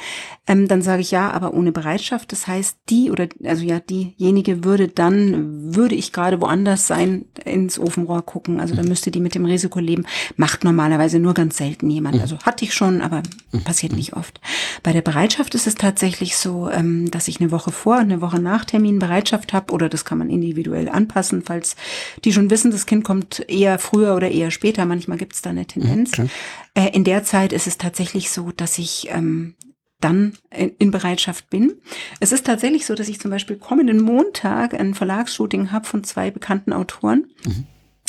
ähm, 0.46 0.66
dann 0.66 0.82
sage 0.82 1.00
ich 1.02 1.10
ja, 1.10 1.30
aber 1.30 1.54
ohne 1.54 1.70
Bereitschaft. 1.70 2.32
Das 2.32 2.46
heißt, 2.46 2.76
die 2.88 3.10
oder 3.10 3.28
also 3.44 3.64
ja, 3.64 3.78
diejenige 3.78 4.64
würde 4.64 4.88
dann, 4.88 5.74
würde 5.74 5.94
ich 5.94 6.12
gerade 6.12 6.40
woanders 6.40 6.86
sein, 6.86 7.26
ins 7.44 7.78
Ofenrohr 7.78 8.22
gucken. 8.22 8.60
Also 8.60 8.74
dann 8.74 8.88
müsste 8.88 9.10
die 9.10 9.20
mit 9.20 9.34
dem 9.34 9.44
Risiko 9.44 9.78
leben. 9.78 10.06
Macht 10.36 10.64
normalerweise 10.64 11.20
nur 11.20 11.34
ganz 11.34 11.56
selten 11.56 11.88
jemand. 11.88 12.16
Mhm. 12.16 12.22
Also 12.22 12.38
hatte 12.40 12.64
ich 12.64 12.74
schon, 12.74 13.00
aber 13.00 13.22
mhm. 13.52 13.62
passiert 13.62 13.92
nicht 13.92 14.14
oft. 14.14 14.40
Bei 14.82 14.92
der 14.92 15.02
Bereitschaft 15.02 15.54
ist 15.54 15.66
es 15.66 15.76
tatsächlich 15.76 16.36
so, 16.36 16.68
ähm, 16.68 17.10
dass 17.10 17.28
ich 17.28 17.40
eine 17.40 17.52
Woche 17.52 17.70
vor 17.70 17.96
und 17.96 18.02
eine 18.02 18.20
Woche 18.20 18.40
nach 18.40 18.64
Termin 18.64 18.98
Bereitschaft 18.98 19.52
habe 19.52 19.72
oder 19.72 19.88
das 19.88 20.04
kann 20.04 20.18
man 20.18 20.30
individuell 20.30 20.88
anpassen, 20.88 21.42
falls 21.42 21.76
die 22.24 22.32
schon 22.32 22.50
wissen, 22.50 22.72
das 22.72 22.86
Kind 22.86 23.04
kommt 23.04 23.44
eher 23.48 23.78
früher 23.78 24.16
oder 24.16 24.30
eher 24.30 24.50
später. 24.50 24.84
Manchmal 24.84 25.18
gibt 25.18 25.34
es 25.34 25.42
da 25.42 25.50
eine 25.50 25.66
Tendenz. 25.66 26.12
Okay. 26.12 26.28
Äh, 26.74 26.90
in 26.90 27.04
der 27.04 27.24
Zeit 27.24 27.52
ist 27.52 27.66
es 27.66 27.78
tatsächlich 27.78 27.99
so, 28.30 28.50
dass 28.52 28.78
ich 28.78 29.08
ähm, 29.10 29.54
dann 30.00 30.32
in 30.50 30.90
Bereitschaft 30.90 31.50
bin. 31.50 31.74
Es 32.20 32.32
ist 32.32 32.46
tatsächlich 32.46 32.86
so, 32.86 32.94
dass 32.94 33.08
ich 33.08 33.20
zum 33.20 33.30
Beispiel 33.30 33.56
kommenden 33.56 34.00
Montag 34.00 34.72
ein 34.72 34.94
Verlagsshooting 34.94 35.72
habe 35.72 35.86
von 35.86 36.04
zwei 36.04 36.30
bekannten 36.30 36.72
Autoren. 36.72 37.26
Mhm 37.44 37.66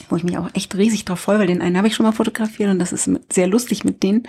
wo 0.10 0.16
ich 0.16 0.24
mich 0.24 0.38
auch 0.38 0.50
echt 0.54 0.76
riesig 0.76 1.06
drauf 1.06 1.20
freue, 1.20 1.40
weil 1.40 1.48
den 1.48 1.62
einen 1.62 1.78
habe 1.78 1.88
ich 1.88 1.96
schon 1.96 2.06
mal 2.06 2.12
fotografiert 2.12 2.70
und 2.70 2.80
das 2.80 2.92
ist 2.92 3.10
sehr 3.32 3.48
lustig 3.48 3.84
mit 3.84 4.04
denen. 4.04 4.28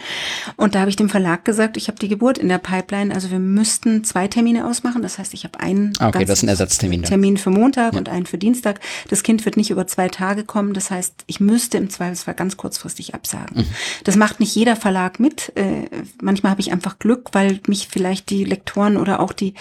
Und 0.57 0.75
da 0.75 0.81
habe 0.81 0.91
ich 0.91 0.97
dem 0.97 1.09
Verlag 1.09 1.45
gesagt, 1.45 1.77
ich 1.77 1.89
habe 1.89 1.99
die 1.99 2.09
Geburt 2.09 2.39
in 2.39 2.49
der 2.49 2.59
Pipeline, 2.59 3.15
also 3.15 3.31
wir 3.31 3.39
müssten 3.39 4.05
zwei 4.05 4.29
Termine 4.29 4.67
ausmachen. 4.67 5.03
Das 5.03 5.19
heißt, 5.19 5.35
ich 5.35 5.45
habe 5.45 5.61
einen 5.61 5.93
ah, 5.99 6.09
okay, 6.09 6.25
das 6.25 6.39
ist 6.39 6.45
ein 6.45 6.49
Ersatztermin 6.49 7.03
Termin 7.03 7.37
für 7.37 7.51
Montag 7.51 7.93
ja. 7.93 7.99
und 7.99 8.09
einen 8.09 8.27
für 8.27 8.39
Dienstag. 8.39 8.81
Das 9.09 9.23
Kind 9.23 9.45
wird 9.45 9.57
nicht 9.57 9.71
über 9.71 9.87
zwei 9.87 10.09
Tage 10.09 10.45
kommen. 10.45 10.75
Das 10.75 10.91
heißt, 10.91 11.25
ich 11.27 11.41
müsste 11.41 11.79
im 11.79 11.91
Zweifelsfall 11.91 12.35
ganz 12.35 12.57
kurzfristig 12.57 13.15
absagen. 13.15 13.59
Mhm. 13.59 13.67
Das 14.05 14.17
macht 14.17 14.41
nicht 14.41 14.55
jeder 14.55 14.77
Verlag 14.77 15.21
mit. 15.21 15.53
Äh, 15.57 15.89
manchmal 16.21 16.51
habe 16.51 16.61
ich 16.61 16.73
einfach 16.73 16.99
Glück, 16.99 17.31
weil 17.33 17.61
mich 17.67 17.89
vielleicht 17.91 18.31
die 18.31 18.45
Lektoren 18.45 18.97
oder 18.97 19.21
auch 19.21 19.33
die 19.33 19.55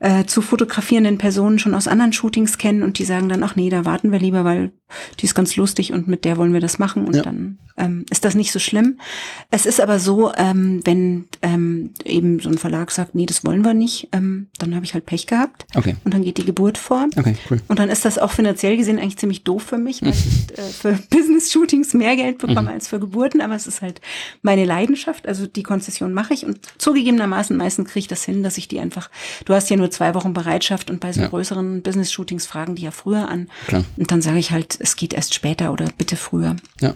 äh, 0.00 0.24
zu 0.24 0.42
fotografierenden 0.42 1.18
Personen 1.18 1.58
schon 1.58 1.74
aus 1.74 1.88
anderen 1.88 2.12
Shootings 2.12 2.58
kennen 2.58 2.82
und 2.82 2.98
die 2.98 3.04
sagen 3.04 3.28
dann, 3.28 3.42
ach 3.42 3.56
nee, 3.56 3.70
da 3.70 3.84
warten 3.84 4.12
wir 4.12 4.18
lieber, 4.18 4.44
weil 4.44 4.72
die 5.18 5.26
ist 5.26 5.34
ganz 5.34 5.56
lustig 5.56 5.92
und 5.92 6.08
mit 6.08 6.24
der 6.24 6.36
wollen 6.36 6.52
wir 6.52 6.60
das 6.60 6.78
machen 6.78 7.06
und 7.06 7.16
ja. 7.16 7.22
dann 7.22 7.58
ähm, 7.80 8.04
ist 8.10 8.24
das 8.24 8.34
nicht 8.34 8.52
so 8.52 8.58
schlimm. 8.58 8.98
Es 9.50 9.66
ist 9.66 9.80
aber 9.80 9.98
so, 9.98 10.32
ähm, 10.36 10.80
wenn 10.84 11.26
ähm, 11.42 11.90
eben 12.04 12.40
so 12.40 12.48
ein 12.48 12.58
Verlag 12.58 12.90
sagt, 12.90 13.14
nee, 13.14 13.26
das 13.26 13.44
wollen 13.44 13.64
wir 13.64 13.74
nicht, 13.74 14.08
ähm, 14.12 14.48
dann 14.58 14.74
habe 14.74 14.84
ich 14.84 14.94
halt 14.94 15.06
Pech 15.06 15.26
gehabt 15.26 15.66
okay. 15.74 15.96
und 16.04 16.14
dann 16.14 16.22
geht 16.22 16.38
die 16.38 16.44
Geburt 16.44 16.78
vor. 16.78 17.06
Okay, 17.16 17.36
cool. 17.50 17.60
Und 17.68 17.78
dann 17.78 17.88
ist 17.88 18.04
das 18.04 18.18
auch 18.18 18.30
finanziell 18.30 18.76
gesehen 18.76 18.98
eigentlich 18.98 19.16
ziemlich 19.16 19.44
doof 19.44 19.62
für 19.62 19.78
mich, 19.78 20.02
weil 20.02 20.10
ich 20.10 20.58
äh, 20.58 20.62
für 20.62 20.98
Business-Shootings 21.10 21.94
mehr 21.94 22.16
Geld 22.16 22.38
bekomme 22.38 22.62
mhm. 22.62 22.68
als 22.68 22.88
für 22.88 23.00
Geburten, 23.00 23.40
aber 23.40 23.54
es 23.54 23.66
ist 23.66 23.82
halt 23.82 24.00
meine 24.42 24.64
Leidenschaft, 24.64 25.26
also 25.26 25.46
die 25.46 25.62
Konzession 25.62 26.12
mache 26.12 26.34
ich 26.34 26.44
und 26.44 26.60
zugegebenermaßen 26.78 27.56
meistens 27.56 27.88
kriege 27.88 28.00
ich 28.00 28.08
das 28.08 28.24
hin, 28.24 28.42
dass 28.42 28.58
ich 28.58 28.68
die 28.68 28.80
einfach, 28.80 29.10
du 29.44 29.54
hast 29.54 29.70
ja 29.70 29.76
nur 29.76 29.90
zwei 29.90 30.14
Wochen 30.14 30.34
Bereitschaft 30.34 30.90
und 30.90 31.00
bei 31.00 31.12
so 31.12 31.22
ja. 31.22 31.28
größeren 31.28 31.82
Business-Shootings 31.82 32.46
fragen 32.46 32.74
die 32.74 32.82
ja 32.82 32.90
früher 32.90 33.28
an 33.28 33.48
Klar. 33.66 33.84
und 33.96 34.10
dann 34.10 34.22
sage 34.22 34.38
ich 34.38 34.50
halt, 34.50 34.78
es 34.80 34.96
geht 34.96 35.14
erst 35.14 35.34
später 35.34 35.72
oder 35.72 35.88
bitte 35.96 36.16
früher. 36.16 36.56
Ja. 36.80 36.94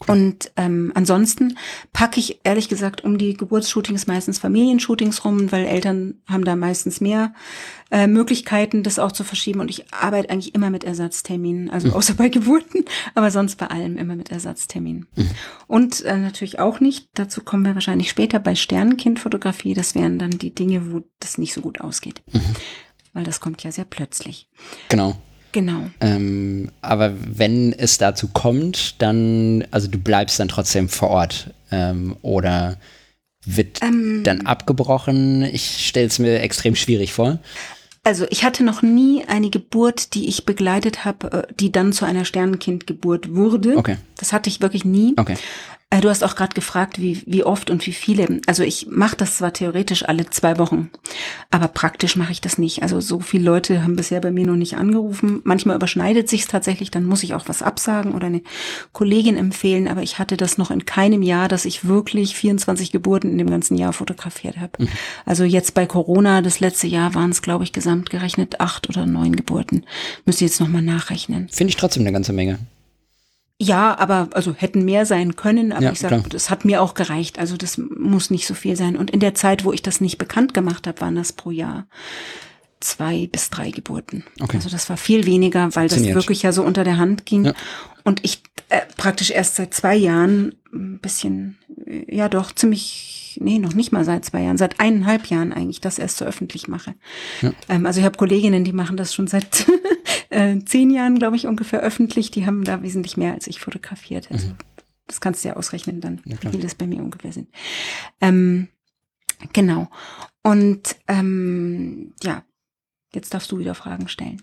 Cool. 0.00 0.14
Und 0.14 0.52
ähm, 0.56 0.92
ansonsten 0.94 1.58
packe 1.92 2.20
ich 2.20 2.40
ehrlich 2.44 2.68
gesagt 2.68 3.04
um 3.04 3.18
die 3.18 3.34
Geburtsshootings 3.34 4.06
meistens 4.06 4.38
Familienshootings 4.38 5.24
rum, 5.24 5.52
weil 5.52 5.66
Eltern 5.66 6.14
haben 6.26 6.44
da 6.44 6.56
meistens 6.56 7.00
mehr 7.02 7.34
äh, 7.90 8.06
Möglichkeiten, 8.06 8.82
das 8.82 8.98
auch 8.98 9.12
zu 9.12 9.24
verschieben. 9.24 9.60
Und 9.60 9.68
ich 9.68 9.92
arbeite 9.92 10.30
eigentlich 10.30 10.54
immer 10.54 10.70
mit 10.70 10.84
Ersatzterminen, 10.84 11.68
also 11.70 11.88
mhm. 11.88 11.94
außer 11.94 12.14
bei 12.14 12.28
Geburten, 12.28 12.84
aber 13.14 13.30
sonst 13.30 13.56
bei 13.56 13.66
allem 13.66 13.98
immer 13.98 14.16
mit 14.16 14.30
Ersatzterminen. 14.30 15.06
Mhm. 15.16 15.30
Und 15.66 16.02
äh, 16.04 16.16
natürlich 16.16 16.58
auch 16.58 16.80
nicht, 16.80 17.08
dazu 17.14 17.42
kommen 17.42 17.64
wir 17.66 17.74
wahrscheinlich 17.74 18.08
später 18.08 18.38
bei 18.38 18.54
Sternenkindfotografie, 18.54 19.74
das 19.74 19.94
wären 19.94 20.18
dann 20.18 20.30
die 20.30 20.54
Dinge, 20.54 20.92
wo 20.92 21.02
das 21.18 21.36
nicht 21.36 21.52
so 21.52 21.60
gut 21.60 21.80
ausgeht. 21.80 22.22
Mhm. 22.32 22.40
weil 23.12 23.24
das 23.24 23.40
kommt 23.40 23.62
ja 23.64 23.72
sehr 23.72 23.84
plötzlich. 23.84 24.48
Genau. 24.88 25.20
Genau. 25.52 25.90
Ähm, 26.00 26.70
aber 26.80 27.12
wenn 27.16 27.72
es 27.72 27.98
dazu 27.98 28.28
kommt, 28.28 29.00
dann, 29.02 29.64
also 29.70 29.88
du 29.88 29.98
bleibst 29.98 30.38
dann 30.38 30.48
trotzdem 30.48 30.88
vor 30.88 31.10
Ort 31.10 31.50
ähm, 31.70 32.16
oder 32.22 32.76
wird 33.44 33.82
ähm, 33.82 34.22
dann 34.22 34.42
abgebrochen? 34.46 35.42
Ich 35.42 35.86
stelle 35.86 36.06
es 36.06 36.18
mir 36.18 36.40
extrem 36.40 36.76
schwierig 36.76 37.12
vor. 37.12 37.38
Also 38.02 38.26
ich 38.30 38.44
hatte 38.44 38.64
noch 38.64 38.80
nie 38.80 39.24
eine 39.26 39.50
Geburt, 39.50 40.14
die 40.14 40.28
ich 40.28 40.46
begleitet 40.46 41.04
habe, 41.04 41.46
äh, 41.48 41.54
die 41.54 41.70
dann 41.70 41.92
zu 41.92 42.04
einer 42.04 42.24
Sternenkindgeburt 42.24 43.34
wurde. 43.34 43.76
Okay. 43.76 43.96
Das 44.16 44.32
hatte 44.32 44.48
ich 44.48 44.60
wirklich 44.60 44.84
nie. 44.84 45.14
Okay. 45.16 45.36
Äh, 45.90 46.00
du 46.00 46.08
hast 46.08 46.22
auch 46.22 46.36
gerade 46.36 46.54
gefragt, 46.54 47.00
wie, 47.00 47.22
wie 47.26 47.42
oft 47.42 47.68
und 47.68 47.84
wie 47.84 47.92
viele. 47.92 48.40
Also 48.46 48.62
ich 48.62 48.86
mache 48.88 49.16
das 49.16 49.36
zwar 49.36 49.52
theoretisch 49.52 50.08
alle 50.08 50.30
zwei 50.30 50.56
Wochen, 50.58 50.90
aber 51.50 51.66
praktisch 51.66 52.14
mache 52.14 52.30
ich 52.30 52.40
das 52.40 52.58
nicht. 52.58 52.82
Also 52.84 53.00
so 53.00 53.18
viele 53.18 53.44
Leute 53.44 53.82
haben 53.82 53.96
bisher 53.96 54.20
bei 54.20 54.30
mir 54.30 54.46
noch 54.46 54.56
nicht 54.56 54.76
angerufen. 54.76 55.40
Manchmal 55.42 55.74
überschneidet 55.74 56.28
sich 56.28 56.46
tatsächlich, 56.46 56.92
dann 56.92 57.04
muss 57.04 57.24
ich 57.24 57.34
auch 57.34 57.48
was 57.48 57.62
absagen 57.62 58.14
oder 58.14 58.28
eine 58.28 58.42
Kollegin 58.92 59.36
empfehlen. 59.36 59.88
Aber 59.88 60.02
ich 60.02 60.20
hatte 60.20 60.36
das 60.36 60.58
noch 60.58 60.70
in 60.70 60.86
keinem 60.86 61.22
Jahr, 61.22 61.48
dass 61.48 61.64
ich 61.64 61.84
wirklich 61.84 62.36
24 62.36 62.92
Geburten 62.92 63.32
in 63.32 63.38
dem 63.38 63.50
ganzen 63.50 63.76
Jahr 63.76 63.92
fotografiert 63.92 64.58
habe. 64.58 64.84
Mhm. 64.84 64.88
Also 65.26 65.42
jetzt 65.42 65.74
bei 65.74 65.86
Corona, 65.86 66.40
das 66.40 66.60
letzte 66.60 66.86
Jahr 66.86 67.14
waren 67.16 67.30
es, 67.30 67.42
glaube 67.42 67.64
ich, 67.64 67.72
gesamt 67.72 68.10
gerechnet 68.10 68.60
acht 68.60 68.88
oder 68.88 69.06
neun 69.06 69.34
Geburten. 69.34 69.84
Müsste 70.24 70.44
jetzt 70.44 70.60
nochmal 70.60 70.82
nachrechnen. 70.82 71.48
Finde 71.48 71.70
ich 71.70 71.76
trotzdem 71.76 72.04
eine 72.04 72.12
ganze 72.12 72.32
Menge. 72.32 72.60
Ja, 73.62 73.98
aber 73.98 74.28
also 74.32 74.54
hätten 74.54 74.86
mehr 74.86 75.04
sein 75.04 75.36
können, 75.36 75.72
aber 75.72 75.82
ja, 75.82 75.92
ich 75.92 76.00
sage, 76.00 76.22
das 76.30 76.48
hat 76.48 76.64
mir 76.64 76.80
auch 76.80 76.94
gereicht. 76.94 77.38
Also 77.38 77.58
das 77.58 77.76
muss 77.76 78.30
nicht 78.30 78.46
so 78.46 78.54
viel 78.54 78.74
sein. 78.74 78.96
Und 78.96 79.10
in 79.10 79.20
der 79.20 79.34
Zeit, 79.34 79.66
wo 79.66 79.72
ich 79.74 79.82
das 79.82 80.00
nicht 80.00 80.16
bekannt 80.16 80.54
gemacht 80.54 80.86
habe, 80.86 80.98
waren 81.02 81.14
das 81.14 81.34
pro 81.34 81.50
Jahr 81.50 81.86
zwei 82.80 83.28
bis 83.30 83.50
drei 83.50 83.70
Geburten. 83.70 84.24
Okay. 84.40 84.56
Also 84.56 84.70
das 84.70 84.88
war 84.88 84.96
viel 84.96 85.26
weniger, 85.26 85.76
weil 85.76 85.88
das 85.88 86.02
wirklich 86.02 86.42
ja 86.42 86.52
so 86.52 86.62
unter 86.62 86.84
der 86.84 86.96
Hand 86.96 87.26
ging. 87.26 87.44
Ja. 87.44 87.54
Und 88.02 88.24
ich 88.24 88.42
äh, 88.70 88.80
praktisch 88.96 89.30
erst 89.30 89.56
seit 89.56 89.74
zwei 89.74 89.94
Jahren 89.94 90.54
ein 90.72 90.98
bisschen, 91.00 91.58
äh, 91.86 92.14
ja 92.14 92.30
doch, 92.30 92.52
ziemlich, 92.52 93.19
nee, 93.40 93.58
noch 93.58 93.74
nicht 93.74 93.92
mal 93.92 94.04
seit 94.04 94.24
zwei 94.24 94.42
Jahren, 94.42 94.58
seit 94.58 94.80
eineinhalb 94.80 95.26
Jahren 95.26 95.52
eigentlich 95.52 95.80
das 95.80 95.98
erst 95.98 96.16
so 96.16 96.24
öffentlich 96.24 96.68
mache. 96.68 96.94
Ja. 97.42 97.52
Ähm, 97.68 97.86
also 97.86 98.00
ich 98.00 98.06
habe 98.06 98.16
Kolleginnen, 98.16 98.64
die 98.64 98.72
machen 98.72 98.96
das 98.96 99.14
schon 99.14 99.26
seit 99.26 99.66
äh, 100.30 100.58
zehn 100.64 100.90
Jahren, 100.90 101.18
glaube 101.18 101.36
ich, 101.36 101.46
ungefähr 101.46 101.80
öffentlich. 101.80 102.30
Die 102.30 102.46
haben 102.46 102.64
da 102.64 102.82
wesentlich 102.82 103.16
mehr 103.16 103.34
als 103.34 103.46
ich 103.46 103.60
fotografiert. 103.60 104.30
Also 104.30 104.48
mhm. 104.48 104.56
das 105.06 105.20
kannst 105.20 105.44
du 105.44 105.48
ja 105.48 105.56
ausrechnen 105.56 106.00
dann, 106.00 106.20
ja, 106.24 106.36
wie 106.52 106.58
das 106.58 106.74
bei 106.74 106.86
mir 106.86 107.02
ungefähr 107.02 107.32
sind. 107.32 107.48
Ähm, 108.20 108.68
genau. 109.52 109.88
Und 110.42 110.96
ähm, 111.06 112.14
ja, 112.22 112.44
jetzt 113.14 113.34
darfst 113.34 113.52
du 113.52 113.58
wieder 113.58 113.74
Fragen 113.74 114.08
stellen. 114.08 114.40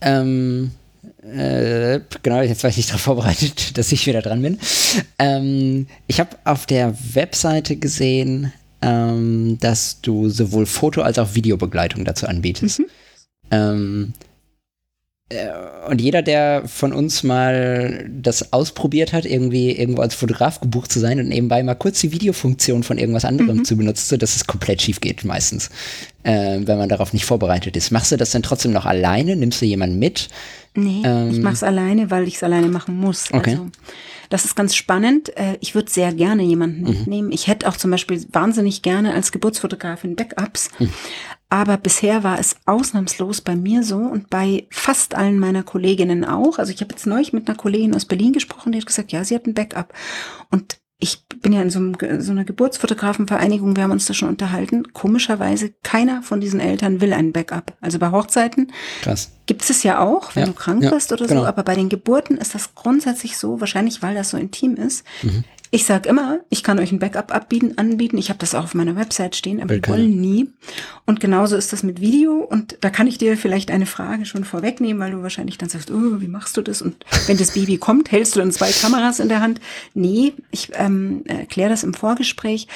Ähm, 0.00 0.72
äh, 1.22 2.00
genau, 2.22 2.42
jetzt 2.42 2.62
war 2.62 2.70
ich 2.70 2.76
nicht 2.76 2.90
darauf 2.90 3.02
vorbereitet, 3.02 3.76
dass 3.78 3.92
ich 3.92 4.06
wieder 4.06 4.22
dran 4.22 4.42
bin. 4.42 4.58
Ähm, 5.18 5.86
ich 6.06 6.20
habe 6.20 6.30
auf 6.44 6.66
der 6.66 6.94
Webseite 7.14 7.76
gesehen, 7.76 8.52
ähm, 8.80 9.58
dass 9.60 10.00
du 10.00 10.28
sowohl 10.28 10.66
Foto- 10.66 11.02
als 11.02 11.18
auch 11.18 11.34
Videobegleitung 11.34 12.04
dazu 12.04 12.26
anbietest. 12.26 12.80
Mhm. 12.80 12.86
Ähm, 13.50 14.12
äh, 14.20 14.27
und 15.90 16.00
jeder, 16.00 16.22
der 16.22 16.62
von 16.66 16.94
uns 16.94 17.22
mal 17.22 18.08
das 18.10 18.54
ausprobiert 18.54 19.12
hat, 19.12 19.26
irgendwie 19.26 19.72
irgendwo 19.72 20.00
als 20.00 20.14
Fotograf 20.14 20.60
gebucht 20.60 20.90
zu 20.90 21.00
sein 21.00 21.20
und 21.20 21.28
nebenbei 21.28 21.62
mal 21.62 21.74
kurz 21.74 22.00
die 22.00 22.12
Videofunktion 22.12 22.82
von 22.82 22.96
irgendwas 22.96 23.26
anderem 23.26 23.58
mhm. 23.58 23.64
zu 23.64 23.76
benutzen, 23.76 24.06
so 24.08 24.16
dass 24.16 24.36
es 24.36 24.46
komplett 24.46 24.80
schief 24.80 25.00
geht 25.00 25.24
meistens, 25.24 25.68
äh, 26.22 26.60
wenn 26.62 26.78
man 26.78 26.88
darauf 26.88 27.12
nicht 27.12 27.26
vorbereitet 27.26 27.76
ist. 27.76 27.90
Machst 27.90 28.10
du 28.10 28.16
das 28.16 28.30
denn 28.30 28.42
trotzdem 28.42 28.72
noch 28.72 28.86
alleine? 28.86 29.36
Nimmst 29.36 29.60
du 29.60 29.66
jemanden 29.66 29.98
mit? 29.98 30.28
Nee, 30.74 31.02
ähm, 31.04 31.30
ich 31.30 31.40
mache 31.40 31.54
es 31.54 31.62
alleine, 31.62 32.10
weil 32.10 32.26
ich 32.26 32.36
es 32.36 32.42
alleine 32.42 32.68
machen 32.68 32.96
muss. 32.96 33.26
Okay. 33.30 33.50
Also, 33.50 33.66
das 34.30 34.44
ist 34.44 34.56
ganz 34.56 34.74
spannend. 34.74 35.36
Äh, 35.36 35.56
ich 35.60 35.74
würde 35.74 35.90
sehr 35.90 36.12
gerne 36.12 36.42
jemanden 36.42 36.82
mhm. 36.82 36.90
mitnehmen. 36.90 37.32
Ich 37.32 37.48
hätte 37.48 37.68
auch 37.68 37.76
zum 37.76 37.90
Beispiel 37.90 38.24
wahnsinnig 38.32 38.82
gerne 38.82 39.12
als 39.14 39.32
Geburtsfotografin 39.32 40.16
Backups. 40.16 40.70
Mhm. 40.78 40.92
Aber 41.50 41.78
bisher 41.78 42.24
war 42.24 42.38
es 42.38 42.56
ausnahmslos 42.66 43.40
bei 43.40 43.56
mir 43.56 43.82
so 43.82 43.96
und 43.96 44.28
bei 44.28 44.66
fast 44.70 45.14
allen 45.14 45.38
meiner 45.38 45.62
Kolleginnen 45.62 46.24
auch. 46.24 46.58
Also 46.58 46.72
ich 46.72 46.80
habe 46.80 46.92
jetzt 46.92 47.06
neulich 47.06 47.32
mit 47.32 47.48
einer 47.48 47.56
Kollegin 47.56 47.94
aus 47.94 48.04
Berlin 48.04 48.32
gesprochen, 48.34 48.72
die 48.72 48.78
hat 48.78 48.86
gesagt, 48.86 49.12
ja, 49.12 49.24
sie 49.24 49.34
hat 49.34 49.46
ein 49.46 49.54
Backup. 49.54 49.94
Und 50.50 50.78
ich 51.00 51.24
bin 51.40 51.52
ja 51.52 51.62
in 51.62 51.70
so, 51.70 51.78
einem, 51.78 51.96
so, 52.20 52.32
einer 52.32 52.44
Geburtsfotografenvereinigung, 52.44 53.76
wir 53.76 53.84
haben 53.84 53.92
uns 53.92 54.06
da 54.06 54.14
schon 54.14 54.28
unterhalten. 54.28 54.92
Komischerweise, 54.92 55.72
keiner 55.84 56.22
von 56.22 56.40
diesen 56.40 56.58
Eltern 56.58 57.00
will 57.00 57.12
ein 57.12 57.32
Backup. 57.32 57.76
Also 57.80 58.00
bei 58.00 58.10
Hochzeiten 58.10 58.72
gibt 59.46 59.68
es 59.70 59.84
ja 59.84 60.00
auch, 60.00 60.34
wenn 60.34 60.42
ja, 60.42 60.46
du 60.48 60.54
krank 60.54 60.82
ja, 60.82 60.90
bist 60.90 61.12
oder 61.12 61.26
genau. 61.26 61.42
so, 61.42 61.46
aber 61.46 61.62
bei 61.62 61.76
den 61.76 61.88
Geburten 61.88 62.36
ist 62.36 62.54
das 62.54 62.74
grundsätzlich 62.74 63.38
so, 63.38 63.60
wahrscheinlich 63.60 64.02
weil 64.02 64.16
das 64.16 64.30
so 64.30 64.36
intim 64.36 64.74
ist. 64.74 65.04
Mhm. 65.22 65.44
Ich 65.70 65.84
sag 65.84 66.06
immer, 66.06 66.40
ich 66.48 66.62
kann 66.62 66.78
euch 66.78 66.92
ein 66.92 66.98
Backup 66.98 67.34
abbieten, 67.34 67.76
anbieten. 67.76 68.16
Ich 68.16 68.30
habe 68.30 68.38
das 68.38 68.54
auch 68.54 68.64
auf 68.64 68.74
meiner 68.74 68.96
Website 68.96 69.36
stehen, 69.36 69.60
aber 69.60 69.74
wir 69.74 69.86
wollen 69.86 70.18
nie. 70.20 70.50
Und 71.04 71.20
genauso 71.20 71.56
ist 71.56 71.72
das 71.72 71.82
mit 71.82 72.00
Video. 72.00 72.38
Und 72.38 72.78
da 72.80 72.90
kann 72.90 73.06
ich 73.06 73.18
dir 73.18 73.36
vielleicht 73.36 73.70
eine 73.70 73.86
Frage 73.86 74.24
schon 74.24 74.44
vorwegnehmen, 74.44 75.00
weil 75.00 75.12
du 75.12 75.22
wahrscheinlich 75.22 75.58
dann 75.58 75.68
sagst, 75.68 75.90
oh, 75.90 76.20
wie 76.20 76.28
machst 76.28 76.56
du 76.56 76.62
das? 76.62 76.80
Und 76.80 77.04
wenn 77.26 77.36
das 77.36 77.52
Baby 77.52 77.76
kommt, 77.78 78.10
hältst 78.10 78.34
du 78.34 78.40
dann 78.40 78.52
zwei 78.52 78.70
Kameras 78.70 79.20
in 79.20 79.28
der 79.28 79.40
Hand? 79.40 79.60
Nee, 79.94 80.32
ich 80.50 80.70
ähm, 80.74 81.22
erkläre 81.26 81.70
das 81.70 81.84
im 81.84 81.92
Vorgespräch. 81.92 82.66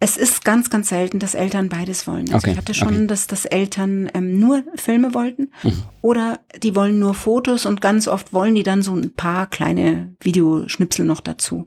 Es 0.00 0.18
ist 0.18 0.44
ganz, 0.44 0.68
ganz 0.68 0.90
selten, 0.90 1.18
dass 1.18 1.34
Eltern 1.34 1.70
beides 1.70 2.06
wollen. 2.06 2.26
Also 2.26 2.36
okay, 2.36 2.50
ich 2.50 2.58
hatte 2.58 2.74
schon, 2.74 2.88
okay. 2.88 3.06
dass, 3.06 3.26
dass 3.26 3.46
Eltern 3.46 4.10
ähm, 4.12 4.38
nur 4.38 4.62
Filme 4.74 5.14
wollten 5.14 5.50
mhm. 5.62 5.82
oder 6.02 6.40
die 6.62 6.76
wollen 6.76 6.98
nur 6.98 7.14
Fotos 7.14 7.64
und 7.64 7.80
ganz 7.80 8.06
oft 8.06 8.34
wollen 8.34 8.54
die 8.54 8.64
dann 8.64 8.82
so 8.82 8.94
ein 8.94 9.14
paar 9.14 9.46
kleine 9.46 10.14
Videoschnipsel 10.20 11.06
noch 11.06 11.22
dazu. 11.22 11.66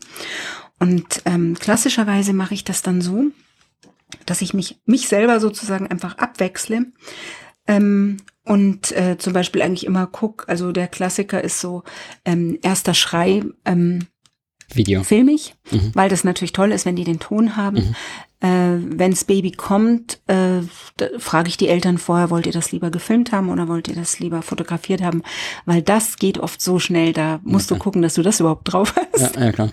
Und 0.80 1.22
ähm, 1.26 1.56
klassischerweise 1.60 2.34
mache 2.34 2.54
ich 2.54 2.64
das 2.64 2.82
dann 2.82 3.02
so, 3.02 3.26
dass 4.26 4.42
ich 4.42 4.54
mich, 4.54 4.80
mich 4.86 5.08
selber 5.08 5.40
sozusagen 5.40 5.88
einfach 5.88 6.18
abwechsle. 6.18 6.88
Ähm, 7.68 8.18
und 8.44 8.92
äh, 8.94 9.18
zum 9.18 9.34
Beispiel 9.34 9.62
eigentlich 9.62 9.86
immer 9.86 10.08
guck, 10.08 10.46
also 10.48 10.72
der 10.72 10.88
Klassiker 10.88 11.44
ist 11.44 11.60
so 11.60 11.84
ähm, 12.24 12.58
erster 12.62 12.94
Schrei, 12.94 13.44
ähm, 13.66 14.08
Video. 14.74 15.04
Filmig, 15.04 15.56
mhm. 15.72 15.92
weil 15.94 16.10
das 16.10 16.24
natürlich 16.24 16.54
toll 16.54 16.72
ist, 16.72 16.86
wenn 16.86 16.96
die 16.96 17.04
den 17.04 17.20
Ton 17.20 17.56
haben. 17.56 17.78
Mhm. 17.78 17.96
Äh, 18.40 19.00
Wenns 19.00 19.24
Baby 19.24 19.52
kommt, 19.52 20.20
äh, 20.28 20.62
frage 21.18 21.50
ich 21.50 21.58
die 21.58 21.70
Eltern 21.70 21.98
vorher, 21.98 22.30
wollt 22.30 22.46
ihr 22.46 22.52
das 22.52 22.72
lieber 22.72 22.92
gefilmt 22.92 23.32
haben 23.32 23.50
oder 23.50 23.68
wollt 23.68 23.88
ihr 23.88 23.96
das 23.96 24.20
lieber 24.20 24.44
fotografiert 24.44 25.02
haben? 25.02 25.24
Weil 25.66 25.82
das 25.82 26.18
geht 26.18 26.38
oft 26.38 26.62
so 26.62 26.78
schnell, 26.78 27.14
da 27.14 27.40
musst 27.44 27.72
okay. 27.72 27.80
du 27.80 27.84
gucken, 27.84 28.02
dass 28.04 28.14
du 28.14 28.22
das 28.22 28.40
überhaupt 28.40 28.72
drauf 28.72 28.94
hast. 29.14 29.36
Ja, 29.36 29.46
ja, 29.46 29.52
klar. 29.52 29.72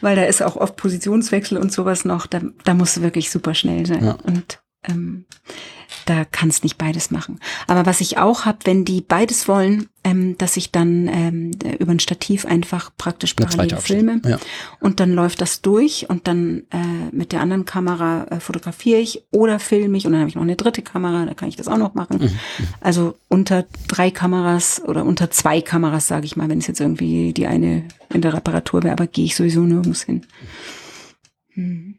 Weil 0.00 0.14
da 0.14 0.24
ist 0.24 0.42
auch 0.42 0.56
oft 0.56 0.76
Positionswechsel 0.76 1.58
und 1.58 1.72
sowas 1.72 2.04
noch, 2.04 2.26
da, 2.26 2.40
da 2.64 2.74
musst 2.74 2.98
du 2.98 3.02
wirklich 3.02 3.30
super 3.30 3.54
schnell 3.54 3.84
sein. 3.86 4.04
Ja. 4.04 4.18
Und 4.22 4.61
ähm, 4.84 5.24
da 6.06 6.24
kannst 6.24 6.64
nicht 6.64 6.78
beides 6.78 7.10
machen. 7.10 7.38
Aber 7.66 7.86
was 7.86 8.00
ich 8.00 8.18
auch 8.18 8.44
habe, 8.44 8.58
wenn 8.64 8.84
die 8.84 9.00
beides 9.00 9.46
wollen, 9.48 9.88
ähm, 10.04 10.36
dass 10.38 10.56
ich 10.56 10.72
dann 10.72 11.06
ähm, 11.06 11.52
über 11.78 11.92
ein 11.92 12.00
Stativ 12.00 12.44
einfach 12.44 12.90
praktisch 12.96 13.34
parallel 13.34 13.76
filme 13.76 14.20
ja. 14.24 14.38
und 14.80 14.98
dann 14.98 15.12
läuft 15.12 15.40
das 15.40 15.62
durch 15.62 16.08
und 16.08 16.26
dann 16.26 16.64
äh, 16.70 17.14
mit 17.14 17.32
der 17.32 17.40
anderen 17.40 17.64
Kamera 17.64 18.26
äh, 18.30 18.40
fotografiere 18.40 18.98
ich 18.98 19.22
oder 19.30 19.60
filme 19.60 19.96
ich 19.96 20.06
und 20.06 20.12
dann 20.12 20.22
habe 20.22 20.28
ich 20.28 20.34
noch 20.34 20.42
eine 20.42 20.56
dritte 20.56 20.82
Kamera, 20.82 21.24
da 21.24 21.34
kann 21.34 21.48
ich 21.48 21.56
das 21.56 21.68
auch 21.68 21.78
noch 21.78 21.94
machen. 21.94 22.18
Mhm. 22.18 22.24
mhm. 22.24 22.68
Also 22.80 23.16
unter 23.28 23.64
drei 23.86 24.10
Kameras 24.10 24.82
oder 24.84 25.04
unter 25.04 25.30
zwei 25.30 25.60
Kameras, 25.60 26.08
sage 26.08 26.26
ich 26.26 26.36
mal, 26.36 26.48
wenn 26.48 26.58
es 26.58 26.66
jetzt 26.66 26.80
irgendwie 26.80 27.32
die 27.32 27.46
eine 27.46 27.84
in 28.12 28.22
der 28.22 28.34
Reparatur 28.34 28.82
wäre, 28.82 28.92
aber 28.92 29.06
gehe 29.06 29.24
ich 29.24 29.36
sowieso 29.36 29.60
nirgends 29.60 30.02
hin. 30.02 30.26
Mhm. 31.54 31.98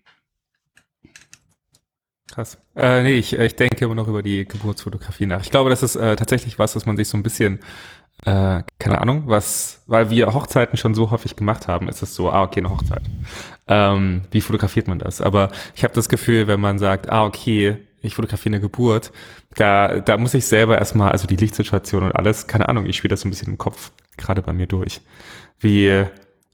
Krass. 2.29 2.57
Äh, 2.75 3.03
nee, 3.03 3.13
ich, 3.13 3.33
ich 3.33 3.55
denke 3.55 3.85
immer 3.85 3.95
noch 3.95 4.07
über 4.07 4.23
die 4.23 4.45
Geburtsfotografie 4.45 5.27
nach. 5.27 5.41
Ich 5.41 5.51
glaube, 5.51 5.69
das 5.69 5.83
ist 5.83 5.95
äh, 5.95 6.15
tatsächlich 6.15 6.57
was, 6.57 6.75
was 6.75 6.85
man 6.85 6.97
sich 6.97 7.07
so 7.07 7.17
ein 7.17 7.23
bisschen, 7.23 7.59
äh, 8.25 8.63
keine 8.79 9.01
Ahnung, 9.01 9.23
was, 9.27 9.83
weil 9.85 10.09
wir 10.09 10.33
Hochzeiten 10.33 10.77
schon 10.77 10.95
so 10.95 11.11
häufig 11.11 11.35
gemacht 11.35 11.67
haben, 11.67 11.87
ist 11.87 12.01
es 12.01 12.15
so, 12.15 12.31
ah, 12.31 12.43
okay, 12.43 12.61
eine 12.61 12.71
Hochzeit. 12.71 13.03
Ähm, 13.67 14.23
wie 14.31 14.41
fotografiert 14.41 14.87
man 14.87 14.99
das? 14.99 15.21
Aber 15.21 15.51
ich 15.75 15.83
habe 15.83 15.93
das 15.93 16.09
Gefühl, 16.09 16.47
wenn 16.47 16.59
man 16.59 16.79
sagt, 16.79 17.09
ah, 17.11 17.25
okay, 17.25 17.77
ich 18.01 18.15
fotografiere 18.15 18.55
eine 18.55 18.61
Geburt, 18.61 19.11
da, 19.55 19.99
da 19.99 20.17
muss 20.17 20.33
ich 20.33 20.45
selber 20.45 20.77
erstmal, 20.79 21.11
also 21.11 21.27
die 21.27 21.35
Lichtsituation 21.35 22.03
und 22.03 22.11
alles, 22.13 22.47
keine 22.47 22.69
Ahnung, 22.69 22.85
ich 22.87 22.97
spiele 22.97 23.11
das 23.11 23.21
so 23.21 23.27
ein 23.27 23.31
bisschen 23.31 23.49
im 23.49 23.57
Kopf 23.57 23.91
gerade 24.17 24.41
bei 24.41 24.51
mir 24.53 24.67
durch. 24.67 25.01
Wie, 25.59 26.05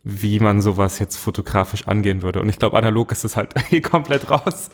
wie 0.03 0.39
man 0.39 0.61
sowas 0.61 0.99
jetzt 0.99 1.17
fotografisch 1.17 1.87
angehen 1.87 2.21
würde. 2.21 2.41
Und 2.41 2.49
ich 2.49 2.59
glaube, 2.59 2.77
analog 2.77 3.11
ist 3.11 3.23
es 3.23 3.35
halt 3.37 3.53
komplett 3.83 4.29
raus. 4.29 4.69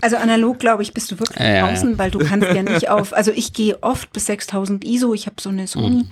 Also 0.00 0.16
analog, 0.16 0.58
glaube 0.58 0.82
ich, 0.82 0.92
bist 0.92 1.10
du 1.10 1.18
wirklich 1.18 1.38
ja, 1.38 1.66
draußen, 1.66 1.92
ja. 1.92 1.98
weil 1.98 2.10
du 2.10 2.18
kannst 2.18 2.48
ja 2.48 2.62
nicht 2.62 2.88
auf, 2.90 3.14
also 3.14 3.32
ich 3.32 3.52
gehe 3.52 3.82
oft 3.82 4.12
bis 4.12 4.26
6000 4.26 4.84
ISO, 4.84 5.14
ich 5.14 5.26
habe 5.26 5.36
so 5.40 5.48
eine 5.48 5.66
Sony. 5.66 6.04
Mhm. 6.04 6.08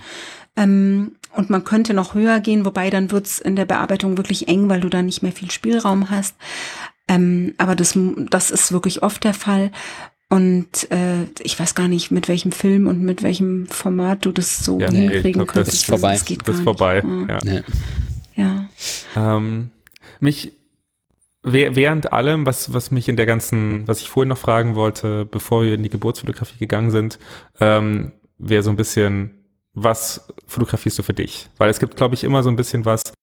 Ähm, 0.57 1.11
und 1.33 1.49
man 1.49 1.63
könnte 1.63 1.93
noch 1.93 2.13
höher 2.13 2.39
gehen, 2.39 2.65
wobei 2.65 2.89
dann 2.89 3.11
wird's 3.11 3.39
in 3.39 3.55
der 3.55 3.65
Bearbeitung 3.65 4.17
wirklich 4.17 4.47
eng, 4.47 4.69
weil 4.69 4.81
du 4.81 4.89
da 4.89 5.01
nicht 5.01 5.21
mehr 5.21 5.33
viel 5.33 5.51
Spielraum 5.51 6.09
hast. 6.09 6.35
Ähm, 7.07 7.53
aber 7.57 7.75
das, 7.75 7.97
das 8.29 8.51
ist 8.51 8.71
wirklich 8.71 9.03
oft 9.03 9.23
der 9.23 9.33
Fall. 9.33 9.71
Und 10.29 10.89
äh, 10.91 11.25
ich 11.43 11.59
weiß 11.59 11.75
gar 11.75 11.87
nicht, 11.87 12.09
mit 12.09 12.27
welchem 12.27 12.51
Film 12.51 12.87
und 12.87 13.01
mit 13.01 13.21
welchem 13.21 13.67
Format 13.67 14.25
du 14.25 14.31
das 14.31 14.65
so 14.65 14.79
ja, 14.79 14.89
hinkriegen 14.89 15.41
nee, 15.41 15.47
könntest. 15.47 15.67
Das 15.67 15.73
ist 15.73 15.85
vorbei. 15.85 16.13
Das, 16.13 16.25
geht 16.25 16.47
das 16.47 16.55
ist 16.55 16.63
vorbei. 16.63 17.03
Ja. 17.27 17.39
ja. 17.43 17.61
ja. 18.35 19.35
Ähm, 19.37 19.69
mich 20.19 20.53
während 21.45 22.11
allem, 22.11 22.45
was, 22.45 22.73
was 22.73 22.91
mich 22.91 23.07
in 23.07 23.15
der 23.15 23.25
ganzen, 23.25 23.87
was 23.87 24.01
ich 24.01 24.09
vorhin 24.09 24.29
noch 24.29 24.37
fragen 24.37 24.75
wollte, 24.75 25.25
bevor 25.25 25.63
wir 25.63 25.75
in 25.75 25.83
die 25.83 25.89
Geburtsfotografie 25.89 26.57
gegangen 26.57 26.91
sind, 26.91 27.19
ähm, 27.59 28.13
wäre 28.37 28.63
so 28.63 28.71
ein 28.71 28.75
bisschen, 28.75 29.45
was 29.73 30.27
fotografierst 30.47 30.97
du 30.99 31.03
für 31.03 31.13
dich? 31.13 31.49
Weil 31.57 31.69
es 31.69 31.79
gibt, 31.79 31.95
glaube 31.95 32.15
ich, 32.15 32.23
immer 32.23 32.41
so 32.41 32.49
ein 32.49 32.55
bisschen 32.55 32.85
was, 32.85 33.13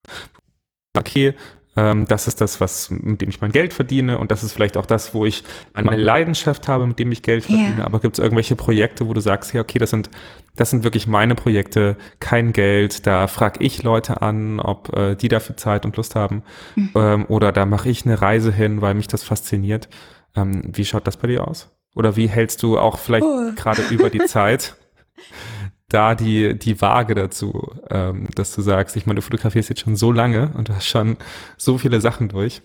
okay, 0.97 1.35
ähm, 1.75 2.07
das 2.07 2.29
ist 2.29 2.41
das, 2.41 2.61
was, 2.61 2.91
mit 2.91 3.23
dem 3.23 3.31
ich 3.31 3.41
mein 3.41 3.53
Geld 3.53 3.73
verdiene 3.73 4.19
und 4.19 4.31
das 4.31 4.43
ist 4.43 4.53
vielleicht 4.53 4.77
auch 4.77 4.85
das, 4.85 5.15
wo 5.15 5.25
ich 5.25 5.43
meine 5.75 5.97
Leidenschaft 5.97 6.69
habe, 6.69 6.87
mit 6.87 6.99
dem 6.99 7.11
ich 7.13 7.23
Geld 7.23 7.45
verdiene. 7.45 7.77
Yeah. 7.77 7.87
Aber 7.87 8.01
gibt 8.01 8.19
es 8.19 8.23
irgendwelche 8.23 8.57
Projekte, 8.57 9.09
wo 9.09 9.15
du 9.15 9.21
sagst, 9.21 9.55
ja, 9.55 9.63
okay, 9.63 9.79
das 9.79 9.91
sind, 9.91 10.11
das 10.55 10.69
sind 10.71 10.85
wirklich 10.85 11.07
meine 11.07 11.35
Projekte, 11.35 11.97
kein 12.21 12.53
Geld, 12.53 13.07
da 13.07 13.27
frage 13.27 13.65
ich 13.65 13.83
Leute 13.83 14.21
an, 14.21 14.61
ob 14.61 14.95
äh, 14.95 15.15
die 15.15 15.29
dafür 15.29 15.57
Zeit 15.57 15.87
und 15.87 15.97
Lust 15.97 16.15
haben. 16.15 16.43
Mhm. 16.77 16.91
Ähm, 16.95 17.25
oder 17.29 17.53
da 17.53 17.65
mache 17.65 17.89
ich 17.89 18.05
eine 18.05 18.21
Reise 18.21 18.53
hin, 18.53 18.83
weil 18.83 18.95
mich 18.95 19.09
das 19.09 19.23
fasziniert. 19.23 19.89
Ähm, 20.37 20.63
wie 20.75 20.85
schaut 20.85 21.07
das 21.07 21.17
bei 21.17 21.29
dir 21.29 21.49
aus? 21.49 21.71
Oder 21.95 22.17
wie 22.17 22.27
hältst 22.27 22.63
du 22.63 22.79
auch 22.79 22.99
vielleicht 22.99 23.25
oh. 23.25 23.53
gerade 23.57 23.83
über 23.91 24.11
die 24.11 24.25
Zeit 24.27 24.77
da 25.93 26.15
die, 26.15 26.59
die 26.59 26.81
Waage 26.81 27.15
dazu, 27.15 27.73
ähm, 27.91 28.29
dass 28.35 28.55
du 28.55 28.63
sagst, 28.63 28.97
ich 28.97 29.07
meine, 29.07 29.17
du 29.17 29.23
fotografierst 29.23 29.69
jetzt 29.69 29.81
schon 29.81 29.97
so 29.97 30.13
lange 30.13 30.53
und 30.55 30.69
du 30.69 30.75
hast 30.75 30.87
schon 30.87 31.17
so 31.57 31.79
viele 31.79 32.01
Sachen 32.01 32.29
durch. 32.29 32.63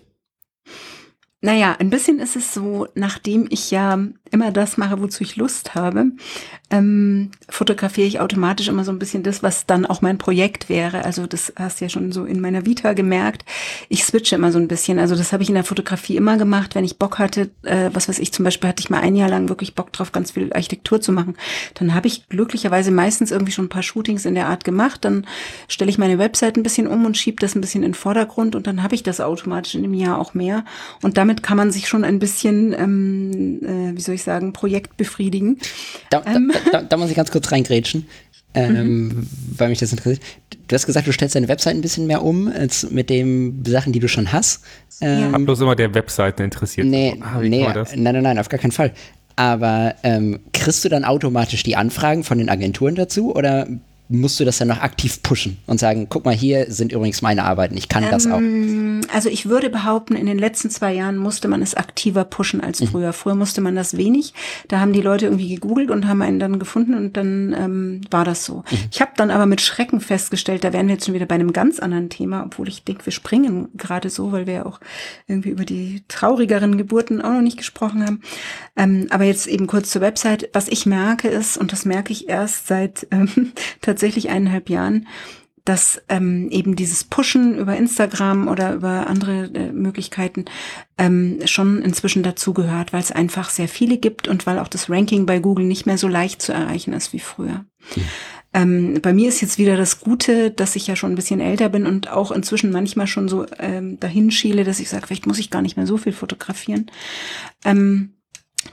Naja, 1.40 1.76
ein 1.78 1.88
bisschen 1.88 2.18
ist 2.18 2.34
es 2.34 2.52
so, 2.52 2.88
nachdem 2.94 3.46
ich 3.48 3.70
ja 3.70 3.96
immer 4.30 4.50
das 4.50 4.76
mache, 4.76 5.00
wozu 5.00 5.22
ich 5.22 5.36
Lust 5.36 5.76
habe, 5.76 6.06
ähm, 6.70 7.30
fotografiere 7.48 8.06
ich 8.06 8.20
automatisch 8.20 8.68
immer 8.68 8.84
so 8.84 8.90
ein 8.92 8.98
bisschen 8.98 9.22
das, 9.22 9.42
was 9.42 9.64
dann 9.64 9.86
auch 9.86 10.02
mein 10.02 10.18
Projekt 10.18 10.68
wäre. 10.68 11.04
Also 11.04 11.26
das 11.26 11.52
hast 11.56 11.80
du 11.80 11.84
ja 11.84 11.88
schon 11.88 12.12
so 12.12 12.24
in 12.24 12.40
meiner 12.40 12.66
Vita 12.66 12.92
gemerkt. 12.92 13.44
Ich 13.88 14.04
switche 14.04 14.34
immer 14.34 14.52
so 14.52 14.58
ein 14.58 14.68
bisschen. 14.68 14.98
Also 14.98 15.14
das 15.14 15.32
habe 15.32 15.42
ich 15.42 15.48
in 15.48 15.54
der 15.54 15.64
Fotografie 15.64 16.16
immer 16.16 16.36
gemacht, 16.36 16.74
wenn 16.74 16.84
ich 16.84 16.98
Bock 16.98 17.18
hatte. 17.18 17.50
Äh, 17.62 17.90
was 17.92 18.08
weiß 18.08 18.18
ich, 18.18 18.32
zum 18.32 18.44
Beispiel 18.44 18.68
hatte 18.68 18.80
ich 18.80 18.90
mal 18.90 19.00
ein 19.00 19.16
Jahr 19.16 19.30
lang 19.30 19.48
wirklich 19.48 19.74
Bock 19.74 19.92
drauf, 19.92 20.12
ganz 20.12 20.32
viel 20.32 20.52
Architektur 20.52 21.00
zu 21.00 21.12
machen. 21.12 21.36
Dann 21.74 21.94
habe 21.94 22.08
ich 22.08 22.28
glücklicherweise 22.28 22.90
meistens 22.90 23.30
irgendwie 23.30 23.52
schon 23.52 23.66
ein 23.66 23.70
paar 23.70 23.82
Shootings 23.82 24.24
in 24.24 24.34
der 24.34 24.48
Art 24.48 24.64
gemacht. 24.64 25.04
Dann 25.04 25.26
stelle 25.68 25.90
ich 25.90 25.98
meine 25.98 26.18
Website 26.18 26.56
ein 26.56 26.62
bisschen 26.62 26.86
um 26.86 27.06
und 27.06 27.16
schiebe 27.16 27.40
das 27.40 27.54
ein 27.54 27.60
bisschen 27.60 27.82
in 27.82 27.92
den 27.92 27.94
Vordergrund 27.94 28.56
und 28.56 28.66
dann 28.66 28.82
habe 28.82 28.94
ich 28.94 29.02
das 29.02 29.20
automatisch 29.20 29.74
in 29.74 29.82
dem 29.82 29.94
Jahr 29.94 30.18
auch 30.18 30.34
mehr. 30.34 30.64
Und 31.00 31.16
damit 31.28 31.42
kann 31.42 31.58
man 31.58 31.70
sich 31.70 31.88
schon 31.88 32.04
ein 32.04 32.18
bisschen, 32.18 32.72
ähm, 32.72 33.60
äh, 33.62 33.96
wie 33.96 34.00
soll 34.00 34.14
ich 34.14 34.22
sagen, 34.22 34.54
Projekt 34.54 34.96
befriedigen. 34.96 35.58
Da, 36.08 36.22
ähm, 36.26 36.52
da, 36.72 36.80
da, 36.80 36.96
muss 36.96 37.10
ich 37.10 37.16
ganz 37.16 37.30
kurz 37.30 37.52
reingrätschen, 37.52 38.06
ähm, 38.54 39.08
mhm. 39.08 39.26
weil 39.56 39.68
mich 39.68 39.78
das 39.78 39.92
interessiert. 39.92 40.24
Du 40.68 40.74
hast 40.74 40.86
gesagt, 40.86 41.06
du 41.06 41.12
stellst 41.12 41.34
deine 41.34 41.48
Website 41.48 41.74
ein 41.74 41.82
bisschen 41.82 42.06
mehr 42.06 42.24
um 42.24 42.48
als 42.48 42.90
mit 42.90 43.10
den 43.10 43.62
Sachen, 43.66 43.92
die 43.92 44.00
du 44.00 44.08
schon 44.08 44.32
hast. 44.32 44.64
Ähm, 45.02 45.20
ja. 45.20 45.32
Hab 45.32 45.44
bloß 45.44 45.60
immer 45.60 45.76
der 45.76 45.94
Webseiten 45.94 46.42
interessiert. 46.42 46.86
Nee, 46.86 47.20
oh, 47.20 47.40
nee 47.42 47.66
nein, 47.66 47.86
nein, 47.96 48.22
nein, 48.22 48.38
auf 48.38 48.48
gar 48.48 48.58
keinen 48.58 48.72
Fall. 48.72 48.92
Aber 49.36 49.96
ähm, 50.04 50.40
kriegst 50.54 50.82
du 50.84 50.88
dann 50.88 51.04
automatisch 51.04 51.62
die 51.62 51.76
Anfragen 51.76 52.24
von 52.24 52.38
den 52.38 52.48
Agenturen 52.48 52.94
dazu 52.94 53.36
oder 53.36 53.68
musst 54.08 54.40
du 54.40 54.44
das 54.44 54.58
dann 54.58 54.68
noch 54.68 54.80
aktiv 54.80 55.22
pushen 55.22 55.58
und 55.66 55.78
sagen, 55.78 56.06
guck 56.08 56.24
mal, 56.24 56.34
hier 56.34 56.70
sind 56.70 56.92
übrigens 56.92 57.20
meine 57.20 57.44
Arbeiten, 57.44 57.76
ich 57.76 57.88
kann 57.88 58.04
ähm, 58.04 58.10
das 58.10 58.26
auch? 58.26 58.38
Ähm, 58.38 59.02
also 59.12 59.28
ich 59.28 59.46
würde 59.46 59.68
behaupten, 59.68 60.16
in 60.16 60.26
den 60.26 60.38
letzten 60.38 60.70
zwei 60.70 60.94
Jahren 60.94 61.18
musste 61.18 61.46
man 61.46 61.60
es 61.60 61.74
aktiver 61.74 62.24
pushen 62.24 62.62
als 62.62 62.80
mhm. 62.80 62.86
früher. 62.86 63.12
Früher 63.12 63.34
musste 63.34 63.60
man 63.60 63.76
das 63.76 63.96
wenig. 63.96 64.32
Da 64.68 64.80
haben 64.80 64.94
die 64.94 65.02
Leute 65.02 65.26
irgendwie 65.26 65.54
gegoogelt 65.54 65.90
und 65.90 66.08
haben 66.08 66.22
einen 66.22 66.38
dann 66.38 66.58
gefunden 66.58 66.94
und 66.94 67.16
dann 67.16 67.54
ähm, 67.58 68.00
war 68.10 68.24
das 68.24 68.44
so. 68.44 68.64
Mhm. 68.70 68.78
Ich 68.90 69.00
habe 69.02 69.12
dann 69.16 69.30
aber 69.30 69.44
mit 69.44 69.60
Schrecken 69.60 70.00
festgestellt, 70.00 70.64
da 70.64 70.72
wären 70.72 70.86
wir 70.88 70.94
jetzt 70.94 71.04
schon 71.04 71.14
wieder 71.14 71.26
bei 71.26 71.34
einem 71.34 71.52
ganz 71.52 71.78
anderen 71.78 72.08
Thema, 72.08 72.44
obwohl 72.46 72.68
ich 72.68 72.84
denke, 72.84 73.04
wir 73.04 73.12
springen 73.12 73.68
gerade 73.76 74.08
so, 74.08 74.32
weil 74.32 74.46
wir 74.46 74.54
ja 74.54 74.66
auch 74.66 74.80
irgendwie 75.26 75.50
über 75.50 75.66
die 75.66 76.02
traurigeren 76.08 76.78
Geburten 76.78 77.20
auch 77.20 77.32
noch 77.32 77.42
nicht 77.42 77.58
gesprochen 77.58 78.06
haben. 78.06 78.22
Ähm, 78.74 79.06
aber 79.10 79.24
jetzt 79.24 79.46
eben 79.46 79.66
kurz 79.66 79.90
zur 79.90 80.00
Website. 80.00 80.48
Was 80.54 80.68
ich 80.68 80.86
merke 80.86 81.28
ist, 81.28 81.58
und 81.58 81.72
das 81.72 81.84
merke 81.84 82.12
ich 82.12 82.28
erst 82.28 82.68
seit 82.68 83.06
ähm, 83.10 83.52
tatsächlich 83.82 83.97
eineinhalb 84.30 84.70
Jahren, 84.70 85.06
dass 85.68 86.00
ähm, 86.08 86.48
eben 86.50 86.76
dieses 86.76 87.04
Pushen 87.04 87.58
über 87.58 87.76
Instagram 87.76 88.48
oder 88.48 88.72
über 88.74 89.06
andere 89.06 89.50
äh, 89.52 89.70
Möglichkeiten 89.70 90.46
ähm, 90.96 91.40
schon 91.44 91.82
inzwischen 91.82 92.22
dazugehört, 92.22 92.94
weil 92.94 93.02
es 93.02 93.12
einfach 93.12 93.50
sehr 93.50 93.68
viele 93.68 93.98
gibt 93.98 94.28
und 94.28 94.46
weil 94.46 94.58
auch 94.58 94.68
das 94.68 94.88
Ranking 94.88 95.26
bei 95.26 95.40
Google 95.40 95.66
nicht 95.66 95.84
mehr 95.84 95.98
so 95.98 96.08
leicht 96.08 96.40
zu 96.40 96.52
erreichen 96.52 96.94
ist 96.94 97.12
wie 97.12 97.18
früher. 97.18 97.66
Mhm. 97.94 98.02
Ähm, 98.54 99.00
bei 99.02 99.12
mir 99.12 99.28
ist 99.28 99.42
jetzt 99.42 99.58
wieder 99.58 99.76
das 99.76 100.00
Gute, 100.00 100.50
dass 100.50 100.74
ich 100.74 100.86
ja 100.86 100.96
schon 100.96 101.12
ein 101.12 101.16
bisschen 101.16 101.40
älter 101.40 101.68
bin 101.68 101.84
und 101.84 102.10
auch 102.10 102.30
inzwischen 102.30 102.72
manchmal 102.72 103.06
schon 103.06 103.28
so 103.28 103.44
ähm, 103.58 104.00
dahin 104.00 104.30
schiele, 104.30 104.64
dass 104.64 104.80
ich 104.80 104.88
sage, 104.88 105.06
vielleicht 105.06 105.26
muss 105.26 105.38
ich 105.38 105.50
gar 105.50 105.60
nicht 105.60 105.76
mehr 105.76 105.86
so 105.86 105.98
viel 105.98 106.12
fotografieren. 106.12 106.90
Ähm, 107.64 108.14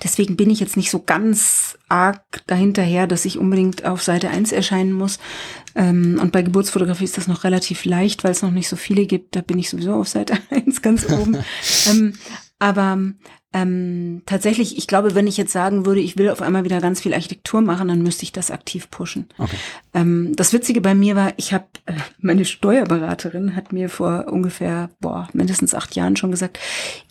Deswegen 0.03 0.35
bin 0.35 0.49
ich 0.49 0.59
jetzt 0.59 0.77
nicht 0.77 0.91
so 0.91 0.99
ganz 0.99 1.77
arg 1.89 2.41
dahinterher, 2.47 3.07
dass 3.07 3.25
ich 3.25 3.37
unbedingt 3.37 3.85
auf 3.85 4.03
Seite 4.03 4.29
1 4.29 4.51
erscheinen 4.51 4.93
muss. 4.93 5.19
Ähm, 5.75 6.19
und 6.21 6.31
bei 6.31 6.41
Geburtsfotografie 6.41 7.03
ist 7.03 7.17
das 7.17 7.27
noch 7.27 7.43
relativ 7.43 7.85
leicht, 7.85 8.23
weil 8.23 8.31
es 8.31 8.41
noch 8.41 8.51
nicht 8.51 8.69
so 8.69 8.75
viele 8.75 9.05
gibt. 9.05 9.35
Da 9.35 9.41
bin 9.41 9.59
ich 9.59 9.69
sowieso 9.69 9.93
auf 9.93 10.07
Seite 10.07 10.37
1 10.49 10.81
ganz 10.81 11.09
oben. 11.09 11.37
ähm, 11.89 12.13
aber 12.59 12.99
ähm, 13.55 14.21
tatsächlich, 14.25 14.77
ich 14.77 14.85
glaube, 14.85 15.15
wenn 15.15 15.27
ich 15.27 15.37
jetzt 15.37 15.53
sagen 15.53 15.85
würde, 15.85 16.01
ich 16.01 16.17
will 16.17 16.29
auf 16.29 16.41
einmal 16.41 16.65
wieder 16.65 16.81
ganz 16.81 16.99
viel 16.99 17.13
Architektur 17.13 17.61
machen, 17.61 17.87
dann 17.87 18.01
müsste 18.01 18.23
ich 18.23 18.33
das 18.33 18.51
aktiv 18.51 18.91
pushen. 18.91 19.29
Okay. 19.37 19.55
Ähm, 19.93 20.33
das 20.35 20.51
Witzige 20.51 20.81
bei 20.81 20.93
mir 20.93 21.15
war, 21.15 21.31
ich 21.37 21.53
habe, 21.53 21.63
äh, 21.85 21.93
meine 22.19 22.43
Steuerberaterin 22.43 23.55
hat 23.55 23.71
mir 23.71 23.87
vor 23.87 24.25
ungefähr, 24.29 24.89
boah, 24.99 25.29
mindestens 25.31 25.73
acht 25.73 25.95
Jahren 25.95 26.17
schon 26.17 26.31
gesagt, 26.31 26.59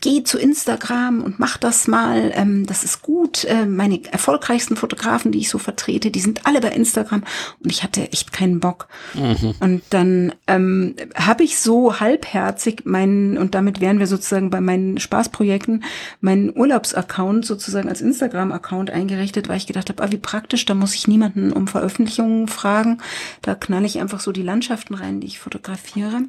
geh 0.03 0.23
zu 0.23 0.39
Instagram 0.39 1.23
und 1.23 1.39
mach 1.39 1.57
das 1.57 1.89
mal, 1.89 2.31
ähm, 2.35 2.67
das 2.67 2.85
ist 2.85 3.01
gut. 3.01 3.45
Äh, 3.47 3.65
meine 3.65 4.05
erfolgreichsten 4.13 4.77
Fotografen, 4.77 5.33
die 5.33 5.39
ich 5.39 5.49
so 5.49 5.57
vertrete, 5.57 6.11
die 6.11 6.21
sind 6.21 6.45
alle 6.45 6.61
bei 6.61 6.69
Instagram 6.69 7.25
und 7.63 7.73
ich 7.73 7.83
hatte 7.83 8.13
echt 8.13 8.35
keinen 8.35 8.61
Bock. 8.61 8.89
Mhm. 9.15 9.55
Und 9.61 9.83
dann 9.89 10.35
ähm, 10.47 10.95
habe 11.15 11.43
ich 11.43 11.59
so 11.59 12.01
halbherzig 12.01 12.83
meinen, 12.85 13.39
und 13.39 13.55
damit 13.55 13.81
wären 13.81 13.99
wir 13.99 14.07
sozusagen 14.07 14.51
bei 14.51 14.61
meinen 14.61 14.99
Spaßprojekten, 14.99 15.85
mein 16.21 16.34
meinen 16.35 16.57
Urlaubsaccount 16.57 17.47
sozusagen 17.47 17.89
als 17.89 18.01
Instagram-Account 18.01 18.91
eingerichtet, 18.91 19.49
weil 19.49 19.57
ich 19.57 19.67
gedacht 19.67 19.89
habe, 19.89 20.03
ah, 20.03 20.11
wie 20.11 20.19
praktisch, 20.19 20.65
da 20.65 20.75
muss 20.75 20.95
ich 20.95 21.07
niemanden 21.07 21.53
um 21.53 21.69
Veröffentlichungen 21.69 22.49
fragen. 22.49 22.99
Da 23.43 23.55
knall 23.55 23.85
ich 23.85 24.01
einfach 24.01 24.21
so 24.21 24.33
die 24.33 24.43
Landschaften 24.43 24.95
rein, 24.95 25.21
die 25.21 25.29
ich 25.29 25.39
fotografiere. 25.39 26.23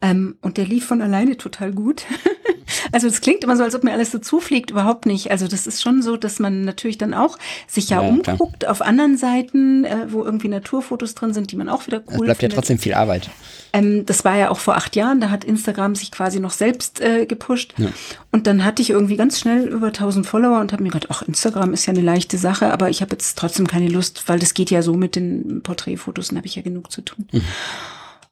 Ähm, 0.00 0.36
und 0.42 0.58
der 0.58 0.64
lief 0.64 0.86
von 0.86 1.02
alleine 1.02 1.36
total 1.36 1.72
gut. 1.72 2.04
also 2.92 3.08
es 3.08 3.20
klingt 3.20 3.42
immer 3.42 3.56
so, 3.56 3.64
als 3.64 3.74
ob 3.74 3.82
mir 3.82 3.92
alles 3.92 4.12
so 4.12 4.18
zufliegt, 4.18 4.70
überhaupt 4.70 5.06
nicht. 5.06 5.32
Also 5.32 5.48
das 5.48 5.66
ist 5.66 5.82
schon 5.82 6.02
so, 6.02 6.16
dass 6.16 6.38
man 6.38 6.64
natürlich 6.64 6.98
dann 6.98 7.14
auch 7.14 7.36
sich 7.66 7.90
ja, 7.90 8.00
ja 8.00 8.08
umguckt 8.08 8.60
klar. 8.60 8.70
auf 8.70 8.80
anderen 8.80 9.16
Seiten, 9.16 9.84
äh, 9.84 10.06
wo 10.08 10.24
irgendwie 10.24 10.46
Naturfotos 10.46 11.16
drin 11.16 11.34
sind, 11.34 11.50
die 11.50 11.56
man 11.56 11.68
auch 11.68 11.88
wieder 11.88 11.98
cool 11.98 12.14
Es 12.14 12.20
bleibt 12.20 12.40
findet. 12.40 12.52
ja 12.52 12.56
trotzdem 12.56 12.78
viel 12.78 12.94
Arbeit. 12.94 13.28
Ähm, 13.72 14.06
das 14.06 14.24
war 14.24 14.36
ja 14.36 14.50
auch 14.50 14.60
vor 14.60 14.76
acht 14.76 14.94
Jahren, 14.94 15.20
da 15.20 15.30
hat 15.30 15.42
Instagram 15.42 15.96
sich 15.96 16.12
quasi 16.12 16.38
noch 16.38 16.52
selbst 16.52 17.00
äh, 17.00 17.26
gepusht. 17.26 17.74
Ja. 17.76 17.88
Und 18.30 18.46
dann 18.46 18.64
hatte 18.64 18.82
ich 18.82 18.90
irgendwie 18.90 19.16
ganz 19.16 19.40
schnell 19.40 19.66
über 19.66 19.88
1000 19.88 20.26
Follower 20.26 20.60
und 20.60 20.72
habe 20.72 20.84
mir 20.84 20.90
gedacht, 20.90 21.08
ach, 21.10 21.22
Instagram 21.22 21.72
ist 21.72 21.86
ja 21.86 21.92
eine 21.92 22.02
leichte 22.02 22.38
Sache, 22.38 22.72
aber 22.72 22.88
ich 22.88 23.02
habe 23.02 23.12
jetzt 23.12 23.36
trotzdem 23.36 23.66
keine 23.66 23.88
Lust, 23.88 24.28
weil 24.28 24.38
das 24.38 24.54
geht 24.54 24.70
ja 24.70 24.80
so 24.82 24.94
mit 24.94 25.16
den 25.16 25.60
Porträtfotos, 25.64 26.28
dann 26.28 26.38
habe 26.38 26.46
ich 26.46 26.54
ja 26.54 26.62
genug 26.62 26.92
zu 26.92 27.02
tun. 27.02 27.26
Mhm. 27.32 27.42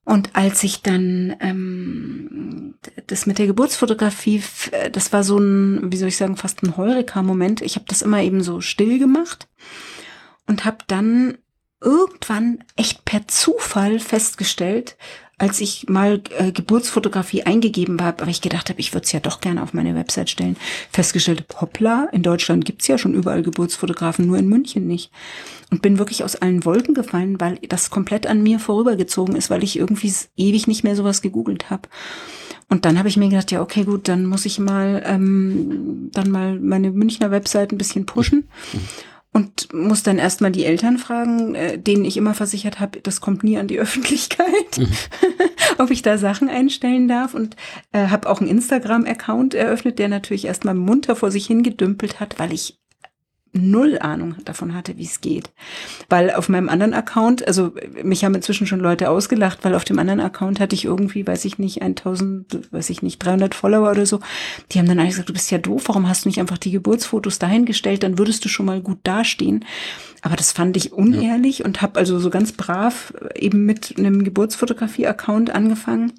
Und 0.07 0.37
als 0.37 0.62
ich 0.62 0.83
dann 0.83 1.35
ähm, 1.41 2.74
das 3.09 3.27
mit 3.27 3.39
der 3.41 3.49
Geburtsfotografie, 3.49 4.41
das 4.93 5.12
war 5.12 5.24
so 5.24 5.37
ein, 5.37 5.91
wie 5.91 5.97
soll 5.97 6.09
ich 6.09 6.16
sagen, 6.16 6.37
fast 6.37 6.62
ein 6.62 6.77
Heureka-Moment. 6.77 7.61
Ich 7.61 7.74
habe 7.74 7.87
das 7.89 8.03
immer 8.03 8.23
eben 8.23 8.41
so 8.41 8.61
still 8.61 9.01
gemacht 9.01 9.49
und 10.47 10.65
habe 10.65 10.78
dann 10.87 11.39
irgendwann 11.81 12.62
echt 12.77 13.05
per 13.05 13.27
Zufall 13.27 13.99
festgestellt, 13.99 14.97
als 15.39 15.61
ich 15.61 15.87
mal 15.89 16.23
äh, 16.39 16.51
Geburtsfotografie 16.51 17.43
eingegeben 17.43 18.01
habe, 18.03 18.23
aber 18.23 18.31
ich 18.31 18.41
gedacht 18.41 18.71
habe, 18.71 18.81
ich 18.81 18.95
würde 18.95 19.05
es 19.05 19.13
ja 19.13 19.21
doch 19.21 19.41
gerne 19.41 19.63
auf 19.63 19.75
meine 19.75 19.95
Website 19.95 20.31
stellen, 20.31 20.57
festgestellt, 20.91 21.45
hoppla, 21.61 22.09
in 22.13 22.23
Deutschland 22.23 22.65
gibt's 22.65 22.87
ja 22.87 22.97
schon 22.97 23.13
überall 23.13 23.43
Geburtsfotografen, 23.43 24.27
nur 24.27 24.39
in 24.39 24.49
München 24.49 24.87
nicht. 24.87 25.11
Und 25.71 25.83
bin 25.83 25.99
wirklich 25.99 26.25
aus 26.25 26.37
allen 26.37 26.65
Wolken 26.65 26.95
gefallen, 26.95 27.39
weil 27.41 27.59
das 27.69 27.91
komplett 27.91 28.27
an 28.27 28.43
mir 28.43 28.59
vorübergezogen 28.59 29.37
ist, 29.37 29.51
weil 29.51 29.63
ich 29.63 29.79
irgendwie 29.79 30.13
ewig 30.37 30.69
nicht 30.69 30.85
mehr 30.85 30.97
sowas 30.97 31.23
gegoogelt 31.23 31.69
habe. 31.69 31.89
Und 32.69 32.85
dann 32.85 32.99
habe 32.99 33.09
ich 33.09 33.17
mir 33.17 33.29
gedacht, 33.29 33.51
ja, 33.53 33.61
okay, 33.61 33.85
gut, 33.85 34.09
dann 34.09 34.27
muss 34.27 34.47
ich 34.47 34.59
mal 34.59 35.03
ähm, 35.05 36.11
dann 36.13 36.31
mal 36.31 36.59
meine 36.59 36.91
Münchner 36.91 37.31
Website 37.31 37.73
ein 37.73 37.79
bisschen 37.79 38.07
pushen. 38.07 38.49
Und 39.37 39.71
muss 39.75 40.03
dann 40.03 40.17
erstmal 40.17 40.51
die 40.51 40.65
Eltern 40.65 40.97
fragen, 40.97 41.55
äh, 41.55 41.79
denen 41.79 42.07
ich 42.07 42.17
immer 42.17 42.33
versichert 42.33 42.81
habe, 42.81 43.01
das 43.03 43.21
kommt 43.21 43.45
nie 43.45 43.59
an 43.59 43.69
die 43.69 43.79
Öffentlichkeit, 43.87 44.79
mhm. 44.79 44.89
ob 45.79 45.91
ich 45.91 46.01
da 46.01 46.17
Sachen 46.17 46.49
einstellen 46.49 47.07
darf 47.07 47.35
und 47.35 47.55
äh, 47.93 48.07
habe 48.09 48.31
auch 48.31 48.41
einen 48.41 48.49
Instagram-Account 48.49 49.53
eröffnet, 49.53 49.99
der 49.99 50.09
natürlich 50.09 50.47
erstmal 50.47 50.73
munter 50.73 51.17
vor 51.17 51.31
sich 51.31 51.47
hingedümpelt 51.49 52.19
hat, 52.19 52.39
weil 52.39 52.51
ich 52.51 52.79
null 53.57 53.99
Ahnung 53.99 54.37
davon 54.45 54.74
hatte, 54.74 54.97
wie 54.97 55.05
es 55.05 55.20
geht. 55.20 55.51
Weil 56.09 56.31
auf 56.33 56.49
meinem 56.49 56.69
anderen 56.69 56.95
Account, 56.95 57.47
also 57.47 57.73
mich 58.03 58.24
haben 58.24 58.35
inzwischen 58.35 58.66
schon 58.66 58.81
Leute 58.81 59.11
ausgelacht, 59.11 59.65
weil 59.65 59.74
auf 59.74 59.85
dem 59.85 59.99
anderen 59.99 60.20
Account 60.20 60.61
hatte 60.61 60.74
ich 60.74 60.85
irgendwie, 60.85 61.27
weiß 61.27 61.45
ich 61.45 61.59
nicht, 61.59 61.83
1000, 61.83 62.73
weiß 62.73 62.91
ich 62.91 63.03
nicht, 63.03 63.19
300 63.19 63.55
Follower 63.55 63.91
oder 63.91 64.07
so. 64.07 64.20
Die 64.73 64.78
haben 64.78 64.87
dann 64.87 64.99
alle 64.99 65.09
gesagt, 65.09 65.28
du 65.28 65.33
bist 65.33 65.51
ja 65.51 65.59
doof, 65.59 65.85
warum 65.87 66.09
hast 66.09 66.24
du 66.24 66.28
nicht 66.28 66.41
einfach 66.41 66.59
die 66.59 66.70
Geburtsfotos 66.70 67.39
dahingestellt, 67.39 68.03
dann 68.03 68.19
würdest 68.19 68.45
du 68.45 68.49
schon 68.49 68.66
mal 68.66 68.81
gut 68.81 68.99
dastehen. 69.05 69.65
Aber 70.23 70.37
das 70.37 70.53
fand 70.53 70.77
ich 70.77 70.93
unehrlich 70.93 71.59
ja. 71.59 71.65
und 71.65 71.83
habe 71.83 71.99
also 71.99 72.19
so 72.19 72.31
ganz 72.31 72.53
brav 72.53 73.12
eben 73.35 73.65
mit 73.65 73.95
einem 73.99 74.24
Geburtsfotografie-Account 74.24 75.51
angefangen 75.51 76.12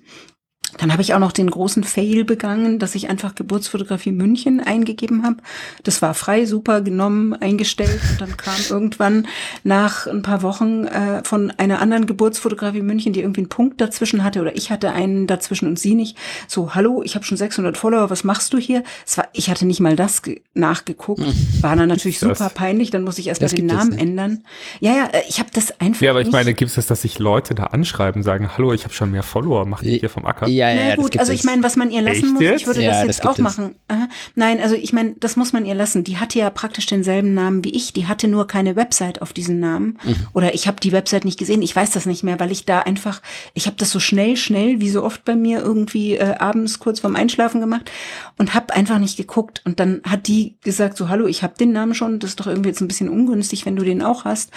dann 0.77 0.91
habe 0.91 1.01
ich 1.01 1.13
auch 1.13 1.19
noch 1.19 1.31
den 1.31 1.49
großen 1.49 1.83
Fail 1.83 2.25
begangen, 2.25 2.77
dass 2.77 2.95
ich 2.95 3.09
einfach 3.09 3.35
Geburtsfotografie 3.35 4.11
München 4.11 4.59
eingegeben 4.59 5.23
habe. 5.23 5.37
Das 5.83 6.01
war 6.01 6.13
frei, 6.13 6.45
super 6.45 6.81
genommen, 6.81 7.33
eingestellt. 7.33 7.99
Und 8.11 8.21
dann 8.21 8.37
kam 8.37 8.55
irgendwann 8.69 9.27
nach 9.63 10.07
ein 10.07 10.21
paar 10.21 10.41
Wochen 10.41 10.85
äh, 10.85 11.23
von 11.23 11.51
einer 11.51 11.79
anderen 11.79 12.05
Geburtsfotografie 12.05 12.81
München, 12.81 13.13
die 13.13 13.21
irgendwie 13.21 13.41
einen 13.41 13.49
Punkt 13.49 13.79
dazwischen 13.79 14.23
hatte 14.23 14.41
oder 14.41 14.55
ich 14.55 14.69
hatte 14.69 14.91
einen 14.91 15.25
dazwischen 15.25 15.67
und 15.67 15.79
sie 15.79 15.95
nicht. 15.95 16.17
So, 16.47 16.75
hallo, 16.75 17.01
ich 17.03 17.15
habe 17.15 17.23
schon 17.23 17.37
600 17.37 17.77
Follower, 17.77 18.09
was 18.09 18.23
machst 18.23 18.53
du 18.53 18.57
hier? 18.57 18.83
Es 19.05 19.17
war, 19.17 19.27
ich 19.33 19.49
hatte 19.49 19.65
nicht 19.65 19.79
mal 19.79 19.95
das 19.95 20.21
nachgeguckt. 20.53 21.21
Hm. 21.21 21.33
War 21.61 21.75
dann 21.75 21.87
natürlich 21.87 22.19
super 22.19 22.33
das, 22.35 22.53
peinlich. 22.53 22.91
Dann 22.91 23.03
muss 23.03 23.17
ich 23.17 23.27
erst 23.27 23.41
mal 23.41 23.47
den 23.47 23.67
Namen 23.67 23.97
ändern. 23.97 24.43
Ja, 24.81 24.91
ja, 24.95 25.05
äh, 25.13 25.21
ich 25.29 25.39
habe 25.39 25.49
das 25.53 25.79
einfach. 25.79 26.01
Ja, 26.01 26.11
aber 26.11 26.21
ich 26.21 26.31
meine, 26.31 26.53
gibt 26.53 26.69
es 26.69 26.75
das, 26.75 26.87
dass 26.87 27.03
sich 27.03 27.19
Leute 27.19 27.55
da 27.55 27.65
anschreiben, 27.65 28.21
sagen, 28.21 28.49
hallo, 28.57 28.73
ich 28.73 28.83
habe 28.83 28.93
schon 28.93 29.11
mehr 29.11 29.23
Follower, 29.23 29.65
mach 29.65 29.81
ich 29.81 30.01
hier 30.01 30.09
vom 30.09 30.25
Acker? 30.25 30.47
Ja, 30.57 30.71
ja, 30.71 30.87
ja. 30.89 30.95
gut, 30.95 31.19
also 31.19 31.31
ich 31.31 31.43
meine, 31.43 31.61
was 31.61 31.75
man 31.75 31.91
ihr 31.91 32.01
lassen 32.01 32.33
muss, 32.33 32.41
ich 32.41 32.65
würde 32.65 32.81
ja, 32.81 32.91
das 32.91 33.03
jetzt 33.05 33.19
das 33.19 33.25
auch 33.25 33.37
machen. 33.37 33.75
Aha. 33.87 34.07
Nein, 34.35 34.59
also 34.59 34.75
ich 34.75 34.91
meine, 34.91 35.15
das 35.19 35.35
muss 35.35 35.53
man 35.53 35.65
ihr 35.65 35.75
lassen. 35.75 36.03
Die 36.03 36.17
hatte 36.17 36.39
ja 36.39 36.49
praktisch 36.49 36.87
denselben 36.87 37.33
Namen 37.33 37.63
wie 37.63 37.69
ich. 37.69 37.93
Die 37.93 38.07
hatte 38.07 38.27
nur 38.27 38.47
keine 38.47 38.75
Website 38.75 39.21
auf 39.21 39.33
diesen 39.33 39.59
Namen. 39.59 39.99
Mhm. 40.03 40.15
Oder 40.33 40.55
ich 40.55 40.67
habe 40.67 40.79
die 40.79 40.91
Website 40.91 41.25
nicht 41.25 41.37
gesehen. 41.37 41.61
Ich 41.61 41.75
weiß 41.75 41.91
das 41.91 42.05
nicht 42.07 42.23
mehr, 42.23 42.39
weil 42.39 42.51
ich 42.51 42.65
da 42.65 42.79
einfach, 42.79 43.21
ich 43.53 43.67
habe 43.67 43.77
das 43.77 43.91
so 43.91 43.99
schnell, 43.99 44.35
schnell, 44.35 44.81
wie 44.81 44.89
so 44.89 45.03
oft 45.03 45.23
bei 45.25 45.35
mir 45.35 45.59
irgendwie 45.59 46.15
äh, 46.15 46.35
abends 46.39 46.79
kurz 46.79 47.01
vorm 47.01 47.15
Einschlafen 47.15 47.61
gemacht 47.61 47.91
und 48.37 48.53
habe 48.53 48.73
einfach 48.73 48.97
nicht 48.97 49.17
geguckt. 49.17 49.61
Und 49.65 49.79
dann 49.79 50.01
hat 50.03 50.27
die 50.27 50.57
gesagt 50.63 50.97
so, 50.97 51.09
hallo, 51.09 51.27
ich 51.27 51.43
habe 51.43 51.53
den 51.59 51.71
Namen 51.71 51.93
schon. 51.93 52.19
Das 52.19 52.31
ist 52.31 52.39
doch 52.39 52.47
irgendwie 52.47 52.69
jetzt 52.69 52.81
ein 52.81 52.87
bisschen 52.87 53.09
ungünstig, 53.09 53.65
wenn 53.65 53.75
du 53.75 53.83
den 53.83 54.01
auch 54.01 54.25
hast. 54.25 54.51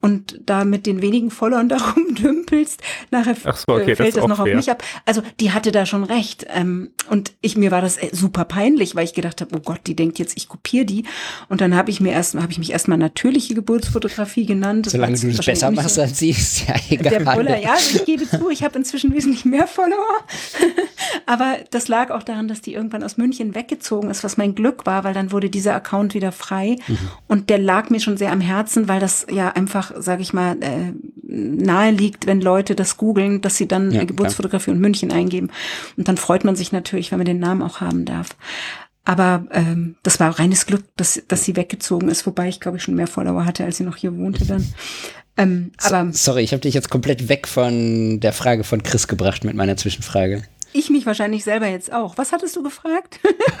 Und 0.00 0.40
da 0.44 0.64
mit 0.64 0.86
den 0.86 1.00
wenigen 1.00 1.30
Followern 1.30 1.68
darum 1.68 2.14
dümpelst, 2.14 2.82
nachher 3.10 3.34
so, 3.34 3.74
okay, 3.74 3.92
äh, 3.92 3.96
fällt 3.96 4.16
das, 4.16 4.22
das 4.22 4.28
noch 4.28 4.36
fair. 4.36 4.52
auf 4.52 4.56
mich 4.56 4.70
ab. 4.70 4.82
Also 5.04 5.22
die 5.40 5.43
hatte 5.52 5.72
da 5.72 5.86
schon 5.86 6.04
recht. 6.04 6.46
Ähm, 6.54 6.90
und 7.10 7.32
ich 7.40 7.56
mir 7.56 7.70
war 7.70 7.80
das 7.80 7.96
äh, 7.96 8.08
super 8.12 8.44
peinlich, 8.44 8.94
weil 8.94 9.04
ich 9.04 9.14
gedacht 9.14 9.40
habe, 9.40 9.56
oh 9.56 9.60
Gott, 9.60 9.80
die 9.86 9.96
denkt 9.96 10.18
jetzt, 10.18 10.36
ich 10.36 10.48
kopiere 10.48 10.84
die. 10.84 11.04
Und 11.48 11.60
dann 11.60 11.74
habe 11.74 11.90
ich 11.90 12.00
mir 12.00 12.12
erst, 12.12 12.34
habe 12.34 12.50
ich 12.50 12.58
mich 12.58 12.72
erstmal 12.72 12.98
natürliche 12.98 13.54
Geburtsfotografie 13.54 14.46
genannt. 14.46 14.88
Solange 14.90 15.18
du 15.18 15.32
das 15.32 15.44
besser 15.44 15.70
machst 15.70 15.98
als 15.98 16.18
sie, 16.18 16.30
ist 16.30 16.68
ja 16.68 16.74
egal. 16.88 17.18
Der 17.18 17.32
Buller, 17.32 17.58
ja, 17.58 17.74
ich 17.76 18.04
gebe 18.04 18.28
zu, 18.28 18.50
ich 18.50 18.62
habe 18.62 18.78
inzwischen 18.78 19.12
wesentlich 19.14 19.44
mehr 19.44 19.66
Follower. 19.66 20.24
Aber 21.26 21.56
das 21.70 21.88
lag 21.88 22.10
auch 22.10 22.22
daran, 22.22 22.48
dass 22.48 22.60
die 22.60 22.74
irgendwann 22.74 23.02
aus 23.02 23.16
München 23.16 23.54
weggezogen 23.54 24.10
ist, 24.10 24.24
was 24.24 24.36
mein 24.36 24.54
Glück 24.54 24.86
war, 24.86 25.04
weil 25.04 25.14
dann 25.14 25.32
wurde 25.32 25.50
dieser 25.50 25.74
Account 25.74 26.14
wieder 26.14 26.32
frei. 26.32 26.76
Mhm. 26.86 26.98
Und 27.28 27.50
der 27.50 27.58
lag 27.58 27.90
mir 27.90 28.00
schon 28.00 28.16
sehr 28.16 28.32
am 28.32 28.40
Herzen, 28.40 28.88
weil 28.88 29.00
das 29.00 29.26
ja 29.30 29.50
einfach, 29.50 29.92
sage 29.98 30.22
ich 30.22 30.32
mal, 30.32 30.56
äh, 30.60 30.92
nahe 31.26 31.90
liegt, 31.90 32.26
wenn 32.26 32.40
Leute 32.40 32.74
das 32.74 32.96
googeln, 32.96 33.40
dass 33.40 33.56
sie 33.56 33.66
dann 33.66 33.90
ja, 33.90 34.04
Geburtsfotografie 34.04 34.64
klar. 34.64 34.76
und 34.76 34.80
München 34.80 35.10
eingeben. 35.10 35.33
Und 35.40 36.08
dann 36.08 36.16
freut 36.16 36.44
man 36.44 36.56
sich 36.56 36.72
natürlich, 36.72 37.10
wenn 37.10 37.18
man 37.18 37.26
den 37.26 37.38
Namen 37.38 37.62
auch 37.62 37.80
haben 37.80 38.04
darf. 38.04 38.30
Aber 39.04 39.46
ähm, 39.50 39.96
das 40.02 40.18
war 40.18 40.38
reines 40.38 40.66
Glück, 40.66 40.84
dass, 40.96 41.22
dass 41.28 41.44
sie 41.44 41.56
weggezogen 41.56 42.08
ist, 42.08 42.26
wobei 42.26 42.48
ich 42.48 42.60
glaube 42.60 42.78
ich 42.78 42.82
schon 42.82 42.94
mehr 42.94 43.06
Follower 43.06 43.44
hatte, 43.44 43.64
als 43.64 43.76
sie 43.76 43.84
noch 43.84 43.96
hier 43.96 44.16
wohnte 44.16 44.46
dann. 44.46 44.66
Ähm, 45.36 45.72
aber 45.82 46.12
Sorry, 46.12 46.42
ich 46.42 46.52
habe 46.52 46.60
dich 46.60 46.74
jetzt 46.74 46.90
komplett 46.90 47.28
weg 47.28 47.46
von 47.48 48.20
der 48.20 48.32
Frage 48.32 48.64
von 48.64 48.82
Chris 48.82 49.08
gebracht 49.08 49.44
mit 49.44 49.56
meiner 49.56 49.76
Zwischenfrage. 49.76 50.44
Ich 50.76 50.90
mich 50.90 51.06
wahrscheinlich 51.06 51.44
selber 51.44 51.68
jetzt 51.68 51.92
auch. 51.92 52.18
Was 52.18 52.32
hattest 52.32 52.56
du 52.56 52.62
gefragt? 52.62 53.20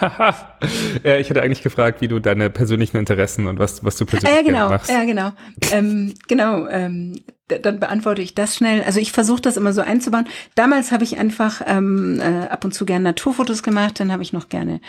ja, 1.04 1.16
ich 1.16 1.30
hatte 1.30 1.42
eigentlich 1.42 1.62
gefragt, 1.62 2.00
wie 2.00 2.08
du 2.08 2.18
deine 2.18 2.50
persönlichen 2.50 2.96
Interessen 2.96 3.46
und 3.46 3.60
was, 3.60 3.84
was 3.84 3.96
du 3.96 4.04
persönlich 4.04 4.36
ja, 4.36 4.42
genau, 4.42 4.68
machst. 4.68 4.90
Ja, 4.90 5.04
genau. 5.04 5.30
Ähm, 5.70 6.14
genau, 6.26 6.66
ähm, 6.66 7.20
dann 7.48 7.78
beantworte 7.78 8.22
ich 8.22 8.34
das 8.34 8.56
schnell. 8.56 8.82
Also 8.82 9.00
ich 9.00 9.12
versuche 9.12 9.42
das 9.42 9.56
immer 9.56 9.72
so 9.72 9.82
einzubauen. 9.82 10.26
Damals 10.54 10.92
habe 10.92 11.04
ich 11.04 11.18
einfach 11.18 11.60
ähm, 11.66 12.20
äh, 12.20 12.46
ab 12.46 12.64
und 12.64 12.72
zu 12.72 12.86
gerne 12.86 13.04
Naturfotos 13.04 13.62
gemacht. 13.62 14.00
Dann 14.00 14.12
habe 14.12 14.22
ich 14.22 14.32
noch 14.32 14.48
gerne, 14.48 14.80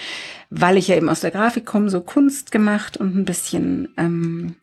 weil 0.50 0.78
ich 0.78 0.88
ja 0.88 0.96
eben 0.96 1.10
aus 1.10 1.20
der 1.20 1.32
Grafik 1.32 1.66
komme, 1.66 1.90
so 1.90 2.02
Kunst 2.02 2.52
gemacht 2.52 2.96
und 2.98 3.16
ein 3.16 3.26
bisschen 3.26 3.90
ähm, 3.98 4.56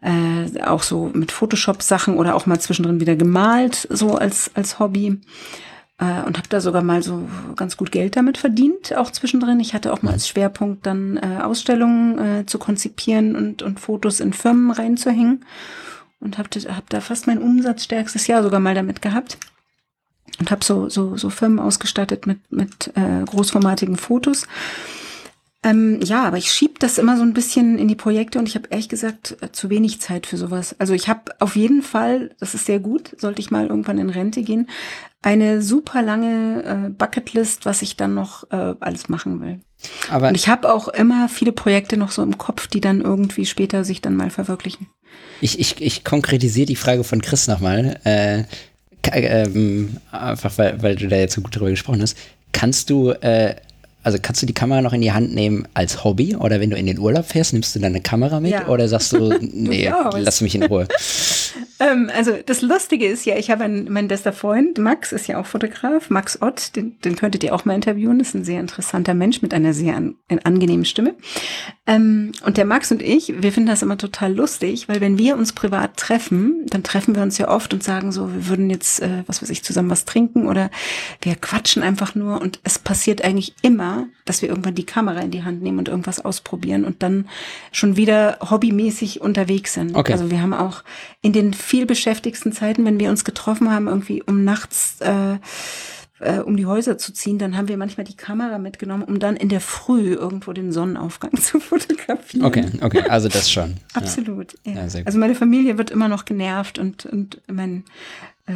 äh, 0.00 0.60
auch 0.62 0.82
so 0.82 1.10
mit 1.14 1.30
Photoshop-Sachen 1.30 2.16
oder 2.16 2.34
auch 2.34 2.46
mal 2.46 2.60
zwischendrin 2.60 3.00
wieder 3.00 3.16
gemalt, 3.16 3.86
so 3.90 4.16
als, 4.16 4.50
als 4.54 4.78
Hobby 4.78 5.20
äh, 5.98 6.22
und 6.26 6.36
habe 6.36 6.48
da 6.48 6.60
sogar 6.60 6.82
mal 6.82 7.02
so 7.02 7.28
ganz 7.54 7.76
gut 7.76 7.92
Geld 7.92 8.16
damit 8.16 8.38
verdient, 8.38 8.96
auch 8.96 9.10
zwischendrin. 9.10 9.60
Ich 9.60 9.74
hatte 9.74 9.92
auch 9.92 10.02
mal 10.02 10.12
als 10.12 10.28
Schwerpunkt 10.28 10.86
dann 10.86 11.16
äh, 11.16 11.42
Ausstellungen 11.42 12.18
äh, 12.18 12.46
zu 12.46 12.58
konzipieren 12.58 13.36
und, 13.36 13.62
und 13.62 13.78
Fotos 13.78 14.20
in 14.20 14.32
Firmen 14.32 14.70
reinzuhängen 14.70 15.44
und 16.20 16.38
habe 16.38 16.48
hab 16.50 16.90
da 16.90 17.00
fast 17.00 17.26
mein 17.26 17.38
umsatzstärkstes 17.38 18.26
Jahr 18.26 18.42
sogar 18.42 18.60
mal 18.60 18.74
damit 18.74 19.02
gehabt 19.02 19.38
und 20.38 20.50
habe 20.50 20.64
so, 20.64 20.88
so, 20.88 21.16
so 21.16 21.30
Firmen 21.30 21.58
ausgestattet 21.58 22.26
mit, 22.26 22.50
mit 22.50 22.92
äh, 22.94 23.24
großformatigen 23.24 23.96
Fotos. 23.96 24.46
Ähm, 25.64 25.98
ja, 26.00 26.24
aber 26.24 26.36
ich 26.36 26.52
schieb 26.52 26.78
das 26.78 26.98
immer 26.98 27.16
so 27.16 27.24
ein 27.24 27.32
bisschen 27.32 27.78
in 27.78 27.88
die 27.88 27.96
Projekte 27.96 28.38
und 28.38 28.48
ich 28.48 28.54
habe 28.54 28.68
ehrlich 28.70 28.88
gesagt 28.88 29.36
äh, 29.40 29.50
zu 29.50 29.70
wenig 29.70 30.00
Zeit 30.00 30.26
für 30.26 30.36
sowas. 30.36 30.76
Also 30.78 30.94
ich 30.94 31.08
habe 31.08 31.34
auf 31.40 31.56
jeden 31.56 31.82
Fall, 31.82 32.30
das 32.38 32.54
ist 32.54 32.66
sehr 32.66 32.78
gut, 32.78 33.16
sollte 33.18 33.40
ich 33.40 33.50
mal 33.50 33.66
irgendwann 33.66 33.98
in 33.98 34.10
Rente 34.10 34.42
gehen, 34.42 34.68
eine 35.22 35.62
super 35.62 36.02
lange 36.02 36.62
äh, 36.62 36.90
Bucketlist, 36.90 37.66
was 37.66 37.82
ich 37.82 37.96
dann 37.96 38.14
noch 38.14 38.50
äh, 38.50 38.74
alles 38.80 39.08
machen 39.08 39.40
will. 39.40 39.60
Aber 40.10 40.28
und 40.28 40.34
ich 40.36 40.48
habe 40.48 40.72
auch 40.72 40.88
immer 40.88 41.28
viele 41.28 41.52
Projekte 41.52 41.96
noch 41.96 42.10
so 42.10 42.22
im 42.22 42.38
Kopf, 42.38 42.66
die 42.66 42.80
dann 42.80 43.00
irgendwie 43.00 43.46
später 43.46 43.84
sich 43.84 44.00
dann 44.00 44.16
mal 44.16 44.30
verwirklichen. 44.30 44.88
Ich, 45.40 45.58
ich, 45.58 45.80
ich 45.80 46.04
konkretisiere 46.04 46.66
die 46.66 46.76
Frage 46.76 47.04
von 47.04 47.22
Chris 47.22 47.46
nochmal. 47.46 48.00
Äh, 48.04 48.44
ähm, 49.12 49.96
einfach 50.10 50.58
weil, 50.58 50.82
weil 50.82 50.96
du 50.96 51.08
da 51.08 51.16
jetzt 51.16 51.34
so 51.34 51.40
gut 51.40 51.56
drüber 51.56 51.70
gesprochen 51.70 52.02
hast. 52.02 52.16
Kannst 52.52 52.90
du 52.90 53.10
äh, 53.10 53.54
also 54.02 54.18
kannst 54.22 54.40
du 54.42 54.46
die 54.46 54.54
Kamera 54.54 54.80
noch 54.80 54.92
in 54.92 55.00
die 55.00 55.12
Hand 55.12 55.34
nehmen 55.34 55.66
als 55.74 56.04
Hobby 56.04 56.36
oder 56.36 56.60
wenn 56.60 56.70
du 56.70 56.76
in 56.76 56.86
den 56.86 56.98
Urlaub 56.98 57.26
fährst, 57.26 57.52
nimmst 57.52 57.74
du 57.74 57.80
deine 57.80 58.00
Kamera 58.00 58.40
mit 58.40 58.52
ja. 58.52 58.68
oder 58.68 58.88
sagst 58.88 59.12
du, 59.12 59.36
nee, 59.40 59.92
lass 60.16 60.40
mich 60.40 60.54
in 60.54 60.62
Ruhe? 60.62 60.86
ähm, 61.80 62.10
also 62.16 62.32
das 62.46 62.62
Lustige 62.62 63.06
ist 63.06 63.26
ja, 63.26 63.36
ich 63.36 63.50
habe 63.50 63.64
einen, 63.64 63.92
mein 63.92 64.08
bester 64.08 64.32
Freund, 64.32 64.78
Max 64.78 65.12
ist 65.12 65.26
ja 65.26 65.40
auch 65.40 65.46
Fotograf, 65.46 66.10
Max 66.10 66.40
Ott, 66.40 66.76
den, 66.76 66.98
den 67.00 67.16
könntet 67.16 67.42
ihr 67.42 67.54
auch 67.54 67.64
mal 67.64 67.74
interviewen, 67.74 68.20
ist 68.20 68.34
ein 68.34 68.44
sehr 68.44 68.60
interessanter 68.60 69.14
Mensch 69.14 69.42
mit 69.42 69.52
einer 69.52 69.74
sehr 69.74 69.96
an, 69.96 70.14
angenehmen 70.44 70.84
Stimme. 70.84 71.14
Ähm, 71.86 72.32
und 72.44 72.56
der 72.56 72.64
Max 72.66 72.92
und 72.92 73.02
ich, 73.02 73.34
wir 73.42 73.52
finden 73.52 73.68
das 73.68 73.82
immer 73.82 73.98
total 73.98 74.34
lustig, 74.34 74.88
weil 74.88 75.00
wenn 75.00 75.18
wir 75.18 75.36
uns 75.36 75.52
privat 75.52 75.96
treffen, 75.96 76.66
dann 76.70 76.82
treffen 76.82 77.16
wir 77.16 77.22
uns 77.22 77.36
ja 77.38 77.48
oft 77.48 77.74
und 77.74 77.82
sagen 77.82 78.12
so, 78.12 78.32
wir 78.32 78.48
würden 78.48 78.70
jetzt, 78.70 79.00
äh, 79.00 79.24
was 79.26 79.42
weiß 79.42 79.50
ich, 79.50 79.64
zusammen 79.64 79.90
was 79.90 80.04
trinken 80.04 80.46
oder 80.46 80.70
wir 81.22 81.34
quatschen 81.34 81.82
einfach 81.82 82.14
nur 82.14 82.40
und 82.40 82.60
es 82.62 82.78
passiert 82.78 83.24
eigentlich 83.24 83.54
immer, 83.62 83.87
dass 84.24 84.42
wir 84.42 84.48
irgendwann 84.48 84.74
die 84.74 84.86
Kamera 84.86 85.20
in 85.20 85.30
die 85.30 85.44
Hand 85.44 85.62
nehmen 85.62 85.78
und 85.78 85.88
irgendwas 85.88 86.24
ausprobieren 86.24 86.84
und 86.84 87.02
dann 87.02 87.28
schon 87.72 87.96
wieder 87.96 88.38
hobbymäßig 88.40 89.20
unterwegs 89.20 89.74
sind. 89.74 89.96
Okay. 89.96 90.12
Also 90.12 90.30
wir 90.30 90.40
haben 90.42 90.54
auch 90.54 90.82
in 91.22 91.32
den 91.32 91.54
viel 91.54 91.86
beschäftigsten 91.86 92.52
Zeiten, 92.52 92.84
wenn 92.84 93.00
wir 93.00 93.10
uns 93.10 93.24
getroffen 93.24 93.70
haben, 93.70 93.88
irgendwie 93.88 94.22
um 94.22 94.44
nachts 94.44 95.00
äh, 95.00 95.38
äh, 96.20 96.38
um 96.38 96.56
die 96.56 96.66
Häuser 96.66 96.98
zu 96.98 97.12
ziehen, 97.12 97.38
dann 97.38 97.56
haben 97.56 97.68
wir 97.68 97.76
manchmal 97.76 98.04
die 98.04 98.16
Kamera 98.16 98.58
mitgenommen, 98.58 99.04
um 99.04 99.18
dann 99.18 99.36
in 99.36 99.48
der 99.48 99.60
Früh 99.60 100.14
irgendwo 100.14 100.52
den 100.52 100.72
Sonnenaufgang 100.72 101.36
zu 101.40 101.60
fotografieren. 101.60 102.44
Okay, 102.44 102.66
okay, 102.80 103.02
also 103.08 103.28
das 103.28 103.50
schon. 103.50 103.76
Absolut. 103.94 104.54
Ja. 104.64 104.86
Ja. 104.86 105.02
Also 105.04 105.18
meine 105.18 105.34
Familie 105.34 105.78
wird 105.78 105.90
immer 105.90 106.08
noch 106.08 106.24
genervt 106.24 106.78
und, 106.78 107.06
und 107.06 107.40
mein 107.46 107.84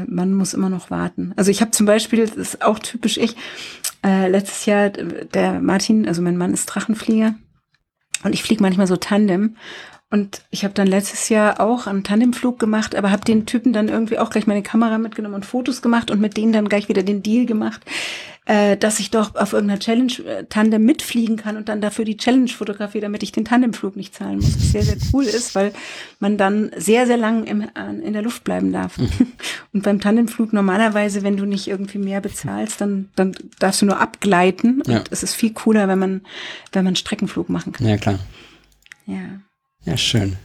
man 0.06 0.35
muss 0.35 0.55
immer 0.55 0.69
noch 0.69 0.90
warten. 0.90 1.32
Also 1.36 1.51
ich 1.51 1.60
habe 1.60 1.70
zum 1.70 1.86
Beispiel, 1.86 2.27
das 2.27 2.36
ist 2.36 2.62
auch 2.62 2.78
typisch 2.78 3.16
ich, 3.16 3.36
äh, 4.05 4.28
letztes 4.28 4.66
Jahr, 4.66 4.90
der 4.90 5.60
Martin, 5.60 6.09
also 6.09 6.23
mein 6.23 6.36
Mann 6.36 6.52
ist 6.52 6.66
Drachenflieger 6.66 7.35
und 8.24 8.35
ich 8.35 8.43
fliege 8.43 8.62
manchmal 8.62 8.86
so 8.86 8.97
Tandem 8.97 9.56
Und 10.12 10.43
ich 10.51 10.62
habe 10.62 10.74
dann 10.74 10.86
letztes 10.86 11.30
Jahr 11.30 11.59
auch 11.59 11.86
einen 11.86 12.05
Tandemflug 12.05 12.59
gemacht, 12.59 12.94
aber 12.94 13.10
habe 13.10 13.24
den 13.24 13.47
Typen 13.47 13.72
dann 13.72 13.89
irgendwie 13.89 14.18
auch 14.18 14.28
gleich 14.28 14.47
meine 14.47 14.62
Kamera 14.62 14.98
mitgenommen 14.98 15.36
und 15.36 15.47
Fotos 15.47 15.80
gemacht 15.80 16.10
und 16.10 16.20
mit 16.20 16.36
denen 16.36 16.52
dann 16.52 16.68
gleich 16.68 16.90
wieder 16.90 17.02
den 17.02 17.22
Deal 17.22 17.47
gemacht, 17.47 17.80
äh, 18.44 18.76
dass 18.76 19.01
ich 19.01 19.10
doch 19.10 19.36
auf 19.36 19.55
irgendeiner 19.55 19.80
Challenge 19.80 20.12
äh, 20.26 20.44
Tandem 20.51 20.84
mitfliegen 20.84 21.39
kann 21.39 21.56
und 21.56 21.70
dann 21.70 21.80
dafür 21.80 22.05
die 22.05 22.18
Challenge 22.18 22.48
fotografiere, 22.48 23.01
damit 23.01 23.22
ich 23.22 23.32
den 23.32 23.47
Tandemflug 23.47 23.97
nicht 23.97 24.14
zahlen 24.14 24.36
muss. 24.36 24.55
Was 24.55 24.72
sehr, 24.72 24.82
sehr 24.82 24.98
cool 25.14 25.24
ist, 25.24 25.55
weil 25.55 25.72
man 26.20 26.36
dann 26.36 26.72
sehr, 26.76 27.06
sehr 27.06 27.16
lang 27.16 27.44
im, 27.44 27.66
in 28.02 28.12
der 28.12 28.20
Luft 28.20 28.44
bleiben 28.44 28.70
darf. 28.70 28.98
Mhm. 28.98 29.09
Und 29.72 29.82
beim 29.82 29.98
Tandemflug 29.98 30.52
normalerweise, 30.52 31.22
wenn 31.22 31.39
du 31.39 31.47
nicht 31.47 31.68
irgendwie 31.68 31.97
mehr 31.97 32.20
bezahlst, 32.20 32.82
dann, 32.82 33.09
dann 33.16 33.34
darfst 33.59 33.80
du 33.80 33.86
nur 33.86 33.98
abgleiten. 33.98 34.82
Und 34.82 35.10
es 35.10 35.22
ist 35.22 35.34
viel 35.36 35.55
cooler, 35.55 35.89
wenn 35.89 35.98
man, 35.98 36.20
wenn 36.72 36.84
man 36.84 36.97
Streckenflug 36.97 37.48
machen 37.48 37.72
kann. 37.72 37.86
Ja, 37.86 37.97
klar. 37.97 38.18
Ja. 39.06 39.40
Ja, 39.85 39.97
schön. 39.97 40.37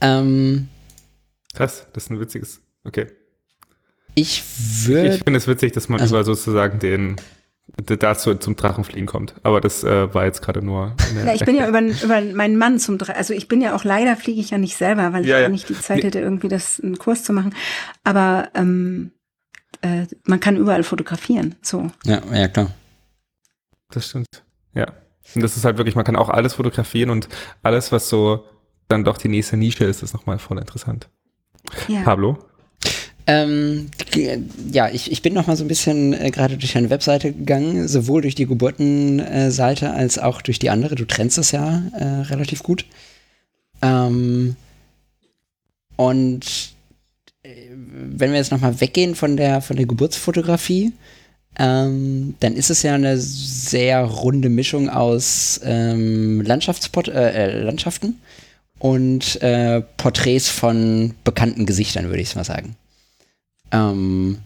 Ähm, 0.00 0.68
Krass, 1.54 1.86
das 1.92 2.04
ist 2.04 2.10
ein 2.10 2.20
witziges. 2.20 2.60
Okay. 2.84 3.06
Ich 4.14 4.42
würde. 4.86 5.14
Ich 5.14 5.22
finde 5.22 5.38
es 5.38 5.46
witzig, 5.46 5.72
dass 5.72 5.88
man 5.88 6.00
also, 6.00 6.16
über 6.16 6.24
sozusagen 6.24 6.78
den 6.78 7.16
dazu 7.76 8.34
zum 8.34 8.56
Drachenfliegen 8.56 9.06
kommt. 9.06 9.34
Aber 9.42 9.60
das 9.60 9.84
äh, 9.84 10.12
war 10.12 10.24
jetzt 10.24 10.42
gerade 10.42 10.62
nur. 10.62 10.96
Ja, 11.24 11.34
ich 11.34 11.44
bin 11.44 11.56
ja 11.56 11.68
über, 11.68 11.80
über 11.80 12.20
meinen 12.20 12.56
Mann 12.56 12.78
zum 12.78 12.98
Drachen. 12.98 13.16
Also 13.16 13.34
ich 13.34 13.48
bin 13.48 13.60
ja 13.60 13.74
auch 13.74 13.84
leider 13.84 14.16
fliege 14.16 14.40
ich 14.40 14.50
ja 14.50 14.58
nicht 14.58 14.76
selber, 14.76 15.12
weil 15.12 15.22
ich 15.22 15.28
ja, 15.28 15.40
ja. 15.40 15.48
nicht 15.48 15.68
die 15.68 15.78
Zeit 15.78 16.02
hätte, 16.02 16.20
irgendwie 16.20 16.48
das 16.48 16.80
einen 16.80 16.98
Kurs 16.98 17.24
zu 17.24 17.32
machen. 17.32 17.54
Aber 18.02 18.50
ähm, 18.54 19.12
äh, 19.82 20.06
man 20.24 20.40
kann 20.40 20.56
überall 20.56 20.82
fotografieren. 20.82 21.54
So. 21.62 21.90
Ja, 22.04 22.22
ja 22.32 22.48
klar. 22.48 22.72
Das 23.90 24.08
stimmt. 24.08 24.42
Ja. 24.74 24.92
Und 25.34 25.42
das 25.42 25.56
ist 25.56 25.64
halt 25.64 25.76
wirklich, 25.76 25.94
man 25.94 26.04
kann 26.04 26.16
auch 26.16 26.28
alles 26.28 26.54
fotografieren 26.54 27.10
und 27.10 27.28
alles, 27.62 27.92
was 27.92 28.08
so 28.08 28.44
dann 28.88 29.04
doch 29.04 29.18
die 29.18 29.28
nächste 29.28 29.56
Nische 29.56 29.84
ist, 29.84 30.02
ist 30.02 30.14
nochmal 30.14 30.38
voll 30.38 30.58
interessant. 30.58 31.08
Ja. 31.88 32.02
Pablo? 32.02 32.38
Ähm, 33.26 33.90
ja, 34.72 34.88
ich, 34.88 35.12
ich 35.12 35.22
bin 35.22 35.34
noch 35.34 35.46
mal 35.46 35.56
so 35.56 35.62
ein 35.62 35.68
bisschen 35.68 36.14
äh, 36.14 36.30
gerade 36.30 36.56
durch 36.56 36.72
deine 36.72 36.90
Webseite 36.90 37.32
gegangen, 37.32 37.86
sowohl 37.86 38.22
durch 38.22 38.34
die 38.34 38.46
Geburtenseite 38.46 39.92
als 39.92 40.18
auch 40.18 40.42
durch 40.42 40.58
die 40.58 40.70
andere. 40.70 40.96
Du 40.96 41.04
trennst 41.04 41.38
es 41.38 41.52
ja 41.52 41.82
äh, 41.96 42.22
relativ 42.22 42.62
gut. 42.64 42.86
Ähm, 43.82 44.56
und 45.96 46.74
äh, 47.42 47.50
wenn 47.70 48.30
wir 48.30 48.38
jetzt 48.38 48.50
noch 48.50 48.60
mal 48.60 48.80
weggehen 48.80 49.14
von 49.14 49.36
der, 49.36 49.60
von 49.60 49.76
der 49.76 49.86
Geburtsfotografie, 49.86 50.92
ähm, 51.58 52.34
dann 52.40 52.54
ist 52.54 52.70
es 52.70 52.82
ja 52.82 52.94
eine 52.94 53.18
sehr 53.18 54.02
runde 54.02 54.48
Mischung 54.48 54.88
aus 54.88 55.60
ähm, 55.64 56.40
äh, 56.40 57.12
äh, 57.12 57.62
Landschaften 57.62 58.20
und 58.78 59.42
äh, 59.42 59.82
Porträts 59.96 60.48
von 60.48 61.14
bekannten 61.24 61.66
Gesichtern, 61.66 62.06
würde 62.06 62.22
ich 62.22 62.34
mal 62.36 62.44
sagen. 62.44 62.76
Ähm, 63.72 64.38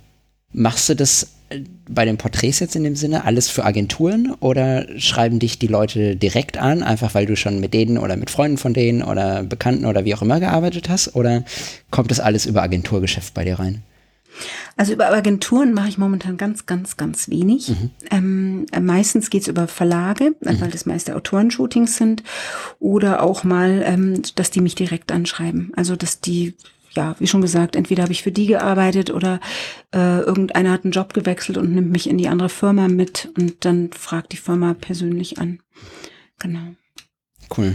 machst 0.53 0.89
du 0.89 0.97
das 0.97 1.29
äh, 1.51 1.61
bei 1.89 2.05
den 2.05 2.17
Porträts 2.17 2.61
jetzt 2.61 2.75
in 2.75 2.85
dem 2.85 2.97
Sinne 2.97 3.25
alles 3.25 3.49
für 3.49 3.65
Agenturen 3.65 4.35
oder 4.41 4.87
schreiben 4.99 5.39
dich 5.39 5.59
die 5.59 5.67
Leute 5.67 6.17
direkt 6.17 6.57
an, 6.57 6.83
einfach 6.83 7.15
weil 7.15 7.27
du 7.27 7.37
schon 7.37 7.61
mit 7.61 7.75
denen 7.75 7.99
oder 7.99 8.17
mit 8.17 8.31
Freunden 8.31 8.59
von 8.59 8.75
denen 8.75 9.03
oder 9.03 9.43
Bekannten 9.43 9.85
oder 9.85 10.05
wie 10.05 10.15
auch 10.15 10.23
immer 10.23 10.41
gearbeitet 10.41 10.89
hast? 10.89 11.15
Oder 11.15 11.45
kommt 11.91 12.11
das 12.11 12.21
alles 12.21 12.47
über 12.47 12.63
Agenturgeschäft 12.63 13.35
bei 13.35 13.45
dir 13.45 13.59
rein? 13.59 13.83
Also 14.77 14.93
über 14.93 15.11
Agenturen 15.11 15.73
mache 15.73 15.89
ich 15.89 15.99
momentan 15.99 16.37
ganz, 16.37 16.67
ganz, 16.67 16.97
ganz 16.97 17.29
wenig. 17.29 17.69
Mhm. 17.71 17.91
Ähm, 18.11 18.67
äh, 18.73 18.81
meistens 18.81 19.31
geht's 19.31 19.49
über 19.49 19.69
Verlage, 19.69 20.35
äh, 20.41 20.53
mhm. 20.53 20.61
weil 20.61 20.71
das 20.71 20.87
meiste 20.87 21.17
Autorenshootings 21.17 21.97
sind. 21.97 22.23
Oder 22.79 23.23
auch 23.23 23.45
mal, 23.45 23.83
ähm, 23.85 24.23
dass 24.35 24.51
die 24.51 24.61
mich 24.61 24.75
direkt 24.75 25.13
anschreiben. 25.13 25.73
Also 25.77 25.97
dass 25.97 26.21
die 26.21 26.55
ja, 26.97 27.17
wie 27.19 27.27
schon 27.27 27.41
gesagt, 27.41 27.75
entweder 27.77 28.05
habe 28.05 28.13
ich 28.13 28.23
für 28.23 28.33
die 28.33 28.47
gearbeitet 28.47 29.11
oder 29.11 29.41
äh, 29.93 30.21
irgendeiner 30.21 30.71
hat 30.71 30.85
einen 30.85 30.93
Job 30.93 31.13
gewechselt 31.13 31.59
und 31.59 31.73
nimmt 31.73 31.91
mich 31.91 32.09
in 32.09 32.19
die 32.19 32.29
andere 32.29 32.49
Firma 32.49 32.89
mit 32.89 33.33
und 33.37 33.65
dann 33.65 33.91
fragt 33.93 34.33
die 34.33 34.37
Firma 34.37 34.75
persönlich 34.75 35.39
an. 35.39 35.61
Genau. 36.39 36.75
Cool. 37.57 37.75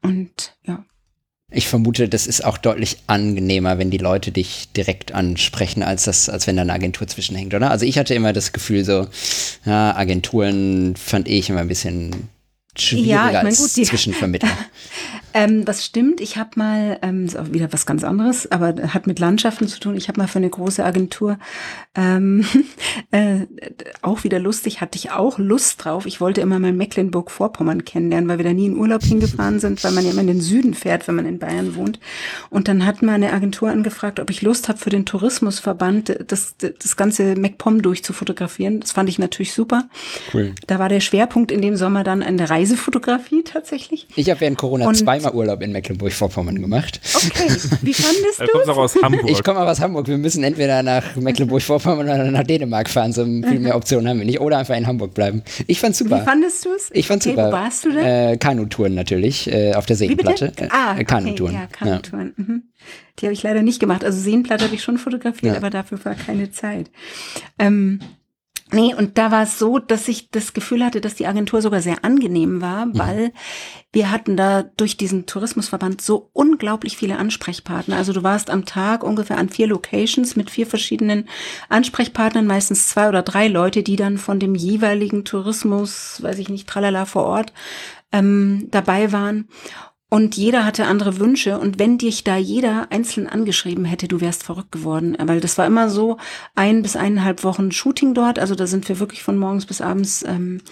Und 0.00 0.56
ja, 0.62 0.84
ich 1.50 1.66
vermute, 1.66 2.08
das 2.08 2.26
ist 2.26 2.44
auch 2.44 2.58
deutlich 2.58 2.98
angenehmer, 3.06 3.78
wenn 3.78 3.90
die 3.90 3.98
Leute 3.98 4.32
dich 4.32 4.68
direkt 4.76 5.12
ansprechen, 5.12 5.82
als 5.82 6.04
das, 6.04 6.28
als 6.28 6.46
wenn 6.46 6.56
da 6.56 6.62
eine 6.62 6.74
Agentur 6.74 7.06
zwischenhängt, 7.06 7.54
oder? 7.54 7.70
Also 7.70 7.86
ich 7.86 7.98
hatte 7.98 8.14
immer 8.14 8.34
das 8.34 8.52
Gefühl, 8.52 8.84
so, 8.84 9.06
ja, 9.64 9.96
Agenturen 9.96 10.94
fand 10.96 11.26
ich 11.26 11.48
immer 11.48 11.60
ein 11.60 11.68
bisschen 11.68 12.28
schwieriger 12.76 13.10
ja, 13.10 13.26
ich 13.28 13.32
mein, 13.34 13.46
als 13.46 13.74
gut, 13.74 13.86
Zwischenvermittler. 13.86 14.50
Ähm, 15.38 15.68
was 15.68 15.84
stimmt, 15.84 16.20
ich 16.20 16.36
habe 16.36 16.50
mal, 16.56 16.98
ähm, 17.00 17.24
ist 17.24 17.38
auch 17.38 17.52
wieder 17.52 17.72
was 17.72 17.86
ganz 17.86 18.02
anderes, 18.02 18.50
aber 18.50 18.74
hat 18.92 19.06
mit 19.06 19.20
Landschaften 19.20 19.68
zu 19.68 19.78
tun. 19.78 19.96
Ich 19.96 20.08
habe 20.08 20.20
mal 20.20 20.26
für 20.26 20.40
eine 20.40 20.50
große 20.50 20.84
Agentur, 20.84 21.38
ähm, 21.94 22.44
äh, 23.12 23.46
auch 24.02 24.24
wieder 24.24 24.40
lustig, 24.40 24.80
hatte 24.80 24.98
ich 24.98 25.12
auch 25.12 25.38
Lust 25.38 25.84
drauf. 25.84 26.06
Ich 26.06 26.20
wollte 26.20 26.40
immer 26.40 26.58
mal 26.58 26.72
Mecklenburg-Vorpommern 26.72 27.84
kennenlernen, 27.84 28.28
weil 28.28 28.38
wir 28.38 28.46
da 28.46 28.52
nie 28.52 28.66
in 28.66 28.76
Urlaub 28.76 29.04
hingefahren 29.04 29.60
sind, 29.60 29.84
weil 29.84 29.92
man 29.92 30.04
ja 30.04 30.10
immer 30.10 30.22
in 30.22 30.26
den 30.26 30.40
Süden 30.40 30.74
fährt, 30.74 31.06
wenn 31.06 31.14
man 31.14 31.24
in 31.24 31.38
Bayern 31.38 31.76
wohnt. 31.76 32.00
Und 32.50 32.66
dann 32.66 32.84
hat 32.84 33.02
mal 33.02 33.12
eine 33.12 33.32
Agentur 33.32 33.70
angefragt, 33.70 34.18
ob 34.18 34.30
ich 34.30 34.42
Lust 34.42 34.68
habe 34.68 34.80
für 34.80 34.90
den 34.90 35.06
Tourismusverband, 35.06 36.18
das, 36.26 36.56
das 36.58 36.96
ganze 36.96 37.36
MacPom 37.36 37.80
durchzufotografieren. 37.82 38.80
Das 38.80 38.90
fand 38.90 39.08
ich 39.08 39.20
natürlich 39.20 39.52
super. 39.52 39.88
Cool. 40.34 40.56
Da 40.66 40.80
war 40.80 40.88
der 40.88 40.98
Schwerpunkt 40.98 41.52
in 41.52 41.62
dem 41.62 41.76
Sommer 41.76 42.02
dann 42.02 42.24
an 42.24 42.38
der 42.38 42.50
Reisefotografie 42.50 43.44
tatsächlich. 43.44 44.08
Ich 44.16 44.28
habe 44.30 44.40
während 44.40 44.58
Corona 44.58 44.88
Und 44.88 44.96
zweimal 44.96 45.27
Urlaub 45.34 45.62
in 45.62 45.72
Mecklenburg-Vorpommern 45.72 46.60
gemacht. 46.60 47.00
Okay, 47.14 47.48
wie 47.82 47.94
fandest 47.94 48.40
du? 48.40 48.42
Er 48.48 48.48
kommt 48.48 48.68
auch 48.68 48.76
aus 48.76 48.96
Hamburg. 49.02 49.30
Ich 49.30 49.42
komme 49.42 49.60
aus 49.60 49.80
Hamburg. 49.80 50.06
Wir 50.06 50.18
müssen 50.18 50.44
entweder 50.44 50.82
nach 50.82 51.16
Mecklenburg-Vorpommern 51.16 52.06
oder 52.06 52.30
nach 52.30 52.44
Dänemark 52.44 52.88
fahren. 52.88 53.12
So 53.12 53.24
viel 53.24 53.60
mehr 53.60 53.76
Optionen 53.76 54.08
haben 54.08 54.18
wir 54.18 54.26
nicht. 54.26 54.40
Oder 54.40 54.58
einfach 54.58 54.76
in 54.76 54.86
Hamburg 54.86 55.14
bleiben. 55.14 55.42
Ich 55.66 55.80
fand's 55.80 55.98
super. 55.98 56.20
Wie 56.20 56.24
fandest 56.24 56.64
du 56.64 56.72
es? 56.72 56.90
Ich 56.92 57.06
fand's 57.06 57.26
okay, 57.26 57.36
super. 57.36 57.48
Wo 57.48 57.52
warst 57.52 57.84
du 57.84 57.92
denn? 57.92 58.04
Äh, 58.04 58.36
Kanutouren 58.38 58.94
natürlich, 58.94 59.50
äh, 59.52 59.74
auf 59.74 59.86
der 59.86 59.96
Seenplatte. 59.96 60.52
Äh, 60.56 60.68
ah, 60.70 60.96
äh, 60.98 61.04
Kanutouren. 61.04 61.54
Okay, 61.54 61.62
ja, 61.62 61.66
Kanutouren. 61.66 62.34
Ja. 62.36 62.44
Mhm. 62.44 62.62
Die 63.18 63.26
habe 63.26 63.32
ich 63.32 63.42
leider 63.42 63.62
nicht 63.62 63.80
gemacht. 63.80 64.04
Also 64.04 64.20
Seenplatte 64.20 64.64
habe 64.64 64.74
ich 64.74 64.82
schon 64.82 64.98
fotografiert, 64.98 65.52
ja. 65.52 65.56
aber 65.56 65.70
dafür 65.70 66.04
war 66.04 66.14
keine 66.14 66.50
Zeit. 66.50 66.90
Ähm, 67.58 68.00
Nee, 68.70 68.94
und 68.94 69.16
da 69.16 69.30
war 69.30 69.44
es 69.44 69.58
so, 69.58 69.78
dass 69.78 70.08
ich 70.08 70.30
das 70.30 70.52
Gefühl 70.52 70.84
hatte, 70.84 71.00
dass 71.00 71.14
die 71.14 71.26
Agentur 71.26 71.62
sogar 71.62 71.80
sehr 71.80 72.04
angenehm 72.04 72.60
war, 72.60 72.86
mhm. 72.86 72.98
weil 72.98 73.32
wir 73.92 74.10
hatten 74.10 74.36
da 74.36 74.62
durch 74.62 74.98
diesen 74.98 75.24
Tourismusverband 75.24 76.02
so 76.02 76.28
unglaublich 76.34 76.96
viele 76.96 77.16
Ansprechpartner. 77.16 77.96
Also 77.96 78.12
du 78.12 78.22
warst 78.22 78.50
am 78.50 78.66
Tag 78.66 79.02
ungefähr 79.02 79.38
an 79.38 79.48
vier 79.48 79.66
Locations 79.66 80.36
mit 80.36 80.50
vier 80.50 80.66
verschiedenen 80.66 81.28
Ansprechpartnern, 81.70 82.46
meistens 82.46 82.88
zwei 82.88 83.08
oder 83.08 83.22
drei 83.22 83.48
Leute, 83.48 83.82
die 83.82 83.96
dann 83.96 84.18
von 84.18 84.38
dem 84.38 84.54
jeweiligen 84.54 85.24
Tourismus, 85.24 86.22
weiß 86.22 86.38
ich 86.38 86.50
nicht, 86.50 86.68
tralala 86.68 87.06
vor 87.06 87.24
Ort 87.24 87.54
ähm, 88.12 88.68
dabei 88.70 89.12
waren. 89.12 89.48
Und 90.10 90.36
jeder 90.36 90.64
hatte 90.64 90.86
andere 90.86 91.18
Wünsche. 91.18 91.58
Und 91.58 91.78
wenn 91.78 91.98
dich 91.98 92.24
da 92.24 92.36
jeder 92.36 92.90
einzeln 92.90 93.26
angeschrieben 93.26 93.84
hätte, 93.84 94.08
du 94.08 94.22
wärst 94.22 94.42
verrückt 94.42 94.72
geworden. 94.72 95.16
Weil 95.20 95.40
das 95.40 95.58
war 95.58 95.66
immer 95.66 95.90
so 95.90 96.16
ein 96.54 96.80
bis 96.80 96.96
eineinhalb 96.96 97.44
Wochen 97.44 97.72
Shooting 97.72 98.14
dort. 98.14 98.38
Also 98.38 98.54
da 98.54 98.66
sind 98.66 98.88
wir 98.88 99.00
wirklich 99.00 99.22
von 99.22 99.36
morgens 99.36 99.66
bis 99.66 99.82
abends 99.82 100.24
ähm, 100.26 100.62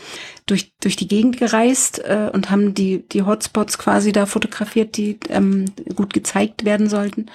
durch, 0.47 0.73
durch 0.81 0.97
die 0.97 1.09
Gegend 1.09 1.37
gereist 1.37 1.99
äh, 1.99 2.31
und 2.33 2.51
haben 2.51 2.73
die, 2.73 3.07
die 3.09 3.23
Hotspots 3.23 3.77
quasi 3.77 4.13
da 4.13 4.25
fotografiert, 4.25 4.97
die 4.97 5.19
ähm, 5.29 5.67
gut 5.95 6.15
gezeigt 6.15 6.65
werden 6.65 6.89
sollten. 6.89 7.27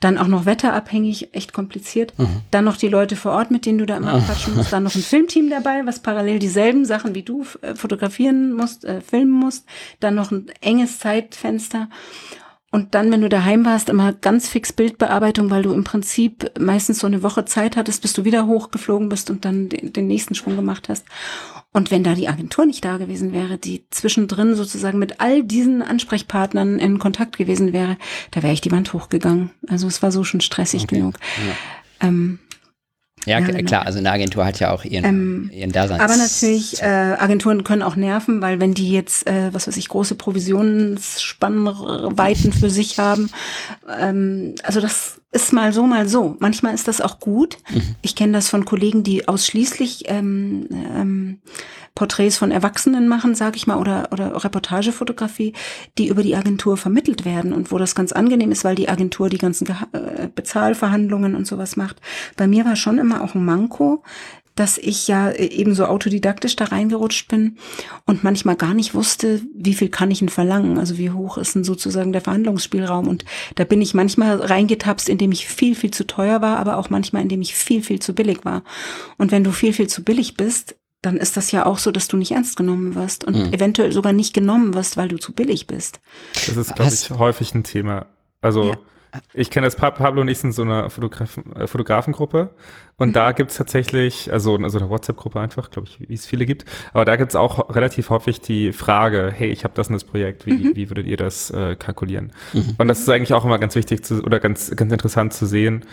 Dann 0.00 0.16
auch 0.16 0.28
noch 0.28 0.46
wetterabhängig, 0.46 1.34
echt 1.34 1.52
kompliziert. 1.52 2.18
Mhm. 2.18 2.42
Dann 2.50 2.64
noch 2.64 2.78
die 2.78 2.88
Leute 2.88 3.14
vor 3.14 3.32
Ort, 3.32 3.50
mit 3.50 3.66
denen 3.66 3.78
du 3.78 3.86
da 3.86 3.98
immer 3.98 4.16
mhm. 4.16 4.24
quatschen 4.24 4.54
musst. 4.54 4.72
Dann 4.72 4.84
noch 4.84 4.94
ein 4.94 5.02
Filmteam 5.02 5.50
dabei, 5.50 5.84
was 5.84 6.00
parallel 6.00 6.38
dieselben 6.38 6.86
Sachen 6.86 7.14
wie 7.14 7.22
du 7.22 7.44
äh, 7.60 7.74
fotografieren 7.74 8.52
musst, 8.54 8.86
äh, 8.86 9.02
filmen 9.02 9.32
musst. 9.32 9.66
Dann 10.00 10.14
noch 10.14 10.30
ein 10.30 10.46
enges 10.60 10.98
Zeitfenster. 11.42 11.88
Und 12.70 12.94
dann, 12.94 13.12
wenn 13.12 13.20
du 13.20 13.28
daheim 13.28 13.66
warst, 13.66 13.90
immer 13.90 14.14
ganz 14.14 14.48
fix 14.48 14.72
Bildbearbeitung, 14.72 15.50
weil 15.50 15.62
du 15.62 15.74
im 15.74 15.84
Prinzip 15.84 16.58
meistens 16.58 17.00
so 17.00 17.06
eine 17.06 17.22
Woche 17.22 17.44
Zeit 17.44 17.76
hattest, 17.76 18.00
bis 18.00 18.14
du 18.14 18.24
wieder 18.24 18.46
hochgeflogen 18.46 19.10
bist 19.10 19.28
und 19.28 19.44
dann 19.44 19.68
den, 19.68 19.92
den 19.92 20.06
nächsten 20.06 20.34
Schwung 20.34 20.56
gemacht 20.56 20.88
hast. 20.88 21.04
Und 21.74 21.90
wenn 21.90 22.02
da 22.02 22.14
die 22.14 22.28
Agentur 22.28 22.64
nicht 22.64 22.82
da 22.82 22.96
gewesen 22.96 23.34
wäre, 23.34 23.58
die 23.58 23.84
zwischendrin 23.90 24.54
sozusagen 24.54 24.98
mit 24.98 25.20
all 25.20 25.42
diesen 25.42 25.82
Ansprechpartnern 25.82 26.78
in 26.78 26.98
Kontakt 26.98 27.36
gewesen 27.36 27.74
wäre, 27.74 27.98
da 28.30 28.42
wäre 28.42 28.54
ich 28.54 28.62
die 28.62 28.72
Wand 28.72 28.94
hochgegangen. 28.94 29.50
Also 29.68 29.86
es 29.86 30.02
war 30.02 30.10
so 30.10 30.24
schon 30.24 30.40
stressig 30.40 30.84
okay. 30.84 30.96
genug. 30.96 31.16
Ja. 31.46 32.08
Ähm, 32.08 32.38
ja, 33.26 33.38
ja 33.38 33.46
genau. 33.46 33.62
klar, 33.64 33.86
also 33.86 33.98
eine 33.98 34.10
Agentur 34.10 34.44
hat 34.44 34.58
ja 34.60 34.72
auch 34.72 34.84
ihren, 34.84 35.04
ähm, 35.04 35.50
ihren 35.52 35.70
Daseins. 35.72 36.02
Aber 36.02 36.16
natürlich, 36.16 36.82
äh, 36.82 36.86
Agenturen 36.86 37.62
können 37.64 37.82
auch 37.82 37.96
nerven, 37.96 38.42
weil 38.42 38.60
wenn 38.60 38.74
die 38.74 38.90
jetzt, 38.90 39.26
äh, 39.26 39.52
was 39.52 39.66
weiß 39.68 39.76
ich, 39.76 39.88
große 39.88 40.14
Provisionsspannweiten 40.16 42.52
für 42.52 42.70
sich 42.70 42.98
haben, 42.98 43.30
ähm, 44.00 44.54
also 44.64 44.80
das 44.80 45.20
ist 45.32 45.52
mal 45.52 45.72
so, 45.72 45.86
mal 45.86 46.08
so. 46.08 46.36
Manchmal 46.40 46.74
ist 46.74 46.88
das 46.88 47.00
auch 47.00 47.18
gut. 47.18 47.56
Mhm. 47.70 47.96
Ich 48.02 48.14
kenne 48.14 48.32
das 48.32 48.50
von 48.50 48.66
Kollegen, 48.66 49.02
die 49.02 49.28
ausschließlich 49.28 50.04
ähm, 50.06 50.68
ähm, 50.70 51.38
Porträts 51.94 52.38
von 52.38 52.50
Erwachsenen 52.50 53.08
machen, 53.08 53.34
sage 53.34 53.56
ich 53.56 53.66
mal, 53.66 53.76
oder, 53.76 54.08
oder 54.12 54.42
Reportagefotografie, 54.42 55.52
die 55.98 56.08
über 56.08 56.22
die 56.22 56.36
Agentur 56.36 56.76
vermittelt 56.76 57.24
werden 57.24 57.52
und 57.52 57.70
wo 57.70 57.78
das 57.78 57.94
ganz 57.94 58.12
angenehm 58.12 58.50
ist, 58.50 58.64
weil 58.64 58.74
die 58.74 58.88
Agentur 58.88 59.28
die 59.28 59.38
ganzen 59.38 59.66
Ge 59.66 59.76
äh, 59.92 60.28
Bezahlverhandlungen 60.34 61.34
und 61.34 61.46
sowas 61.46 61.76
macht. 61.76 62.00
Bei 62.36 62.46
mir 62.46 62.64
war 62.64 62.76
schon 62.76 62.98
immer 62.98 63.22
auch 63.22 63.34
ein 63.34 63.44
Manko, 63.44 64.02
dass 64.54 64.78
ich 64.78 65.08
ja 65.08 65.30
äh, 65.30 65.46
eben 65.46 65.74
so 65.74 65.86
autodidaktisch 65.86 66.56
da 66.56 66.64
reingerutscht 66.66 67.28
bin 67.28 67.56
und 68.06 68.24
manchmal 68.24 68.56
gar 68.56 68.74
nicht 68.74 68.94
wusste, 68.94 69.42
wie 69.54 69.74
viel 69.74 69.88
kann 69.88 70.10
ich 70.10 70.20
denn 70.20 70.28
verlangen, 70.28 70.78
also 70.78 70.98
wie 70.98 71.10
hoch 71.10 71.38
ist 71.38 71.54
denn 71.54 71.64
sozusagen 71.64 72.12
der 72.12 72.20
Verhandlungsspielraum 72.20 73.08
und 73.08 73.24
da 73.54 73.64
bin 73.64 73.80
ich 73.80 73.94
manchmal 73.94 74.36
reingetapst, 74.36 75.08
indem 75.08 75.32
ich 75.32 75.46
viel, 75.46 75.74
viel 75.74 75.90
zu 75.90 76.06
teuer 76.06 76.42
war, 76.42 76.58
aber 76.58 76.76
auch 76.76 76.90
manchmal, 76.90 77.22
indem 77.22 77.42
ich 77.42 77.54
viel, 77.54 77.82
viel 77.82 78.00
zu 78.00 78.14
billig 78.14 78.44
war. 78.44 78.62
Und 79.18 79.32
wenn 79.32 79.44
du 79.44 79.52
viel, 79.52 79.72
viel 79.72 79.88
zu 79.88 80.04
billig 80.04 80.36
bist, 80.36 80.76
dann 81.02 81.16
ist 81.16 81.36
das 81.36 81.50
ja 81.50 81.66
auch 81.66 81.78
so, 81.78 81.90
dass 81.90 82.08
du 82.08 82.16
nicht 82.16 82.30
ernst 82.30 82.56
genommen 82.56 82.94
wirst 82.94 83.24
und 83.24 83.36
mhm. 83.36 83.52
eventuell 83.52 83.92
sogar 83.92 84.12
nicht 84.12 84.34
genommen 84.34 84.74
wirst, 84.74 84.96
weil 84.96 85.08
du 85.08 85.18
zu 85.18 85.32
billig 85.32 85.66
bist. 85.66 86.00
Das 86.46 86.56
ist, 86.56 86.74
glaube 86.74 86.92
ich, 86.92 87.10
häufig 87.10 87.54
ein 87.54 87.64
Thema. 87.64 88.06
Also 88.40 88.70
ja. 88.70 88.76
Ich 89.34 89.50
kenne 89.50 89.66
das, 89.66 89.76
Pablo 89.76 90.22
und 90.22 90.28
ich 90.28 90.38
sind 90.38 90.52
so 90.52 90.62
eine 90.62 90.88
Fotograf 90.88 91.38
äh, 91.54 91.66
Fotografengruppe 91.66 92.50
und 92.96 93.10
mhm. 93.10 93.12
da 93.12 93.32
gibt's 93.32 93.56
tatsächlich, 93.56 94.32
also, 94.32 94.56
also 94.56 94.78
eine 94.78 94.88
WhatsApp-Gruppe 94.88 95.38
einfach, 95.38 95.70
glaube 95.70 95.88
ich, 95.88 96.08
wie 96.08 96.14
es 96.14 96.24
viele 96.24 96.46
gibt, 96.46 96.64
aber 96.94 97.04
da 97.04 97.16
gibt's 97.16 97.36
auch 97.36 97.74
relativ 97.74 98.08
häufig 98.08 98.40
die 98.40 98.72
Frage, 98.72 99.30
hey, 99.34 99.50
ich 99.50 99.64
habe 99.64 99.74
das 99.74 99.88
und 99.88 99.94
das 99.94 100.04
Projekt, 100.04 100.46
wie, 100.46 100.52
mhm. 100.52 100.76
wie 100.76 100.88
würdet 100.88 101.06
ihr 101.06 101.18
das 101.18 101.50
äh, 101.50 101.76
kalkulieren? 101.76 102.32
Mhm. 102.54 102.74
Und 102.78 102.88
das 102.88 103.00
ist 103.00 103.08
eigentlich 103.08 103.34
auch 103.34 103.44
immer 103.44 103.58
ganz 103.58 103.74
wichtig 103.74 104.02
zu, 104.02 104.22
oder 104.22 104.40
ganz, 104.40 104.74
ganz 104.74 104.90
interessant 104.92 105.34
zu 105.34 105.44
sehen, 105.44 105.84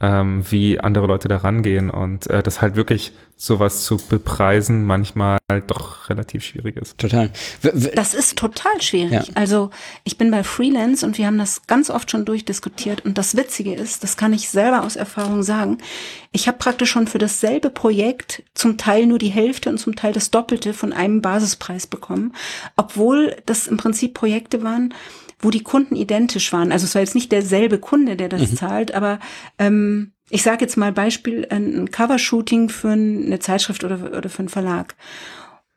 ähm, 0.00 0.44
wie 0.50 0.80
andere 0.80 1.06
Leute 1.06 1.28
da 1.28 1.38
rangehen 1.38 1.88
und 1.90 2.28
äh, 2.28 2.42
das 2.42 2.60
halt 2.60 2.74
wirklich 2.74 3.12
sowas 3.36 3.84
zu 3.84 3.96
bepreisen 3.96 4.84
manchmal 4.84 5.38
halt 5.50 5.70
doch 5.70 6.08
relativ 6.08 6.44
schwierig 6.44 6.76
ist. 6.76 6.98
Total. 6.98 7.30
W 7.62 7.90
das 7.94 8.14
ist 8.14 8.36
total 8.36 8.80
schwierig. 8.80 9.12
Ja. 9.12 9.34
Also 9.34 9.70
ich 10.04 10.18
bin 10.18 10.30
bei 10.30 10.44
Freelance 10.44 11.04
und 11.04 11.18
wir 11.18 11.26
haben 11.26 11.38
das 11.38 11.66
ganz 11.66 11.90
oft 11.90 12.10
schon 12.10 12.24
durchdiskutiert 12.24 13.04
und 13.04 13.18
das 13.18 13.36
Witzige 13.36 13.74
ist, 13.74 14.02
das 14.02 14.16
kann 14.16 14.32
ich 14.32 14.48
selber 14.48 14.84
aus 14.84 14.96
Erfahrung 14.96 15.42
sagen, 15.42 15.78
ich 16.32 16.48
habe 16.48 16.58
praktisch 16.58 16.90
schon 16.90 17.06
für 17.06 17.18
dasselbe 17.18 17.70
Projekt 17.70 18.42
zum 18.54 18.76
Teil 18.78 19.06
nur 19.06 19.18
die 19.18 19.28
Hälfte 19.28 19.70
und 19.70 19.78
zum 19.78 19.94
Teil 19.96 20.12
das 20.12 20.30
Doppelte 20.30 20.74
von 20.74 20.92
einem 20.92 21.20
Basispreis 21.20 21.86
bekommen, 21.86 22.34
obwohl 22.76 23.36
das 23.46 23.66
im 23.66 23.76
Prinzip 23.76 24.14
Projekte 24.14 24.62
waren, 24.62 24.94
wo 25.38 25.50
die 25.50 25.62
Kunden 25.62 25.96
identisch 25.96 26.52
waren. 26.52 26.72
Also 26.72 26.84
es 26.84 26.94
war 26.94 27.02
jetzt 27.02 27.14
nicht 27.14 27.32
derselbe 27.32 27.78
Kunde, 27.78 28.16
der 28.16 28.28
das 28.28 28.52
mhm. 28.52 28.56
zahlt, 28.56 28.94
aber 28.94 29.18
ähm, 29.58 30.12
ich 30.30 30.42
sage 30.42 30.64
jetzt 30.64 30.76
mal 30.76 30.92
Beispiel, 30.92 31.46
ein 31.50 31.90
Covershooting 31.90 32.68
für 32.68 32.90
eine 32.90 33.38
Zeitschrift 33.40 33.84
oder, 33.84 34.16
oder 34.16 34.28
für 34.28 34.40
einen 34.40 34.48
Verlag. 34.48 34.94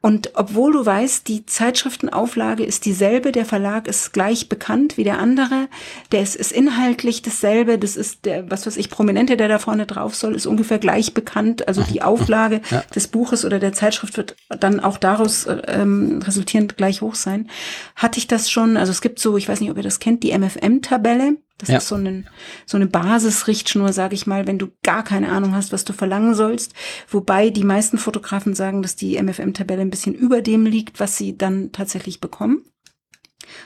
Und 0.08 0.32
obwohl 0.36 0.72
du 0.72 0.86
weißt, 0.86 1.28
die 1.28 1.46
Zeitschriftenauflage 1.46 2.64
ist 2.64 2.86
dieselbe, 2.86 3.34
der 3.34 3.44
Verlag 3.44 3.90
ist 3.90 4.14
gleich 4.14 4.48
bekannt 4.48 4.96
wie 4.96 5.04
der 5.04 5.20
andere, 5.20 5.68
der 6.14 6.22
ist, 6.22 6.38
ist 6.38 6.54
inhaltlich 6.54 7.24
dasselbe, 7.24 7.78
das 7.78 7.98
ist 7.98 8.24
der, 8.24 8.50
was 8.50 8.66
weiß 8.66 8.78
ich, 8.78 8.90
Prominente, 8.90 9.36
der 9.36 9.50
da 9.50 9.60
vorne 9.60 9.86
drauf 9.86 10.16
soll, 10.16 10.34
ist 10.34 10.46
ungefähr 10.46 10.80
gleich 10.80 11.14
bekannt. 11.14 11.68
Also 11.68 11.84
die 11.84 12.04
Auflage 12.04 12.62
ja. 12.72 12.86
des 12.96 13.10
Buches 13.10 13.44
oder 13.44 13.60
der 13.60 13.74
Zeitschrift 13.74 14.16
wird 14.16 14.38
dann 14.48 14.80
auch 14.80 14.98
daraus 14.98 15.46
ähm, 15.68 16.22
resultierend 16.24 16.78
gleich 16.78 17.02
hoch 17.02 17.16
sein. 17.16 17.50
Hatte 17.98 18.18
ich 18.18 18.28
das 18.28 18.50
schon, 18.50 18.78
also 18.78 18.94
es 18.94 19.02
gibt 19.02 19.20
so, 19.20 19.36
ich 19.36 19.50
weiß 19.50 19.60
nicht, 19.60 19.72
ob 19.72 19.76
ihr 19.76 19.84
das 19.84 20.00
kennt, 20.00 20.24
die 20.24 20.32
MFM-Tabelle. 20.32 21.36
Das 21.58 21.70
ja. 21.70 21.78
ist 21.78 21.88
so, 21.88 21.96
eine, 21.96 22.24
so 22.66 22.78
eine 22.78 22.86
Basisrichtschnur, 22.86 23.92
sage 23.92 24.14
ich 24.14 24.28
mal, 24.28 24.46
wenn 24.46 24.60
du 24.60 24.68
gar 24.84 25.04
keine 25.04 25.30
Ahnung 25.30 25.56
hast, 25.56 25.72
was 25.72 25.86
du 25.86 25.94
verlangen 25.94 26.36
sollst. 26.36 26.74
Wobei 27.10 27.50
die 27.50 27.64
meisten 27.64 27.98
Fotografen 27.98 28.54
sagen, 28.54 28.84
dass 28.84 28.96
die 28.96 29.22
MFM-Tabelle 29.22 29.82
ein 29.82 29.90
bisschen 29.90 30.14
über 30.14 30.42
dem 30.42 30.66
liegt, 30.66 31.00
was 31.00 31.18
sie 31.18 31.38
dann 31.38 31.72
tatsächlich 31.72 32.22
bekommen. 32.22 32.64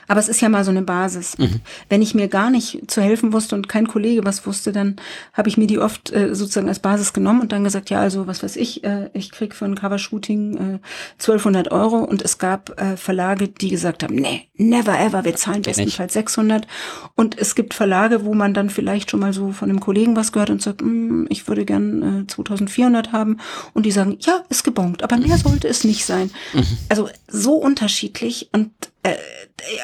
Aber 0.08 0.20
es 0.20 0.28
ist 0.28 0.40
ja 0.40 0.48
mal 0.48 0.64
so 0.64 0.70
eine 0.70 0.82
Basis. 0.82 1.38
Mhm. 1.38 1.60
Wenn 1.88 2.02
ich 2.02 2.14
mir 2.14 2.28
gar 2.28 2.50
nicht 2.50 2.90
zu 2.90 3.00
helfen 3.00 3.32
wusste 3.32 3.54
und 3.54 3.68
kein 3.68 3.86
Kollege 3.86 4.24
was 4.24 4.46
wusste, 4.46 4.72
dann 4.72 4.96
habe 5.32 5.48
ich 5.48 5.56
mir 5.56 5.66
die 5.66 5.78
oft 5.78 6.12
äh, 6.12 6.34
sozusagen 6.34 6.68
als 6.68 6.80
Basis 6.80 7.12
genommen 7.12 7.40
und 7.40 7.52
dann 7.52 7.64
gesagt, 7.64 7.90
ja, 7.90 8.00
also 8.00 8.26
was 8.26 8.42
weiß 8.42 8.56
ich, 8.56 8.84
äh, 8.84 9.10
ich 9.12 9.30
krieg 9.30 9.54
für 9.54 9.64
ein 9.64 9.74
Covershooting 9.74 10.56
äh, 10.56 10.78
1200 11.14 11.70
Euro 11.72 11.98
und 11.98 12.22
es 12.22 12.38
gab 12.38 12.80
äh, 12.80 12.96
Verlage, 12.96 13.48
die 13.48 13.70
gesagt 13.70 14.02
haben, 14.02 14.14
nee, 14.14 14.48
never 14.56 14.98
ever, 14.98 15.24
wir 15.24 15.36
zahlen 15.36 15.62
bestenfalls 15.62 16.12
600 16.12 16.66
und 17.14 17.38
es 17.38 17.54
gibt 17.54 17.74
Verlage, 17.74 18.24
wo 18.24 18.34
man 18.34 18.54
dann 18.54 18.70
vielleicht 18.70 19.10
schon 19.10 19.20
mal 19.20 19.32
so 19.32 19.52
von 19.52 19.68
einem 19.68 19.80
Kollegen 19.80 20.16
was 20.16 20.32
gehört 20.32 20.50
und 20.50 20.62
sagt, 20.62 20.82
mm, 20.82 21.26
ich 21.28 21.46
würde 21.48 21.64
gern 21.64 22.22
äh, 22.22 22.26
2400 22.26 23.12
haben 23.12 23.38
und 23.74 23.86
die 23.86 23.92
sagen, 23.92 24.18
ja, 24.20 24.42
ist 24.48 24.64
gebongt, 24.64 25.02
aber 25.02 25.16
mehr 25.16 25.38
sollte 25.38 25.68
es 25.68 25.84
nicht 25.84 26.04
sein. 26.04 26.30
Mhm. 26.52 26.78
Also 26.88 27.08
so 27.28 27.54
unterschiedlich 27.54 28.48
und 28.52 28.70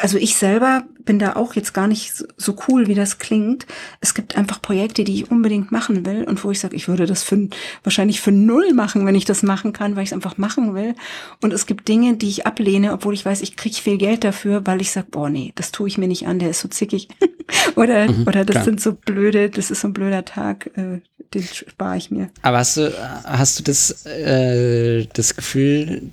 also 0.00 0.16
ich 0.18 0.36
selber 0.36 0.84
bin 1.04 1.18
da 1.18 1.36
auch 1.36 1.54
jetzt 1.54 1.72
gar 1.72 1.88
nicht 1.88 2.12
so 2.36 2.56
cool, 2.68 2.86
wie 2.86 2.94
das 2.94 3.18
klingt. 3.18 3.66
Es 4.00 4.14
gibt 4.14 4.36
einfach 4.36 4.60
Projekte, 4.62 5.04
die 5.04 5.14
ich 5.14 5.30
unbedingt 5.30 5.72
machen 5.72 6.04
will 6.06 6.24
und 6.24 6.42
wo 6.44 6.50
ich 6.50 6.60
sage, 6.60 6.76
ich 6.76 6.88
würde 6.88 7.06
das 7.06 7.22
für 7.22 7.48
wahrscheinlich 7.82 8.20
für 8.20 8.30
null 8.30 8.74
machen, 8.74 9.06
wenn 9.06 9.14
ich 9.14 9.24
das 9.24 9.42
machen 9.42 9.72
kann, 9.72 9.96
weil 9.96 10.02
ich 10.02 10.10
es 10.10 10.12
einfach 10.12 10.38
machen 10.38 10.74
will. 10.74 10.94
Und 11.42 11.52
es 11.52 11.66
gibt 11.66 11.88
Dinge, 11.88 12.16
die 12.16 12.28
ich 12.28 12.46
ablehne, 12.46 12.92
obwohl 12.92 13.14
ich 13.14 13.24
weiß, 13.24 13.40
ich 13.42 13.56
kriege 13.56 13.76
viel 13.76 13.98
Geld 13.98 14.22
dafür, 14.24 14.66
weil 14.66 14.80
ich 14.80 14.92
sage, 14.92 15.08
boah, 15.10 15.30
nee, 15.30 15.52
das 15.54 15.72
tue 15.72 15.88
ich 15.88 15.98
mir 15.98 16.08
nicht 16.08 16.26
an, 16.26 16.38
der 16.38 16.50
ist 16.50 16.60
so 16.60 16.68
zickig. 16.68 17.08
oder 17.74 18.10
mhm, 18.10 18.26
oder 18.26 18.44
das 18.44 18.54
klar. 18.54 18.64
sind 18.64 18.80
so 18.80 18.92
blöde, 18.92 19.50
das 19.50 19.70
ist 19.70 19.80
so 19.80 19.88
ein 19.88 19.94
blöder 19.94 20.24
Tag, 20.24 20.70
äh, 20.76 21.00
den 21.34 21.42
spare 21.42 21.96
ich 21.96 22.10
mir. 22.10 22.30
Aber 22.42 22.58
hast 22.58 22.76
du, 22.76 22.92
hast 23.24 23.58
du 23.58 23.62
das, 23.62 24.06
äh, 24.06 25.06
das 25.12 25.34
Gefühl, 25.34 26.10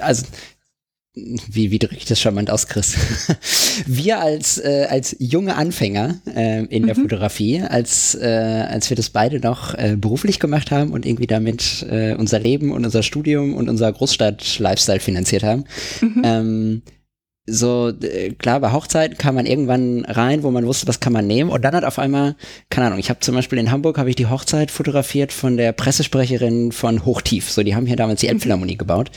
also 0.00 0.24
wie, 1.16 1.70
wie 1.70 1.78
drücke 1.78 1.96
ich 1.96 2.04
das 2.04 2.20
charmant 2.20 2.50
aus, 2.50 2.68
Chris? 2.68 2.94
wir 3.86 4.20
als, 4.20 4.58
äh, 4.58 4.86
als 4.90 5.16
junge 5.18 5.56
Anfänger 5.56 6.16
äh, 6.26 6.64
in 6.66 6.86
der 6.86 6.96
mhm. 6.96 7.02
Fotografie, 7.02 7.62
als, 7.62 8.14
äh, 8.14 8.26
als 8.68 8.90
wir 8.90 8.96
das 8.96 9.08
beide 9.08 9.40
noch 9.40 9.72
äh, 9.74 9.96
beruflich 9.98 10.40
gemacht 10.40 10.70
haben 10.70 10.92
und 10.92 11.06
irgendwie 11.06 11.26
damit 11.26 11.86
äh, 11.90 12.14
unser 12.14 12.38
Leben 12.38 12.70
und 12.70 12.84
unser 12.84 13.02
Studium 13.02 13.54
und 13.54 13.70
unser 13.70 13.90
Großstadt-Lifestyle 13.92 15.00
finanziert 15.00 15.42
haben, 15.42 15.64
mhm. 16.02 16.22
ähm, 16.22 16.82
so, 17.46 17.92
klar, 18.38 18.58
bei 18.60 18.72
Hochzeiten 18.72 19.16
kam 19.16 19.36
man 19.36 19.46
irgendwann 19.46 20.04
rein, 20.04 20.42
wo 20.42 20.50
man 20.50 20.66
wusste, 20.66 20.88
was 20.88 20.98
kann 20.98 21.12
man 21.12 21.28
nehmen. 21.28 21.48
Und 21.50 21.64
dann 21.64 21.74
hat 21.74 21.84
auf 21.84 21.98
einmal, 21.98 22.34
keine 22.70 22.88
Ahnung, 22.88 22.98
ich 22.98 23.08
habe 23.08 23.20
zum 23.20 23.36
Beispiel 23.36 23.58
in 23.58 23.70
Hamburg 23.70 23.98
habe 23.98 24.10
ich 24.10 24.16
die 24.16 24.26
Hochzeit 24.26 24.72
fotografiert 24.72 25.32
von 25.32 25.56
der 25.56 25.72
Pressesprecherin 25.72 26.72
von 26.72 27.04
Hochtief. 27.04 27.50
So, 27.50 27.62
die 27.62 27.76
haben 27.76 27.86
hier 27.86 27.96
damals 27.96 28.20
die 28.20 28.28
Elbphilharmonie 28.28 28.76
gebaut. 28.76 29.10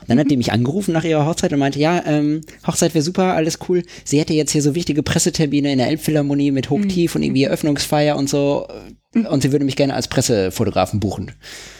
Und 0.00 0.10
dann 0.10 0.18
hat 0.20 0.30
die 0.30 0.36
mich 0.36 0.52
angerufen 0.52 0.92
nach 0.92 1.04
ihrer 1.04 1.26
Hochzeit 1.26 1.52
und 1.52 1.58
meinte, 1.58 1.80
ja, 1.80 2.02
ähm, 2.06 2.42
Hochzeit 2.66 2.94
wäre 2.94 3.02
super, 3.02 3.34
alles 3.34 3.58
cool. 3.68 3.82
Sie 4.04 4.20
hätte 4.20 4.32
jetzt 4.32 4.52
hier 4.52 4.62
so 4.62 4.76
wichtige 4.76 5.02
Pressetermine 5.02 5.72
in 5.72 5.78
der 5.78 5.88
Elbphilharmonie 5.88 6.52
mit 6.52 6.70
Hochtief 6.70 7.14
mhm. 7.14 7.18
und 7.18 7.22
irgendwie 7.24 7.44
Eröffnungsfeier 7.44 8.16
und 8.16 8.28
so 8.28 8.68
und 9.14 9.42
sie 9.42 9.52
würde 9.52 9.64
mich 9.64 9.76
gerne 9.76 9.94
als 9.94 10.08
Pressefotografen 10.08 10.98
buchen. 10.98 11.32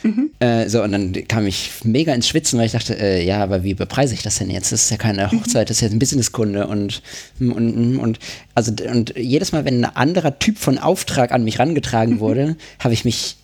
Mhm. 0.02 0.30
Äh, 0.38 0.68
so, 0.68 0.82
und 0.82 0.92
dann 0.92 1.12
kam 1.28 1.46
ich 1.46 1.70
mega 1.82 2.12
ins 2.12 2.28
Schwitzen, 2.28 2.58
weil 2.58 2.66
ich 2.66 2.72
dachte, 2.72 2.98
äh, 2.98 3.24
ja, 3.24 3.42
aber 3.42 3.64
wie 3.64 3.72
bepreise 3.72 4.12
ich 4.12 4.22
das 4.22 4.38
denn 4.38 4.50
jetzt? 4.50 4.70
Das 4.70 4.82
ist 4.82 4.90
ja 4.90 4.98
keine 4.98 5.26
mhm. 5.26 5.40
Hochzeit, 5.40 5.70
das 5.70 5.78
ist 5.78 5.80
ja 5.80 5.88
ein 5.88 5.98
Businesskunde 5.98 6.66
und, 6.66 7.02
und, 7.40 7.98
und, 7.98 8.18
also, 8.54 8.72
und 8.86 9.14
jedes 9.16 9.52
Mal, 9.52 9.64
wenn 9.64 9.82
ein 9.82 9.96
anderer 9.96 10.38
Typ 10.38 10.58
von 10.58 10.78
Auftrag 10.78 11.32
an 11.32 11.44
mich 11.44 11.58
rangetragen 11.58 12.16
mhm. 12.16 12.20
wurde, 12.20 12.56
habe 12.80 12.92
ich 12.92 13.06
mich 13.06 13.36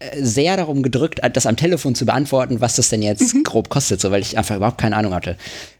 äh, 0.00 0.22
sehr 0.22 0.58
darum 0.58 0.82
gedrückt, 0.82 1.20
das 1.32 1.46
am 1.46 1.56
Telefon 1.56 1.94
zu 1.94 2.04
beantworten, 2.04 2.60
was 2.60 2.76
das 2.76 2.90
denn 2.90 3.00
jetzt 3.00 3.34
mhm. 3.34 3.42
grob 3.44 3.70
kostet, 3.70 4.02
so 4.02 4.10
weil 4.10 4.20
ich 4.20 4.36
einfach 4.36 4.56
überhaupt 4.56 4.78
keine 4.78 4.96
Ahnung 4.96 5.14
hatte. 5.14 5.36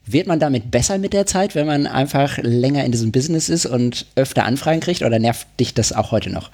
Wird 0.07 0.27
man 0.29 0.41
damit 0.41 0.71
besser 0.71 0.97
mit 0.97 1.13
der 1.13 1.27
Zeit, 1.27 1.55
wenn 1.55 1.67
man 1.67 1.87
einfach 1.87 2.39
länger 2.39 2.85
in 2.87 2.93
diesem 2.93 3.13
Business 3.13 3.51
ist 3.51 3.67
und 3.67 4.07
öfter 4.17 4.45
Anfragen 4.45 4.81
kriegt 4.81 5.03
oder 5.03 5.19
nervt 5.19 5.47
dich 5.61 5.75
das 5.75 5.93
auch 5.93 6.11
heute 6.11 6.31
noch? 6.31 6.51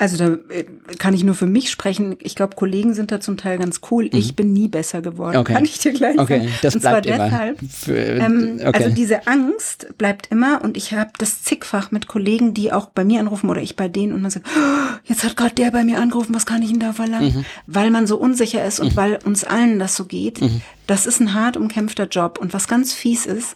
Also 0.00 0.16
da 0.16 0.38
äh, 0.48 0.64
kann 0.98 1.12
ich 1.12 1.24
nur 1.24 1.34
für 1.34 1.46
mich 1.46 1.70
sprechen. 1.70 2.16
Ich 2.22 2.34
glaube, 2.34 2.56
Kollegen 2.56 2.94
sind 2.94 3.12
da 3.12 3.20
zum 3.20 3.36
Teil 3.36 3.58
ganz 3.58 3.82
cool. 3.90 4.04
Mhm. 4.04 4.18
Ich 4.18 4.34
bin 4.34 4.54
nie 4.54 4.66
besser 4.66 5.02
geworden, 5.02 5.36
okay. 5.36 5.52
kann 5.52 5.64
ich 5.66 5.78
dir 5.78 5.92
gleich 5.92 6.18
okay. 6.18 6.38
sagen. 6.38 6.52
Das 6.62 6.74
und 6.74 6.80
zwar 6.80 7.02
deshalb, 7.02 7.60
ähm, 7.88 8.60
okay. 8.60 8.70
also 8.72 8.88
diese 8.94 9.26
Angst 9.26 9.88
bleibt 9.98 10.28
immer 10.30 10.64
und 10.64 10.78
ich 10.78 10.94
habe 10.94 11.10
das 11.18 11.42
zigfach 11.42 11.90
mit 11.90 12.06
Kollegen, 12.06 12.54
die 12.54 12.72
auch 12.72 12.86
bei 12.86 13.04
mir 13.04 13.20
anrufen 13.20 13.50
oder 13.50 13.60
ich 13.60 13.76
bei 13.76 13.88
denen 13.88 14.14
und 14.14 14.22
man 14.22 14.30
sagt, 14.30 14.46
oh, 14.48 14.96
jetzt 15.04 15.22
hat 15.22 15.36
gerade 15.36 15.54
der 15.54 15.70
bei 15.70 15.84
mir 15.84 16.00
angerufen, 16.00 16.34
was 16.34 16.46
kann 16.46 16.62
ich 16.62 16.70
denn 16.70 16.80
da 16.80 16.94
verlangen? 16.94 17.36
Mhm. 17.36 17.44
Weil 17.66 17.90
man 17.90 18.06
so 18.06 18.16
unsicher 18.16 18.64
ist 18.64 18.80
und 18.80 18.92
mhm. 18.92 18.96
weil 18.96 19.18
uns 19.26 19.44
allen 19.44 19.78
das 19.78 19.96
so 19.96 20.06
geht. 20.06 20.40
Mhm. 20.40 20.62
Das 20.86 21.04
ist 21.04 21.20
ein 21.20 21.34
hart 21.34 21.58
umkämpfter 21.58 22.08
Job 22.08 22.38
und 22.40 22.54
was 22.54 22.68
ganz 22.68 22.94
fies 22.94 23.26
ist, 23.26 23.54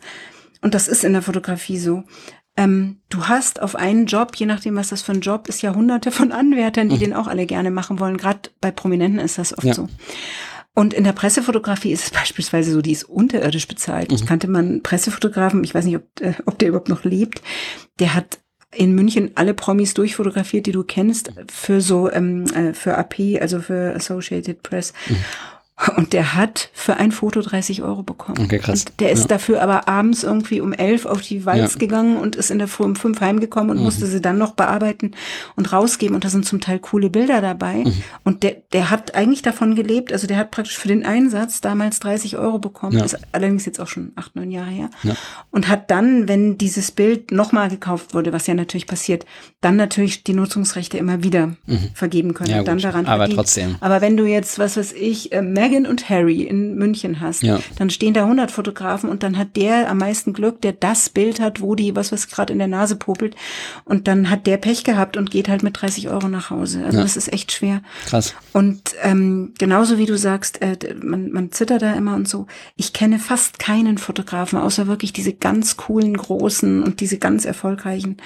und 0.60 0.74
das 0.74 0.88
ist 0.88 1.04
in 1.04 1.14
der 1.14 1.22
Fotografie 1.22 1.78
so, 1.78 2.04
ähm, 2.56 3.00
du 3.08 3.26
hast 3.26 3.60
auf 3.60 3.74
einen 3.74 4.06
Job, 4.06 4.36
je 4.36 4.46
nachdem, 4.46 4.76
was 4.76 4.88
das 4.88 5.02
für 5.02 5.12
ein 5.12 5.20
Job 5.20 5.48
ist, 5.48 5.62
ja 5.62 5.74
hunderte 5.74 6.10
von 6.10 6.30
Anwärtern, 6.30 6.88
die 6.88 6.96
mhm. 6.96 7.00
den 7.00 7.14
auch 7.14 7.26
alle 7.26 7.46
gerne 7.46 7.70
machen 7.70 7.98
wollen. 7.98 8.16
Gerade 8.16 8.50
bei 8.60 8.70
Prominenten 8.70 9.20
ist 9.20 9.38
das 9.38 9.56
oft 9.56 9.66
ja. 9.66 9.74
so. 9.74 9.88
Und 10.74 10.92
in 10.92 11.04
der 11.04 11.12
Pressefotografie 11.12 11.92
ist 11.92 12.04
es 12.04 12.10
beispielsweise 12.18 12.72
so, 12.72 12.82
die 12.82 12.92
ist 12.92 13.04
unterirdisch 13.04 13.66
bezahlt. 13.66 14.10
Mhm. 14.10 14.16
Ich 14.16 14.26
kannte 14.26 14.48
mal 14.48 14.60
einen 14.60 14.82
Pressefotografen, 14.82 15.64
ich 15.64 15.74
weiß 15.74 15.84
nicht, 15.84 15.96
ob, 15.96 16.04
äh, 16.20 16.34
ob 16.46 16.58
der 16.58 16.68
überhaupt 16.68 16.88
noch 16.88 17.04
lebt, 17.04 17.42
der 17.98 18.14
hat 18.14 18.38
in 18.72 18.92
München 18.94 19.30
alle 19.36 19.54
Promis 19.54 19.94
durchfotografiert, 19.94 20.66
die 20.66 20.72
du 20.72 20.82
kennst, 20.82 21.32
für 21.48 21.80
so, 21.80 22.10
ähm, 22.10 22.44
äh, 22.54 22.74
für 22.74 22.98
AP, 22.98 23.40
also 23.40 23.60
für 23.60 23.94
Associated 23.94 24.62
Press. 24.62 24.92
Mhm. 25.08 25.16
Und 25.96 26.12
der 26.12 26.36
hat 26.36 26.70
für 26.72 26.98
ein 26.98 27.10
Foto 27.10 27.40
30 27.40 27.82
Euro 27.82 28.04
bekommen. 28.04 28.44
Okay, 28.44 28.60
krass. 28.60 28.84
Und 28.84 29.00
der 29.00 29.10
ist 29.10 29.22
ja. 29.22 29.26
dafür 29.26 29.60
aber 29.60 29.88
abends 29.88 30.22
irgendwie 30.22 30.60
um 30.60 30.72
elf 30.72 31.04
auf 31.04 31.20
die 31.20 31.46
Walz 31.46 31.72
ja. 31.72 31.78
gegangen 31.78 32.16
und 32.16 32.36
ist 32.36 32.52
in 32.52 32.58
der 32.58 32.68
Früh 32.68 32.84
um 32.84 32.94
fünf 32.94 33.20
heimgekommen 33.20 33.70
und 33.70 33.78
mhm. 33.78 33.82
musste 33.82 34.06
sie 34.06 34.20
dann 34.20 34.38
noch 34.38 34.52
bearbeiten 34.52 35.12
und 35.56 35.72
rausgeben. 35.72 36.14
Und 36.14 36.24
da 36.24 36.28
sind 36.28 36.46
zum 36.46 36.60
Teil 36.60 36.78
coole 36.78 37.10
Bilder 37.10 37.40
dabei. 37.40 37.78
Mhm. 37.78 38.02
Und 38.22 38.44
der, 38.44 38.56
der 38.72 38.90
hat 38.90 39.16
eigentlich 39.16 39.42
davon 39.42 39.74
gelebt. 39.74 40.12
Also 40.12 40.28
der 40.28 40.36
hat 40.36 40.52
praktisch 40.52 40.78
für 40.78 40.86
den 40.86 41.04
Einsatz 41.04 41.60
damals 41.60 41.98
30 41.98 42.36
Euro 42.38 42.60
bekommen. 42.60 42.96
Ja. 42.96 43.04
Ist 43.04 43.18
allerdings 43.32 43.66
jetzt 43.66 43.80
auch 43.80 43.88
schon 43.88 44.12
acht, 44.14 44.36
neun 44.36 44.52
Jahre 44.52 44.70
her. 44.70 44.90
Und 45.50 45.68
hat 45.68 45.90
dann, 45.90 46.28
wenn 46.28 46.56
dieses 46.56 46.92
Bild 46.92 47.32
nochmal 47.32 47.68
gekauft 47.68 48.14
wurde, 48.14 48.32
was 48.32 48.46
ja 48.46 48.54
natürlich 48.54 48.86
passiert, 48.86 49.26
dann 49.60 49.74
natürlich 49.74 50.22
die 50.22 50.34
Nutzungsrechte 50.34 50.98
immer 50.98 51.24
wieder 51.24 51.48
mhm. 51.66 51.90
vergeben 51.94 52.32
können. 52.32 52.50
Ja, 52.50 52.58
und 52.60 52.68
dann 52.68 52.78
daran 52.78 53.06
aber 53.06 53.24
verdient. 53.24 53.38
trotzdem. 53.38 53.76
Aber 53.80 54.00
wenn 54.00 54.16
du 54.16 54.24
jetzt, 54.24 54.60
was 54.60 54.76
weiß 54.76 54.92
ich, 54.92 55.32
äh, 55.32 55.42
Meghan 55.64 55.86
und 55.86 56.08
Harry 56.10 56.42
in 56.42 56.74
München 56.76 57.20
hast, 57.20 57.42
Ja. 57.42 57.58
dann 57.78 57.88
stehen 57.90 58.12
da 58.14 58.24
100 58.24 58.50
Fotografen 58.50 59.08
und 59.08 59.22
dann 59.22 59.38
hat 59.38 59.56
der 59.56 59.88
am 59.90 59.98
meisten 59.98 60.32
Glück, 60.32 60.60
der 60.60 60.72
das 60.72 61.08
Bild 61.08 61.40
hat, 61.40 61.60
wo 61.60 61.74
die, 61.74 61.96
was 61.96 62.12
was 62.12 62.28
gerade 62.28 62.52
in 62.52 62.58
der 62.58 62.68
Nase 62.68 62.96
popelt 62.96 63.34
und 63.84 64.06
dann 64.08 64.28
hat 64.30 64.46
der 64.46 64.56
Pech 64.58 64.84
gehabt 64.84 65.16
und 65.16 65.30
geht 65.30 65.48
halt 65.48 65.62
mit 65.62 65.80
30 65.80 66.08
Euro 66.10 66.28
nach 66.28 66.50
Hause. 66.50 66.84
Also 66.84 66.98
Ja. 66.98 67.02
das 67.02 67.16
ist 67.16 67.32
echt 67.32 67.52
schwer. 67.52 67.80
Krass. 68.06 68.34
Und 68.52 68.94
ähm, 69.02 69.52
genauso 69.58 69.96
wie 69.98 70.06
du 70.06 70.16
sagst, 70.18 70.60
äh, 70.62 70.76
man, 71.02 71.30
man 71.32 71.50
zittert 71.50 71.82
da 71.82 71.94
immer 71.94 72.14
und 72.14 72.28
so. 72.28 72.46
Ich 72.76 72.92
kenne 72.92 73.18
fast 73.18 73.58
keinen 73.58 73.98
Fotografen, 73.98 74.58
außer 74.58 74.86
wirklich 74.86 75.12
diese 75.12 75.32
ganz 75.32 75.76
coolen, 75.76 76.16
großen 76.16 76.82
und 76.82 77.00
diese 77.00 77.18
ganz 77.18 77.44
erfolgreichen, 77.44 78.18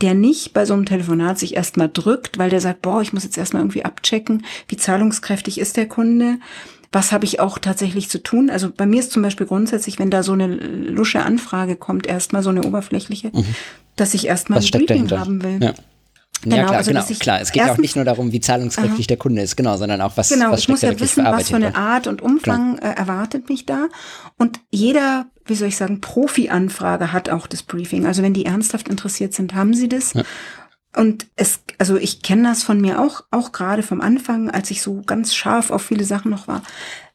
der 0.00 0.14
nicht 0.14 0.52
bei 0.52 0.64
so 0.66 0.74
einem 0.74 0.86
Telefonat 0.86 1.38
sich 1.38 1.54
erstmal 1.56 1.88
drückt, 1.88 2.38
weil 2.38 2.50
der 2.50 2.60
sagt, 2.60 2.82
boah, 2.82 3.00
ich 3.02 3.12
muss 3.12 3.24
jetzt 3.24 3.38
erstmal 3.38 3.62
irgendwie 3.62 3.84
abchecken, 3.84 4.44
wie 4.68 4.76
zahlungskräftig 4.76 5.58
ist 5.60 5.76
der 5.76 5.86
Kunde. 5.88 6.38
Was 6.92 7.12
habe 7.12 7.24
ich 7.24 7.38
auch 7.38 7.58
tatsächlich 7.58 8.08
zu 8.10 8.20
tun? 8.22 8.50
Also 8.50 8.70
bei 8.76 8.84
mir 8.86 8.98
ist 9.00 9.12
zum 9.12 9.22
Beispiel 9.22 9.46
grundsätzlich, 9.46 9.98
wenn 10.00 10.10
da 10.10 10.22
so 10.24 10.32
eine 10.32 10.46
lusche 10.48 11.22
Anfrage 11.22 11.76
kommt, 11.76 12.06
erstmal 12.06 12.42
so 12.42 12.50
eine 12.50 12.64
oberflächliche, 12.64 13.30
dass 13.96 14.14
ich 14.14 14.26
erstmal 14.26 14.58
Mhm. 14.58 14.64
Ein 14.64 14.66
steckt 14.66 14.86
Briefing 14.88 15.10
haben 15.12 15.42
will. 15.42 15.58
Ja. 15.62 15.74
Genau, 16.42 16.56
ja, 16.56 16.64
klar, 16.64 16.76
also, 16.78 16.90
genau, 16.90 17.04
klar. 17.18 17.40
Es 17.42 17.52
geht 17.52 17.58
ja 17.60 17.64
auch 17.64 17.68
erstens- 17.68 17.82
nicht 17.82 17.96
nur 17.96 18.04
darum, 18.06 18.32
wie 18.32 18.40
zahlungskräftig 18.40 19.06
der 19.06 19.18
Kunde 19.18 19.42
ist, 19.42 19.56
genau, 19.56 19.76
sondern 19.76 20.00
auch, 20.00 20.16
was, 20.16 20.30
Genau, 20.30 20.50
was 20.50 20.60
ich 20.60 20.68
muss 20.68 20.78
steckt 20.78 20.94
ja 20.94 21.00
wissen, 21.00 21.24
für 21.26 21.30
was 21.30 21.50
für 21.50 21.56
eine. 21.56 21.76
Art 21.76 22.06
und 22.06 22.22
Umfang 22.22 22.78
äh, 22.78 22.92
erwartet 22.94 23.50
mich 23.50 23.66
da. 23.66 23.88
Und 24.38 24.58
jeder, 24.70 25.26
wie 25.44 25.54
soll 25.54 25.68
ich 25.68 25.76
sagen, 25.76 26.00
Profi-Anfrage 26.00 27.12
hat 27.12 27.28
auch 27.28 27.46
das 27.46 27.62
Briefing. 27.62 28.06
Also 28.06 28.22
wenn 28.22 28.32
die 28.32 28.46
ernsthaft 28.46 28.88
interessiert 28.88 29.34
sind, 29.34 29.54
haben 29.54 29.74
sie 29.74 29.88
das. 29.90 30.14
Ja. 30.14 30.22
Und 30.96 31.26
es, 31.36 31.60
also 31.78 31.96
ich 31.96 32.22
kenne 32.22 32.48
das 32.48 32.62
von 32.62 32.80
mir 32.80 33.00
auch, 33.00 33.22
auch 33.30 33.52
gerade 33.52 33.82
vom 33.82 34.00
Anfang, 34.00 34.50
als 34.50 34.70
ich 34.70 34.82
so 34.82 35.02
ganz 35.06 35.34
scharf 35.34 35.70
auf 35.70 35.82
viele 35.82 36.04
Sachen 36.04 36.30
noch 36.30 36.48
war. 36.48 36.62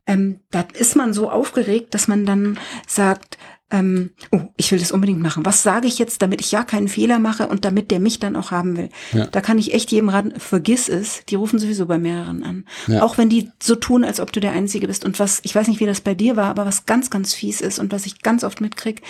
Ähm, 0.08 0.40
da 0.52 0.66
ist 0.74 0.96
man 0.96 1.14
so 1.14 1.30
aufgeregt, 1.30 1.94
dass 1.94 2.08
man 2.08 2.26
dann 2.26 2.60
sagt, 2.88 3.38
ähm, 3.72 4.12
oh, 4.32 4.42
ich 4.58 4.72
will 4.72 4.80
das 4.80 4.92
unbedingt 4.92 5.22
machen. 5.22 5.46
Was 5.46 5.64
sage 5.64 5.88
ich 5.88 5.98
jetzt, 5.98 6.22
damit 6.22 6.40
ich 6.40 6.52
ja 6.52 6.64
keinen 6.64 6.88
Fehler 6.88 7.18
mache 7.18 7.48
und 7.48 7.66
damit 7.66 7.90
der 7.90 8.00
mich 8.00 8.20
dann 8.20 8.36
auch 8.36 8.52
haben 8.52 8.78
will? 8.78 8.90
Ja. 9.12 9.26
Da 9.26 9.42
kann 9.42 9.58
ich 9.58 9.74
echt 9.74 9.92
jedem 9.92 10.10
raten, 10.10 10.40
vergiss 10.40 10.88
es. 10.88 11.24
Die 11.26 11.36
rufen 11.36 11.58
sowieso 11.58 11.88
bei 11.88 11.98
mehreren 11.98 12.44
an. 12.44 12.66
Ja. 12.88 13.02
Auch 13.02 13.18
wenn 13.18 13.30
die 13.30 13.50
so 13.62 13.76
tun, 13.76 14.04
als 14.04 14.20
ob 14.20 14.32
du 14.32 14.40
der 14.40 14.52
Einzige 14.52 14.88
bist. 14.88 15.04
Und 15.04 15.20
was, 15.20 15.40
ich 15.44 15.56
weiß 15.56 15.68
nicht, 15.68 15.80
wie 15.80 15.88
das 15.88 16.02
bei 16.02 16.14
dir 16.14 16.36
war, 16.36 16.50
aber 16.50 16.66
was 16.66 16.86
ganz, 16.86 17.10
ganz 17.10 17.34
fies 17.34 17.60
ist 17.60 17.80
und 17.80 17.92
was 17.92 18.06
ich 18.06 18.22
ganz 18.22 18.44
oft 18.44 18.62
mitkrieg, 18.62 19.02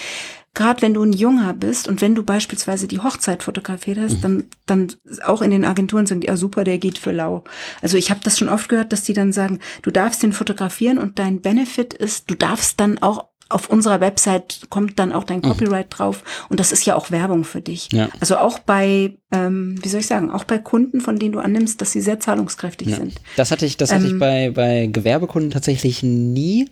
gerade 0.55 0.81
wenn 0.81 0.93
du 0.93 1.03
ein 1.03 1.11
Junger 1.11 1.53
bist 1.53 1.87
und 1.87 2.01
wenn 2.01 2.15
du 2.15 2.23
beispielsweise 2.23 2.87
die 2.87 2.99
Hochzeit 2.99 3.43
fotografiert 3.43 3.99
hast, 3.99 4.23
dann, 4.23 4.45
dann 4.65 4.93
auch 5.25 5.41
in 5.41 5.51
den 5.51 5.65
Agenturen 5.65 6.05
sagen 6.05 6.21
die, 6.21 6.27
ja 6.27 6.37
super, 6.37 6.63
der 6.63 6.77
geht 6.77 6.97
für 6.97 7.11
lau. 7.11 7.43
Also 7.81 7.97
ich 7.97 8.09
habe 8.09 8.21
das 8.23 8.39
schon 8.39 8.49
oft 8.49 8.69
gehört, 8.69 8.93
dass 8.93 9.03
die 9.03 9.13
dann 9.13 9.33
sagen, 9.33 9.59
du 9.81 9.91
darfst 9.91 10.23
den 10.23 10.31
fotografieren 10.31 10.97
und 10.97 11.19
dein 11.19 11.41
Benefit 11.41 11.93
ist, 11.93 12.31
du 12.31 12.35
darfst 12.35 12.79
dann 12.79 12.97
auch 12.99 13.27
auf 13.49 13.69
unserer 13.69 13.99
Website 13.99 14.61
kommt 14.69 14.97
dann 14.97 15.11
auch 15.13 15.23
dein 15.23 15.41
Copyright 15.41 15.87
drauf 15.89 16.23
und 16.49 16.59
das 16.59 16.71
ist 16.71 16.85
ja 16.85 16.95
auch 16.95 17.11
Werbung 17.11 17.43
für 17.43 17.61
dich. 17.61 17.89
Ja. 17.93 18.09
Also 18.19 18.37
auch 18.37 18.57
bei, 18.59 19.13
ähm, 19.31 19.75
wie 19.83 19.89
soll 19.89 19.99
ich 19.99 20.07
sagen, 20.07 20.31
auch 20.31 20.45
bei 20.45 20.57
Kunden, 20.57 20.99
von 20.99 21.19
denen 21.19 21.33
du 21.33 21.39
annimmst, 21.39 21.79
dass 21.79 21.91
sie 21.91 22.01
sehr 22.01 22.19
zahlungskräftig 22.19 22.87
Ja. 22.89 22.97
sind. 22.97 23.13
Das 23.35 23.51
hatte 23.51 23.65
ich, 23.65 23.77
das 23.77 23.91
hatte 23.93 24.05
ich 24.05 24.13
Ähm, 24.13 24.19
bei, 24.19 24.49
bei 24.49 24.87
Gewerbekunden 24.91 25.51
tatsächlich 25.51 26.01
nie. 26.01 26.69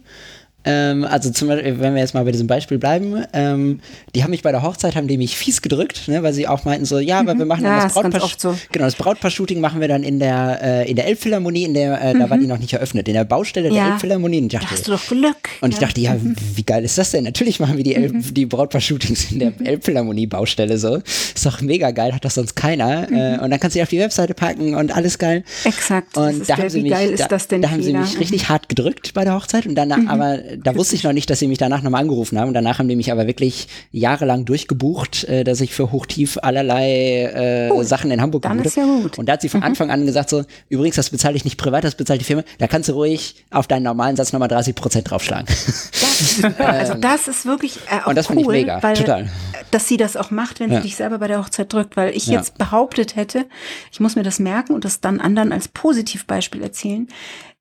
Ähm, 0.65 1.03
also 1.03 1.29
zum 1.29 1.49
Beispiel, 1.49 1.79
wenn 1.79 1.93
wir 1.93 2.01
jetzt 2.01 2.13
mal 2.13 2.23
bei 2.23 2.31
diesem 2.31 2.47
Beispiel 2.47 2.77
bleiben, 2.77 3.23
ähm, 3.33 3.79
die 4.15 4.23
haben 4.23 4.31
mich 4.31 4.43
bei 4.43 4.51
der 4.51 4.61
Hochzeit, 4.63 4.95
haben 4.95 5.07
die 5.07 5.17
mich 5.17 5.35
fies 5.37 5.61
gedrückt, 5.61 6.07
ne, 6.07 6.23
weil 6.23 6.33
sie 6.33 6.47
auch 6.47 6.63
meinten 6.65 6.85
so, 6.85 6.99
ja, 6.99 7.19
aber 7.19 7.37
wir 7.37 7.45
machen 7.45 7.63
dann 7.63 7.73
Mhm. 7.73 7.77
Ja, 7.79 7.83
das 7.83 7.95
ist 7.95 8.01
ganz 8.01 8.15
Brautpaar, 8.15 8.53
so. 8.53 8.59
genau, 8.71 8.85
das 8.85 8.95
Brautpaar-Shooting 8.95 9.59
machen 9.59 9.81
wir 9.81 9.87
dann 9.87 10.03
in 10.03 10.19
der, 10.19 10.59
äh, 10.63 10.89
in 10.89 10.95
der 10.95 11.07
Elbphilharmonie, 11.07 11.63
in 11.65 11.73
der, 11.73 12.01
äh, 12.01 12.13
da 12.17 12.29
war 12.29 12.37
die 12.37 12.47
noch 12.47 12.59
nicht 12.59 12.71
eröffnet, 12.73 13.07
in 13.07 13.13
der 13.13 13.25
Baustelle 13.25 13.69
der 13.69 13.71
Mhm. 13.73 13.77
Ja. 13.87 13.91
Elbphilharmonie. 13.93 14.37
Und 14.39 14.45
ich 14.45 14.51
Da 14.53 14.59
dachte, 14.59 14.73
hast 14.75 14.87
du 14.87 14.91
doch 14.91 15.07
Glück. 15.07 15.49
und 15.61 15.73
ich 15.73 15.79
dachte, 15.79 15.99
ja, 16.01 16.13
Mhm. 16.13 16.35
wie 16.55 16.63
geil 16.63 16.83
ist 16.83 16.97
das 16.97 17.11
denn? 17.11 17.23
Natürlich 17.25 17.59
machen 17.59 17.77
wir 17.77 17.83
die, 17.83 17.95
El 17.95 18.11
die 18.13 18.45
Brautpaar-Shootings 18.45 19.31
in 19.31 19.39
der 19.39 19.53
Elbphilharmonie-Baustelle 19.63 20.77
so. 20.77 20.95
Ist 20.97 21.45
doch 21.45 21.61
mega 21.61 21.91
geil, 21.91 22.13
hat 22.13 22.25
das 22.25 22.35
sonst 22.35 22.55
keiner. 22.55 23.11
Äh, 23.11 23.39
und 23.39 23.49
dann 23.51 23.59
kannst 23.59 23.75
du 23.75 23.79
die 23.79 23.83
auf 23.83 23.89
die 23.89 23.99
Webseite 23.99 24.33
packen 24.33 24.75
und 24.75 24.95
alles 24.95 25.17
geil. 25.19 25.43
Exakt. 25.63 26.15
Das 26.15 26.33
Und 26.33 26.39
da 26.41 26.55
der, 26.55 26.57
haben 26.57 26.69
sie 26.69 26.79
wie 26.79 26.83
mich, 26.83 26.91
geil 26.91 27.09
ist 27.09 27.19
da, 27.21 27.27
das 27.27 27.47
denn 27.47 27.61
da 27.61 27.69
haben 27.71 27.83
sie 27.83 27.93
mich 27.93 28.19
richtig 28.19 28.49
hart 28.49 28.69
gedrückt 28.69 29.13
bei 29.13 29.23
der 29.23 29.35
Hochzeit 29.35 29.65
und 29.65 29.75
danach, 29.75 29.99
aber 30.07 30.39
da 30.57 30.75
wusste 30.75 30.95
ich 30.95 31.03
noch 31.03 31.13
nicht, 31.13 31.29
dass 31.29 31.39
sie 31.39 31.47
mich 31.47 31.57
danach 31.57 31.81
nochmal 31.81 32.01
angerufen 32.01 32.39
haben. 32.39 32.49
Und 32.49 32.53
danach 32.53 32.79
haben 32.79 32.87
die 32.87 32.95
mich 32.95 33.11
aber 33.11 33.27
wirklich 33.27 33.67
jahrelang 33.91 34.45
durchgebucht, 34.45 35.23
äh, 35.25 35.43
dass 35.43 35.61
ich 35.61 35.73
für 35.73 35.91
Hochtief 35.91 36.37
allerlei 36.41 37.23
äh, 37.67 37.69
Cool. 37.71 37.83
Sachen 37.85 38.11
in 38.11 38.21
Hamburg 38.21 38.43
Dann 38.43 38.59
ist 38.59 38.75
ja 38.77 38.83
habe. 38.83 39.01
gut. 39.03 39.17
Und 39.19 39.27
da 39.27 39.33
hat 39.33 39.41
sie 39.41 39.49
von 39.49 39.63
Anfang 39.63 39.89
an 39.91 40.05
gesagt 40.05 40.29
so, 40.29 40.43
übrigens, 40.69 40.95
das 40.95 41.09
bezahle 41.09 41.35
ich 41.35 41.43
nicht 41.45 41.57
privat, 41.57 41.83
das 41.83 41.95
bezahlt 41.95 42.21
die 42.21 42.25
Firma. 42.25 42.43
Da 42.59 42.67
kannst 42.67 42.89
du 42.89 42.93
ruhig 42.93 43.35
auf 43.51 43.67
deinen 43.67 43.83
normalen 43.83 44.15
Satz 44.15 44.33
nochmal 44.33 44.49
30 44.49 44.75
Prozent 44.75 45.09
draufschlagen. 45.09 45.45
Das, 45.47 46.41
also 46.59 46.93
das 46.95 47.27
ist 47.27 47.45
wirklich 47.45 47.77
äh, 47.89 48.01
auch 48.03 48.07
Und 48.07 48.15
das 48.17 48.29
cool, 48.29 48.39
ich 48.39 48.47
mega, 48.47 48.81
weil, 48.83 48.95
total. 48.95 49.29
dass 49.71 49.87
sie 49.87 49.97
das 49.97 50.17
auch 50.17 50.31
macht, 50.31 50.59
wenn 50.59 50.71
Ja. 50.71 50.77
sie 50.77 50.83
dich 50.87 50.95
selber 50.95 51.17
bei 51.19 51.27
der 51.27 51.39
Hochzeit 51.39 51.71
drückt, 51.71 51.97
weil 51.97 52.15
ich 52.15 52.27
Ja. 52.27 52.33
jetzt 52.39 52.57
behauptet 52.57 53.15
hätte, 53.15 53.45
ich 53.91 53.99
muss 53.99 54.15
mir 54.15 54.23
das 54.23 54.39
merken 54.39 54.73
und 54.73 54.85
das 54.85 54.99
dann 55.01 55.19
anderen 55.19 55.51
als 55.51 55.67
Positivbeispiel 55.67 56.61
erzählen. 56.61 57.07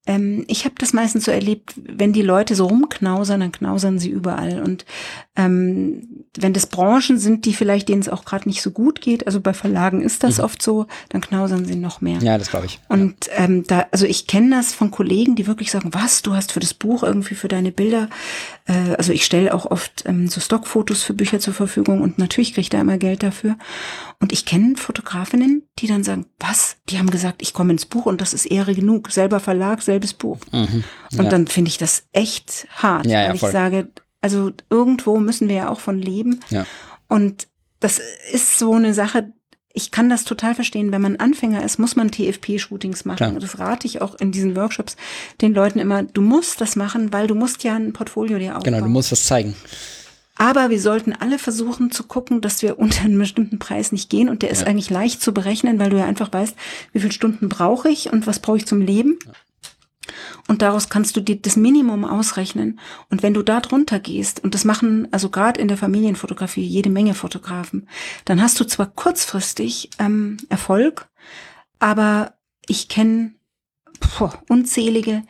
Ähm, 0.07 0.45
ich 0.49 0.65
habe 0.65 0.75
das 0.79 0.93
meistens 0.93 1.25
so 1.25 1.31
erlebt, 1.31 1.75
wenn 1.77 2.13
die 2.13 2.23
Leute 2.23 2.55
so 2.55 2.67
rumknausern, 2.67 3.41
dann 3.41 3.53
knausern 3.53 3.99
sie 3.99 4.11
überall. 4.11 4.63
Und 4.63 4.85
ähm, 5.35 6.25
wenn 6.37 6.53
das 6.53 6.67
Branchen 6.67 7.19
sind, 7.19 7.47
die 7.47 7.55
vielleicht 7.55 7.89
denen 7.89 8.01
es 8.03 8.09
auch 8.09 8.25
gerade 8.25 8.49
nicht 8.49 8.61
so 8.63 8.71
gut 8.71 9.01
geht, 9.01 9.27
also 9.27 9.41
bei 9.41 9.55
Verlagen 9.55 10.03
ist 10.03 10.23
das 10.25 10.41
oft 10.41 10.61
so, 10.63 10.87
dann 11.09 11.21
knausern 11.23 11.65
sie 11.65 11.75
noch 11.75 12.01
mehr. 12.03 12.17
Mhm. 12.21 12.27
ja, 12.27 12.39
das 12.39 12.51
glaube 12.51 12.67
ich. 12.67 12.81
Und 12.89 13.31
ähm, 13.37 13.65
da, 13.67 13.87
also 13.93 14.05
ich 14.07 14.27
kenne 14.27 14.57
das 14.57 14.75
von 14.75 14.91
Kollegen, 14.91 15.35
die 15.35 15.47
wirklich 15.47 15.71
sagen, 15.71 15.91
was, 15.93 16.21
du 16.23 16.35
hast 16.35 16.53
für 16.53 16.61
das 16.61 16.75
Buch 16.75 17.03
irgendwie 17.03 17.35
für 17.35 17.49
deine 17.49 17.73
Bilder, 17.73 18.09
äh, 18.67 18.95
also 18.97 19.13
ich 19.13 19.25
stelle 19.25 19.55
auch 19.55 19.65
oft 19.67 20.05
ähm, 20.07 20.29
so 20.29 20.41
Stockfotos 20.41 21.03
für 21.03 21.15
Bücher 21.15 21.41
zur 21.41 21.55
Verfügung 21.55 22.03
und 22.03 22.19
natürlich 22.19 22.51
kriege 22.51 22.63
ich 22.63 22.71
da 22.71 22.81
immer 22.81 22.99
Geld 22.99 23.23
dafür. 23.23 23.57
Und 24.21 24.33
ich 24.33 24.45
kenne 24.45 24.77
Fotografinnen, 24.77 25.63
die 25.79 25.87
dann 25.87 26.05
sagen, 26.05 26.27
was? 26.39 26.77
Die 26.91 26.99
haben 26.99 27.11
gesagt, 27.11 27.43
ich 27.43 27.53
komme 27.55 27.73
ins 27.73 27.87
Buch 27.87 28.07
und 28.07 28.21
das 28.21 28.35
ist 28.35 28.45
Ehre 28.47 28.75
genug. 28.75 29.11
Selber 29.11 29.41
Verlag, 29.41 29.83
selbes 29.83 30.13
Buch. 30.13 30.39
Mhm. 30.53 30.85
Und 31.17 31.25
Ja. 31.25 31.31
dann 31.31 31.47
finde 31.47 31.71
ich 31.71 31.79
das 31.79 32.05
echt 32.13 32.67
hart, 32.77 33.07
Ja, 33.07 33.23
ja, 33.23 33.29
weil 33.29 33.35
ich 33.35 33.41
voll. 33.41 33.51
sage, 33.53 33.89
also 34.23 34.53
irgendwo 34.71 35.19
müssen 35.19 35.49
wir 35.49 35.57
ja 35.57 35.69
auch 35.69 35.81
von 35.81 35.99
leben. 35.99 36.41
Ja. 36.49 36.65
Und 37.09 37.49
das 37.81 38.01
ist 38.33 38.59
so 38.59 38.73
eine 38.75 38.95
Sache, 38.95 39.33
ich 39.75 39.91
kann 39.91 40.09
das 40.09 40.25
total 40.25 40.55
verstehen. 40.55 40.93
Wenn 40.93 41.03
man 41.03 41.17
Anfänger 41.17 41.65
ist, 41.65 41.79
muss 41.79 41.97
man 41.97 42.11
TFP-Shootings 42.11 43.05
machen. 43.05 43.17
Klar. 43.17 43.33
Und 43.35 43.43
das 43.43 43.59
rate 43.59 43.87
ich 43.87 44.01
auch 44.01 44.15
in 44.17 44.31
diesen 44.33 44.55
Workshops 44.55 44.97
den 45.41 45.55
Leuten 45.55 45.79
immer. 45.79 46.03
Du 46.03 46.21
musst 46.23 46.61
das 46.61 46.77
machen, 46.77 47.13
weil 47.13 47.27
du 47.27 47.35
musst 47.35 47.65
ja 47.65 47.75
ein 47.75 47.93
Portfolio 47.93 48.39
dir 48.39 48.57
aufbauen. 48.57 48.73
Genau, 48.75 48.85
du 48.85 48.91
musst 48.91 49.13
was 49.13 49.25
zeigen. 49.25 49.55
Aber 50.37 50.71
wir 50.71 50.81
sollten 50.81 51.13
alle 51.13 51.39
versuchen 51.39 51.91
zu 51.91 52.05
gucken, 52.05 52.41
dass 52.41 52.63
wir 52.63 52.79
unter 52.79 53.03
einen 53.05 53.19
bestimmten 53.19 53.59
Preis 53.59 53.93
nicht 53.93 54.11
gehen. 54.11 54.29
Und 54.29 54.43
der 54.43 54.51
ist 54.51 54.63
Ja. 54.63 54.67
eigentlich 54.67 54.91
leicht 54.91 55.23
zu 55.23 55.33
berechnen, 55.33 55.79
weil 55.79 55.91
du 55.91 55.99
ja 55.99 56.05
einfach 56.05 56.33
weißt, 56.33 56.55
wie 56.93 57.01
viele 57.01 57.13
Stunden 57.13 57.49
brauche 57.49 57.89
ich 57.89 58.13
und 58.13 58.27
was 58.27 58.41
brauche 58.41 58.57
ich 58.59 58.67
zum 58.67 58.81
Leben. 58.81 59.19
Und 60.49 60.63
daraus 60.63 60.89
kannst 60.89 61.17
du 61.17 61.21
dir 61.21 61.37
das 61.37 61.57
Minimum 61.57 62.05
ausrechnen. 62.05 62.81
Und 63.11 63.23
wenn 63.23 63.35
du 63.35 63.43
da 63.43 63.61
drunter 63.61 64.01
gehst, 64.01 64.43
und 64.43 64.55
das 64.55 64.65
machen 64.65 65.09
also 65.13 65.31
gerade 65.31 65.61
in 65.61 65.69
der 65.69 65.77
Familienfotografie 65.77 66.63
jede 66.63 66.91
Menge 66.91 67.15
Fotografen, 67.15 67.89
dann 68.25 68.43
hast 68.43 68.59
du 68.59 68.65
zwar 68.65 68.87
kurzfristig 68.87 69.91
ähm, 69.99 70.39
Erfolg, 70.49 71.09
aber 71.79 72.35
ich 72.67 72.89
kenne 72.89 73.35
unzählige, 74.49 75.23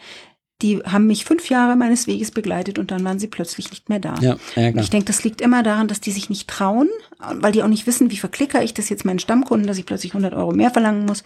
die 0.62 0.78
haben 0.84 1.06
mich 1.06 1.24
fünf 1.24 1.48
Jahre 1.50 1.76
meines 1.76 2.06
Weges 2.06 2.30
begleitet 2.30 2.78
und 2.78 2.90
dann 2.90 3.04
waren 3.04 3.18
sie 3.18 3.26
plötzlich 3.26 3.70
nicht 3.70 3.88
mehr 3.88 3.98
da. 3.98 4.14
Ja, 4.20 4.36
ja 4.54 4.66
Und 4.66 4.72
klar. 4.72 4.84
ich 4.84 4.90
denke, 4.90 5.06
das 5.06 5.24
liegt 5.24 5.40
immer 5.40 5.62
daran, 5.62 5.88
dass 5.88 6.00
die 6.00 6.12
sich 6.12 6.30
nicht 6.30 6.48
trauen, 6.48 6.88
weil 7.18 7.52
die 7.52 7.62
auch 7.62 7.68
nicht 7.68 7.86
wissen, 7.86 8.10
wie 8.10 8.16
verklicker 8.16 8.62
ich 8.62 8.72
das 8.72 8.88
jetzt 8.88 9.04
meinen 9.04 9.18
Stammkunden, 9.18 9.66
dass 9.66 9.78
ich 9.78 9.86
plötzlich 9.86 10.12
100 10.12 10.34
Euro 10.34 10.52
mehr 10.52 10.70
verlangen 10.70 11.04
muss. 11.04 11.24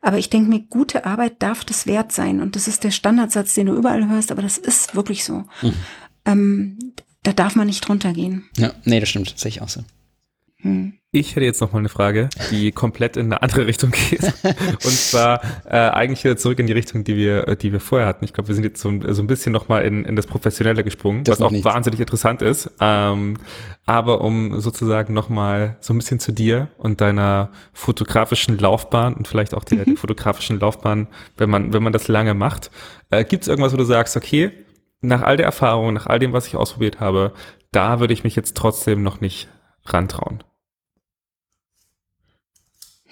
Aber 0.00 0.18
ich 0.18 0.30
denke 0.30 0.50
mir, 0.50 0.60
gute 0.60 1.06
Arbeit 1.06 1.42
darf 1.42 1.64
das 1.64 1.86
wert 1.86 2.12
sein. 2.12 2.40
Und 2.40 2.56
das 2.56 2.68
ist 2.68 2.84
der 2.84 2.90
Standardsatz, 2.90 3.54
den 3.54 3.66
du 3.66 3.74
überall 3.74 4.08
hörst, 4.08 4.30
aber 4.30 4.42
das 4.42 4.58
ist 4.58 4.94
wirklich 4.94 5.24
so. 5.24 5.44
Mhm. 5.62 5.74
Ähm, 6.26 6.78
da 7.22 7.32
darf 7.32 7.56
man 7.56 7.66
nicht 7.66 7.86
drunter 7.88 8.12
gehen. 8.12 8.44
Ja, 8.56 8.72
nee, 8.84 9.00
das 9.00 9.08
stimmt, 9.08 9.32
das 9.32 9.40
sehe 9.40 9.48
ich 9.48 9.62
auch 9.62 9.68
so. 9.68 9.80
Hm. 10.64 10.94
Ich 11.12 11.36
hätte 11.36 11.44
jetzt 11.44 11.60
noch 11.60 11.72
mal 11.72 11.78
eine 11.78 11.90
Frage, 11.90 12.28
die 12.50 12.72
komplett 12.72 13.16
in 13.16 13.26
eine 13.26 13.40
andere 13.40 13.66
Richtung 13.68 13.92
geht. 13.92 14.24
Und 14.42 14.90
zwar 14.90 15.40
äh, 15.64 15.76
eigentlich 15.76 16.24
wieder 16.24 16.36
zurück 16.36 16.58
in 16.58 16.66
die 16.66 16.72
Richtung, 16.72 17.04
die 17.04 17.16
wir, 17.16 17.46
äh, 17.46 17.56
die 17.56 17.70
wir 17.70 17.78
vorher 17.78 18.08
hatten. 18.08 18.24
Ich 18.24 18.32
glaube, 18.32 18.48
wir 18.48 18.54
sind 18.56 18.64
jetzt 18.64 18.80
so, 18.80 18.90
so 19.12 19.22
ein 19.22 19.28
bisschen 19.28 19.52
noch 19.52 19.68
mal 19.68 19.84
in, 19.84 20.04
in 20.04 20.16
das 20.16 20.26
Professionelle 20.26 20.82
gesprungen, 20.82 21.22
das 21.22 21.38
was 21.38 21.46
auch 21.46 21.50
nichts. 21.52 21.64
wahnsinnig 21.64 22.00
interessant 22.00 22.42
ist. 22.42 22.68
Ähm, 22.80 23.36
aber 23.86 24.22
um 24.22 24.58
sozusagen 24.58 25.14
noch 25.14 25.28
mal 25.28 25.76
so 25.80 25.94
ein 25.94 25.98
bisschen 25.98 26.18
zu 26.18 26.32
dir 26.32 26.68
und 26.78 27.00
deiner 27.00 27.50
fotografischen 27.74 28.58
Laufbahn 28.58 29.14
und 29.14 29.28
vielleicht 29.28 29.54
auch 29.54 29.64
der, 29.64 29.80
mhm. 29.82 29.84
der 29.84 29.96
fotografischen 29.98 30.58
Laufbahn, 30.58 31.06
wenn 31.36 31.50
man 31.50 31.72
wenn 31.72 31.82
man 31.82 31.92
das 31.92 32.08
lange 32.08 32.34
macht, 32.34 32.70
äh, 33.10 33.24
gibt 33.24 33.42
es 33.42 33.48
irgendwas, 33.48 33.72
wo 33.72 33.76
du 33.76 33.84
sagst, 33.84 34.16
okay, 34.16 34.50
nach 35.00 35.22
all 35.22 35.36
der 35.36 35.46
Erfahrung, 35.46 35.92
nach 35.92 36.06
all 36.06 36.18
dem, 36.18 36.32
was 36.32 36.46
ich 36.48 36.56
ausprobiert 36.56 36.98
habe, 36.98 37.34
da 37.70 38.00
würde 38.00 38.14
ich 38.14 38.24
mich 38.24 38.34
jetzt 38.34 38.56
trotzdem 38.56 39.02
noch 39.02 39.20
nicht 39.20 39.48
rantrauen. 39.84 40.42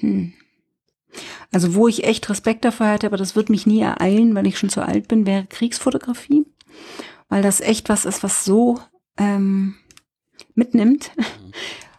Hm. 0.03 0.33
Also 1.51 1.75
wo 1.75 1.89
ich 1.89 2.05
echt 2.05 2.29
Respekt 2.31 2.65
davor 2.65 2.89
hatte, 2.89 3.07
aber 3.07 3.17
das 3.17 3.37
wird 3.37 3.51
mich 3.51 3.67
nie 3.67 3.81
ereilen, 3.81 4.35
weil 4.35 4.47
ich 4.47 4.59
schon 4.59 4.71
zu 4.71 4.83
alt 4.83 5.09
bin, 5.09 5.27
wäre 5.27 5.47
Kriegsfotografie, 5.47 6.47
weil 7.29 7.43
das 7.43 7.61
echt 7.61 7.89
was 7.89 8.05
ist, 8.05 8.23
was 8.23 8.45
so 8.45 8.81
ähm, 9.19 9.75
mitnimmt. 10.55 11.13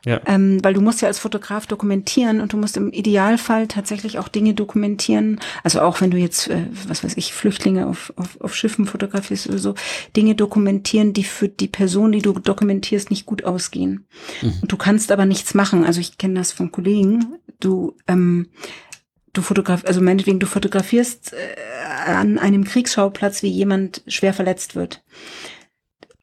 Ja. 0.06 0.20
Ähm, 0.26 0.62
weil 0.64 0.74
du 0.74 0.82
musst 0.82 1.02
ja 1.02 1.08
als 1.08 1.20
Fotograf 1.20 1.66
dokumentieren 1.66 2.42
und 2.42 2.52
du 2.52 2.58
musst 2.58 2.76
im 2.76 2.92
Idealfall 2.92 3.68
tatsächlich 3.68 4.20
auch 4.20 4.28
Dinge 4.28 4.54
dokumentieren. 4.54 5.40
Also 5.64 5.80
auch 5.80 6.02
wenn 6.02 6.12
du 6.12 6.18
jetzt, 6.18 6.50
äh, 6.50 6.66
was 6.88 7.06
weiß 7.06 7.16
ich, 7.16 7.34
Flüchtlinge 7.34 7.88
auf, 7.88 8.12
auf, 8.18 8.40
auf 8.42 8.54
Schiffen 8.54 8.86
fotografierst 8.86 9.48
oder 9.48 9.60
so, 9.60 9.76
Dinge 10.16 10.36
dokumentieren, 10.36 11.14
die 11.14 11.24
für 11.24 11.48
die 11.48 11.70
Person, 11.70 12.12
die 12.12 12.22
du 12.22 12.34
dokumentierst, 12.34 13.12
nicht 13.12 13.26
gut 13.26 13.46
ausgehen. 13.46 14.06
Mhm. 14.42 14.54
Und 14.62 14.72
du 14.72 14.76
kannst 14.76 15.10
aber 15.12 15.26
nichts 15.26 15.54
machen. 15.54 15.86
Also 15.86 16.02
ich 16.02 16.18
kenne 16.18 16.34
das 16.34 16.52
von 16.52 16.72
Kollegen. 16.72 17.36
Du, 17.62 17.96
ähm, 18.08 18.50
du 19.32 19.42
fotografierst, 19.42 19.88
also 19.88 20.02
meinetwegen, 20.02 20.40
du 20.40 20.48
fotografierst 20.48 21.32
äh, 21.32 22.12
an 22.12 22.40
einem 22.40 22.66
Kriegsschauplatz, 22.66 23.42
wie 23.42 23.48
jemand 23.48 24.04
schwer 24.08 24.34
verletzt 24.34 24.76
wird. 24.76 25.02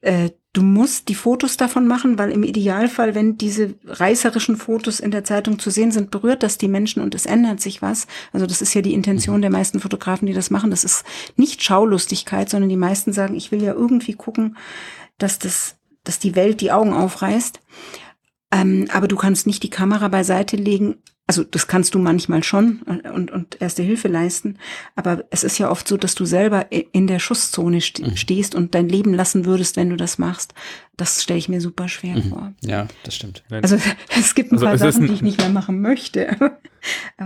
Äh, 0.01 0.31
du 0.53 0.63
musst 0.63 1.09
die 1.09 1.15
Fotos 1.15 1.57
davon 1.57 1.87
machen, 1.87 2.19
weil 2.19 2.31
im 2.31 2.43
Idealfall, 2.43 3.15
wenn 3.15 3.37
diese 3.39 3.75
reißerischen 3.87 4.57
Fotos 4.57 4.99
in 4.99 5.11
der 5.11 5.25
Zeitung 5.25 5.59
zu 5.59 5.71
sehen 5.71 5.93
sind, 5.93 6.11
berührt 6.11 6.43
das 6.43 6.59
die 6.59 6.69
Menschen 6.69 7.03
und 7.03 7.15
es 7.15 7.27
ändert 7.27 7.61
sich 7.61 7.83
was. 7.83 8.07
Also 8.33 8.47
das 8.47 8.63
ist 8.63 8.75
ja 8.75 8.83
die 8.83 8.95
Intention 8.95 9.37
mhm. 9.39 9.43
der 9.43 9.51
meisten 9.51 9.81
Fotografen, 9.81 10.27
die 10.27 10.33
das 10.33 10.51
machen. 10.51 10.71
Das 10.71 10.85
ist 10.85 11.05
nicht 11.37 11.63
Schaulustigkeit, 11.63 12.49
sondern 12.49 12.71
die 12.71 12.77
meisten 12.77 13.13
sagen, 13.13 13.35
ich 13.35 13.53
will 13.53 13.63
ja 13.63 13.73
irgendwie 13.73 14.15
gucken, 14.15 14.57
dass 15.19 15.39
das, 15.39 15.77
dass 16.03 16.19
die 16.19 16.35
Welt 16.35 16.61
die 16.61 16.73
Augen 16.73 16.95
aufreißt. 16.95 17.61
Ähm, 18.53 18.89
aber 18.93 19.09
du 19.09 19.17
kannst 19.17 19.47
nicht 19.47 19.63
die 19.63 19.71
Kamera 19.71 20.09
beiseite 20.09 20.57
legen 20.57 20.97
also 21.31 21.45
das 21.45 21.69
kannst 21.69 21.95
du 21.95 22.01
manchmal 22.01 22.43
schon 22.43 22.83
und, 22.87 23.31
und 23.31 23.63
erste 23.63 23.85
Hilfe 23.85 24.09
leisten, 24.09 24.59
aber 24.97 25.23
es 25.31 25.45
ist 25.45 25.59
ja 25.59 25.71
oft 25.71 25.87
so, 25.87 25.97
dass 25.97 26.17
du 26.17 26.25
selber 26.25 26.67
in 26.73 27.07
der 27.07 27.21
Schusszone 27.21 27.77
mhm. 27.77 28.17
stehst 28.17 28.57
und 28.57 28.75
dein 28.75 28.89
Leben 28.89 29.15
lassen 29.15 29.45
würdest, 29.45 29.77
wenn 29.77 29.91
du 29.91 29.97
das 29.97 30.19
machst. 30.19 30.55
Das 30.97 31.23
stelle 31.23 31.39
ich 31.39 31.49
mir 31.49 31.61
super 31.61 31.89
schwer 31.89 32.17
mhm. 32.17 32.31
vor. 32.31 32.53
Ja, 32.63 32.89
das 33.05 33.15
stimmt. 33.15 33.45
Also 33.49 33.77
es 34.19 34.35
gibt 34.35 34.51
ein 34.51 34.57
also 34.57 34.67
paar 34.67 34.79
Sachen, 34.79 35.05
ein, 35.05 35.07
die 35.07 35.15
ich 35.15 35.23
nicht 35.23 35.39
mehr 35.39 35.51
machen 35.51 35.81
möchte. 35.81 36.37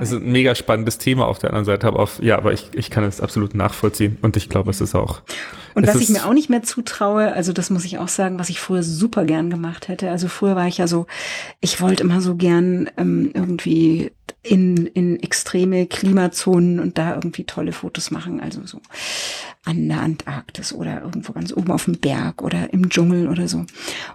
Es 0.00 0.10
ist 0.10 0.22
ein 0.22 0.32
mega 0.32 0.54
spannendes 0.54 0.98
Thema 0.98 1.26
auf 1.26 1.38
der 1.38 1.50
anderen 1.50 1.64
Seite, 1.64 1.86
aber 1.86 2.00
auf, 2.00 2.20
ja, 2.22 2.36
aber 2.36 2.52
ich, 2.52 2.70
ich 2.74 2.90
kann 2.90 3.04
es 3.04 3.20
absolut 3.20 3.54
nachvollziehen 3.54 4.18
und 4.22 4.36
ich 4.36 4.48
glaube, 4.48 4.70
es 4.70 4.80
ist 4.80 4.94
auch. 4.94 5.22
Und 5.74 5.86
was 5.86 5.96
ich 5.96 6.08
mir 6.08 6.24
auch 6.24 6.32
nicht 6.32 6.50
mehr 6.50 6.62
zutraue, 6.62 7.32
also 7.32 7.52
das 7.52 7.70
muss 7.70 7.84
ich 7.84 7.98
auch 7.98 8.08
sagen, 8.08 8.38
was 8.38 8.48
ich 8.48 8.60
früher 8.60 8.82
super 8.82 9.24
gern 9.24 9.50
gemacht 9.50 9.88
hätte. 9.88 10.10
Also 10.10 10.28
früher 10.28 10.54
war 10.54 10.68
ich 10.68 10.78
ja 10.78 10.86
so, 10.86 11.06
ich 11.60 11.80
wollte 11.80 12.04
immer 12.04 12.20
so 12.20 12.36
gern 12.36 12.90
ähm, 12.96 13.30
irgendwie 13.34 14.12
in, 14.42 14.86
in 14.86 15.20
extreme 15.20 15.86
Klimazonen 15.86 16.78
und 16.78 16.98
da 16.98 17.14
irgendwie 17.14 17.44
tolle 17.44 17.72
Fotos 17.72 18.10
machen. 18.10 18.40
Also 18.40 18.64
so 18.66 18.80
an 19.64 19.88
der 19.88 20.00
Antarktis 20.00 20.72
oder 20.72 21.02
irgendwo 21.02 21.32
ganz 21.32 21.52
oben 21.52 21.72
auf 21.72 21.86
dem 21.86 21.98
Berg 21.98 22.42
oder 22.42 22.72
im 22.72 22.88
Dschungel 22.88 23.28
oder 23.28 23.48
so. 23.48 23.64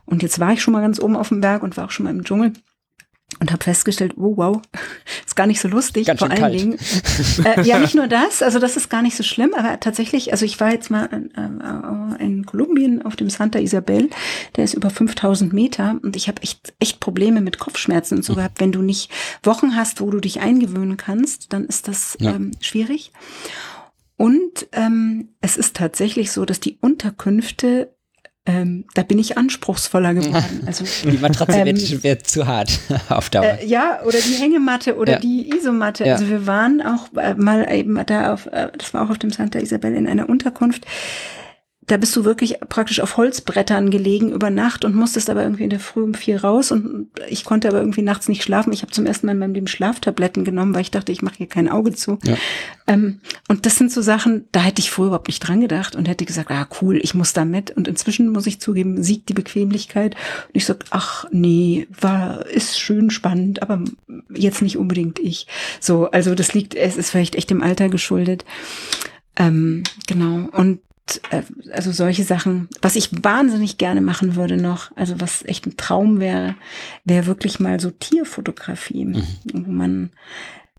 Und 0.05 0.23
jetzt 0.23 0.39
war 0.39 0.53
ich 0.53 0.61
schon 0.61 0.73
mal 0.73 0.81
ganz 0.81 0.99
oben 0.99 1.15
auf 1.15 1.29
dem 1.29 1.41
Berg 1.41 1.63
und 1.63 1.75
war 1.75 1.85
auch 1.85 1.91
schon 1.91 2.05
mal 2.05 2.11
im 2.11 2.23
Dschungel 2.23 2.53
und 3.39 3.51
habe 3.51 3.63
festgestellt, 3.63 4.13
oh 4.17 4.35
wow, 4.37 4.61
ist 5.25 5.35
gar 5.35 5.47
nicht 5.47 5.61
so 5.61 5.67
lustig. 5.67 6.07
Ganz 6.07 6.19
vor 6.19 6.29
allen 6.29 6.39
kalt. 6.39 6.59
Dingen. 6.59 6.77
Äh, 7.45 7.61
ja, 7.61 7.79
nicht 7.79 7.95
nur 7.95 8.07
das, 8.07 8.41
also 8.41 8.59
das 8.59 8.75
ist 8.75 8.89
gar 8.89 9.01
nicht 9.01 9.15
so 9.15 9.23
schlimm, 9.23 9.53
aber 9.53 9.79
tatsächlich, 9.79 10.31
also 10.31 10.45
ich 10.45 10.59
war 10.59 10.71
jetzt 10.71 10.89
mal 10.89 11.05
in, 11.05 11.31
äh, 11.35 12.23
in 12.23 12.45
Kolumbien 12.45 13.01
auf 13.01 13.15
dem 13.15 13.29
Santa 13.29 13.59
Isabel, 13.59 14.09
der 14.55 14.63
ist 14.65 14.73
über 14.73 14.89
5000 14.89 15.53
Meter 15.53 15.99
und 16.01 16.15
ich 16.15 16.27
habe 16.27 16.41
echt 16.41 16.73
echt 16.79 16.99
Probleme 16.99 17.41
mit 17.41 17.59
Kopfschmerzen 17.59 18.17
und 18.17 18.25
so 18.25 18.35
gehabt. 18.35 18.59
Wenn 18.59 18.71
du 18.71 18.81
nicht 18.81 19.11
Wochen 19.43 19.75
hast, 19.75 20.01
wo 20.01 20.09
du 20.09 20.19
dich 20.19 20.41
eingewöhnen 20.41 20.97
kannst, 20.97 21.53
dann 21.53 21.65
ist 21.65 21.87
das 21.87 22.17
ja. 22.19 22.35
ähm, 22.35 22.51
schwierig. 22.59 23.11
Und 24.17 24.67
ähm, 24.73 25.29
es 25.39 25.55
ist 25.55 25.75
tatsächlich 25.75 26.31
so, 26.31 26.45
dass 26.45 26.59
die 26.59 26.77
Unterkünfte 26.81 27.95
ähm, 28.49 28.85
da 28.95 29.03
bin 29.03 29.19
ich 29.19 29.37
anspruchsvoller 29.37 30.15
geworden. 30.15 30.63
Also, 30.65 30.83
die 31.07 31.17
Matratze 31.17 31.59
ähm, 31.59 31.67
wird, 31.67 32.03
wird, 32.03 32.27
zu 32.27 32.47
hart 32.47 32.79
auf 33.09 33.29
Dauer. 33.29 33.59
Äh, 33.59 33.65
ja, 33.65 33.99
oder 34.03 34.17
die 34.17 34.33
Hängematte 34.33 34.97
oder 34.97 35.13
ja. 35.13 35.19
die 35.19 35.51
Isomatte. 35.55 36.05
Ja. 36.05 36.13
Also 36.13 36.27
wir 36.29 36.47
waren 36.47 36.81
auch 36.81 37.13
äh, 37.15 37.35
mal 37.35 37.71
eben 37.71 37.99
da 38.07 38.33
auf, 38.33 38.47
äh, 38.47 38.69
das 38.75 38.93
war 38.93 39.05
auch 39.05 39.11
auf 39.11 39.19
dem 39.19 39.29
Santa 39.29 39.59
Isabel 39.59 39.93
in 39.93 40.07
einer 40.07 40.27
Unterkunft 40.29 40.85
da 41.89 41.97
bist 41.97 42.15
du 42.15 42.23
wirklich 42.23 42.59
praktisch 42.69 42.99
auf 42.99 43.17
Holzbrettern 43.17 43.89
gelegen 43.89 44.31
über 44.31 44.51
Nacht 44.51 44.85
und 44.85 44.93
musstest 44.93 45.27
aber 45.29 45.41
irgendwie 45.41 45.63
in 45.63 45.71
der 45.71 45.79
Früh 45.79 46.03
um 46.03 46.13
vier 46.13 46.43
raus 46.43 46.71
und 46.71 47.07
ich 47.27 47.43
konnte 47.43 47.67
aber 47.67 47.79
irgendwie 47.79 48.03
nachts 48.03 48.29
nicht 48.29 48.43
schlafen. 48.43 48.71
Ich 48.71 48.83
habe 48.83 48.91
zum 48.91 49.07
ersten 49.07 49.25
Mal 49.25 49.31
in 49.31 49.39
meinem 49.39 49.55
Leben 49.55 49.67
Schlaftabletten 49.67 50.43
genommen, 50.43 50.75
weil 50.75 50.83
ich 50.83 50.91
dachte, 50.91 51.11
ich 51.11 51.23
mache 51.23 51.37
hier 51.37 51.47
kein 51.47 51.67
Auge 51.67 51.93
zu. 51.93 52.19
Ja. 52.23 52.37
Ähm, 52.85 53.21
und 53.47 53.65
das 53.65 53.77
sind 53.77 53.91
so 53.91 54.03
Sachen, 54.03 54.45
da 54.51 54.61
hätte 54.61 54.81
ich 54.81 54.91
früher 54.91 55.07
überhaupt 55.07 55.29
nicht 55.29 55.39
dran 55.39 55.61
gedacht 55.61 55.95
und 55.95 56.07
hätte 56.07 56.25
gesagt, 56.25 56.51
ah 56.51 56.67
cool, 56.79 56.99
ich 57.01 57.15
muss 57.15 57.33
da 57.33 57.43
mit. 57.43 57.71
Und 57.71 57.87
inzwischen 57.87 58.29
muss 58.29 58.45
ich 58.45 58.61
zugeben, 58.61 59.01
siegt 59.01 59.27
die 59.29 59.33
Bequemlichkeit. 59.33 60.13
Und 60.47 60.55
ich 60.55 60.65
sag, 60.65 60.85
ach 60.91 61.25
nee, 61.31 61.87
war 61.99 62.45
ist 62.45 62.79
schön 62.79 63.09
spannend, 63.09 63.63
aber 63.63 63.83
jetzt 64.31 64.61
nicht 64.61 64.77
unbedingt 64.77 65.17
ich. 65.17 65.47
So, 65.79 66.11
also 66.11 66.35
das 66.35 66.53
liegt, 66.53 66.75
es 66.75 66.97
ist 66.97 67.09
vielleicht 67.09 67.33
echt 67.33 67.49
dem 67.49 67.63
Alter 67.63 67.89
geschuldet. 67.89 68.45
Ähm, 69.35 69.83
genau. 70.05 70.49
Und 70.51 70.81
äh, 71.31 71.43
also 71.71 71.91
solche 71.91 72.23
Sachen, 72.23 72.69
was 72.81 72.95
ich 72.95 73.09
wahnsinnig 73.23 73.77
gerne 73.77 74.01
machen 74.01 74.35
würde 74.35 74.57
noch, 74.57 74.95
also 74.95 75.19
was 75.19 75.43
echt 75.45 75.65
ein 75.65 75.77
Traum 75.77 76.19
wäre, 76.19 76.55
wäre 77.05 77.25
wirklich 77.25 77.59
mal 77.59 77.79
so 77.79 77.91
Tierfotografie, 77.91 79.05
mhm. 79.05 79.23
wo 79.53 79.71
man 79.71 80.11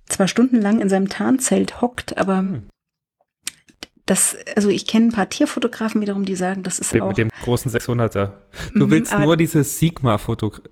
zwar 0.07 0.29
stundenlang 0.29 0.81
in 0.81 0.89
seinem 0.89 1.09
Tarnzelt 1.09 1.81
hockt, 1.81 2.19
aber 2.19 2.43
mhm. 2.43 2.63
das, 4.07 4.37
also 4.57 4.69
ich 4.69 4.87
kenne 4.87 5.07
ein 5.07 5.13
paar 5.13 5.29
Tierfotografen 5.29 6.01
wiederum, 6.01 6.25
die 6.25 6.37
sagen, 6.37 6.63
das 6.63 6.79
ist 6.79 6.93
mit, 6.93 7.03
auch. 7.03 7.09
Mit 7.09 7.19
dem 7.19 7.31
großen 7.43 7.71
600er. 7.71 8.33
Du 8.75 8.87
mhm, 8.87 8.91
willst 8.91 9.19
nur 9.19 9.37
diese 9.37 9.65
Sigma-Fotografie. 9.65 10.69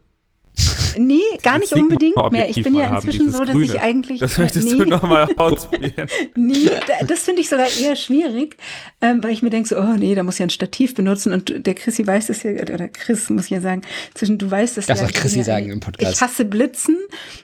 Nee, 0.99 1.21
gar 1.43 1.59
nicht 1.59 1.73
unbedingt 1.73 2.17
mehr. 2.33 2.49
Ich 2.49 2.63
bin 2.63 2.75
ja 2.75 2.97
inzwischen 2.97 3.31
so, 3.31 3.41
dass 3.41 3.51
Grüne. 3.51 3.65
ich 3.65 3.81
eigentlich. 3.81 4.21
Das 4.21 4.39
möchtest 4.39 4.71
nee. 4.71 4.79
du 4.79 4.85
nochmal 4.85 5.29
ausprobieren. 5.37 6.09
nee, 6.35 6.71
das 7.07 7.21
finde 7.21 7.43
ich 7.43 7.49
sogar 7.49 7.67
eher 7.81 7.97
schwierig, 7.97 8.57
ähm, 9.01 9.23
weil 9.23 9.31
ich 9.31 9.43
mir 9.43 9.51
denke 9.51 9.69
so, 9.69 9.77
oh 9.77 9.95
nee, 9.97 10.15
da 10.15 10.23
muss 10.23 10.39
ja 10.39 10.47
ein 10.47 10.51
Stativ 10.51 10.95
benutzen 10.95 11.33
und 11.33 11.67
der 11.67 11.75
Chrissy 11.75 12.07
weiß 12.07 12.27
das 12.27 12.43
ja, 12.43 12.53
oder 12.53 12.89
Chris 12.89 13.31
muss 13.31 13.45
ich 13.45 13.51
ja 13.51 13.61
sagen, 13.61 13.83
zwischen 14.15 14.39
du 14.39 14.51
weißt 14.51 14.77
das, 14.77 14.87
das 14.87 15.01
ja. 15.01 15.07
Das 15.07 15.15
Chrissy 15.15 15.43
sagen 15.43 15.71
im 15.71 15.81
Podcast. 15.81 16.15
Ich 16.15 16.21
hasse 16.21 16.45
Blitzen, 16.45 16.97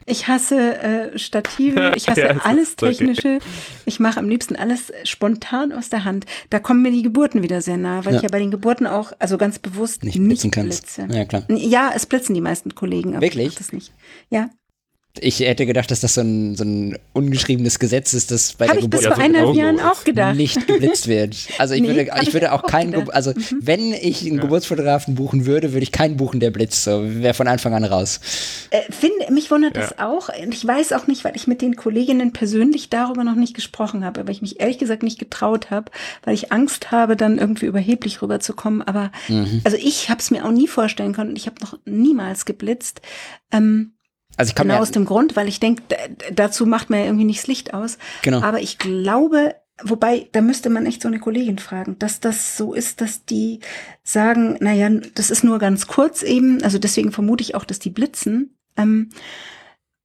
ich 0.06 0.28
hasse 0.28 0.82
äh, 0.82 1.18
Stative, 1.18 1.92
ich 1.96 2.08
hasse 2.08 2.20
ja, 2.20 2.36
alles 2.42 2.76
Technische. 2.76 3.36
Okay. 3.36 3.40
Ich 3.86 4.00
mache 4.00 4.18
am 4.18 4.28
liebsten 4.28 4.56
alles 4.56 4.92
spontan 5.04 5.72
aus 5.72 5.90
der 5.90 6.04
Hand. 6.04 6.26
Da 6.50 6.58
kommen 6.58 6.82
mir 6.82 6.90
die 6.90 7.02
Geburten 7.02 7.42
wieder 7.42 7.60
sehr 7.60 7.76
nah, 7.76 8.04
weil 8.04 8.14
ja. 8.14 8.18
ich 8.18 8.22
ja 8.22 8.28
bei 8.30 8.38
den 8.38 8.50
Geburten 8.50 8.86
auch, 8.86 9.12
also 9.18 9.38
ganz 9.38 9.58
bewusst 9.58 10.04
nicht, 10.04 10.18
nicht 10.18 10.50
blitze. 10.50 11.06
Ja, 11.10 11.24
klar. 11.24 11.44
Ja, 11.48 11.92
es 11.94 12.06
blitzen 12.06 12.34
die 12.34 12.40
meisten 12.40 12.74
Kollegen. 12.74 13.20
Wirklich? 13.20 13.43
Wirklich? 13.44 13.58
Das 13.58 13.72
nicht. 13.72 13.92
Ja. 14.30 14.50
Ich 15.20 15.38
hätte 15.38 15.64
gedacht, 15.64 15.92
dass 15.92 16.00
das 16.00 16.14
so 16.14 16.22
ein, 16.22 16.56
so 16.56 16.64
ein 16.64 16.98
ungeschriebenes 17.12 17.78
Gesetz 17.78 18.14
ist, 18.14 18.32
das 18.32 18.54
bei 18.54 18.66
Hab 18.66 18.74
der 18.74 18.82
Geburt 18.82 19.02
bis 19.02 19.12
vor 19.12 19.22
eineinhalb 19.22 19.54
Jahren 19.54 19.78
auch 19.78 20.02
gedacht. 20.02 20.34
nicht 20.34 20.66
geblitzt 20.66 21.06
wird. 21.06 21.36
Also 21.58 21.74
ich 21.74 21.80
nee, 21.82 21.88
würde, 21.88 22.10
ich 22.20 22.32
würde 22.32 22.52
auch, 22.52 22.64
auch 22.64 22.66
keinen, 22.66 23.08
also 23.10 23.30
mhm. 23.30 23.58
wenn 23.60 23.92
ich 23.92 24.22
einen 24.22 24.36
ja. 24.36 24.42
Geburtsfotografen 24.42 25.14
buchen 25.14 25.46
würde, 25.46 25.72
würde 25.72 25.84
ich 25.84 25.92
keinen 25.92 26.16
buchen, 26.16 26.40
der 26.40 26.50
blitzt. 26.50 26.82
So 26.82 27.02
wäre 27.04 27.32
von 27.32 27.46
Anfang 27.46 27.74
an 27.74 27.84
raus. 27.84 28.18
Äh, 28.70 28.80
find, 28.90 29.12
mich 29.30 29.52
wundert 29.52 29.76
ja. 29.76 29.82
das 29.82 29.98
auch. 30.00 30.30
Ich 30.50 30.66
weiß 30.66 30.92
auch 30.92 31.06
nicht, 31.06 31.22
weil 31.22 31.36
ich 31.36 31.46
mit 31.46 31.62
den 31.62 31.76
Kolleginnen 31.76 32.32
persönlich 32.32 32.90
darüber 32.90 33.22
noch 33.22 33.36
nicht 33.36 33.54
gesprochen 33.54 34.04
habe, 34.04 34.20
aber 34.20 34.32
ich 34.32 34.42
mich 34.42 34.58
ehrlich 34.58 34.78
gesagt 34.78 35.04
nicht 35.04 35.20
getraut 35.20 35.70
habe, 35.70 35.92
weil 36.24 36.34
ich 36.34 36.50
Angst 36.50 36.90
habe, 36.90 37.16
dann 37.16 37.38
irgendwie 37.38 37.66
überheblich 37.66 38.20
rüberzukommen. 38.20 38.82
Aber 38.82 39.12
mhm. 39.28 39.60
also 39.62 39.76
ich 39.80 40.10
habe 40.10 40.18
es 40.18 40.32
mir 40.32 40.44
auch 40.44 40.50
nie 40.50 40.66
vorstellen 40.66 41.12
können. 41.12 41.36
Ich 41.36 41.46
habe 41.46 41.60
noch 41.60 41.78
niemals 41.84 42.46
geblitzt. 42.46 43.00
Ähm, 43.52 43.93
also 44.36 44.50
ich 44.50 44.54
kann 44.54 44.68
genau 44.68 44.80
aus 44.80 44.90
dem 44.90 45.04
Grund, 45.04 45.36
weil 45.36 45.48
ich 45.48 45.60
denke, 45.60 45.82
dazu 46.32 46.66
macht 46.66 46.90
man 46.90 47.00
ja 47.00 47.06
irgendwie 47.06 47.24
nicht 47.24 47.40
das 47.40 47.46
Licht 47.46 47.74
aus. 47.74 47.98
Genau. 48.22 48.42
Aber 48.42 48.60
ich 48.60 48.78
glaube, 48.78 49.54
wobei, 49.82 50.28
da 50.32 50.40
müsste 50.40 50.70
man 50.70 50.86
echt 50.86 51.02
so 51.02 51.08
eine 51.08 51.18
Kollegin 51.18 51.58
fragen, 51.58 51.96
dass 51.98 52.20
das 52.20 52.56
so 52.56 52.74
ist, 52.74 53.00
dass 53.00 53.24
die 53.24 53.60
sagen, 54.02 54.56
naja, 54.60 54.90
das 55.14 55.30
ist 55.30 55.44
nur 55.44 55.58
ganz 55.58 55.86
kurz 55.86 56.22
eben, 56.22 56.62
also 56.62 56.78
deswegen 56.78 57.12
vermute 57.12 57.42
ich 57.42 57.54
auch, 57.54 57.64
dass 57.64 57.78
die 57.78 57.90
blitzen, 57.90 58.56
Ähm, 58.76 59.10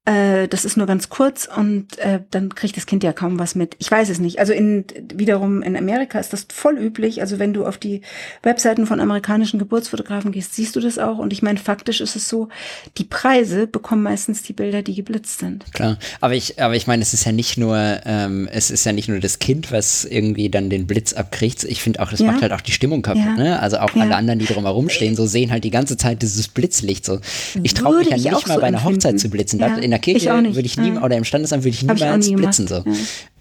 äh, 0.10 0.48
das 0.48 0.65
ist 0.65 0.76
nur 0.76 0.88
ganz 0.88 1.10
kurz 1.10 1.48
und 1.56 1.99
äh, 1.99 2.22
dann 2.31 2.56
kriegt 2.56 2.76
das 2.76 2.88
Kind 2.88 3.03
ja 3.03 3.14
kaum 3.14 3.38
was 3.38 3.53
mit. 3.53 3.76
Ich 3.77 3.91
weiß 3.91 4.10
es 4.10 4.19
nicht. 4.19 4.40
Also 4.40 4.53
in 4.53 4.86
wiederum 5.14 5.61
in 5.61 5.77
Amerika 5.77 6.19
ist 6.19 6.34
das 6.34 6.48
voll 6.52 6.77
üblich. 6.80 7.22
Also 7.22 7.38
wenn 7.38 7.53
du 7.53 7.65
auf 7.65 7.77
die 7.77 8.02
Webseiten 8.41 8.88
von 8.88 8.99
amerikanischen 8.99 9.60
Geburtsfotografen 9.60 10.31
gehst, 10.31 10.56
siehst 10.56 10.76
du 10.76 10.80
das 10.80 10.98
auch. 10.98 11.19
Und 11.19 11.31
ich 11.31 11.44
meine, 11.44 11.60
faktisch 11.60 12.02
ist 12.02 12.15
es 12.15 12.27
so, 12.27 12.49
die 12.98 13.03
Preise 13.03 13.68
bekommen 13.68 14.02
meistens 14.02 14.41
die 14.41 14.53
Bilder, 14.53 14.81
die 14.81 14.95
geblitzt 14.95 15.40
sind. 15.40 15.72
Klar, 15.73 15.99
aber 16.22 16.34
ich, 16.34 16.60
aber 16.60 16.76
ich 16.76 16.88
meine, 16.88 17.03
es 17.03 17.14
ist 17.14 17.26
ja 17.26 17.31
nicht 17.31 17.57
nur, 17.57 17.77
ähm, 18.06 18.49
es 18.52 18.72
ist 18.72 18.86
ja 18.86 18.94
nicht 18.94 19.10
nur 19.10 19.19
das 19.19 19.38
Kind, 19.38 19.72
was 19.72 20.06
irgendwie 20.06 20.49
dann 20.49 20.72
den 20.72 20.88
Blitz 20.88 21.14
abkriegt. 21.14 21.64
Ich 21.65 21.84
finde 21.84 22.02
auch, 22.02 22.10
das 22.10 22.22
ja. 22.22 22.31
macht 22.31 22.41
halt 22.41 22.53
auch 22.53 22.61
die 22.61 22.72
Stimmung 22.72 23.03
kaputt. 23.03 23.22
Ja. 23.23 23.36
Ne? 23.36 23.60
Also 23.60 23.77
auch 23.77 23.95
ja. 23.95 24.03
alle 24.03 24.15
anderen, 24.15 24.40
die 24.40 24.45
drumherum 24.45 24.90
stehen, 24.90 25.15
so 25.15 25.27
sehen 25.27 25.52
halt 25.52 25.64
die 25.64 25.72
ganze 25.72 25.98
Zeit 25.98 26.23
dieses 26.23 26.48
Blitzlicht. 26.48 27.06
So, 27.06 27.19
ich 27.61 27.76
traue 27.76 27.99
mich 27.99 28.10
ja 28.10 28.18
nicht 28.18 28.48
mal 28.48 28.56
so 28.56 28.61
bei 28.61 28.68
einer 28.68 28.84
Hochzeit 28.84 29.19
zu 29.19 29.30
blitzen. 29.30 29.60
Ja. 29.60 29.76
In 29.76 29.91
der 29.91 29.98
Kirche 29.99 30.30
würde 30.30 30.61
ich 30.61 30.77
nie, 30.77 30.95
ja. 30.95 31.03
oder 31.03 31.17
im 31.17 31.23
Standesamt 31.23 31.63
würde 31.63 31.69
ich 31.69 31.84
niemals 31.84 32.26
ich 32.26 32.31
nie 32.31 32.38
blitzen. 32.38 32.67
So. 32.67 32.84
Ja. 32.85 32.93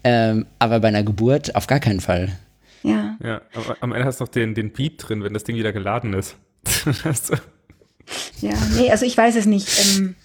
Ähm, 0.03 0.45
aber 0.59 0.79
bei 0.79 0.89
einer 0.89 1.03
Geburt 1.03 1.55
auf 1.55 1.67
gar 1.67 1.79
keinen 1.79 1.99
Fall. 1.99 2.37
Ja. 2.83 3.17
Ja, 3.23 3.41
aber 3.53 3.77
am 3.81 3.91
Ende 3.91 4.05
hast 4.05 4.19
du 4.19 4.25
noch 4.25 4.31
den, 4.31 4.55
den 4.55 4.71
Beat 4.71 4.93
drin, 4.97 5.23
wenn 5.23 5.33
das 5.33 5.43
Ding 5.43 5.55
wieder 5.55 5.73
geladen 5.73 6.13
ist. 6.13 6.35
ja, 8.41 8.53
nee, 8.77 8.91
also 8.91 9.05
ich 9.05 9.17
weiß 9.17 9.35
es 9.35 9.45
nicht. 9.45 9.67
Ähm, 9.97 10.15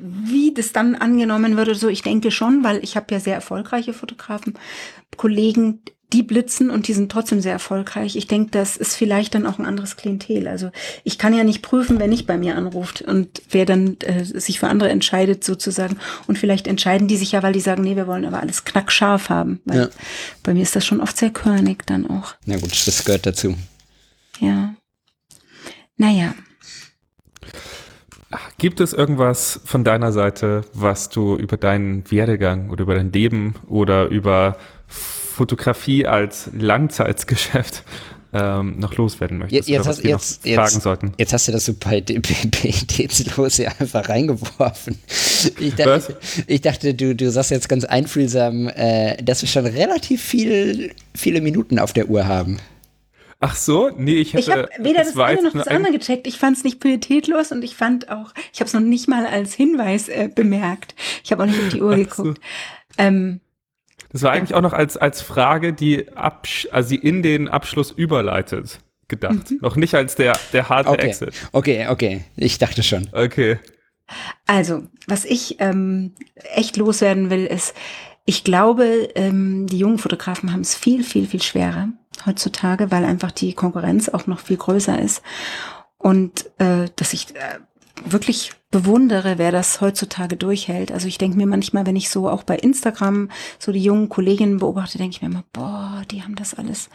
wie 0.00 0.52
das 0.52 0.72
dann 0.72 0.94
angenommen 0.94 1.56
würde, 1.56 1.74
so 1.74 1.88
ich 1.88 2.02
denke 2.02 2.30
schon, 2.30 2.62
weil 2.62 2.82
ich 2.84 2.96
habe 2.96 3.06
ja 3.10 3.20
sehr 3.20 3.34
erfolgreiche 3.34 3.94
Fotografen, 3.94 4.54
Kollegen, 5.16 5.80
die 6.12 6.22
blitzen 6.22 6.70
und 6.70 6.86
die 6.86 6.92
sind 6.92 7.10
trotzdem 7.10 7.40
sehr 7.40 7.52
erfolgreich. 7.52 8.14
Ich 8.14 8.28
denke, 8.28 8.50
das 8.52 8.76
ist 8.76 8.94
vielleicht 8.94 9.34
dann 9.34 9.44
auch 9.44 9.58
ein 9.58 9.66
anderes 9.66 9.96
Klientel. 9.96 10.46
Also 10.46 10.70
ich 11.02 11.18
kann 11.18 11.34
ja 11.34 11.42
nicht 11.42 11.62
prüfen, 11.62 11.98
wer 11.98 12.06
nicht 12.06 12.26
bei 12.26 12.38
mir 12.38 12.56
anruft 12.56 13.02
und 13.02 13.42
wer 13.50 13.66
dann 13.66 13.96
äh, 14.00 14.24
sich 14.24 14.60
für 14.60 14.68
andere 14.68 14.88
entscheidet 14.88 15.42
sozusagen. 15.42 15.98
Und 16.28 16.38
vielleicht 16.38 16.68
entscheiden 16.68 17.08
die 17.08 17.16
sich 17.16 17.32
ja, 17.32 17.42
weil 17.42 17.52
die 17.52 17.60
sagen, 17.60 17.82
nee, 17.82 17.96
wir 17.96 18.06
wollen 18.06 18.24
aber 18.24 18.40
alles 18.40 18.64
knackscharf 18.64 19.30
haben. 19.30 19.60
Weil 19.64 19.78
ja. 19.78 19.88
bei 20.44 20.54
mir 20.54 20.62
ist 20.62 20.76
das 20.76 20.86
schon 20.86 21.00
oft 21.00 21.16
sehr 21.16 21.30
körnig 21.30 21.84
dann 21.86 22.08
auch. 22.08 22.34
Na 22.44 22.56
gut, 22.56 22.86
das 22.86 23.04
gehört 23.04 23.26
dazu. 23.26 23.56
Ja. 24.38 24.74
Naja. 25.96 26.34
Gibt 28.58 28.80
es 28.80 28.92
irgendwas 28.92 29.60
von 29.64 29.82
deiner 29.82 30.12
Seite, 30.12 30.64
was 30.72 31.08
du 31.08 31.36
über 31.36 31.56
deinen 31.56 32.10
Werdegang 32.10 32.70
oder 32.70 32.82
über 32.82 32.94
dein 32.94 33.12
Leben 33.12 33.54
oder 33.66 34.06
über 34.06 34.56
Fotografie 35.36 36.06
als 36.06 36.48
Langzeitgeschäft 36.58 37.84
ähm, 38.32 38.78
noch 38.78 38.96
loswerden 38.96 39.38
möchtest. 39.38 39.68
Jetzt, 39.68 39.86
hast, 39.86 40.02
jetzt, 40.02 40.46
jetzt, 40.46 40.82
sollten. 40.82 41.12
jetzt 41.18 41.32
hast 41.32 41.46
du 41.46 41.52
das 41.52 41.66
so 41.66 41.74
bei 41.74 42.00
Pietätslos 42.00 43.58
ja 43.58 43.70
einfach 43.78 44.08
reingeworfen. 44.08 44.98
Ich 45.60 45.74
dachte, 45.74 46.16
ich 46.46 46.62
dachte, 46.62 46.94
du, 46.94 47.14
du 47.14 47.30
sagst 47.30 47.50
jetzt 47.50 47.68
ganz 47.68 47.84
einfühlsam, 47.84 48.68
äh, 48.68 49.22
dass 49.22 49.42
wir 49.42 49.48
schon 49.48 49.66
relativ 49.66 50.22
viel, 50.22 50.94
viele 51.14 51.42
Minuten 51.42 51.78
auf 51.78 51.92
der 51.92 52.08
Uhr 52.08 52.26
haben. 52.26 52.58
Ach 53.38 53.54
so, 53.54 53.90
nee, 53.94 54.14
ich 54.14 54.32
hätte. 54.32 54.40
Ich 54.40 54.50
habe 54.50 54.68
weder 54.78 55.00
das, 55.00 55.12
das 55.12 55.22
eine 55.22 55.42
noch 55.42 55.52
das 55.52 55.68
andere 55.68 55.92
gecheckt. 55.92 56.26
Ich 56.26 56.38
fand 56.38 56.56
es 56.56 56.64
nicht 56.64 56.80
pietätlos 56.80 57.52
und 57.52 57.62
ich 57.62 57.76
fand 57.76 58.10
auch, 58.10 58.32
ich 58.54 58.60
habe 58.60 58.68
es 58.68 58.72
noch 58.72 58.80
nicht 58.80 59.08
mal 59.08 59.26
als 59.26 59.52
Hinweis 59.52 60.08
äh, 60.08 60.30
bemerkt. 60.34 60.94
Ich 61.22 61.30
habe 61.32 61.42
auch 61.42 61.46
nicht 61.46 61.60
auf 61.60 61.68
die 61.68 61.82
Uhr 61.82 61.96
geguckt. 61.96 62.38
So. 62.38 62.96
Ähm, 62.96 63.40
das 64.16 64.22
war 64.22 64.32
eigentlich 64.32 64.54
auch 64.54 64.62
noch 64.62 64.72
als, 64.72 64.96
als 64.96 65.20
Frage, 65.20 65.74
die, 65.74 66.10
Absch 66.16 66.66
also 66.72 66.88
die 66.88 66.96
in 66.96 67.22
den 67.22 67.48
Abschluss 67.48 67.90
überleitet, 67.90 68.80
gedacht. 69.08 69.50
Mhm. 69.50 69.58
Noch 69.60 69.76
nicht 69.76 69.94
als 69.94 70.14
der, 70.14 70.38
der 70.54 70.70
harte 70.70 70.88
okay. 70.88 71.08
Exit. 71.08 71.34
Okay, 71.52 71.86
okay. 71.88 72.24
Ich 72.34 72.56
dachte 72.56 72.82
schon. 72.82 73.08
Okay. 73.12 73.58
Also, 74.46 74.84
was 75.06 75.26
ich 75.26 75.56
ähm, 75.60 76.14
echt 76.54 76.78
loswerden 76.78 77.28
will, 77.28 77.44
ist, 77.44 77.74
ich 78.24 78.42
glaube, 78.42 79.10
ähm, 79.16 79.66
die 79.66 79.80
jungen 79.80 79.98
Fotografen 79.98 80.50
haben 80.50 80.62
es 80.62 80.74
viel, 80.74 81.04
viel, 81.04 81.26
viel 81.26 81.42
schwerer 81.42 81.90
heutzutage, 82.24 82.90
weil 82.90 83.04
einfach 83.04 83.32
die 83.32 83.52
Konkurrenz 83.52 84.08
auch 84.08 84.26
noch 84.26 84.40
viel 84.40 84.56
größer 84.56 84.98
ist. 84.98 85.20
Und 85.98 86.46
äh, 86.56 86.88
dass 86.96 87.12
ich 87.12 87.36
äh, 87.36 87.58
wirklich 88.04 88.52
bewundere, 88.70 89.38
wer 89.38 89.52
das 89.52 89.80
heutzutage 89.80 90.36
durchhält. 90.36 90.92
Also 90.92 91.08
ich 91.08 91.18
denke 91.18 91.36
mir 91.36 91.46
manchmal, 91.46 91.86
wenn 91.86 91.96
ich 91.96 92.10
so 92.10 92.28
auch 92.28 92.42
bei 92.42 92.56
Instagram 92.56 93.30
so 93.58 93.72
die 93.72 93.82
jungen 93.82 94.08
Kolleginnen 94.08 94.58
beobachte, 94.58 94.98
denke 94.98 95.16
ich 95.16 95.22
mir 95.22 95.28
immer, 95.28 95.44
boah, 95.52 96.02
die 96.10 96.22
haben 96.22 96.34
das 96.34 96.54
alles 96.54 96.90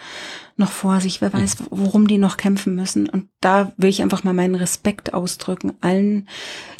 noch 0.57 0.71
vor 0.71 1.01
sich. 1.01 1.21
Wer 1.21 1.33
weiß, 1.33 1.57
worum 1.69 2.07
die 2.07 2.17
noch 2.17 2.37
kämpfen 2.37 2.75
müssen. 2.75 3.09
Und 3.09 3.29
da 3.39 3.71
will 3.77 3.89
ich 3.89 4.01
einfach 4.01 4.23
mal 4.23 4.33
meinen 4.33 4.55
Respekt 4.55 5.13
ausdrücken 5.13 5.73
allen 5.81 6.27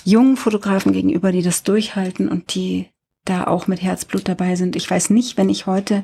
jungen 0.04 0.38
Fotografen 0.38 0.94
gegenüber, 0.94 1.32
die 1.32 1.42
das 1.42 1.64
durchhalten 1.64 2.30
und 2.30 2.54
die 2.54 2.90
da 3.26 3.46
auch 3.46 3.68
mit 3.68 3.82
Herzblut 3.82 4.28
dabei 4.28 4.56
sind. 4.56 4.76
Ich 4.76 4.90
weiß 4.90 5.12
nicht, 5.12 5.38
wenn 5.38 5.50
ich 5.50 5.68
heute 5.68 6.04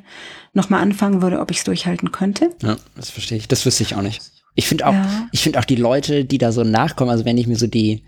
noch 0.54 0.70
mal 0.70 0.80
anfangen 0.80 1.22
würde, 1.22 1.40
ob 1.40 1.52
ich 1.52 1.58
es 1.58 1.64
durchhalten 1.64 2.12
könnte. 2.12 2.56
Ja, 2.62 2.78
das 2.96 3.10
verstehe 3.10 3.38
ich. 3.38 3.48
Das 3.48 3.66
wüsste 3.66 3.84
ich 3.84 3.96
auch 3.96 4.02
nicht. 4.02 4.22
Ich 4.58 4.68
finde 4.68 4.88
auch, 4.88 4.94
ja. 4.94 5.30
ich 5.32 5.42
finde 5.42 5.60
auch 5.60 5.66
die 5.66 5.76
Leute, 5.76 6.26
die 6.26 6.40
da 6.40 6.52
so 6.52 6.64
nachkommen, 6.64 7.12
also 7.12 7.26
wenn 7.26 7.38
ich 7.38 7.46
mir 7.46 7.58
so 7.58 7.68
die, 7.68 8.04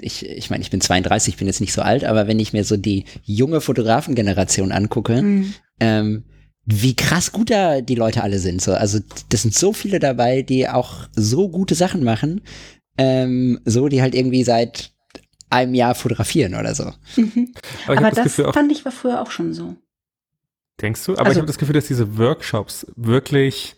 ich, 0.00 0.26
ich 0.26 0.50
meine, 0.50 0.60
ich 0.60 0.70
bin 0.70 0.80
32, 0.80 1.34
ich 1.34 1.38
bin 1.38 1.46
jetzt 1.46 1.60
nicht 1.60 1.72
so 1.72 1.80
alt, 1.80 2.02
aber 2.02 2.26
wenn 2.26 2.40
ich 2.40 2.52
mir 2.52 2.64
so 2.64 2.76
die 2.76 3.04
junge 3.22 3.60
Fotografengeneration 3.60 4.72
angucke, 4.72 5.22
mhm. 5.22 5.54
ähm, 5.78 6.24
wie 6.64 6.96
krass 6.96 7.30
gut 7.30 7.50
da 7.50 7.80
die 7.80 7.94
Leute 7.94 8.24
alle 8.24 8.40
sind. 8.40 8.60
So, 8.60 8.74
also 8.74 8.98
das 9.28 9.42
sind 9.42 9.54
so 9.54 9.72
viele 9.72 10.00
dabei, 10.00 10.42
die 10.42 10.68
auch 10.68 11.08
so 11.14 11.48
gute 11.48 11.76
Sachen 11.76 12.02
machen, 12.02 12.40
ähm, 12.98 13.60
so 13.64 13.86
die 13.86 14.02
halt 14.02 14.16
irgendwie 14.16 14.42
seit 14.42 14.90
einem 15.50 15.74
Jahr 15.74 15.94
fotografieren 15.94 16.56
oder 16.56 16.74
so. 16.74 16.90
Mhm. 17.14 17.54
Aber, 17.86 17.98
aber 17.98 18.10
das, 18.10 18.36
das 18.36 18.52
fand 18.52 18.72
ich 18.72 18.84
war 18.84 18.90
früher 18.90 19.22
auch 19.22 19.30
schon 19.30 19.54
so. 19.54 19.76
Denkst 20.80 21.04
du? 21.04 21.12
Aber 21.12 21.26
also, 21.26 21.32
ich 21.32 21.36
habe 21.38 21.46
das 21.46 21.58
Gefühl, 21.58 21.74
dass 21.74 21.86
diese 21.86 22.18
Workshops 22.18 22.88
wirklich, 22.96 23.76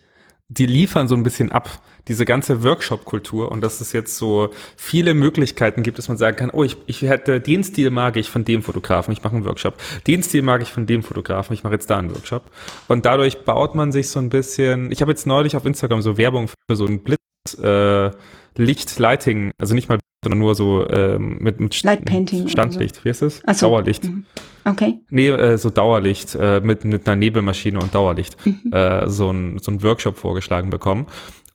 die 0.48 0.64
liefern 0.64 1.06
so 1.06 1.16
ein 1.16 1.22
bisschen 1.22 1.52
ab 1.52 1.82
diese 2.08 2.24
ganze 2.24 2.62
Workshop-Kultur 2.62 3.50
und 3.50 3.60
dass 3.62 3.80
es 3.80 3.92
jetzt 3.92 4.16
so 4.16 4.50
viele 4.76 5.14
Möglichkeiten 5.14 5.82
gibt, 5.82 5.98
dass 5.98 6.08
man 6.08 6.16
sagen 6.16 6.36
kann, 6.36 6.50
oh, 6.50 6.62
ich, 6.64 6.76
ich 6.86 7.02
hätte 7.02 7.40
den 7.40 7.64
Stil 7.64 7.90
mag 7.90 8.16
ich 8.16 8.30
von 8.30 8.44
dem 8.44 8.62
Fotografen, 8.62 9.12
ich 9.12 9.22
mache 9.22 9.36
einen 9.36 9.44
Workshop. 9.44 9.76
Den 10.06 10.22
Stil 10.22 10.42
mag 10.42 10.62
ich 10.62 10.70
von 10.70 10.86
dem 10.86 11.02
Fotografen, 11.02 11.54
ich 11.54 11.64
mache 11.64 11.74
jetzt 11.74 11.88
da 11.88 11.98
einen 11.98 12.10
Workshop. 12.14 12.44
Und 12.88 13.06
dadurch 13.06 13.44
baut 13.44 13.74
man 13.74 13.92
sich 13.92 14.08
so 14.08 14.18
ein 14.20 14.28
bisschen, 14.28 14.90
ich 14.92 15.00
habe 15.00 15.10
jetzt 15.12 15.26
neulich 15.26 15.56
auf 15.56 15.64
Instagram 15.64 16.02
so 16.02 16.18
Werbung 16.18 16.48
für 16.48 16.76
so 16.76 16.86
ein 16.86 17.00
Blitz, 17.00 17.18
äh, 17.62 18.10
Licht, 18.56 18.98
Lighting, 18.98 19.52
also 19.58 19.74
nicht 19.74 19.88
mal, 19.88 19.98
sondern 20.22 20.38
nur 20.38 20.54
so 20.54 20.88
ähm, 20.88 21.38
mit, 21.40 21.60
mit 21.60 21.82
Light 21.82 22.04
Painting 22.04 22.48
Standlicht. 22.48 22.96
So. 22.96 23.04
Wie 23.04 23.08
ist 23.08 23.22
das? 23.22 23.42
So. 23.52 23.66
Dauerlicht. 23.66 24.04
Mhm. 24.04 24.24
Okay. 24.64 25.00
Nee, 25.10 25.28
äh, 25.28 25.58
so 25.58 25.70
Dauerlicht 25.70 26.34
äh, 26.34 26.60
mit, 26.60 26.84
mit 26.84 27.06
einer 27.06 27.16
Nebelmaschine 27.16 27.78
und 27.78 27.94
Dauerlicht. 27.94 28.36
Mhm. 28.46 28.72
Äh, 28.72 29.08
so, 29.08 29.30
ein, 29.30 29.58
so 29.58 29.70
ein 29.72 29.82
Workshop 29.82 30.16
vorgeschlagen 30.16 30.70
bekommen. 30.70 31.06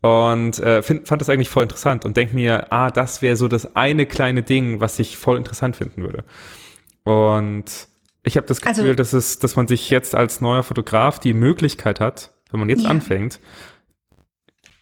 Und 0.02 0.60
äh, 0.60 0.82
find, 0.82 1.08
fand 1.08 1.22
das 1.22 1.30
eigentlich 1.30 1.50
voll 1.50 1.64
interessant 1.64 2.06
und 2.06 2.16
denk 2.16 2.34
mir, 2.34 2.72
ah, 2.72 2.90
das 2.90 3.22
wäre 3.22 3.36
so 3.36 3.48
das 3.48 3.76
eine 3.76 4.06
kleine 4.06 4.44
Ding, 4.44 4.80
was 4.80 4.98
ich 5.00 5.18
voll 5.18 5.38
interessant 5.38 5.76
finden 5.76 6.04
würde. 6.04 6.24
Und 7.04 7.66
ich 8.24 8.38
habe 8.38 8.48
das 8.48 8.62
Gefühl, 8.62 8.84
also, 8.84 8.94
dass, 8.94 9.14
es, 9.14 9.40
dass 9.40 9.56
man 9.56 9.68
sich 9.68 9.90
jetzt 9.90 10.16
als 10.16 10.40
neuer 10.40 10.64
Fotograf 10.64 11.20
die 11.20 11.34
Möglichkeit 11.34 12.00
hat, 12.00 12.32
wenn 12.52 12.60
man 12.62 12.70
jetzt 12.70 12.84
ja. 12.84 12.90
anfängt, 12.90 13.40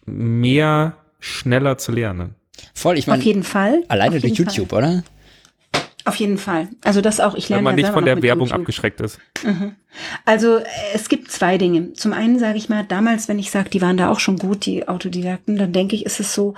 mehr 0.06 0.96
schneller 1.18 1.78
zu 1.78 1.90
lernen. 1.92 2.36
Voll, 2.74 2.96
ich 2.96 3.06
meine. 3.06 3.18
Auf 3.18 3.24
jeden 3.24 3.42
Fall. 3.42 3.84
Alleine 3.88 4.20
durch 4.20 4.34
YouTube, 4.34 4.70
Fall. 4.70 4.78
oder? 4.78 5.02
Auf 6.08 6.16
jeden 6.16 6.38
Fall. 6.38 6.68
Also 6.84 7.02
das 7.02 7.20
auch, 7.20 7.34
ich 7.34 7.50
lerne 7.50 7.58
Wenn 7.58 7.64
man 7.64 7.78
ja 7.78 7.84
nicht 7.84 7.92
von 7.92 8.06
der 8.06 8.22
Werbung 8.22 8.50
abgeschreckt 8.50 9.02
ist. 9.02 9.18
Mhm. 9.44 9.74
Also 10.24 10.60
es 10.94 11.10
gibt 11.10 11.30
zwei 11.30 11.58
Dinge. 11.58 11.92
Zum 11.92 12.14
einen 12.14 12.38
sage 12.38 12.56
ich 12.56 12.70
mal, 12.70 12.82
damals, 12.82 13.28
wenn 13.28 13.38
ich 13.38 13.50
sage, 13.50 13.68
die 13.68 13.82
waren 13.82 13.98
da 13.98 14.10
auch 14.10 14.18
schon 14.18 14.38
gut, 14.38 14.64
die 14.64 14.88
Autodidakten, 14.88 15.58
dann 15.58 15.74
denke 15.74 15.96
ich, 15.96 16.06
ist 16.06 16.18
es 16.18 16.32
so, 16.32 16.54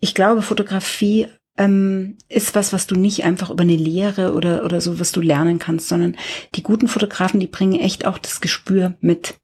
ich 0.00 0.16
glaube, 0.16 0.42
Fotografie 0.42 1.28
ähm, 1.58 2.16
ist 2.28 2.56
was, 2.56 2.72
was 2.72 2.88
du 2.88 2.96
nicht 2.96 3.24
einfach 3.24 3.50
über 3.50 3.62
eine 3.62 3.76
Lehre 3.76 4.34
oder, 4.34 4.64
oder 4.64 4.80
so, 4.80 4.98
was 4.98 5.12
du 5.12 5.20
lernen 5.20 5.60
kannst, 5.60 5.88
sondern 5.88 6.16
die 6.56 6.64
guten 6.64 6.88
Fotografen, 6.88 7.38
die 7.38 7.46
bringen 7.46 7.78
echt 7.78 8.04
auch 8.04 8.18
das 8.18 8.40
Gespür 8.40 8.94
mit. 9.00 9.34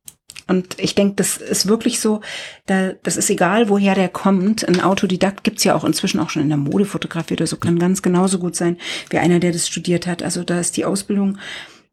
Und 0.47 0.79
ich 0.79 0.95
denke, 0.95 1.15
das 1.16 1.39
ist 1.39 1.69
wirklich 1.69 2.01
so, 2.01 2.21
da, 2.66 2.93
das 3.03 3.16
ist 3.16 3.31
egal, 3.31 3.69
woher 3.69 3.95
der 3.95 4.09
kommt. 4.09 4.66
Ein 4.66 4.81
Autodidakt 4.81 5.45
gibt's 5.45 5.65
ja 5.65 5.75
auch 5.75 5.85
inzwischen 5.85 6.21
auch 6.21 6.31
schon 6.31 6.43
in 6.43 6.49
der 6.49 6.59
Modefotografie 6.59 7.35
oder 7.35 7.47
so, 7.47 7.57
kann 7.57 7.79
ganz 7.79 8.03
genauso 8.03 8.39
gut 8.39 8.57
sein 8.57 8.77
wie 9.11 9.19
einer, 9.19 9.41
der 9.41 9.53
das 9.53 9.66
studiert 9.66 10.07
hat. 10.07 10.23
Also 10.23 10.45
da 10.45 10.61
ist 10.61 10.77
die 10.77 10.85
Ausbildung, 10.85 11.39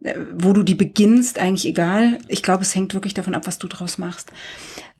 äh, 0.03 0.15
wo 0.33 0.53
du 0.53 0.63
die 0.63 0.75
beginnst, 0.75 1.39
eigentlich 1.39 1.65
egal. 1.65 2.17
Ich 2.27 2.43
glaube, 2.43 2.63
es 2.63 2.75
hängt 2.75 2.93
wirklich 2.93 3.13
davon 3.13 3.35
ab, 3.35 3.47
was 3.47 3.59
du 3.59 3.67
draus 3.67 3.97
machst. 3.97 4.31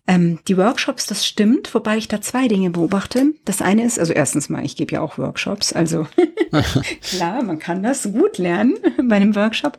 Ähm, 0.08 0.40
die 0.48 0.58
Workshops, 0.58 1.06
das 1.06 1.26
stimmt, 1.26 1.74
wobei 1.76 1.98
ich 1.98 2.08
da 2.08 2.22
zwei 2.22 2.48
Dinge 2.48 2.72
beobachte. 2.72 3.34
Das 3.46 3.62
eine 3.62 3.86
ist, 3.86 4.00
also 4.00 4.14
erstens 4.14 4.50
mal, 4.50 4.66
ich 4.66 4.76
gebe 4.76 4.94
ja 4.94 5.02
auch 5.02 5.18
Workshops, 5.18 5.74
also 5.74 6.08
klar, 7.02 7.44
man 7.44 7.60
kann 7.60 7.84
das 7.84 8.12
gut 8.12 8.40
lernen 8.40 8.78
bei 9.08 9.18
einem 9.18 9.36
Workshop. 9.36 9.78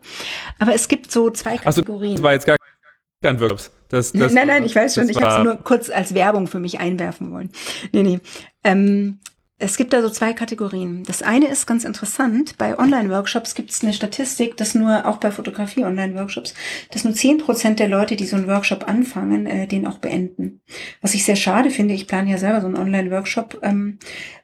Aber 0.59 0.75
es 0.75 0.87
gibt 0.87 1.11
so 1.11 1.31
zwei 1.31 1.59
Kategorien. 1.59 2.13
Also, 2.13 2.15
das 2.15 2.23
war 2.23 2.33
jetzt 2.35 2.47
gar 2.47 2.57
Workshops. 3.23 3.71
Das, 3.89 4.13
das, 4.13 4.33
nein, 4.33 4.47
nein, 4.47 4.65
ich 4.65 4.75
weiß 4.75 4.95
schon, 4.95 5.09
ich 5.09 5.21
habe 5.21 5.39
es 5.39 5.45
nur 5.45 5.57
kurz 5.57 5.91
als 5.91 6.15
Werbung 6.15 6.47
für 6.47 6.59
mich 6.59 6.81
einwerfen 6.81 7.31
wollen. 7.31 7.51
Nee, 7.93 8.03
nee. 8.03 8.21
Ähm, 8.65 9.19
es 9.59 9.77
gibt 9.77 9.93
da 9.93 10.03
so 10.03 10.11
zwei 10.11 10.33
Kategorien. 10.33 11.05
Das 11.05 11.23
eine 11.23 11.47
ist 11.47 11.67
ganz 11.67 11.85
interessant. 11.85 12.59
Bei 12.59 12.77
Online-Workshops 12.77 13.55
gibt 13.55 13.71
es 13.71 13.85
eine 13.85 13.93
Statistik, 13.93 14.57
dass 14.57 14.75
nur, 14.75 15.07
auch 15.07 15.19
bei 15.19 15.31
Fotografie-Online-Workshops, 15.31 16.55
dass 16.91 17.05
nur 17.05 17.15
zehn 17.15 17.39
Prozent 17.39 17.79
der 17.79 17.89
Leute, 17.89 18.17
die 18.17 18.27
so 18.27 18.35
einen 18.35 18.49
Workshop 18.49 18.89
anfangen, 18.89 19.47
äh, 19.47 19.69
den 19.69 19.87
auch 19.87 19.99
beenden. 19.99 20.63
Was 21.01 21.15
ich 21.15 21.25
sehr 21.25 21.37
schade 21.37 21.71
finde. 21.71 21.95
Ich 21.95 22.09
plane 22.09 22.31
ja 22.31 22.39
selber 22.39 22.61
so 22.61 22.67
einen 22.67 22.77
Online-Workshop. 22.77 23.61
Ähm, 23.63 24.01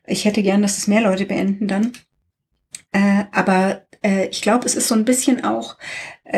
ich 0.07 0.25
hätte 0.25 0.43
gern, 0.43 0.63
dass 0.63 0.79
es 0.79 0.87
mehr 0.87 1.01
Leute 1.01 1.27
beenden 1.27 1.67
dann. 1.67 1.93
Äh, 2.93 3.25
aber 3.33 3.83
äh, 4.05 4.29
ich 4.29 4.41
glaube, 4.41 4.67
es 4.67 4.77
ist 4.77 4.89
so 4.89 4.95
ein 4.95 5.05
bisschen 5.05 5.45
auch, 5.45 5.77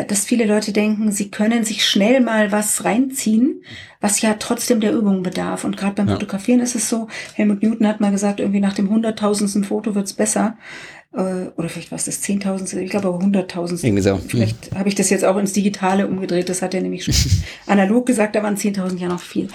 dass 0.07 0.25
viele 0.25 0.45
Leute 0.45 0.71
denken, 0.71 1.11
sie 1.11 1.29
können 1.29 1.65
sich 1.65 1.85
schnell 1.85 2.21
mal 2.21 2.51
was 2.51 2.85
reinziehen, 2.85 3.63
was 3.99 4.21
ja 4.21 4.35
trotzdem 4.35 4.79
der 4.79 4.93
Übung 4.93 5.21
bedarf. 5.21 5.63
Und 5.63 5.75
gerade 5.75 5.95
beim 5.95 6.07
ja. 6.07 6.13
Fotografieren 6.13 6.61
ist 6.61 6.75
es 6.75 6.87
so, 6.87 7.07
Helmut 7.33 7.61
Newton 7.61 7.87
hat 7.87 7.99
mal 7.99 8.11
gesagt, 8.11 8.39
irgendwie 8.39 8.61
nach 8.61 8.73
dem 8.73 8.89
hunderttausendsten 8.89 9.63
Foto 9.63 9.93
wird's 9.93 10.13
besser. 10.13 10.57
Äh, 11.13 11.49
oder 11.57 11.67
vielleicht 11.67 11.91
war 11.91 11.97
es 11.97 12.05
das 12.05 12.21
zehntausendste, 12.21 12.79
ich 12.79 12.89
glaube 12.89 13.09
aber 13.09 13.19
hunderttausendste. 13.19 13.85
Irgendwie 13.85 14.03
so. 14.03 14.17
Vielleicht 14.17 14.71
hm. 14.71 14.79
habe 14.79 14.87
ich 14.87 14.95
das 14.95 15.09
jetzt 15.09 15.25
auch 15.25 15.35
ins 15.35 15.51
Digitale 15.51 16.07
umgedreht, 16.07 16.47
das 16.47 16.61
hat 16.61 16.73
er 16.73 16.81
nämlich 16.81 17.03
schon 17.03 17.15
analog 17.67 18.05
gesagt, 18.05 18.35
da 18.35 18.43
waren 18.43 18.55
zehntausend 18.55 19.01
ja 19.01 19.09
noch 19.09 19.19
viel. 19.19 19.49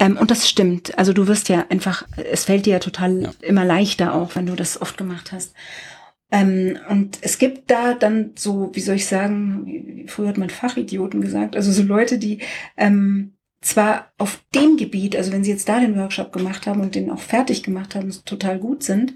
Ähm, 0.00 0.16
und 0.16 0.32
das 0.32 0.48
stimmt. 0.48 0.98
Also 0.98 1.12
du 1.12 1.28
wirst 1.28 1.48
ja 1.48 1.64
einfach, 1.68 2.04
es 2.16 2.44
fällt 2.44 2.66
dir 2.66 2.74
ja 2.74 2.78
total 2.80 3.22
ja. 3.22 3.30
immer 3.40 3.64
leichter 3.64 4.14
auch, 4.14 4.34
wenn 4.34 4.46
du 4.46 4.56
das 4.56 4.82
oft 4.82 4.98
gemacht 4.98 5.30
hast. 5.30 5.54
Ähm, 6.30 6.78
und 6.88 7.18
es 7.22 7.38
gibt 7.38 7.70
da 7.70 7.94
dann 7.94 8.32
so, 8.36 8.70
wie 8.74 8.80
soll 8.80 8.96
ich 8.96 9.06
sagen, 9.06 10.04
früher 10.08 10.28
hat 10.28 10.38
man 10.38 10.50
Fachidioten 10.50 11.20
gesagt, 11.20 11.56
also 11.56 11.70
so 11.70 11.82
Leute, 11.82 12.18
die 12.18 12.40
ähm, 12.76 13.34
zwar 13.60 14.12
auf 14.18 14.42
dem 14.54 14.76
Gebiet, 14.76 15.16
also 15.16 15.32
wenn 15.32 15.44
sie 15.44 15.50
jetzt 15.50 15.68
da 15.68 15.80
den 15.80 15.96
Workshop 15.96 16.32
gemacht 16.32 16.66
haben 16.66 16.80
und 16.80 16.94
den 16.94 17.10
auch 17.10 17.20
fertig 17.20 17.62
gemacht 17.62 17.94
haben, 17.94 18.12
total 18.24 18.58
gut 18.58 18.82
sind, 18.82 19.14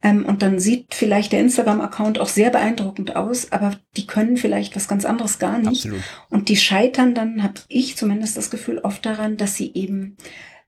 ähm, 0.00 0.24
und 0.26 0.42
dann 0.42 0.60
sieht 0.60 0.94
vielleicht 0.94 1.32
der 1.32 1.40
Instagram-Account 1.40 2.20
auch 2.20 2.28
sehr 2.28 2.50
beeindruckend 2.50 3.16
aus, 3.16 3.50
aber 3.50 3.72
die 3.96 4.06
können 4.06 4.36
vielleicht 4.36 4.76
was 4.76 4.86
ganz 4.86 5.04
anderes 5.04 5.38
gar 5.40 5.58
nicht. 5.58 5.86
Absolut. 5.86 6.02
Und 6.30 6.48
die 6.48 6.56
scheitern 6.56 7.14
dann, 7.14 7.42
habe 7.42 7.54
ich 7.68 7.96
zumindest 7.96 8.36
das 8.36 8.50
Gefühl, 8.50 8.78
oft 8.78 9.04
daran, 9.04 9.36
dass 9.36 9.56
sie 9.56 9.72
eben 9.74 10.16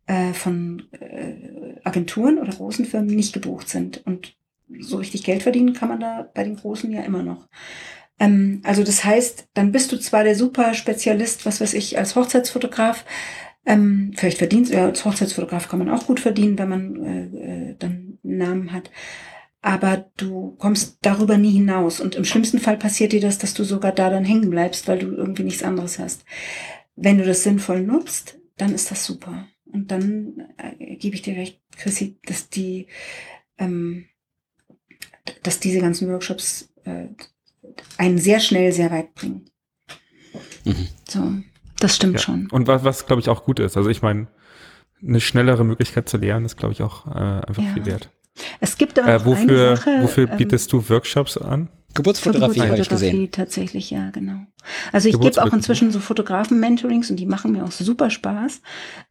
äh, 0.07 0.33
von 0.33 0.89
äh, 0.99 1.79
Agenturen 1.85 2.39
oder 2.39 2.53
großen 2.53 2.85
Firmen 2.85 3.15
nicht 3.15 3.33
gebucht 3.33 3.69
sind. 3.69 4.05
Und 4.05 4.35
so 4.79 4.97
richtig 4.99 5.25
Geld 5.25 5.43
verdienen 5.43 5.73
kann 5.73 5.89
man 5.89 6.01
da 6.01 6.29
bei 6.35 6.45
den 6.45 6.57
Großen 6.57 6.91
ja 6.91 7.03
immer 7.03 7.23
noch. 7.23 7.49
Ähm, 8.19 8.61
also 8.65 8.85
das 8.85 9.05
heißt, 9.05 9.49
dann 9.55 9.73
bist 9.73 9.93
du 9.93 9.99
zwar 9.99 10.25
der 10.25 10.35
super 10.35 10.75
Spezialist, 10.75 11.47
was 11.47 11.61
weiß 11.61 11.75
ich, 11.75 11.99
als 11.99 12.17
Hochzeitsfotograf, 12.17 13.05
ähm, 13.67 14.13
vielleicht 14.17 14.39
verdienst 14.39 14.73
ja, 14.73 14.87
als 14.87 15.05
Hochzeitsfotograf 15.05 15.69
kann 15.69 15.79
man 15.79 15.91
auch 15.91 16.07
gut 16.07 16.21
verdienen, 16.21 16.59
wenn 16.59 16.69
man 16.69 17.05
äh, 17.05 17.71
äh, 17.71 17.77
dann 17.79 18.19
Namen 18.23 18.73
hat. 18.73 18.91
Aber 19.63 20.11
du 20.17 20.57
kommst 20.59 20.99
darüber 21.03 21.37
nie 21.37 21.53
hinaus. 21.53 22.01
Und 22.01 22.15
im 22.15 22.25
schlimmsten 22.25 22.59
Fall 22.59 22.79
passiert 22.79 23.13
dir 23.13 23.21
das, 23.21 23.39
dass 23.39 23.53
du 23.53 23.65
sogar 23.65 23.93
da 23.93 24.09
dann 24.09 24.25
hängen 24.25 24.49
bleibst, 24.49 24.89
weil 24.89 25.01
du 25.01 25.09
irgendwie 25.09 25.43
nichts 25.43 25.63
anderes 25.63 25.99
hast. 25.99 26.25
Wenn 26.97 27.19
du 27.19 27.25
das 27.25 27.43
sinnvoll 27.43 27.83
nutzt, 27.83 28.39
dann 28.57 28.75
ist 28.75 28.91
das 28.91 29.05
super. 29.05 29.47
Und 29.67 29.91
dann 29.91 30.49
äh, 30.57 30.97
gebe 30.97 31.15
ich 31.15 31.23
dir 31.23 31.37
recht, 31.37 31.61
Chrissy, 31.77 32.19
dass 32.25 32.49
die 32.49 32.87
ähm, 33.59 34.07
dass 35.43 35.61
diese 35.61 35.81
ganzen 35.81 36.09
Workshops 36.09 36.69
äh, 36.85 37.07
einen 37.99 38.19
sehr 38.19 38.41
schnell 38.41 38.73
sehr 38.73 38.91
weit 38.91 39.15
bringen. 39.15 39.47
Mhm. 40.65 40.89
So, 41.09 41.33
das 41.79 41.97
stimmt 41.97 42.15
ja. 42.15 42.21
schon. 42.21 42.49
Und 42.51 42.67
was, 42.67 42.85
was 42.85 43.07
glaube 43.07 43.21
ich 43.21 43.29
auch 43.29 43.45
gut 43.45 43.61
ist. 43.61 43.77
Also 43.77 43.91
ich 43.91 44.03
meine, 44.03 44.29
eine 45.03 45.21
schnellere 45.21 45.65
Möglichkeit 45.65 46.09
zu 46.09 46.17
lernen 46.17 46.47
ist, 46.47 46.57
glaube 46.57 46.73
ich, 46.73 46.83
auch 46.83 47.07
äh, 47.07 47.11
einfach 47.47 47.63
ja. 47.63 47.73
viel 47.75 47.87
wert. 47.87 48.11
Es 48.61 48.77
gibt 48.77 48.99
aber 48.99 49.15
äh, 49.15 49.25
wofür, 49.25 49.77
Sache, 49.77 50.03
wofür 50.03 50.31
ähm, 50.31 50.37
bietest 50.37 50.73
ähm, 50.73 50.81
du 50.81 50.89
Workshops 50.89 51.37
an? 51.37 51.69
Geburtsfotografie 51.95 52.63
habe 52.63 52.79
ich 52.79 52.89
gesehen. 52.89 53.31
Tatsächlich, 53.31 53.91
ja, 53.91 54.11
genau. 54.11 54.47
Also 54.93 55.09
ich 55.09 55.19
gebe 55.19 55.43
auch 55.43 55.53
inzwischen 55.53 55.91
so 55.91 56.01
Fotografen-Mentorings 56.01 57.11
und 57.11 57.17
die 57.17 57.27
machen 57.27 57.53
mir 57.53 57.65
auch 57.65 57.73
super 57.73 58.11
Spaß. 58.11 58.61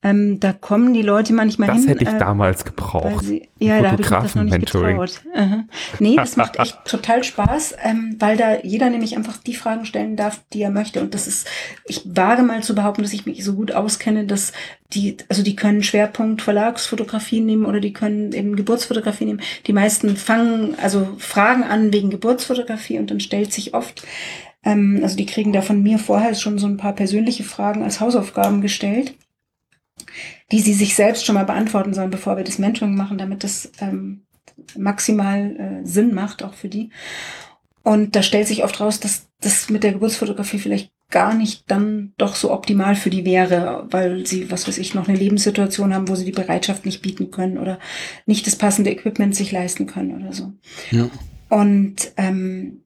Ähm, 0.03 0.39
da 0.39 0.53
kommen 0.53 0.93
die 0.93 1.01
Leute 1.01 1.33
manchmal 1.33 1.67
das 1.67 1.77
hin. 1.77 1.85
Das 1.87 1.95
hätte 1.95 2.03
ich 2.03 2.15
äh, 2.15 2.19
damals 2.19 2.65
gebraucht. 2.65 3.25
Sie, 3.25 3.49
ja, 3.57 3.81
da 3.81 3.91
habe 3.91 4.01
ich 4.01 4.07
das 4.07 4.35
noch 4.35 4.43
nicht 4.43 4.59
getraut. 4.59 5.21
Uh 5.33 5.39
-huh. 5.39 5.63
Nee, 5.99 6.15
das 6.15 6.37
macht 6.37 6.55
echt 6.59 6.77
total 6.85 7.23
Spaß, 7.23 7.75
ähm, 7.83 8.15
weil 8.19 8.37
da 8.37 8.59
jeder 8.61 8.89
nämlich 8.89 9.17
einfach 9.17 9.37
die 9.37 9.55
Fragen 9.55 9.85
stellen 9.85 10.15
darf, 10.15 10.41
die 10.53 10.61
er 10.61 10.71
möchte. 10.71 11.01
Und 11.01 11.13
das 11.13 11.27
ist, 11.27 11.47
ich 11.85 12.03
wage 12.05 12.43
mal 12.43 12.61
zu 12.63 12.75
behaupten, 12.75 13.01
dass 13.01 13.13
ich 13.13 13.25
mich 13.25 13.43
so 13.43 13.53
gut 13.53 13.71
auskenne, 13.71 14.25
dass 14.25 14.53
die, 14.93 15.17
also 15.27 15.43
die 15.43 15.55
können 15.55 15.83
Schwerpunkt 15.83 16.41
Verlagsfotografie 16.41 17.41
nehmen 17.41 17.65
oder 17.65 17.79
die 17.79 17.93
können 17.93 18.31
eben 18.33 18.55
Geburtsfotografie 18.55 19.25
nehmen. 19.25 19.41
Die 19.67 19.73
meisten 19.73 20.15
fangen 20.15 20.75
also 20.81 21.09
Fragen 21.19 21.63
an 21.63 21.93
wegen 21.93 22.09
Geburtsfotografie 22.09 22.68
und 22.77 23.11
dann 23.11 23.19
stellt 23.19 23.53
sich 23.53 23.73
oft 23.73 24.03
ähm, 24.63 24.99
also 25.03 25.15
die 25.15 25.25
kriegen 25.25 25.53
da 25.53 25.61
von 25.61 25.81
mir 25.81 25.99
vorher 25.99 26.35
schon 26.35 26.59
so 26.59 26.67
ein 26.67 26.77
paar 26.77 26.93
persönliche 26.93 27.43
Fragen 27.43 27.83
als 27.83 27.99
Hausaufgaben 27.99 28.61
gestellt, 28.61 29.15
die 30.51 30.59
sie 30.59 30.73
sich 30.73 30.95
selbst 30.95 31.25
schon 31.25 31.35
mal 31.35 31.45
beantworten 31.45 31.93
sollen, 31.93 32.09
bevor 32.09 32.37
wir 32.37 32.43
das 32.43 32.59
Mentoring 32.59 32.95
machen, 32.95 33.17
damit 33.17 33.43
das 33.43 33.71
ähm, 33.79 34.21
maximal 34.77 35.55
äh, 35.55 35.85
Sinn 35.85 36.13
macht, 36.13 36.43
auch 36.43 36.53
für 36.53 36.69
die. 36.69 36.89
Und 37.83 38.15
da 38.15 38.21
stellt 38.21 38.47
sich 38.47 38.63
oft 38.63 38.79
raus, 38.81 38.99
dass 38.99 39.27
das 39.41 39.69
mit 39.69 39.83
der 39.83 39.93
Geburtsfotografie 39.93 40.59
vielleicht 40.59 40.91
gar 41.09 41.33
nicht 41.33 41.63
dann 41.67 42.13
doch 42.17 42.35
so 42.35 42.51
optimal 42.51 42.95
für 42.95 43.09
die 43.09 43.25
wäre, 43.25 43.87
weil 43.89 44.27
sie, 44.27 44.51
was 44.51 44.67
weiß 44.67 44.77
ich, 44.77 44.93
noch 44.93 45.07
eine 45.07 45.17
Lebenssituation 45.17 45.93
haben, 45.93 46.07
wo 46.07 46.13
sie 46.13 46.25
die 46.25 46.31
Bereitschaft 46.31 46.85
nicht 46.85 47.01
bieten 47.01 47.31
können 47.31 47.57
oder 47.57 47.79
nicht 48.27 48.45
das 48.45 48.57
passende 48.57 48.91
Equipment 48.91 49.35
sich 49.35 49.51
leisten 49.51 49.87
können 49.87 50.21
oder 50.21 50.33
so. 50.33 50.51
Ja. 50.91 51.09
Und 51.49 52.13
ähm, 52.17 52.83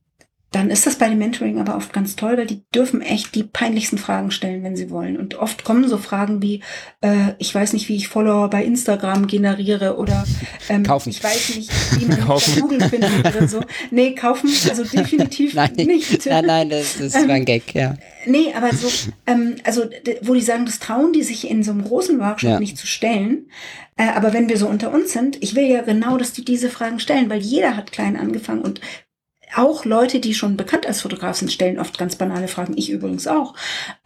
dann 0.53 0.69
ist 0.69 0.85
das 0.85 0.97
bei 0.97 1.09
dem 1.09 1.17
Mentoring 1.17 1.59
aber 1.59 1.75
oft 1.75 1.91
ganz 1.93 2.15
toll, 2.15 2.38
weil 2.38 2.45
die 2.45 2.61
dürfen 2.75 3.01
echt 3.01 3.34
die 3.34 3.43
peinlichsten 3.43 3.97
Fragen 3.97 4.30
stellen, 4.30 4.63
wenn 4.63 4.75
sie 4.75 4.91
wollen. 4.91 5.17
Und 5.17 5.35
oft 5.35 5.63
kommen 5.63 5.88
so 5.88 5.97
Fragen 5.97 6.43
wie, 6.43 6.61
äh, 7.01 7.34
ich 7.39 7.53
weiß 7.53 7.73
nicht, 7.73 7.89
wie 7.89 7.95
ich 7.95 8.07
Follower 8.07 8.49
bei 8.51 8.63
Instagram 8.63 9.25
generiere 9.25 9.97
oder 9.97 10.25
ähm, 10.69 10.84
kaufen. 10.84 11.09
ich 11.09 11.23
weiß 11.23 11.55
nicht, 11.55 11.71
wie 11.99 12.05
man 12.05 12.19
kaufen. 12.27 12.61
Google 12.61 12.81
findet 12.81 13.19
oder 13.19 13.47
so. 13.47 13.61
Nee, 13.89 14.13
kaufen, 14.13 14.47
also 14.69 14.84
definitiv 14.84 15.53
nein, 15.55 15.73
nicht. 15.75 16.25
Nein, 16.34 16.45
nein, 16.45 16.69
das, 16.69 16.97
das 16.99 17.15
war 17.15 17.35
ein 17.35 17.45
Gag, 17.45 17.73
ja. 17.73 17.95
Nee, 18.27 18.53
aber 18.55 18.73
so, 18.75 18.88
ähm, 19.25 19.55
also 19.63 19.85
wo 20.21 20.35
die 20.35 20.41
sagen, 20.41 20.65
das 20.65 20.80
trauen 20.80 21.13
die 21.13 21.23
sich 21.23 21.49
in 21.49 21.63
so 21.63 21.71
einem 21.71 21.84
großen 21.84 22.19
Workshop 22.19 22.51
ja. 22.51 22.59
nicht 22.59 22.77
zu 22.77 22.85
stellen. 22.85 23.47
Äh, 23.97 24.09
aber 24.09 24.34
wenn 24.34 24.49
wir 24.49 24.57
so 24.57 24.67
unter 24.67 24.93
uns 24.93 25.13
sind, 25.13 25.41
ich 25.41 25.55
will 25.55 25.65
ja 25.65 25.81
genau, 25.81 26.17
dass 26.17 26.31
die 26.34 26.45
diese 26.45 26.69
Fragen 26.69 26.99
stellen, 26.99 27.30
weil 27.30 27.41
jeder 27.41 27.75
hat 27.75 27.91
klein 27.91 28.17
angefangen 28.17 28.61
und 28.61 28.80
auch 29.55 29.85
Leute, 29.85 30.19
die 30.19 30.34
schon 30.34 30.57
bekannt 30.57 30.85
als 30.85 31.01
Fotograf 31.01 31.38
sind, 31.38 31.51
stellen 31.51 31.80
oft 31.80 31.97
ganz 31.97 32.15
banale 32.15 32.47
Fragen. 32.47 32.77
Ich 32.77 32.89
übrigens 32.89 33.27
auch. 33.27 33.53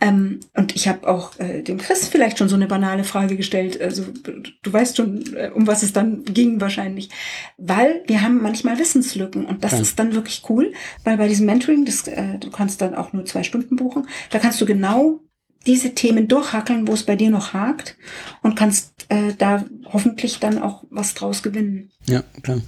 Ähm, 0.02 0.40
und 0.56 0.76
ich 0.76 0.88
habe 0.88 1.08
auch 1.08 1.38
äh, 1.40 1.62
dem 1.62 1.78
Chris 1.78 2.08
vielleicht 2.08 2.38
schon 2.38 2.50
so 2.50 2.56
eine 2.56 2.68
banale 2.68 3.04
Frage 3.04 3.38
gestellt. 3.38 3.82
Also 3.82 4.06
du 4.62 4.74
weißt 4.74 4.98
schon, 4.98 5.36
äh, 5.36 5.52
um 5.54 5.68
was 5.68 5.84
es 5.84 5.94
dann 5.94 6.24
ging 6.26 6.60
wahrscheinlich. 6.62 7.10
Weil 7.58 8.04
wir 8.08 8.22
haben 8.22 8.42
manchmal 8.42 8.80
Wissenslücken 8.80 9.46
und 9.46 9.64
das 9.64 9.74
ja. 9.74 9.80
ist 9.80 10.00
dann 10.00 10.14
wirklich 10.14 10.44
cool, 10.50 10.74
weil 11.04 11.18
bei 11.18 11.28
diesem 11.28 11.46
Mentoring, 11.46 11.86
das, 11.86 12.08
äh, 12.08 12.38
du 12.40 12.50
kannst 12.50 12.82
dann 12.82 12.96
auch 12.96 13.14
nur 13.14 13.26
zwei 13.26 13.44
Stunden 13.44 13.76
buchen, 13.76 14.08
da 14.30 14.40
kannst 14.40 14.60
du 14.62 14.66
genau 14.66 15.22
diese 15.66 15.94
Themen 15.94 16.28
durchhackeln, 16.28 16.88
wo 16.88 16.94
es 16.94 17.04
bei 17.04 17.16
dir 17.16 17.30
noch 17.30 17.54
hakt 17.54 17.98
und 18.42 18.56
kannst 18.56 19.06
äh, 19.10 19.34
da 19.38 19.66
hoffentlich 19.92 20.40
dann 20.40 20.62
auch 20.62 20.84
was 20.90 21.14
draus 21.14 21.44
gewinnen. 21.44 21.92
Ja, 22.06 22.24
klar. 22.42 22.62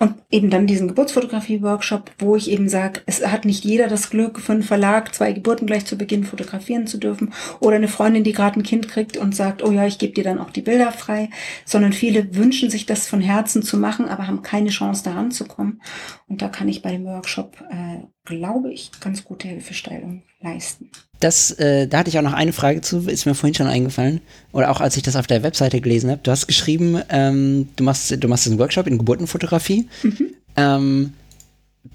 Und 0.00 0.14
eben 0.30 0.48
dann 0.48 0.68
diesen 0.68 0.86
Geburtsfotografie-Workshop, 0.88 2.12
wo 2.18 2.36
ich 2.36 2.50
eben 2.50 2.68
sage, 2.68 3.00
es 3.06 3.26
hat 3.26 3.44
nicht 3.44 3.64
jeder 3.64 3.88
das 3.88 4.10
Glück, 4.10 4.38
für 4.38 4.52
einen 4.52 4.62
Verlag 4.62 5.12
zwei 5.12 5.32
Geburten 5.32 5.66
gleich 5.66 5.86
zu 5.86 5.98
Beginn 5.98 6.22
fotografieren 6.22 6.86
zu 6.86 6.98
dürfen. 6.98 7.32
Oder 7.58 7.76
eine 7.76 7.88
Freundin, 7.88 8.22
die 8.22 8.32
gerade 8.32 8.60
ein 8.60 8.62
Kind 8.62 8.88
kriegt 8.88 9.16
und 9.16 9.34
sagt, 9.34 9.64
oh 9.64 9.72
ja, 9.72 9.86
ich 9.86 9.98
gebe 9.98 10.14
dir 10.14 10.22
dann 10.22 10.38
auch 10.38 10.50
die 10.50 10.62
Bilder 10.62 10.92
frei. 10.92 11.30
Sondern 11.64 11.92
viele 11.92 12.36
wünschen 12.36 12.70
sich 12.70 12.86
das 12.86 13.08
von 13.08 13.20
Herzen 13.20 13.62
zu 13.62 13.76
machen, 13.76 14.06
aber 14.06 14.28
haben 14.28 14.42
keine 14.42 14.70
Chance, 14.70 15.02
da 15.04 15.14
ranzukommen. 15.14 15.82
Und 16.28 16.42
da 16.42 16.48
kann 16.48 16.68
ich 16.68 16.82
bei 16.82 16.92
dem 16.92 17.04
Workshop, 17.04 17.56
äh, 17.70 18.06
glaube 18.28 18.72
ich, 18.72 18.90
ganz 19.00 19.24
gute 19.24 19.48
Hilfestellung 19.48 20.22
leisten. 20.40 20.90
Das, 21.20 21.50
äh, 21.52 21.88
da 21.88 21.98
hatte 21.98 22.10
ich 22.10 22.18
auch 22.18 22.22
noch 22.22 22.32
eine 22.32 22.52
Frage 22.52 22.80
zu, 22.80 23.08
ist 23.08 23.26
mir 23.26 23.34
vorhin 23.34 23.54
schon 23.54 23.66
eingefallen. 23.66 24.20
Oder 24.52 24.70
auch 24.70 24.80
als 24.80 24.96
ich 24.96 25.02
das 25.02 25.16
auf 25.16 25.26
der 25.26 25.42
Webseite 25.42 25.80
gelesen 25.80 26.10
habe. 26.10 26.20
Du 26.22 26.30
hast 26.30 26.46
geschrieben, 26.46 27.02
ähm, 27.08 27.68
du 27.74 27.84
machst, 27.84 28.14
du 28.22 28.28
machst 28.28 28.46
einen 28.46 28.58
Workshop 28.58 28.86
in 28.86 28.98
Geburtenfotografie. 28.98 29.88
Mhm. 30.02 30.34
Ähm, 30.56 31.12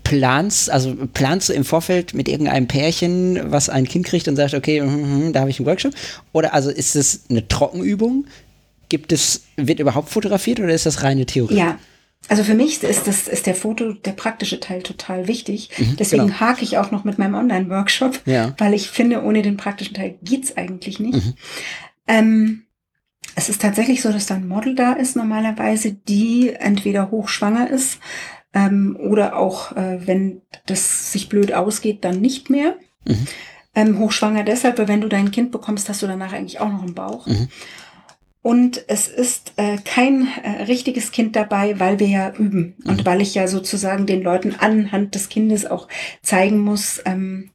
planst, 0.04 0.70
also 0.70 0.96
planst 1.14 1.50
du 1.50 1.54
im 1.54 1.64
Vorfeld 1.64 2.14
mit 2.14 2.28
irgendeinem 2.28 2.68
Pärchen, 2.68 3.52
was 3.52 3.70
ein 3.70 3.86
Kind 3.88 4.06
kriegt 4.06 4.28
und 4.28 4.36
sagt, 4.36 4.54
okay, 4.54 4.82
mm, 4.82 5.28
mm, 5.28 5.34
da 5.34 5.42
habe 5.42 5.50
ich 5.50 5.60
einen 5.60 5.68
Workshop? 5.68 5.94
Oder 6.34 6.54
also 6.54 6.70
ist 6.70 6.96
es 6.96 7.26
eine 7.30 7.48
Trockenübung? 7.48 8.26
Gibt 8.90 9.12
es, 9.12 9.44
wird 9.56 9.80
überhaupt 9.80 10.10
fotografiert 10.10 10.60
oder 10.60 10.74
ist 10.74 10.86
das 10.86 11.04
reine 11.04 11.26
Theorie? 11.26 11.56
Ja, 11.56 11.80
also 12.30 12.44
für 12.44 12.54
mich 12.54 12.82
ist 12.84 13.08
das 13.08 13.28
ist 13.28 13.46
der 13.46 13.56
Foto, 13.56 13.94
der 13.94 14.14
praktische 14.14 14.60
Teil 14.60 14.82
total 14.82 15.28
wichtig. 15.28 15.70
Mhm, 15.78 15.98
Deswegen 15.98 16.28
genau. 16.28 16.40
hake 16.40 16.64
ich 16.64 16.78
auch 16.78 16.92
noch 16.92 17.04
mit 17.04 17.18
meinem 17.18 17.36
Online-Workshop, 17.36 18.22
ja. 18.26 18.54
weil 18.58 18.74
ich 18.74 18.90
finde, 18.90 19.24
ohne 19.24 19.42
den 19.42 19.58
praktischen 19.58 19.96
Teil 19.96 20.18
geht's 20.24 20.56
eigentlich 20.56 21.00
nicht. 21.00 21.26
Mhm. 21.26 21.34
Ähm, 22.08 22.64
es 23.36 23.50
ist 23.50 23.62
tatsächlich 23.62 24.02
so, 24.02 24.12
dass 24.12 24.26
da 24.26 24.36
ein 24.36 24.48
Model 24.48 24.76
da 24.76 24.94
ist 24.94 25.16
normalerweise, 25.16 25.92
die 25.94 26.54
entweder 26.54 27.12
hochschwanger 27.12 27.70
ist 27.70 28.00
ähm, 28.54 28.98
oder 29.00 29.38
auch, 29.38 29.76
äh, 29.76 30.06
wenn 30.06 30.42
das 30.66 31.12
sich 31.12 31.30
blöd 31.30 31.54
ausgeht, 31.54 32.06
dann 32.06 32.22
nicht 32.22 32.50
mehr. 32.50 32.76
Mhm. 33.06 33.28
Ähm, 33.76 34.00
hochschwanger 34.00 34.44
deshalb, 34.44 34.78
weil 34.78 34.88
wenn 34.88 35.02
du 35.02 35.10
dein 35.10 35.32
Kind 35.32 35.52
bekommst, 35.52 35.90
hast 35.90 36.04
du 36.04 36.08
danach 36.08 36.32
eigentlich 36.32 36.60
auch 36.60 36.70
noch 36.70 36.84
einen 36.84 36.94
Bauch. 36.94 37.28
Mhm. 38.44 38.50
Und 38.50 38.84
es 38.88 39.08
ist 39.08 39.54
äh, 39.56 39.78
kein 39.84 40.28
äh, 40.44 40.64
richtiges 40.64 41.12
Kind 41.12 41.36
dabei, 41.36 41.80
weil 41.80 42.00
wir 42.00 42.08
ja 42.08 42.34
üben 42.34 42.76
mhm. 42.78 42.90
und 42.90 43.06
weil 43.06 43.22
ich 43.22 43.34
ja 43.36 43.48
sozusagen 43.48 44.06
den 44.06 44.22
Leuten 44.22 44.56
anhand 44.60 45.16
des 45.16 45.30
Kindes 45.30 45.66
auch 45.66 45.88
zeigen 46.22 46.60
muss, 46.60 47.02
ähm, 47.06 47.50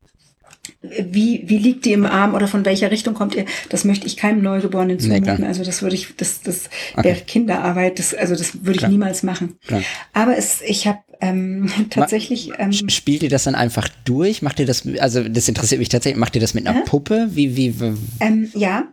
wie, 0.81 1.43
wie 1.47 1.59
liegt 1.59 1.85
die 1.85 1.93
im 1.93 2.07
Arm 2.07 2.35
oder 2.35 2.47
von 2.47 2.65
welcher 2.65 2.91
Richtung 2.91 3.15
kommt 3.15 3.35
ihr? 3.35 3.47
Das 3.69 3.85
möchte 3.85 4.07
ich 4.07 4.17
keinem 4.17 4.43
Neugeborenen 4.43 5.01
zumuten. 5.01 5.41
Nee, 5.41 5.47
also 5.47 5.65
das 5.65 5.83
würde 5.83 5.97
ich, 5.97 6.15
das, 6.17 6.41
das 6.43 6.71
okay. 6.93 7.05
wäre 7.05 7.21
Kinderarbeit. 7.21 7.99
Das, 7.99 8.15
also 8.15 8.37
das 8.37 8.65
würde 8.65 8.73
ich 8.73 8.79
klar. 8.79 8.91
niemals 8.91 9.25
machen. 9.25 9.57
Klar. 9.67 9.83
Aber 10.13 10.37
es, 10.37 10.61
ich 10.63 10.87
habe 10.87 10.99
ähm, 11.21 11.69
tatsächlich. 11.91 12.53
Ähm, 12.59 12.73
Spielt 12.73 13.25
ihr 13.25 13.29
das 13.29 13.45
dann 13.45 13.57
einfach 13.57 13.89
durch? 14.05 14.43
Macht 14.43 14.61
ihr 14.61 14.67
das? 14.67 14.87
Also 15.01 15.29
das 15.29 15.49
interessiert 15.49 15.81
mich 15.81 15.89
tatsächlich. 15.89 16.19
Macht 16.19 16.37
ihr 16.37 16.41
das 16.41 16.55
mit 16.55 16.67
einer 16.67 16.81
äh? 16.81 16.85
Puppe? 16.85 17.29
Wie 17.33 17.57
wie? 17.57 17.81
wie? 17.81 17.95
Ähm, 18.21 18.49
ja, 18.55 18.85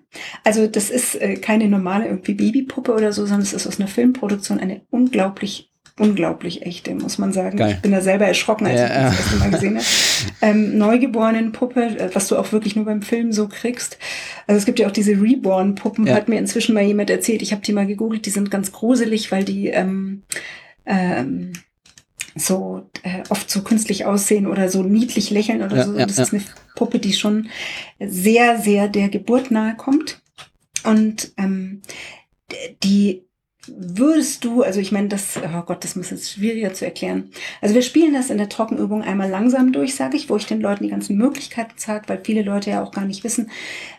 also 0.43 0.65
das 0.65 0.89
ist 0.89 1.21
äh, 1.21 1.35
keine 1.35 1.67
normale 1.67 2.07
irgendwie 2.07 2.33
Babypuppe 2.33 2.93
oder 2.93 3.13
so, 3.13 3.27
sondern 3.27 3.41
es 3.41 3.53
ist 3.53 3.67
aus 3.67 3.79
einer 3.79 3.87
Filmproduktion 3.87 4.59
eine 4.59 4.81
unglaublich 4.89 5.71
unglaublich 5.97 6.65
echte, 6.65 6.93
muss 6.93 7.17
man 7.17 7.31
sagen. 7.31 7.57
Geil. 7.57 7.75
Ich 7.75 7.81
bin 7.81 7.91
da 7.91 8.01
selber 8.01 8.25
erschrocken, 8.25 8.67
als 8.67 8.79
ja, 8.79 8.87
ich 8.87 8.93
das, 8.93 9.03
das 9.03 9.19
erste 9.19 9.35
Mal 9.37 9.51
gesehen 9.51 9.75
habe. 9.75 9.85
Ähm, 10.41 10.77
Neugeborenen-Puppe, 10.77 11.99
äh, 11.99 12.09
was 12.13 12.27
du 12.27 12.37
auch 12.37 12.51
wirklich 12.51 12.75
nur 12.75 12.85
beim 12.85 13.01
Film 13.01 13.31
so 13.31 13.47
kriegst. 13.47 13.97
Also 14.47 14.57
es 14.57 14.65
gibt 14.65 14.79
ja 14.79 14.87
auch 14.87 14.91
diese 14.91 15.11
Reborn-Puppen, 15.11 16.07
ja. 16.07 16.15
hat 16.15 16.29
mir 16.29 16.39
inzwischen 16.39 16.73
mal 16.73 16.83
jemand 16.83 17.09
erzählt. 17.09 17.41
Ich 17.41 17.51
habe 17.51 17.61
die 17.61 17.73
mal 17.73 17.85
gegoogelt, 17.85 18.25
die 18.25 18.29
sind 18.31 18.49
ganz 18.49 18.71
gruselig, 18.71 19.31
weil 19.31 19.43
die 19.43 19.67
ähm, 19.67 20.23
ähm, 20.85 21.53
so 22.35 22.89
äh, 23.03 23.23
oft 23.29 23.49
so 23.49 23.61
künstlich 23.61 24.05
aussehen 24.05 24.47
oder 24.47 24.69
so 24.69 24.83
niedlich 24.83 25.29
lächeln 25.29 25.61
oder 25.61 25.77
ja, 25.77 25.85
so. 25.85 25.97
Ja, 25.97 26.05
das 26.05 26.17
ist 26.17 26.33
eine 26.33 26.43
Puppe, 26.75 26.99
die 26.99 27.13
schon 27.13 27.49
sehr, 27.99 28.59
sehr 28.59 28.87
der 28.87 29.09
Geburt 29.09 29.51
nahe 29.51 29.75
kommt. 29.75 30.21
Und 30.83 31.33
ähm, 31.37 31.81
die 32.83 33.23
würdest 33.67 34.43
du, 34.43 34.63
also 34.63 34.79
ich 34.79 34.91
meine, 34.91 35.07
das, 35.07 35.37
oh 35.37 35.61
Gott, 35.61 35.83
das 35.83 35.95
muss 35.95 36.09
jetzt 36.09 36.31
schwieriger 36.31 36.73
zu 36.73 36.85
erklären. 36.85 37.31
Also 37.61 37.75
wir 37.75 37.81
spielen 37.81 38.13
das 38.13 38.29
in 38.29 38.37
der 38.37 38.49
Trockenübung 38.49 39.01
einmal 39.01 39.29
langsam 39.29 39.71
durch, 39.71 39.95
sage 39.95 40.17
ich, 40.17 40.29
wo 40.29 40.37
ich 40.37 40.45
den 40.45 40.61
Leuten 40.61 40.83
die 40.83 40.89
ganzen 40.89 41.17
Möglichkeiten 41.17 41.73
zeige, 41.75 42.07
weil 42.07 42.21
viele 42.23 42.41
Leute 42.43 42.71
ja 42.71 42.83
auch 42.83 42.91
gar 42.91 43.05
nicht 43.05 43.23
wissen, 43.23 43.49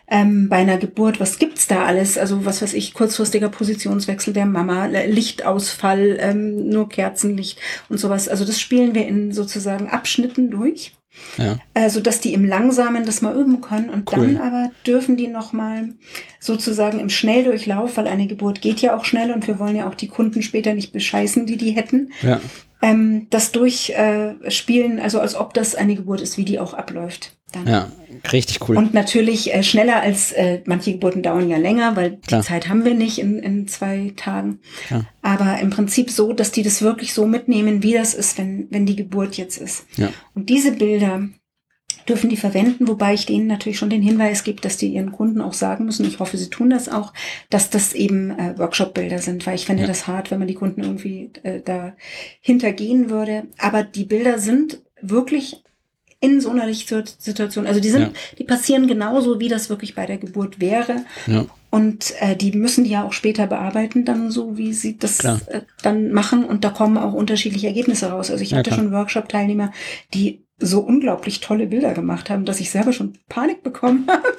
ähm, 0.09 0.47
bei 0.49 0.57
einer 0.57 0.77
Geburt, 0.77 1.19
was 1.19 1.37
gibt's 1.37 1.67
da 1.67 1.85
alles? 1.85 2.17
Also 2.17 2.45
was 2.45 2.61
weiß 2.61 2.73
ich, 2.73 2.93
kurzfristiger 2.93 3.49
Positionswechsel 3.49 4.33
der 4.33 4.45
Mama, 4.45 4.85
Lichtausfall, 4.85 6.17
ähm, 6.19 6.69
nur 6.69 6.87
Kerzenlicht 6.87 7.59
und 7.89 7.97
sowas. 7.97 8.29
Also 8.29 8.45
das 8.45 8.59
spielen 8.59 8.95
wir 8.95 9.05
in 9.05 9.33
sozusagen 9.33 9.89
Abschnitten 9.89 10.49
durch. 10.49 10.93
Ja. 11.37 11.57
Also, 11.73 11.99
dass 11.99 12.19
die 12.19 12.33
im 12.33 12.45
Langsamen 12.45 13.05
das 13.05 13.21
mal 13.21 13.35
üben 13.35 13.61
können 13.61 13.89
und 13.89 14.11
cool. 14.11 14.33
dann 14.33 14.37
aber 14.37 14.71
dürfen 14.85 15.17
die 15.17 15.27
nochmal 15.27 15.89
sozusagen 16.39 16.99
im 16.99 17.09
Schnelldurchlauf, 17.09 17.97
weil 17.97 18.07
eine 18.07 18.27
Geburt 18.27 18.61
geht 18.61 18.81
ja 18.81 18.97
auch 18.97 19.05
schnell 19.05 19.31
und 19.31 19.47
wir 19.47 19.59
wollen 19.59 19.75
ja 19.75 19.87
auch 19.87 19.95
die 19.95 20.07
Kunden 20.07 20.41
später 20.41 20.73
nicht 20.73 20.93
bescheißen, 20.93 21.45
die 21.45 21.57
die 21.57 21.71
hätten. 21.71 22.11
Ja 22.21 22.39
ähm, 22.81 23.27
das 23.29 23.51
durchspielen, 23.51 24.97
äh, 24.99 25.01
also 25.01 25.19
als 25.19 25.35
ob 25.35 25.53
das 25.53 25.75
eine 25.75 25.95
Geburt 25.95 26.21
ist, 26.21 26.37
wie 26.37 26.45
die 26.45 26.59
auch 26.59 26.73
abläuft. 26.73 27.36
Dann. 27.51 27.67
Ja, 27.67 27.91
richtig 28.33 28.67
cool. 28.67 28.75
Und 28.75 28.93
natürlich 28.93 29.53
äh, 29.53 29.63
schneller 29.63 30.01
als 30.01 30.33
äh, 30.33 30.61
manche 30.65 30.91
Geburten 30.91 31.23
dauern 31.23 31.49
ja 31.49 31.57
länger, 31.57 31.95
weil 31.95 32.17
Klar. 32.17 32.41
die 32.41 32.47
Zeit 32.47 32.67
haben 32.67 32.83
wir 32.83 32.93
nicht 32.93 33.19
in, 33.19 33.39
in 33.39 33.67
zwei 33.67 34.11
Tagen. 34.17 34.59
Klar. 34.87 35.05
Aber 35.21 35.59
im 35.59 35.69
Prinzip 35.69 36.11
so, 36.11 36.33
dass 36.33 36.51
die 36.51 36.63
das 36.63 36.81
wirklich 36.81 37.13
so 37.13 37.25
mitnehmen, 37.25 37.83
wie 37.83 37.93
das 37.93 38.13
ist, 38.13 38.37
wenn, 38.37 38.67
wenn 38.69 38.85
die 38.85 38.97
Geburt 38.97 39.37
jetzt 39.37 39.57
ist. 39.57 39.85
Ja. 39.95 40.09
Und 40.33 40.49
diese 40.49 40.73
Bilder, 40.73 41.29
dürfen 42.07 42.29
die 42.29 42.37
verwenden, 42.37 42.87
wobei 42.87 43.13
ich 43.13 43.25
denen 43.25 43.47
natürlich 43.47 43.77
schon 43.77 43.89
den 43.89 44.01
Hinweis 44.01 44.43
gebe, 44.43 44.61
dass 44.61 44.77
die 44.77 44.87
ihren 44.87 45.11
Kunden 45.11 45.41
auch 45.41 45.53
sagen 45.53 45.85
müssen, 45.85 46.05
ich 46.05 46.19
hoffe, 46.19 46.37
sie 46.37 46.49
tun 46.49 46.69
das 46.69 46.89
auch, 46.89 47.13
dass 47.49 47.69
das 47.69 47.93
eben 47.93 48.31
äh, 48.31 48.57
Workshop-Bilder 48.57 49.19
sind, 49.19 49.45
weil 49.45 49.55
ich 49.55 49.65
fände 49.65 49.83
ja. 49.83 49.87
das 49.87 50.07
hart, 50.07 50.31
wenn 50.31 50.39
man 50.39 50.47
die 50.47 50.53
Kunden 50.53 50.83
irgendwie 50.83 51.31
äh, 51.43 51.61
da 51.61 51.95
hintergehen 52.39 53.09
würde. 53.09 53.47
Aber 53.57 53.83
die 53.83 54.05
Bilder 54.05 54.39
sind 54.39 54.81
wirklich 55.01 55.63
in 56.19 56.41
so 56.41 56.49
einer 56.49 56.65
Lichtsituation, 56.65 57.67
also 57.67 57.79
die 57.79 57.89
sind, 57.89 58.01
ja. 58.01 58.11
die 58.37 58.43
passieren 58.43 58.87
genauso, 58.87 59.39
wie 59.39 59.49
das 59.49 59.69
wirklich 59.69 59.93
bei 59.93 60.05
der 60.05 60.17
Geburt 60.17 60.59
wäre. 60.59 61.05
Ja. 61.27 61.45
Und 61.69 62.13
äh, 62.21 62.35
die 62.35 62.53
müssen 62.53 62.85
die 62.85 62.91
ja 62.91 63.03
auch 63.03 63.13
später 63.13 63.45
bearbeiten, 63.45 64.05
dann 64.05 64.31
so, 64.31 64.57
wie 64.57 64.73
sie 64.73 64.97
das 64.97 65.23
äh, 65.23 65.61
dann 65.83 66.11
machen. 66.11 66.43
Und 66.43 66.63
da 66.63 66.69
kommen 66.69 66.97
auch 66.97 67.13
unterschiedliche 67.13 67.67
Ergebnisse 67.67 68.07
raus. 68.07 68.31
Also 68.31 68.41
ich 68.41 68.53
hatte 68.53 68.69
klar. 68.69 68.79
schon 68.79 68.91
Workshop-Teilnehmer, 68.91 69.71
die 70.13 70.43
so 70.59 70.79
unglaublich 70.79 71.39
tolle 71.39 71.67
Bilder 71.67 71.93
gemacht 71.93 72.29
haben, 72.29 72.45
dass 72.45 72.59
ich 72.59 72.71
selber 72.71 72.93
schon 72.93 73.13
Panik 73.29 73.61
bekommen 73.63 74.05
habe. 74.07 74.37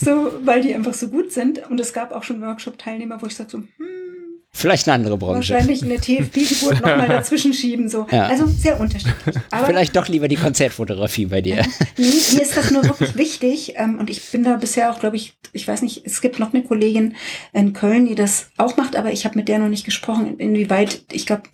so, 0.00 0.32
weil 0.44 0.60
die 0.60 0.74
einfach 0.74 0.94
so 0.94 1.08
gut 1.08 1.32
sind. 1.32 1.70
Und 1.70 1.80
es 1.80 1.92
gab 1.92 2.12
auch 2.12 2.24
schon 2.24 2.42
Workshop-Teilnehmer, 2.42 3.22
wo 3.22 3.26
ich 3.26 3.36
sagte 3.36 3.52
so, 3.52 3.58
hm, 3.58 4.21
Vielleicht 4.54 4.86
eine 4.86 4.94
andere 4.94 5.16
Branche. 5.16 5.54
Wahrscheinlich 5.54 5.82
eine 5.82 5.96
TFP-Geburt 5.96 6.82
nochmal 6.82 7.08
dazwischen 7.08 7.54
schieben. 7.54 7.88
So. 7.88 8.06
Ja. 8.10 8.26
Also 8.26 8.46
sehr 8.46 8.78
unterschiedlich. 8.78 9.36
Aber 9.50 9.66
Vielleicht 9.66 9.96
doch 9.96 10.08
lieber 10.08 10.28
die 10.28 10.36
Konzertfotografie 10.36 11.26
bei 11.26 11.40
dir. 11.40 11.64
nee, 11.96 12.04
mir 12.04 12.42
ist 12.42 12.56
das 12.56 12.70
nur 12.70 12.84
wirklich 12.84 13.16
wichtig. 13.16 13.74
Ähm, 13.76 13.98
und 13.98 14.10
ich 14.10 14.30
bin 14.30 14.44
da 14.44 14.56
bisher 14.56 14.92
auch, 14.92 15.00
glaube 15.00 15.16
ich, 15.16 15.34
ich 15.52 15.66
weiß 15.66 15.80
nicht, 15.82 16.02
es 16.04 16.20
gibt 16.20 16.38
noch 16.38 16.52
eine 16.52 16.62
Kollegin 16.62 17.16
in 17.54 17.72
Köln, 17.72 18.06
die 18.06 18.14
das 18.14 18.50
auch 18.58 18.76
macht, 18.76 18.94
aber 18.94 19.10
ich 19.10 19.24
habe 19.24 19.38
mit 19.38 19.48
der 19.48 19.58
noch 19.58 19.68
nicht 19.68 19.84
gesprochen, 19.84 20.38
inwieweit, 20.38 21.02
ich 21.10 21.24
glaube, 21.26 21.44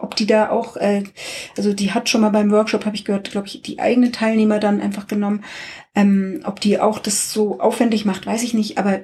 ob 0.00 0.14
die 0.16 0.26
da 0.26 0.50
auch, 0.50 0.76
äh, 0.76 1.02
also 1.56 1.72
die 1.72 1.92
hat 1.92 2.08
schon 2.08 2.20
mal 2.20 2.30
beim 2.30 2.50
Workshop, 2.50 2.86
habe 2.86 2.96
ich 2.96 3.04
gehört, 3.04 3.30
glaube 3.30 3.48
ich, 3.48 3.62
die 3.62 3.80
eigene 3.80 4.12
Teilnehmer 4.12 4.60
dann 4.60 4.80
einfach 4.80 5.06
genommen. 5.06 5.44
Ähm, 5.94 6.40
ob 6.44 6.60
die 6.60 6.78
auch 6.78 6.98
das 6.98 7.32
so 7.32 7.60
aufwendig 7.60 8.04
macht, 8.04 8.26
weiß 8.26 8.42
ich 8.42 8.54
nicht, 8.54 8.78
aber 8.78 9.00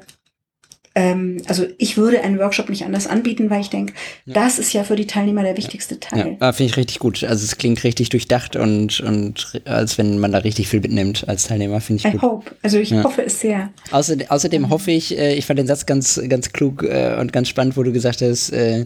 ähm, 0.96 1.40
also 1.46 1.66
ich 1.78 1.96
würde 1.96 2.20
einen 2.20 2.38
Workshop 2.38 2.68
nicht 2.68 2.84
anders 2.84 3.06
anbieten, 3.06 3.48
weil 3.48 3.60
ich 3.60 3.70
denke, 3.70 3.92
ja. 4.26 4.34
das 4.34 4.58
ist 4.58 4.72
ja 4.72 4.82
für 4.82 4.96
die 4.96 5.06
Teilnehmer 5.06 5.42
der 5.44 5.56
wichtigste 5.56 6.00
Teil. 6.00 6.36
Ja, 6.40 6.52
finde 6.52 6.70
ich 6.70 6.76
richtig 6.76 6.98
gut. 6.98 7.22
Also 7.22 7.44
es 7.44 7.56
klingt 7.56 7.84
richtig 7.84 8.08
durchdacht 8.08 8.56
und, 8.56 8.98
und 9.00 9.60
als 9.66 9.98
wenn 9.98 10.18
man 10.18 10.32
da 10.32 10.38
richtig 10.38 10.68
viel 10.68 10.80
mitnimmt 10.80 11.28
als 11.28 11.44
Teilnehmer, 11.44 11.80
finde 11.80 12.00
ich 12.00 12.06
I 12.06 12.12
gut. 12.12 12.22
hope. 12.22 12.50
Also 12.62 12.78
ich 12.78 12.90
ja. 12.90 13.04
hoffe 13.04 13.22
es 13.24 13.38
sehr. 13.38 13.70
Außerdem, 13.92 14.30
außerdem 14.30 14.68
hoffe 14.68 14.90
ich, 14.90 15.16
äh, 15.16 15.34
ich 15.34 15.46
fand 15.46 15.60
den 15.60 15.68
Satz 15.68 15.86
ganz, 15.86 16.20
ganz 16.28 16.52
klug 16.52 16.82
äh, 16.82 17.16
und 17.20 17.32
ganz 17.32 17.48
spannend, 17.48 17.76
wo 17.76 17.84
du 17.84 17.92
gesagt 17.92 18.20
hast, 18.20 18.50
äh, 18.50 18.84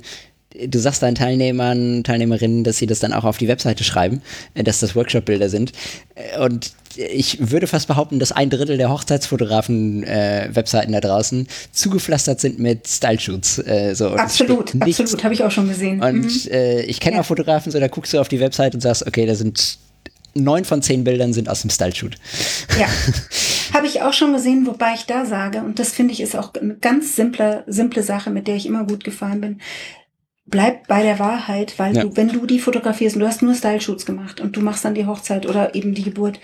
du 0.55 0.79
sagst 0.79 1.03
deinen 1.03 1.17
Teilnehmern, 1.17 2.05
Teilnehmerinnen, 2.05 2.65
dass 2.65 2.79
sie 2.79 2.87
das 2.87 3.01
dann 3.01 3.13
auch 3.13 3.25
auf 3.25 3.37
die 3.39 3.49
Webseite 3.49 3.85
schreiben, 3.85 4.23
äh, 4.55 4.63
dass 4.63 4.81
das 4.81 4.95
Workshop-Bilder 4.95 5.49
sind. 5.49 5.73
Äh, 6.15 6.39
und 6.41 6.73
ich 6.97 7.51
würde 7.51 7.67
fast 7.67 7.89
behaupten, 7.89 8.21
dass 8.21 8.31
ein 8.31 8.51
Drittel 8.51 8.77
der 8.77 8.91
Hochzeitsfotografen-Webseiten 8.91 10.95
äh, 10.95 11.01
da 11.01 11.09
draußen 11.09 11.49
zugepflastert 11.73 12.41
sind 12.41 12.61
mit 12.61 12.87
Style-Shoots. 12.87 13.59
Äh, 13.59 13.95
so. 13.95 14.11
Absolut, 14.11 14.81
absolut, 14.81 15.25
habe 15.25 15.35
ich 15.35 15.43
auch 15.43 15.51
schon 15.51 15.67
gesehen. 15.69 16.01
Und 16.03 16.47
mhm. 16.47 16.51
äh, 16.51 16.83
ich 16.83 17.01
kenne 17.01 17.17
ja. 17.17 17.23
auch 17.23 17.27
Fotografen, 17.27 17.73
so 17.73 17.81
da 17.81 17.89
guckst 17.89 18.13
du 18.13 18.21
auf 18.21 18.29
die 18.29 18.39
Webseite 18.39 18.77
und 18.77 18.81
sagst, 18.81 19.05
okay, 19.07 19.27
da 19.27 19.35
sind 19.35 19.79
neun 20.37 20.65
von 20.65 20.83
zehn 20.83 21.05
Bildern 21.05 21.33
sind 21.33 21.49
aus 21.49 21.61
dem 21.63 21.71
Style-Shoot. 21.71 22.17
Ja, 22.79 22.89
habe 23.73 23.87
ich 23.87 24.03
auch 24.03 24.13
schon 24.13 24.33
gesehen, 24.33 24.67
wobei 24.67 24.95
ich 24.95 25.07
da 25.07 25.27
sage, 25.27 25.59
und 25.59 25.79
das 25.79 25.93
finde 25.93 26.13
ich 26.13 26.21
ist 26.21 26.35
auch 26.37 26.53
eine 26.55 26.75
ganz 26.75 27.15
simple, 27.17 27.63
simple 27.67 28.03
Sache, 28.03 28.31
mit 28.31 28.49
der 28.49 28.57
ich 28.57 28.67
immer 28.67 28.85
gut 28.85 29.05
gefahren 29.05 29.41
bin 29.41 29.61
bleib 30.47 30.87
bei 30.89 31.03
der 31.03 31.19
Wahrheit, 31.19 31.79
weil 31.79 31.97
ja. 31.97 32.03
du, 32.03 32.17
wenn 32.17 32.29
du 32.29 32.45
die 32.45 32.59
fotografierst 32.59 33.17
und 33.17 33.21
du 33.21 33.27
hast 33.27 33.41
nur 33.41 33.55
Style-Shoots 33.55 34.05
gemacht 34.05 34.41
und 34.41 34.55
du 34.57 34.61
machst 34.61 34.85
dann 34.85 34.95
die 34.95 35.07
Hochzeit 35.07 35.47
oder 35.47 35.75
eben 35.75 35.95
die 35.95 36.03
Geburt, 36.03 36.39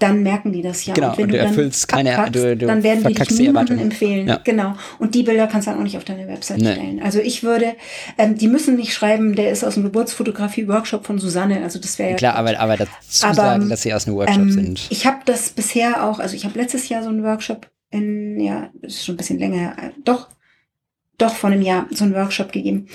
dann 0.00 0.24
merken 0.24 0.52
die 0.52 0.60
das 0.60 0.84
ja. 0.86 0.94
Genau, 0.94 1.10
und 1.10 1.18
wenn 1.18 1.24
und 1.26 1.32
du, 1.32 1.38
du 1.38 1.44
erfüllst 1.44 1.86
keine, 1.86 2.18
abpackst, 2.18 2.34
du, 2.34 2.56
du 2.56 2.66
dann 2.66 2.82
werden 2.82 3.04
die 3.06 3.14
dich 3.14 3.30
niemandem 3.38 3.78
empfehlen. 3.78 4.26
Ja. 4.26 4.40
Genau. 4.42 4.74
Und 4.98 5.14
die 5.14 5.22
Bilder 5.22 5.46
kannst 5.46 5.68
du 5.68 5.70
dann 5.70 5.78
auch 5.78 5.84
nicht 5.84 5.96
auf 5.96 6.04
deine 6.04 6.26
Website 6.26 6.58
nee. 6.58 6.72
stellen. 6.72 7.00
Also 7.00 7.20
ich 7.20 7.44
würde, 7.44 7.76
ähm, 8.18 8.36
die 8.36 8.48
müssen 8.48 8.74
nicht 8.74 8.92
schreiben, 8.92 9.36
der 9.36 9.52
ist 9.52 9.62
aus 9.62 9.74
dem 9.74 9.84
Geburtsfotografie-Workshop 9.84 11.06
von 11.06 11.20
Susanne. 11.20 11.62
Also 11.62 11.78
das 11.78 11.98
wäre 12.00 12.10
ja. 12.10 12.16
Klar, 12.16 12.34
aber, 12.34 12.58
aber 12.58 12.76
dazu 12.76 13.24
aber, 13.24 13.34
sagen, 13.34 13.68
dass 13.68 13.82
sie 13.82 13.94
aus 13.94 14.08
einem 14.08 14.16
Workshop 14.16 14.42
ähm, 14.42 14.50
sind. 14.50 14.86
Ich 14.90 15.06
habe 15.06 15.18
das 15.26 15.50
bisher 15.50 16.04
auch, 16.04 16.18
also 16.18 16.34
ich 16.34 16.44
habe 16.44 16.58
letztes 16.58 16.88
Jahr 16.88 17.04
so 17.04 17.08
einen 17.08 17.22
Workshop 17.22 17.70
in, 17.90 18.40
ja, 18.40 18.70
das 18.82 18.94
ist 18.94 19.04
schon 19.04 19.14
ein 19.14 19.18
bisschen 19.18 19.38
länger 19.38 19.76
äh, 19.78 19.90
doch, 20.04 20.28
doch 21.18 21.34
vor 21.34 21.50
einem 21.50 21.62
Jahr 21.62 21.86
so 21.92 22.04
einen 22.04 22.14
Workshop 22.14 22.50
gegeben. 22.50 22.88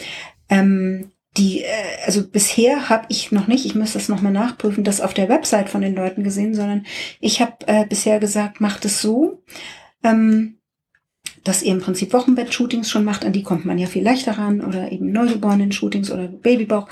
Ähm, 0.49 1.11
die, 1.37 1.61
äh, 1.61 1.67
also 2.05 2.27
bisher 2.27 2.89
habe 2.89 3.05
ich 3.09 3.31
noch 3.31 3.47
nicht, 3.47 3.65
ich 3.65 3.75
muss 3.75 3.93
das 3.93 4.09
nochmal 4.09 4.33
nachprüfen, 4.33 4.83
das 4.83 5.01
auf 5.01 5.13
der 5.13 5.29
Website 5.29 5.69
von 5.69 5.81
den 5.81 5.95
Leuten 5.95 6.23
gesehen, 6.23 6.53
sondern 6.53 6.85
ich 7.19 7.41
habe 7.41 7.55
äh, 7.67 7.85
bisher 7.85 8.19
gesagt, 8.19 8.61
macht 8.61 8.85
es 8.85 9.01
so, 9.01 9.43
ähm, 10.03 10.55
dass 11.43 11.63
ihr 11.63 11.71
im 11.71 11.81
Prinzip 11.81 12.13
Wochenbett-Shootings 12.13 12.89
schon 12.89 13.05
macht, 13.05 13.25
an 13.25 13.33
die 13.33 13.43
kommt 13.43 13.65
man 13.65 13.77
ja 13.77 13.87
viel 13.87 14.03
leichter 14.03 14.37
ran 14.37 14.61
oder 14.61 14.91
eben 14.91 15.11
Neugeborenen-Shootings 15.11 16.11
oder 16.11 16.27
Babybauch. 16.27 16.87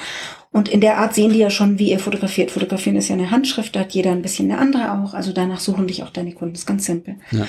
Und 0.51 0.69
in 0.69 0.81
der 0.81 0.97
Art 0.97 1.13
sehen 1.13 1.33
die 1.33 1.39
ja 1.39 1.49
schon, 1.49 1.79
wie 1.79 1.91
ihr 1.91 1.99
fotografiert. 1.99 2.51
Fotografieren 2.51 2.95
ist 2.95 3.09
ja 3.09 3.15
eine 3.15 3.31
Handschrift, 3.31 3.75
da 3.75 3.81
hat 3.81 3.91
jeder 3.91 4.11
ein 4.11 4.21
bisschen 4.21 4.49
eine 4.49 4.59
andere 4.59 4.93
auch. 4.93 5.13
Also 5.13 5.33
danach 5.33 5.59
suchen 5.59 5.87
dich 5.87 6.03
auch 6.03 6.09
deine 6.09 6.33
Kunden. 6.33 6.53
Das 6.53 6.61
ist 6.61 6.67
ganz 6.67 6.85
simpel. 6.85 7.17
Ja. 7.31 7.45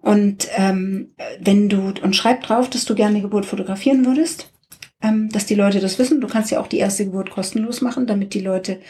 Und 0.00 0.46
ähm, 0.56 1.14
wenn 1.40 1.68
du, 1.68 1.92
und 2.02 2.14
schreib 2.14 2.42
drauf, 2.44 2.70
dass 2.70 2.84
du 2.84 2.94
gerne 2.94 3.16
die 3.16 3.22
Geburt 3.22 3.44
fotografieren 3.44 4.06
würdest, 4.06 4.52
ähm, 5.02 5.28
dass 5.30 5.46
die 5.46 5.54
Leute 5.54 5.80
das 5.80 5.98
wissen. 5.98 6.20
Du 6.20 6.26
kannst 6.26 6.50
ja 6.50 6.60
auch 6.60 6.66
die 6.66 6.78
erste 6.78 7.04
Geburt 7.04 7.30
kostenlos 7.30 7.80
machen, 7.80 8.06
damit 8.06 8.34
die 8.34 8.40
Leute 8.40 8.80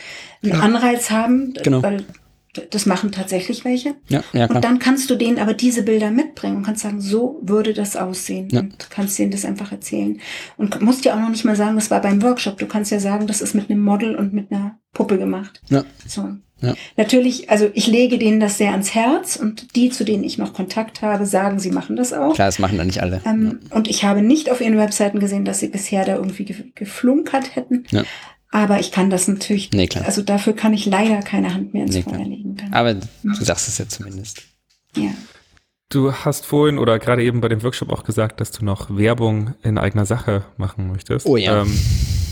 einen 0.43 0.53
ja. 0.53 0.61
Anreiz 0.61 1.11
haben, 1.11 1.55
genau. 1.63 1.83
weil 1.83 2.05
das 2.71 2.87
machen 2.87 3.13
tatsächlich 3.13 3.65
welche. 3.65 3.97
Ja, 4.09 4.23
ja, 4.33 4.47
und 4.47 4.65
dann 4.65 4.79
kannst 4.79 5.11
du 5.11 5.17
denen 5.17 5.39
aber 5.39 5.55
diese 5.55 5.83
Bilder 5.83 6.11
mitbringen 6.11 6.57
und 6.57 6.63
kannst 6.63 6.83
sagen, 6.83 7.01
so 7.01 7.41
würde 7.43 7.75
das 7.75 7.97
aussehen. 7.97 8.49
Ja. 8.51 8.61
Und 8.61 8.91
kannst 8.91 9.19
denen 9.19 9.31
das 9.31 9.45
einfach 9.45 9.73
erzählen. 9.73 10.21
Und 10.57 10.81
musst 10.81 11.05
ja 11.05 11.15
auch 11.15 11.21
noch 11.21 11.29
nicht 11.29 11.45
mal 11.45 11.57
sagen, 11.57 11.77
das 11.77 11.91
war 11.91 12.01
beim 12.01 12.23
Workshop. 12.23 12.59
Du 12.59 12.67
kannst 12.67 12.91
ja 12.91 13.01
sagen, 13.01 13.27
das 13.27 13.41
ist 13.41 13.55
mit 13.55 13.71
einem 13.71 13.83
Model 13.83 14.17
und 14.17 14.33
mit 14.33 14.51
einer 14.51 14.79
Puppe 14.93 15.19
gemacht. 15.19 15.61
Ja. 15.69 15.85
So. 16.07 16.37
Ja. 16.63 16.75
Natürlich, 16.97 17.51
also 17.51 17.71
ich 17.75 17.87
lege 17.87 18.19
denen 18.19 18.41
das 18.41 18.57
sehr 18.57 18.71
ans 18.71 18.95
Herz 18.95 19.37
und 19.37 19.77
die, 19.77 19.91
zu 19.91 20.05
denen 20.05 20.25
ich 20.25 20.39
noch 20.39 20.55
Kontakt 20.55 21.03
habe, 21.03 21.27
sagen, 21.27 21.59
sie 21.59 21.71
machen 21.71 21.97
das 21.97 22.13
auch. 22.13 22.35
Klar, 22.35 22.49
das 22.49 22.59
machen 22.59 22.79
dann 22.79 22.87
nicht 22.87 23.03
alle. 23.03 23.21
Ähm, 23.27 23.61
ja. 23.69 23.77
Und 23.77 23.89
ich 23.89 24.05
habe 24.05 24.23
nicht 24.23 24.51
auf 24.51 24.61
ihren 24.61 24.79
Webseiten 24.79 25.21
gesehen, 25.21 25.45
dass 25.45 25.61
sie 25.61 25.69
bisher 25.69 26.05
da 26.05 26.17
irgendwie 26.17 26.47
geflunkert 26.75 27.57
hätten. 27.57 27.85
Ja. 27.91 28.05
Aber 28.51 28.81
ich 28.81 28.91
kann 28.91 29.11
das 29.11 29.29
natürlich, 29.29 29.71
nee, 29.73 29.87
klar. 29.87 30.07
also 30.07 30.23
dafür 30.23 30.55
kann 30.55 30.73
ich 30.73 30.87
leider 30.87 31.21
keine 31.21 31.53
Hand 31.53 31.75
mehr 31.75 31.85
ins 31.85 31.95
nee, 31.95 32.03
Feuer 32.03 32.25
legen. 32.25 32.57
Dann. 32.57 32.73
Aber 32.73 32.95
du 32.95 33.45
sagst 33.45 33.69
es 33.69 33.77
ja 33.77 33.87
zumindest. 33.87 34.45
Ja. 34.97 35.11
Du 35.91 36.13
hast 36.13 36.47
vorhin 36.47 36.79
oder 36.79 36.99
gerade 36.99 37.23
eben 37.23 37.41
bei 37.41 37.49
dem 37.49 37.63
Workshop 37.63 37.91
auch 37.91 38.03
gesagt, 38.03 38.41
dass 38.41 38.51
du 38.51 38.65
noch 38.65 38.97
Werbung 38.97 39.55
in 39.63 39.79
eigener 39.79 40.07
Sache 40.07 40.45
machen 40.57 40.89
möchtest. 40.89 41.27
Oh 41.27 41.37
ja. 41.37 41.63
Ähm, 41.63 41.79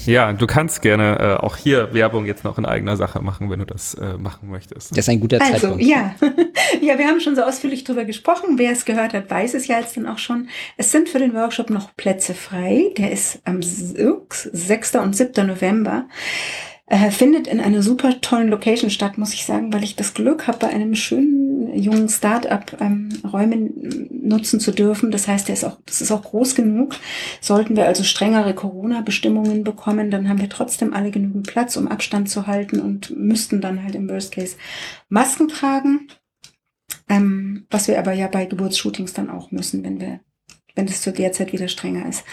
ja, 0.07 0.33
du 0.33 0.47
kannst 0.47 0.83
gerne 0.83 1.19
äh, 1.19 1.45
auch 1.45 1.57
hier 1.57 1.93
Werbung 1.95 2.27
jetzt 2.27 2.45
noch 2.45 2.59
in 2.59 2.67
eigener 2.67 2.97
Sache 2.97 3.21
machen, 3.21 3.51
wenn 3.51 3.61
du 3.61 3.67
das 3.67 3.95
äh, 3.95 4.17
machen 4.19 4.51
möchtest. 4.51 4.93
Das 4.93 4.99
ist 4.99 5.09
ein 5.09 5.21
guter 5.21 5.41
also, 5.41 5.53
Zeitpunkt. 5.53 5.83
Ja. 5.85 6.15
ja, 6.81 6.99
wir 6.99 7.07
haben 7.07 7.21
schon 7.21 7.37
so 7.37 7.43
ausführlich 7.43 7.85
drüber 7.85 8.05
gesprochen. 8.05 8.59
Wer 8.59 8.73
es 8.73 8.85
gehört 8.85 9.15
hat, 9.15 9.31
weiß 9.31 9.55
es 9.55 9.67
ja 9.67 9.79
jetzt 9.79 9.97
dann 9.97 10.07
auch 10.07 10.19
schon. 10.19 10.49
Es 10.77 10.93
sind 10.93 11.09
für 11.09 11.19
den 11.19 11.35
Workshop 11.35 11.71
noch 11.71 11.95
Plätze 11.97 12.35
frei. 12.35 12.93
Der 12.97 13.13
ist 13.13 13.41
am 13.45 13.63
6. 13.63 14.97
und 14.97 15.17
7. 15.17 15.47
November. 15.47 16.07
Äh, 16.87 17.11
findet 17.11 17.47
in 17.47 17.61
einer 17.61 17.83
super 17.83 18.21
tollen 18.21 18.49
Location 18.49 18.91
statt, 18.91 19.17
muss 19.17 19.33
ich 19.33 19.47
sagen, 19.47 19.73
weil 19.73 19.83
ich 19.83 19.97
das 19.97 20.13
Glück 20.13 20.47
habe, 20.47 20.59
bei 20.59 20.69
einem 20.69 20.95
schönen 20.95 21.75
jungen 21.75 22.11
Start-up 22.11 22.77
ähm, 22.81 23.09
Räume 23.25 23.57
nutzen 24.11 24.61
zu 24.61 24.71
dürfen. 24.71 25.11
Das 25.11 25.27
heißt, 25.27 25.49
der 25.49 25.55
ist 25.55 25.65
auch, 25.65 25.79
das 25.87 26.03
ist 26.03 26.13
auch 26.13 26.23
groß 26.23 26.55
genug. 26.55 26.97
Sollten 27.41 27.77
wir 27.77 27.87
also 27.87 28.05
strengere 28.05 28.55
Corona-Bestimmungen 28.55 29.65
bekommen, 29.65 30.11
dann 30.11 30.29
haben 30.29 30.41
wir 30.41 30.51
trotzdem 30.51 30.93
alle 30.93 31.11
genügend 31.11 31.47
Platz, 31.47 31.77
um 31.77 31.89
Abstand 31.89 32.29
zu 32.29 32.47
halten 32.47 32.81
und 32.81 33.17
müssten 33.17 33.63
dann 33.63 33.83
halt 33.83 33.95
im 33.95 34.09
Worst 34.09 34.33
Case 34.33 34.57
Masken 35.09 35.49
tragen. 35.49 36.09
Ähm, 37.09 37.67
was 37.71 37.89
wir 37.89 37.99
aber 37.99 38.13
ja 38.13 38.29
bei 38.29 38.45
Geburtsshootings 38.45 39.15
dann 39.15 39.31
auch 39.31 39.51
müssen, 39.51 39.83
wenn 39.85 40.01
wir, 40.01 40.21
wenn 40.75 40.87
es 40.87 41.01
zu 41.01 41.13
der 41.13 41.33
Zeit 41.33 41.53
wieder 41.53 41.69
strenger 41.69 42.07
ist. 42.09 42.25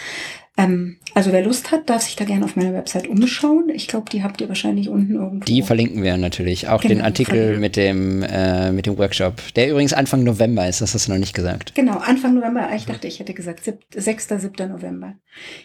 Ähm, 0.57 0.97
also 1.13 1.31
wer 1.31 1.43
Lust 1.43 1.71
hat, 1.71 1.89
darf 1.89 2.01
sich 2.03 2.15
da 2.15 2.25
gerne 2.25 2.43
auf 2.43 2.55
meiner 2.55 2.73
Website 2.73 3.07
umschauen. 3.07 3.69
Ich 3.69 3.87
glaube, 3.87 4.09
die 4.09 4.21
habt 4.23 4.41
ihr 4.41 4.49
wahrscheinlich 4.49 4.89
unten 4.89 5.15
irgendwo. 5.15 5.45
Die 5.45 5.61
verlinken 5.61 6.03
wir 6.03 6.17
natürlich. 6.17 6.67
Auch 6.67 6.81
genau, 6.81 6.95
den 6.95 7.01
Artikel 7.01 7.57
mit 7.57 7.75
dem, 7.75 8.21
äh, 8.23 8.71
mit 8.71 8.85
dem 8.85 8.97
Workshop, 8.97 9.41
der 9.55 9.69
übrigens 9.69 9.93
Anfang 9.93 10.23
November 10.23 10.67
ist, 10.67 10.81
das 10.81 10.93
hast 10.93 11.07
du 11.07 11.11
noch 11.13 11.19
nicht 11.19 11.33
gesagt. 11.33 11.73
Genau, 11.75 11.97
Anfang 11.97 12.35
November. 12.35 12.69
Ich 12.75 12.85
dachte, 12.85 13.07
ich 13.07 13.19
hätte 13.19 13.33
gesagt 13.33 13.71
6., 13.95 14.27
7. 14.27 14.69
November. 14.69 15.15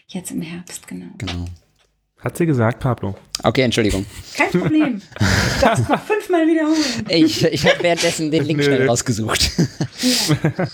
Jetzt 0.06 0.30
im 0.30 0.42
Herbst, 0.42 0.86
genau. 0.86 1.06
Genau. 1.18 1.46
Hat 2.20 2.36
sie 2.36 2.46
gesagt, 2.46 2.80
Pablo. 2.80 3.14
Okay, 3.42 3.62
Entschuldigung. 3.62 4.06
Kein 4.36 4.50
Problem. 4.50 5.02
Ich 5.20 5.60
darf 5.60 5.78
es 5.78 5.88
noch 5.88 6.00
fünfmal 6.06 6.46
wiederholen. 6.46 7.06
Ich, 7.08 7.44
ich 7.44 7.66
habe 7.66 7.82
währenddessen 7.82 8.30
den 8.30 8.44
Link 8.44 8.62
schnell 8.62 8.88
rausgesucht. 8.88 9.50
Ja. 10.58 10.68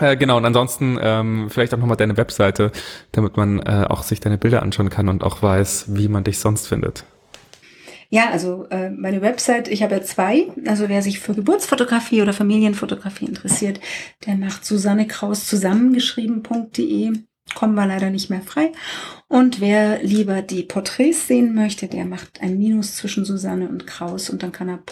Äh, 0.00 0.16
genau, 0.16 0.36
und 0.36 0.44
ansonsten 0.44 0.98
ähm, 1.00 1.50
vielleicht 1.50 1.74
auch 1.74 1.78
nochmal 1.78 1.96
deine 1.96 2.16
Webseite, 2.16 2.70
damit 3.12 3.36
man 3.36 3.58
äh, 3.60 3.86
auch 3.88 4.02
sich 4.02 4.20
deine 4.20 4.38
Bilder 4.38 4.62
anschauen 4.62 4.90
kann 4.90 5.08
und 5.08 5.24
auch 5.24 5.42
weiß, 5.42 5.86
wie 5.88 6.08
man 6.08 6.24
dich 6.24 6.38
sonst 6.38 6.68
findet. 6.68 7.04
Ja, 8.10 8.30
also 8.30 8.66
äh, 8.70 8.88
meine 8.90 9.20
Website, 9.20 9.68
ich 9.68 9.82
habe 9.82 9.96
ja 9.96 10.02
zwei. 10.02 10.48
Also 10.66 10.88
wer 10.88 11.02
sich 11.02 11.20
für 11.20 11.34
Geburtsfotografie 11.34 12.22
oder 12.22 12.32
Familienfotografie 12.32 13.26
interessiert, 13.26 13.80
der 14.24 14.36
macht 14.36 14.64
Susanne 14.64 15.06
Kraus 15.06 15.46
zusammengeschrieben.de. 15.46 17.12
Kommen 17.54 17.74
wir 17.74 17.86
leider 17.86 18.10
nicht 18.10 18.30
mehr 18.30 18.40
frei. 18.40 18.72
Und 19.26 19.60
wer 19.60 20.02
lieber 20.02 20.40
die 20.40 20.62
Porträts 20.62 21.26
sehen 21.26 21.54
möchte, 21.54 21.88
der 21.88 22.06
macht 22.06 22.40
ein 22.40 22.56
Minus 22.56 22.96
zwischen 22.96 23.26
Susanne 23.26 23.68
und 23.68 23.86
Kraus 23.86 24.30
und 24.30 24.42
dann 24.42 24.52
kann 24.52 24.68
er 24.68 24.82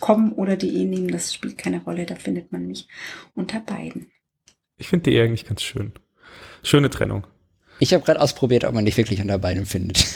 kommen 0.00 0.32
oder 0.32 0.56
de 0.56 0.84
nehmen. 0.84 1.08
Das 1.08 1.34
spielt 1.34 1.58
keine 1.58 1.82
Rolle, 1.82 2.06
da 2.06 2.14
findet 2.14 2.50
man 2.50 2.66
mich 2.66 2.88
unter 3.34 3.60
beiden. 3.60 4.10
Ich 4.76 4.88
finde 4.88 5.10
die 5.10 5.20
eigentlich 5.20 5.46
ganz 5.46 5.62
schön. 5.62 5.92
Schöne 6.62 6.90
Trennung. 6.90 7.26
Ich 7.80 7.92
habe 7.92 8.04
gerade 8.04 8.20
ausprobiert, 8.20 8.64
ob 8.64 8.72
man 8.72 8.84
dich 8.84 8.96
wirklich 8.96 9.20
unter 9.20 9.38
beidem 9.38 9.66
findet. 9.66 10.04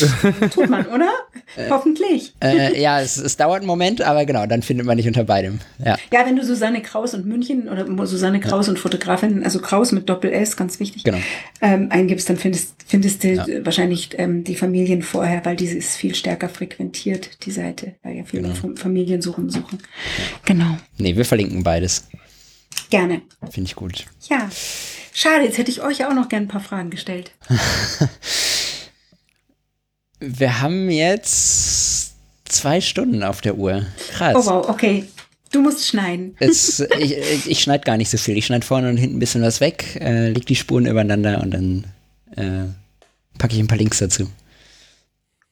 Tut 0.52 0.68
man, 0.68 0.86
oder? 0.86 1.10
Äh, 1.56 1.70
Hoffentlich. 1.70 2.34
Äh, 2.42 2.80
ja, 2.80 3.00
es, 3.00 3.16
es, 3.16 3.36
dauert 3.36 3.58
einen 3.58 3.66
Moment, 3.66 4.02
aber 4.02 4.24
genau, 4.24 4.46
dann 4.46 4.62
findet 4.62 4.86
man 4.86 4.96
dich 4.96 5.06
unter 5.06 5.24
beidem. 5.24 5.60
Ja, 5.84 5.96
ja 6.12 6.26
wenn 6.26 6.36
du 6.36 6.44
Susanne 6.44 6.82
Kraus 6.82 7.14
und 7.14 7.26
München 7.26 7.68
oder 7.68 7.86
Susanne 8.06 8.40
Kraus 8.40 8.66
ja. 8.66 8.72
und 8.72 8.78
Fotografin, 8.78 9.44
also 9.44 9.60
Kraus 9.60 9.92
mit 9.92 10.08
Doppel-S, 10.08 10.56
ganz 10.56 10.80
wichtig, 10.80 11.04
genau. 11.04 11.18
ähm, 11.60 11.88
eingibst, 11.90 12.28
dann 12.28 12.36
findest, 12.36 12.74
findest 12.86 13.24
du 13.24 13.28
ja. 13.34 13.46
wahrscheinlich 13.64 14.10
ähm, 14.18 14.44
die 14.44 14.56
Familien 14.56 15.02
vorher, 15.02 15.44
weil 15.44 15.56
diese 15.56 15.76
ist 15.76 15.96
viel 15.96 16.14
stärker 16.14 16.48
frequentiert, 16.48 17.44
die 17.44 17.50
Seite, 17.50 17.94
weil 18.02 18.16
ja 18.16 18.24
viele 18.24 18.42
genau. 18.42 18.74
Familien 18.74 19.22
suchen, 19.22 19.50
suchen. 19.50 19.78
Genau. 20.44 20.76
Nee, 20.98 21.16
wir 21.16 21.24
verlinken 21.24 21.62
beides. 21.62 22.08
Gerne. 22.90 23.22
Finde 23.50 23.68
ich 23.68 23.76
gut. 23.76 24.06
Ja. 24.28 24.48
Schade, 25.12 25.44
jetzt 25.44 25.58
hätte 25.58 25.70
ich 25.70 25.82
euch 25.82 26.04
auch 26.04 26.14
noch 26.14 26.28
gerne 26.28 26.46
ein 26.46 26.48
paar 26.48 26.60
Fragen 26.60 26.90
gestellt. 26.90 27.32
Wir 30.20 30.60
haben 30.60 30.90
jetzt 30.90 32.14
zwei 32.44 32.80
Stunden 32.80 33.22
auf 33.22 33.40
der 33.40 33.56
Uhr. 33.56 33.86
Krass. 34.12 34.34
Oh 34.36 34.46
wow, 34.46 34.68
okay. 34.68 35.04
Du 35.52 35.62
musst 35.62 35.86
schneiden. 35.86 36.36
Es, 36.38 36.80
ich 36.98 37.46
ich 37.46 37.60
schneide 37.60 37.84
gar 37.84 37.96
nicht 37.96 38.10
so 38.10 38.18
viel. 38.18 38.36
Ich 38.36 38.46
schneide 38.46 38.66
vorne 38.66 38.88
und 38.88 38.96
hinten 38.96 39.16
ein 39.16 39.20
bisschen 39.20 39.42
was 39.42 39.60
weg, 39.60 39.98
äh, 40.00 40.30
leg 40.30 40.46
die 40.46 40.56
Spuren 40.56 40.86
übereinander 40.86 41.40
und 41.42 41.52
dann 41.52 41.84
äh, 42.36 42.68
packe 43.38 43.54
ich 43.54 43.60
ein 43.60 43.68
paar 43.68 43.78
Links 43.78 43.98
dazu. 43.98 44.30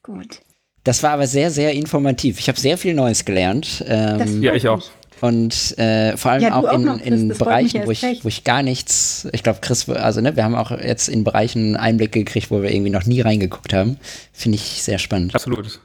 Gut. 0.03 0.41
Das 0.83 1.03
war 1.03 1.13
aber 1.13 1.27
sehr, 1.27 1.51
sehr 1.51 1.73
informativ. 1.73 2.39
Ich 2.39 2.49
habe 2.49 2.61
sehr 2.61 2.77
viel 2.77 2.93
Neues 2.93 3.25
gelernt. 3.25 3.83
Ähm, 3.89 4.43
ja, 4.43 4.55
ich 4.55 4.69
auch. 4.69 4.83
Und 5.25 5.79
äh, 5.79 6.19
vor 6.19 6.33
allem 6.33 6.43
ja, 6.43 6.55
auch 6.55 6.71
in, 6.71 6.87
auch 6.87 7.01
in 7.01 7.29
Bereichen, 7.29 7.87
wo 7.87 7.91
ich, 7.91 8.03
wo 8.03 8.29
ich 8.29 8.45
gar 8.45 8.63
nichts, 8.63 9.27
ich 9.33 9.43
glaube, 9.43 9.61
Chris, 9.63 9.89
also 9.89 10.21
ne, 10.21 10.37
wir 10.37 10.45
haben 10.45 10.55
auch 10.55 10.71
jetzt 10.71 11.09
in 11.09 11.25
Bereichen 11.25 11.77
Einblicke 11.77 12.19
gekriegt, 12.19 12.51
wo 12.51 12.61
wir 12.61 12.71
irgendwie 12.71 12.91
noch 12.91 13.07
nie 13.07 13.23
reingeguckt 13.23 13.73
haben. 13.73 13.97
Finde 14.35 14.57
ich 14.57 14.83
sehr 14.83 14.99
spannend. 14.99 15.35
Absolut. 15.35 15.81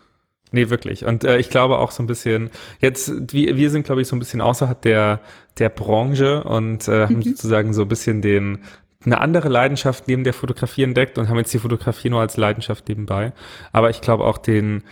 Nee, 0.52 0.70
wirklich. 0.70 1.06
Und 1.06 1.24
äh, 1.24 1.38
ich 1.38 1.50
glaube 1.50 1.78
auch 1.78 1.92
so 1.92 2.04
ein 2.04 2.08
bisschen, 2.08 2.50
jetzt, 2.82 3.14
wir, 3.32 3.56
wir 3.56 3.70
sind, 3.70 3.86
glaube 3.86 4.02
ich, 4.02 4.10
so 4.10 4.16
ein 4.18 4.20
bisschen 4.20 4.42
außerhalb 4.42 4.82
der, 4.82 5.22
der 5.58 5.70
Branche 5.70 6.44
und 6.44 6.90
äh, 6.90 7.04
haben 7.04 7.16
mhm. 7.16 7.24
sozusagen 7.24 7.72
so 7.72 7.84
ein 7.84 7.88
bisschen 7.88 8.22
den, 8.22 8.58
eine 9.06 9.22
andere 9.22 9.48
Leidenschaft 9.48 10.10
neben 10.10 10.26
der 10.26 10.34
Fotografie 10.34 10.84
entdeckt 10.84 11.18
und 11.18 11.30
haben 11.30 11.38
jetzt 11.38 11.54
die 11.54 11.60
Fotografie 11.60 12.10
nur 12.10 12.20
als 12.20 12.36
Leidenschaft 12.36 12.90
nebenbei. 12.90 13.32
Aber 13.72 13.90
ich 13.90 14.02
glaube 14.02 14.26
auch 14.26 14.38
den, 14.38 14.84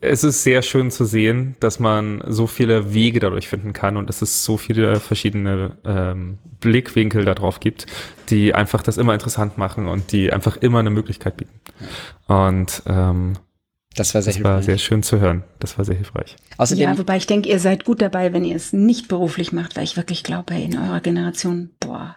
es 0.00 0.24
ist 0.24 0.42
sehr 0.42 0.62
schön 0.62 0.90
zu 0.90 1.04
sehen, 1.04 1.56
dass 1.60 1.78
man 1.80 2.22
so 2.26 2.46
viele 2.46 2.92
Wege 2.94 3.20
dadurch 3.20 3.48
finden 3.48 3.72
kann 3.72 3.96
und 3.96 4.08
dass 4.08 4.22
es 4.22 4.44
so 4.44 4.56
viele 4.56 5.00
verschiedene 5.00 5.76
ähm, 5.84 6.38
Blickwinkel 6.60 7.24
darauf 7.24 7.60
gibt, 7.60 7.86
die 8.30 8.54
einfach 8.54 8.82
das 8.82 8.98
immer 8.98 9.14
interessant 9.14 9.58
machen 9.58 9.88
und 9.88 10.12
die 10.12 10.32
einfach 10.32 10.56
immer 10.56 10.80
eine 10.80 10.90
Möglichkeit 10.90 11.36
bieten. 11.36 11.60
Und 12.26 12.82
ähm, 12.86 13.34
das 13.94 14.14
war 14.14 14.22
sehr 14.22 14.34
das 14.34 14.44
war 14.44 14.62
sehr 14.62 14.78
schön 14.78 15.02
zu 15.02 15.20
hören. 15.20 15.44
Das 15.58 15.76
war 15.78 15.84
sehr 15.84 15.96
hilfreich. 15.96 16.36
Außerdem, 16.56 16.84
ja, 16.84 16.98
wobei 16.98 17.16
ich 17.16 17.26
denke, 17.26 17.48
ihr 17.48 17.58
seid 17.58 17.84
gut 17.84 18.00
dabei, 18.00 18.32
wenn 18.32 18.44
ihr 18.44 18.56
es 18.56 18.72
nicht 18.72 19.08
beruflich 19.08 19.52
macht, 19.52 19.76
weil 19.76 19.84
ich 19.84 19.96
wirklich 19.96 20.22
glaube, 20.22 20.54
in 20.54 20.78
eurer 20.78 21.00
Generation, 21.00 21.70
boah, 21.80 22.16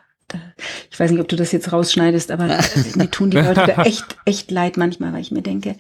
ich 0.90 1.00
weiß 1.00 1.12
nicht, 1.12 1.20
ob 1.20 1.28
du 1.28 1.36
das 1.36 1.52
jetzt 1.52 1.72
rausschneidest, 1.72 2.32
aber 2.32 2.60
mir 2.96 3.12
tun 3.12 3.32
die 3.32 3.38
Leute 3.38 3.66
da 3.76 3.84
echt, 3.84 4.18
echt 4.26 4.52
leid 4.52 4.78
manchmal, 4.78 5.14
weil 5.14 5.22
ich 5.22 5.32
mir 5.32 5.42
denke, 5.42 5.76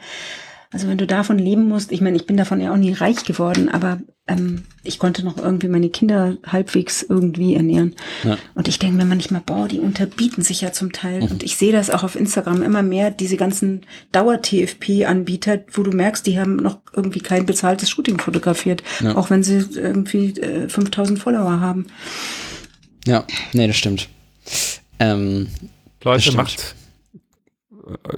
also 0.71 0.87
wenn 0.87 0.97
du 0.97 1.05
davon 1.05 1.37
leben 1.37 1.67
musst, 1.67 1.91
ich 1.91 1.99
meine, 1.99 2.15
ich 2.15 2.25
bin 2.25 2.37
davon 2.37 2.61
ja 2.61 2.71
auch 2.71 2.77
nie 2.77 2.93
reich 2.93 3.25
geworden, 3.25 3.67
aber 3.67 3.99
ähm, 4.27 4.63
ich 4.83 4.99
konnte 4.99 5.23
noch 5.25 5.37
irgendwie 5.37 5.67
meine 5.67 5.89
Kinder 5.89 6.37
halbwegs 6.47 7.03
irgendwie 7.03 7.55
ernähren. 7.55 7.95
Ja. 8.23 8.37
Und 8.55 8.69
ich 8.69 8.79
denke 8.79 8.95
mir 8.95 9.05
manchmal, 9.05 9.41
boah, 9.45 9.67
die 9.67 9.79
unterbieten 9.79 10.43
sich 10.43 10.61
ja 10.61 10.71
zum 10.71 10.93
Teil. 10.93 11.23
Mhm. 11.23 11.31
Und 11.31 11.43
ich 11.43 11.57
sehe 11.57 11.73
das 11.73 11.89
auch 11.89 12.03
auf 12.03 12.15
Instagram 12.15 12.63
immer 12.63 12.83
mehr, 12.83 13.11
diese 13.11 13.35
ganzen 13.35 13.81
Dauer-TFP-Anbieter, 14.13 15.59
wo 15.73 15.83
du 15.83 15.91
merkst, 15.91 16.25
die 16.25 16.39
haben 16.39 16.55
noch 16.55 16.79
irgendwie 16.95 17.19
kein 17.19 17.45
bezahltes 17.45 17.89
Shooting 17.89 18.19
fotografiert, 18.19 18.81
ja. 19.01 19.17
auch 19.17 19.29
wenn 19.29 19.43
sie 19.43 19.65
irgendwie 19.75 20.39
äh, 20.39 20.69
5000 20.69 21.19
Follower 21.19 21.59
haben. 21.59 21.87
Ja, 23.05 23.25
nee, 23.51 23.67
das 23.67 23.75
stimmt. 23.75 24.07
Ähm, 24.99 25.47
Leute, 26.03 26.31
macht 26.33 26.75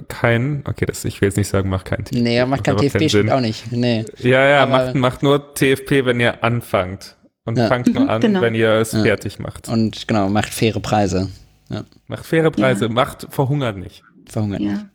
kein, 0.08 0.62
okay, 0.66 0.86
das, 0.86 1.04
ich 1.04 1.20
will 1.20 1.28
jetzt 1.28 1.36
nicht 1.36 1.48
sagen, 1.48 1.68
macht 1.68 1.86
kein 1.86 2.04
TFP. 2.04 2.20
Nee, 2.20 2.44
macht 2.44 2.64
kein 2.64 2.76
TFP, 2.76 3.08
stimmt 3.08 3.30
auch 3.30 3.40
nicht. 3.40 3.70
Nee. 3.72 4.04
Ja, 4.18 4.48
ja, 4.48 4.66
macht, 4.66 4.94
macht 4.94 5.22
nur 5.22 5.54
TFP, 5.54 6.04
wenn 6.04 6.20
ihr 6.20 6.42
anfangt. 6.42 7.16
Und 7.44 7.58
ja. 7.58 7.68
fangt 7.68 7.92
nur 7.92 8.04
mhm, 8.04 8.10
an, 8.10 8.20
genau. 8.20 8.40
wenn 8.40 8.54
ihr 8.54 8.70
es 8.70 8.92
ja. 8.92 9.02
fertig 9.02 9.38
macht. 9.38 9.68
Und 9.68 10.08
genau, 10.08 10.28
macht 10.28 10.52
faire 10.52 10.80
Preise. 10.80 11.28
Ja. 11.68 11.84
Macht 12.06 12.24
faire 12.24 12.50
Preise, 12.50 12.88
macht 12.88 13.26
verhungert 13.30 13.76
nicht. 13.76 14.02
Verhungert 14.26 14.60
nicht. 14.60 14.86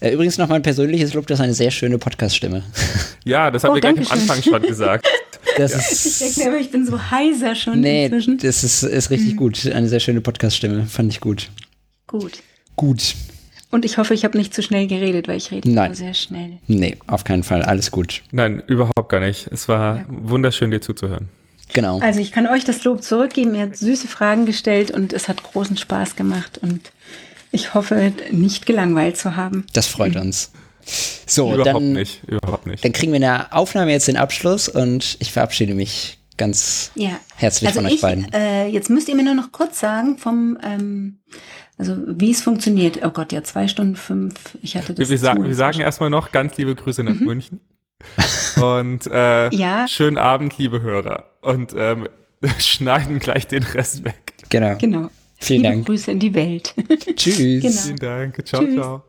Äh, 0.00 0.14
übrigens 0.14 0.38
noch 0.38 0.48
mal 0.48 0.56
ein 0.56 0.62
persönliches 0.62 1.14
Lob, 1.14 1.26
das 1.26 1.38
ist 1.38 1.44
eine 1.44 1.54
sehr 1.54 1.70
schöne 1.70 1.98
Podcast-Stimme. 1.98 2.62
Ja, 3.24 3.52
das 3.52 3.62
haben 3.62 3.70
oh, 3.70 3.74
wir 3.74 3.80
gleich 3.80 3.98
am 3.98 4.18
Anfang 4.18 4.42
schon 4.42 4.62
gesagt. 4.62 5.06
Das 5.58 5.72
ja. 5.72 5.78
ist, 5.78 6.06
ich 6.06 6.18
denke 6.18 6.40
mir, 6.40 6.46
aber 6.46 6.60
ich 6.60 6.70
bin 6.70 6.86
so 6.86 7.10
heiser 7.10 7.54
schon 7.54 7.80
nee, 7.80 8.06
inzwischen. 8.06 8.38
das 8.38 8.64
ist, 8.64 8.84
ist 8.84 9.10
richtig 9.10 9.34
mhm. 9.34 9.36
gut. 9.36 9.66
Eine 9.66 9.86
sehr 9.86 10.00
schöne 10.00 10.22
Podcast-Stimme, 10.22 10.86
fand 10.86 11.12
ich 11.12 11.20
gut. 11.20 11.50
Gut. 12.06 12.38
Gut. 12.74 13.14
Und 13.72 13.86
ich 13.86 13.96
hoffe, 13.96 14.12
ich 14.12 14.24
habe 14.24 14.36
nicht 14.36 14.52
zu 14.54 14.62
schnell 14.62 14.86
geredet, 14.86 15.28
weil 15.28 15.38
ich 15.38 15.50
rede 15.50 15.70
Nein. 15.70 15.94
sehr 15.94 16.12
schnell. 16.12 16.58
Nee, 16.66 16.98
auf 17.06 17.24
keinen 17.24 17.42
Fall. 17.42 17.62
Alles 17.62 17.90
gut. 17.90 18.22
Nein, 18.30 18.62
überhaupt 18.66 19.08
gar 19.08 19.20
nicht. 19.20 19.48
Es 19.50 19.66
war 19.66 19.96
ja. 19.96 20.04
wunderschön, 20.08 20.70
dir 20.70 20.82
zuzuhören. 20.82 21.30
Genau. 21.72 21.98
Also 22.00 22.20
ich 22.20 22.32
kann 22.32 22.46
euch 22.46 22.64
das 22.64 22.84
Lob 22.84 23.02
zurückgeben. 23.02 23.54
Ihr 23.54 23.62
habt 23.62 23.78
süße 23.78 24.08
Fragen 24.08 24.44
gestellt 24.44 24.90
und 24.90 25.14
es 25.14 25.26
hat 25.26 25.42
großen 25.42 25.78
Spaß 25.78 26.16
gemacht 26.16 26.58
und 26.60 26.92
ich 27.50 27.72
hoffe, 27.72 28.12
nicht 28.30 28.66
gelangweilt 28.66 29.16
zu 29.16 29.36
haben. 29.36 29.64
Das 29.72 29.86
freut 29.86 30.16
uns. 30.16 30.52
So, 31.26 31.54
überhaupt 31.54 31.76
dann, 31.76 31.92
nicht, 31.94 32.22
überhaupt 32.26 32.66
nicht. 32.66 32.84
Dann 32.84 32.92
kriegen 32.92 33.12
wir 33.12 33.16
in 33.16 33.22
der 33.22 33.54
Aufnahme 33.54 33.92
jetzt 33.92 34.06
den 34.06 34.18
Abschluss 34.18 34.68
und 34.68 35.16
ich 35.20 35.32
verabschiede 35.32 35.74
mich 35.74 36.18
ganz 36.36 36.90
ja. 36.94 37.18
herzlich 37.36 37.68
also 37.68 37.80
von 37.80 37.86
ich, 37.88 37.94
euch 37.94 38.00
beiden. 38.00 38.32
Äh, 38.32 38.66
jetzt 38.68 38.90
müsst 38.90 39.08
ihr 39.08 39.14
mir 39.14 39.22
nur 39.22 39.34
noch 39.34 39.52
kurz 39.52 39.80
sagen, 39.80 40.18
vom, 40.18 40.58
ähm, 40.62 41.20
also 41.82 41.96
wie 42.06 42.30
es 42.30 42.42
funktioniert. 42.42 43.00
Oh 43.04 43.10
Gott, 43.10 43.32
ja, 43.32 43.42
zwei 43.42 43.66
Stunden 43.66 43.96
fünf. 43.96 44.56
Ich 44.62 44.76
hatte 44.76 44.94
das. 44.94 45.10
Wir, 45.10 45.18
sagen, 45.18 45.44
wir 45.44 45.54
sagen 45.54 45.80
erstmal 45.80 46.10
noch 46.10 46.30
ganz 46.30 46.56
liebe 46.56 46.76
Grüße 46.76 47.02
nach 47.02 47.14
mhm. 47.14 47.26
München. 47.26 47.60
Und 48.60 49.06
äh, 49.08 49.52
ja. 49.54 49.88
schönen 49.88 50.16
Abend, 50.16 50.56
liebe 50.58 50.80
Hörer. 50.80 51.24
Und 51.40 51.74
ähm, 51.76 52.08
schneiden 52.58 53.18
gleich 53.18 53.48
den 53.48 53.64
Rest 53.64 54.04
weg. 54.04 54.34
Genau. 54.48 54.76
Genau. 54.78 55.10
Vielen 55.38 55.62
liebe 55.62 55.74
Dank. 55.74 55.86
Grüße 55.86 56.10
in 56.12 56.18
die 56.20 56.34
Welt. 56.34 56.74
Tschüss. 57.16 57.38
Genau. 57.62 57.82
Vielen 57.82 57.96
Dank. 57.96 58.46
Ciao, 58.46 58.62
Tschüss. 58.62 58.74
ciao. 58.74 59.02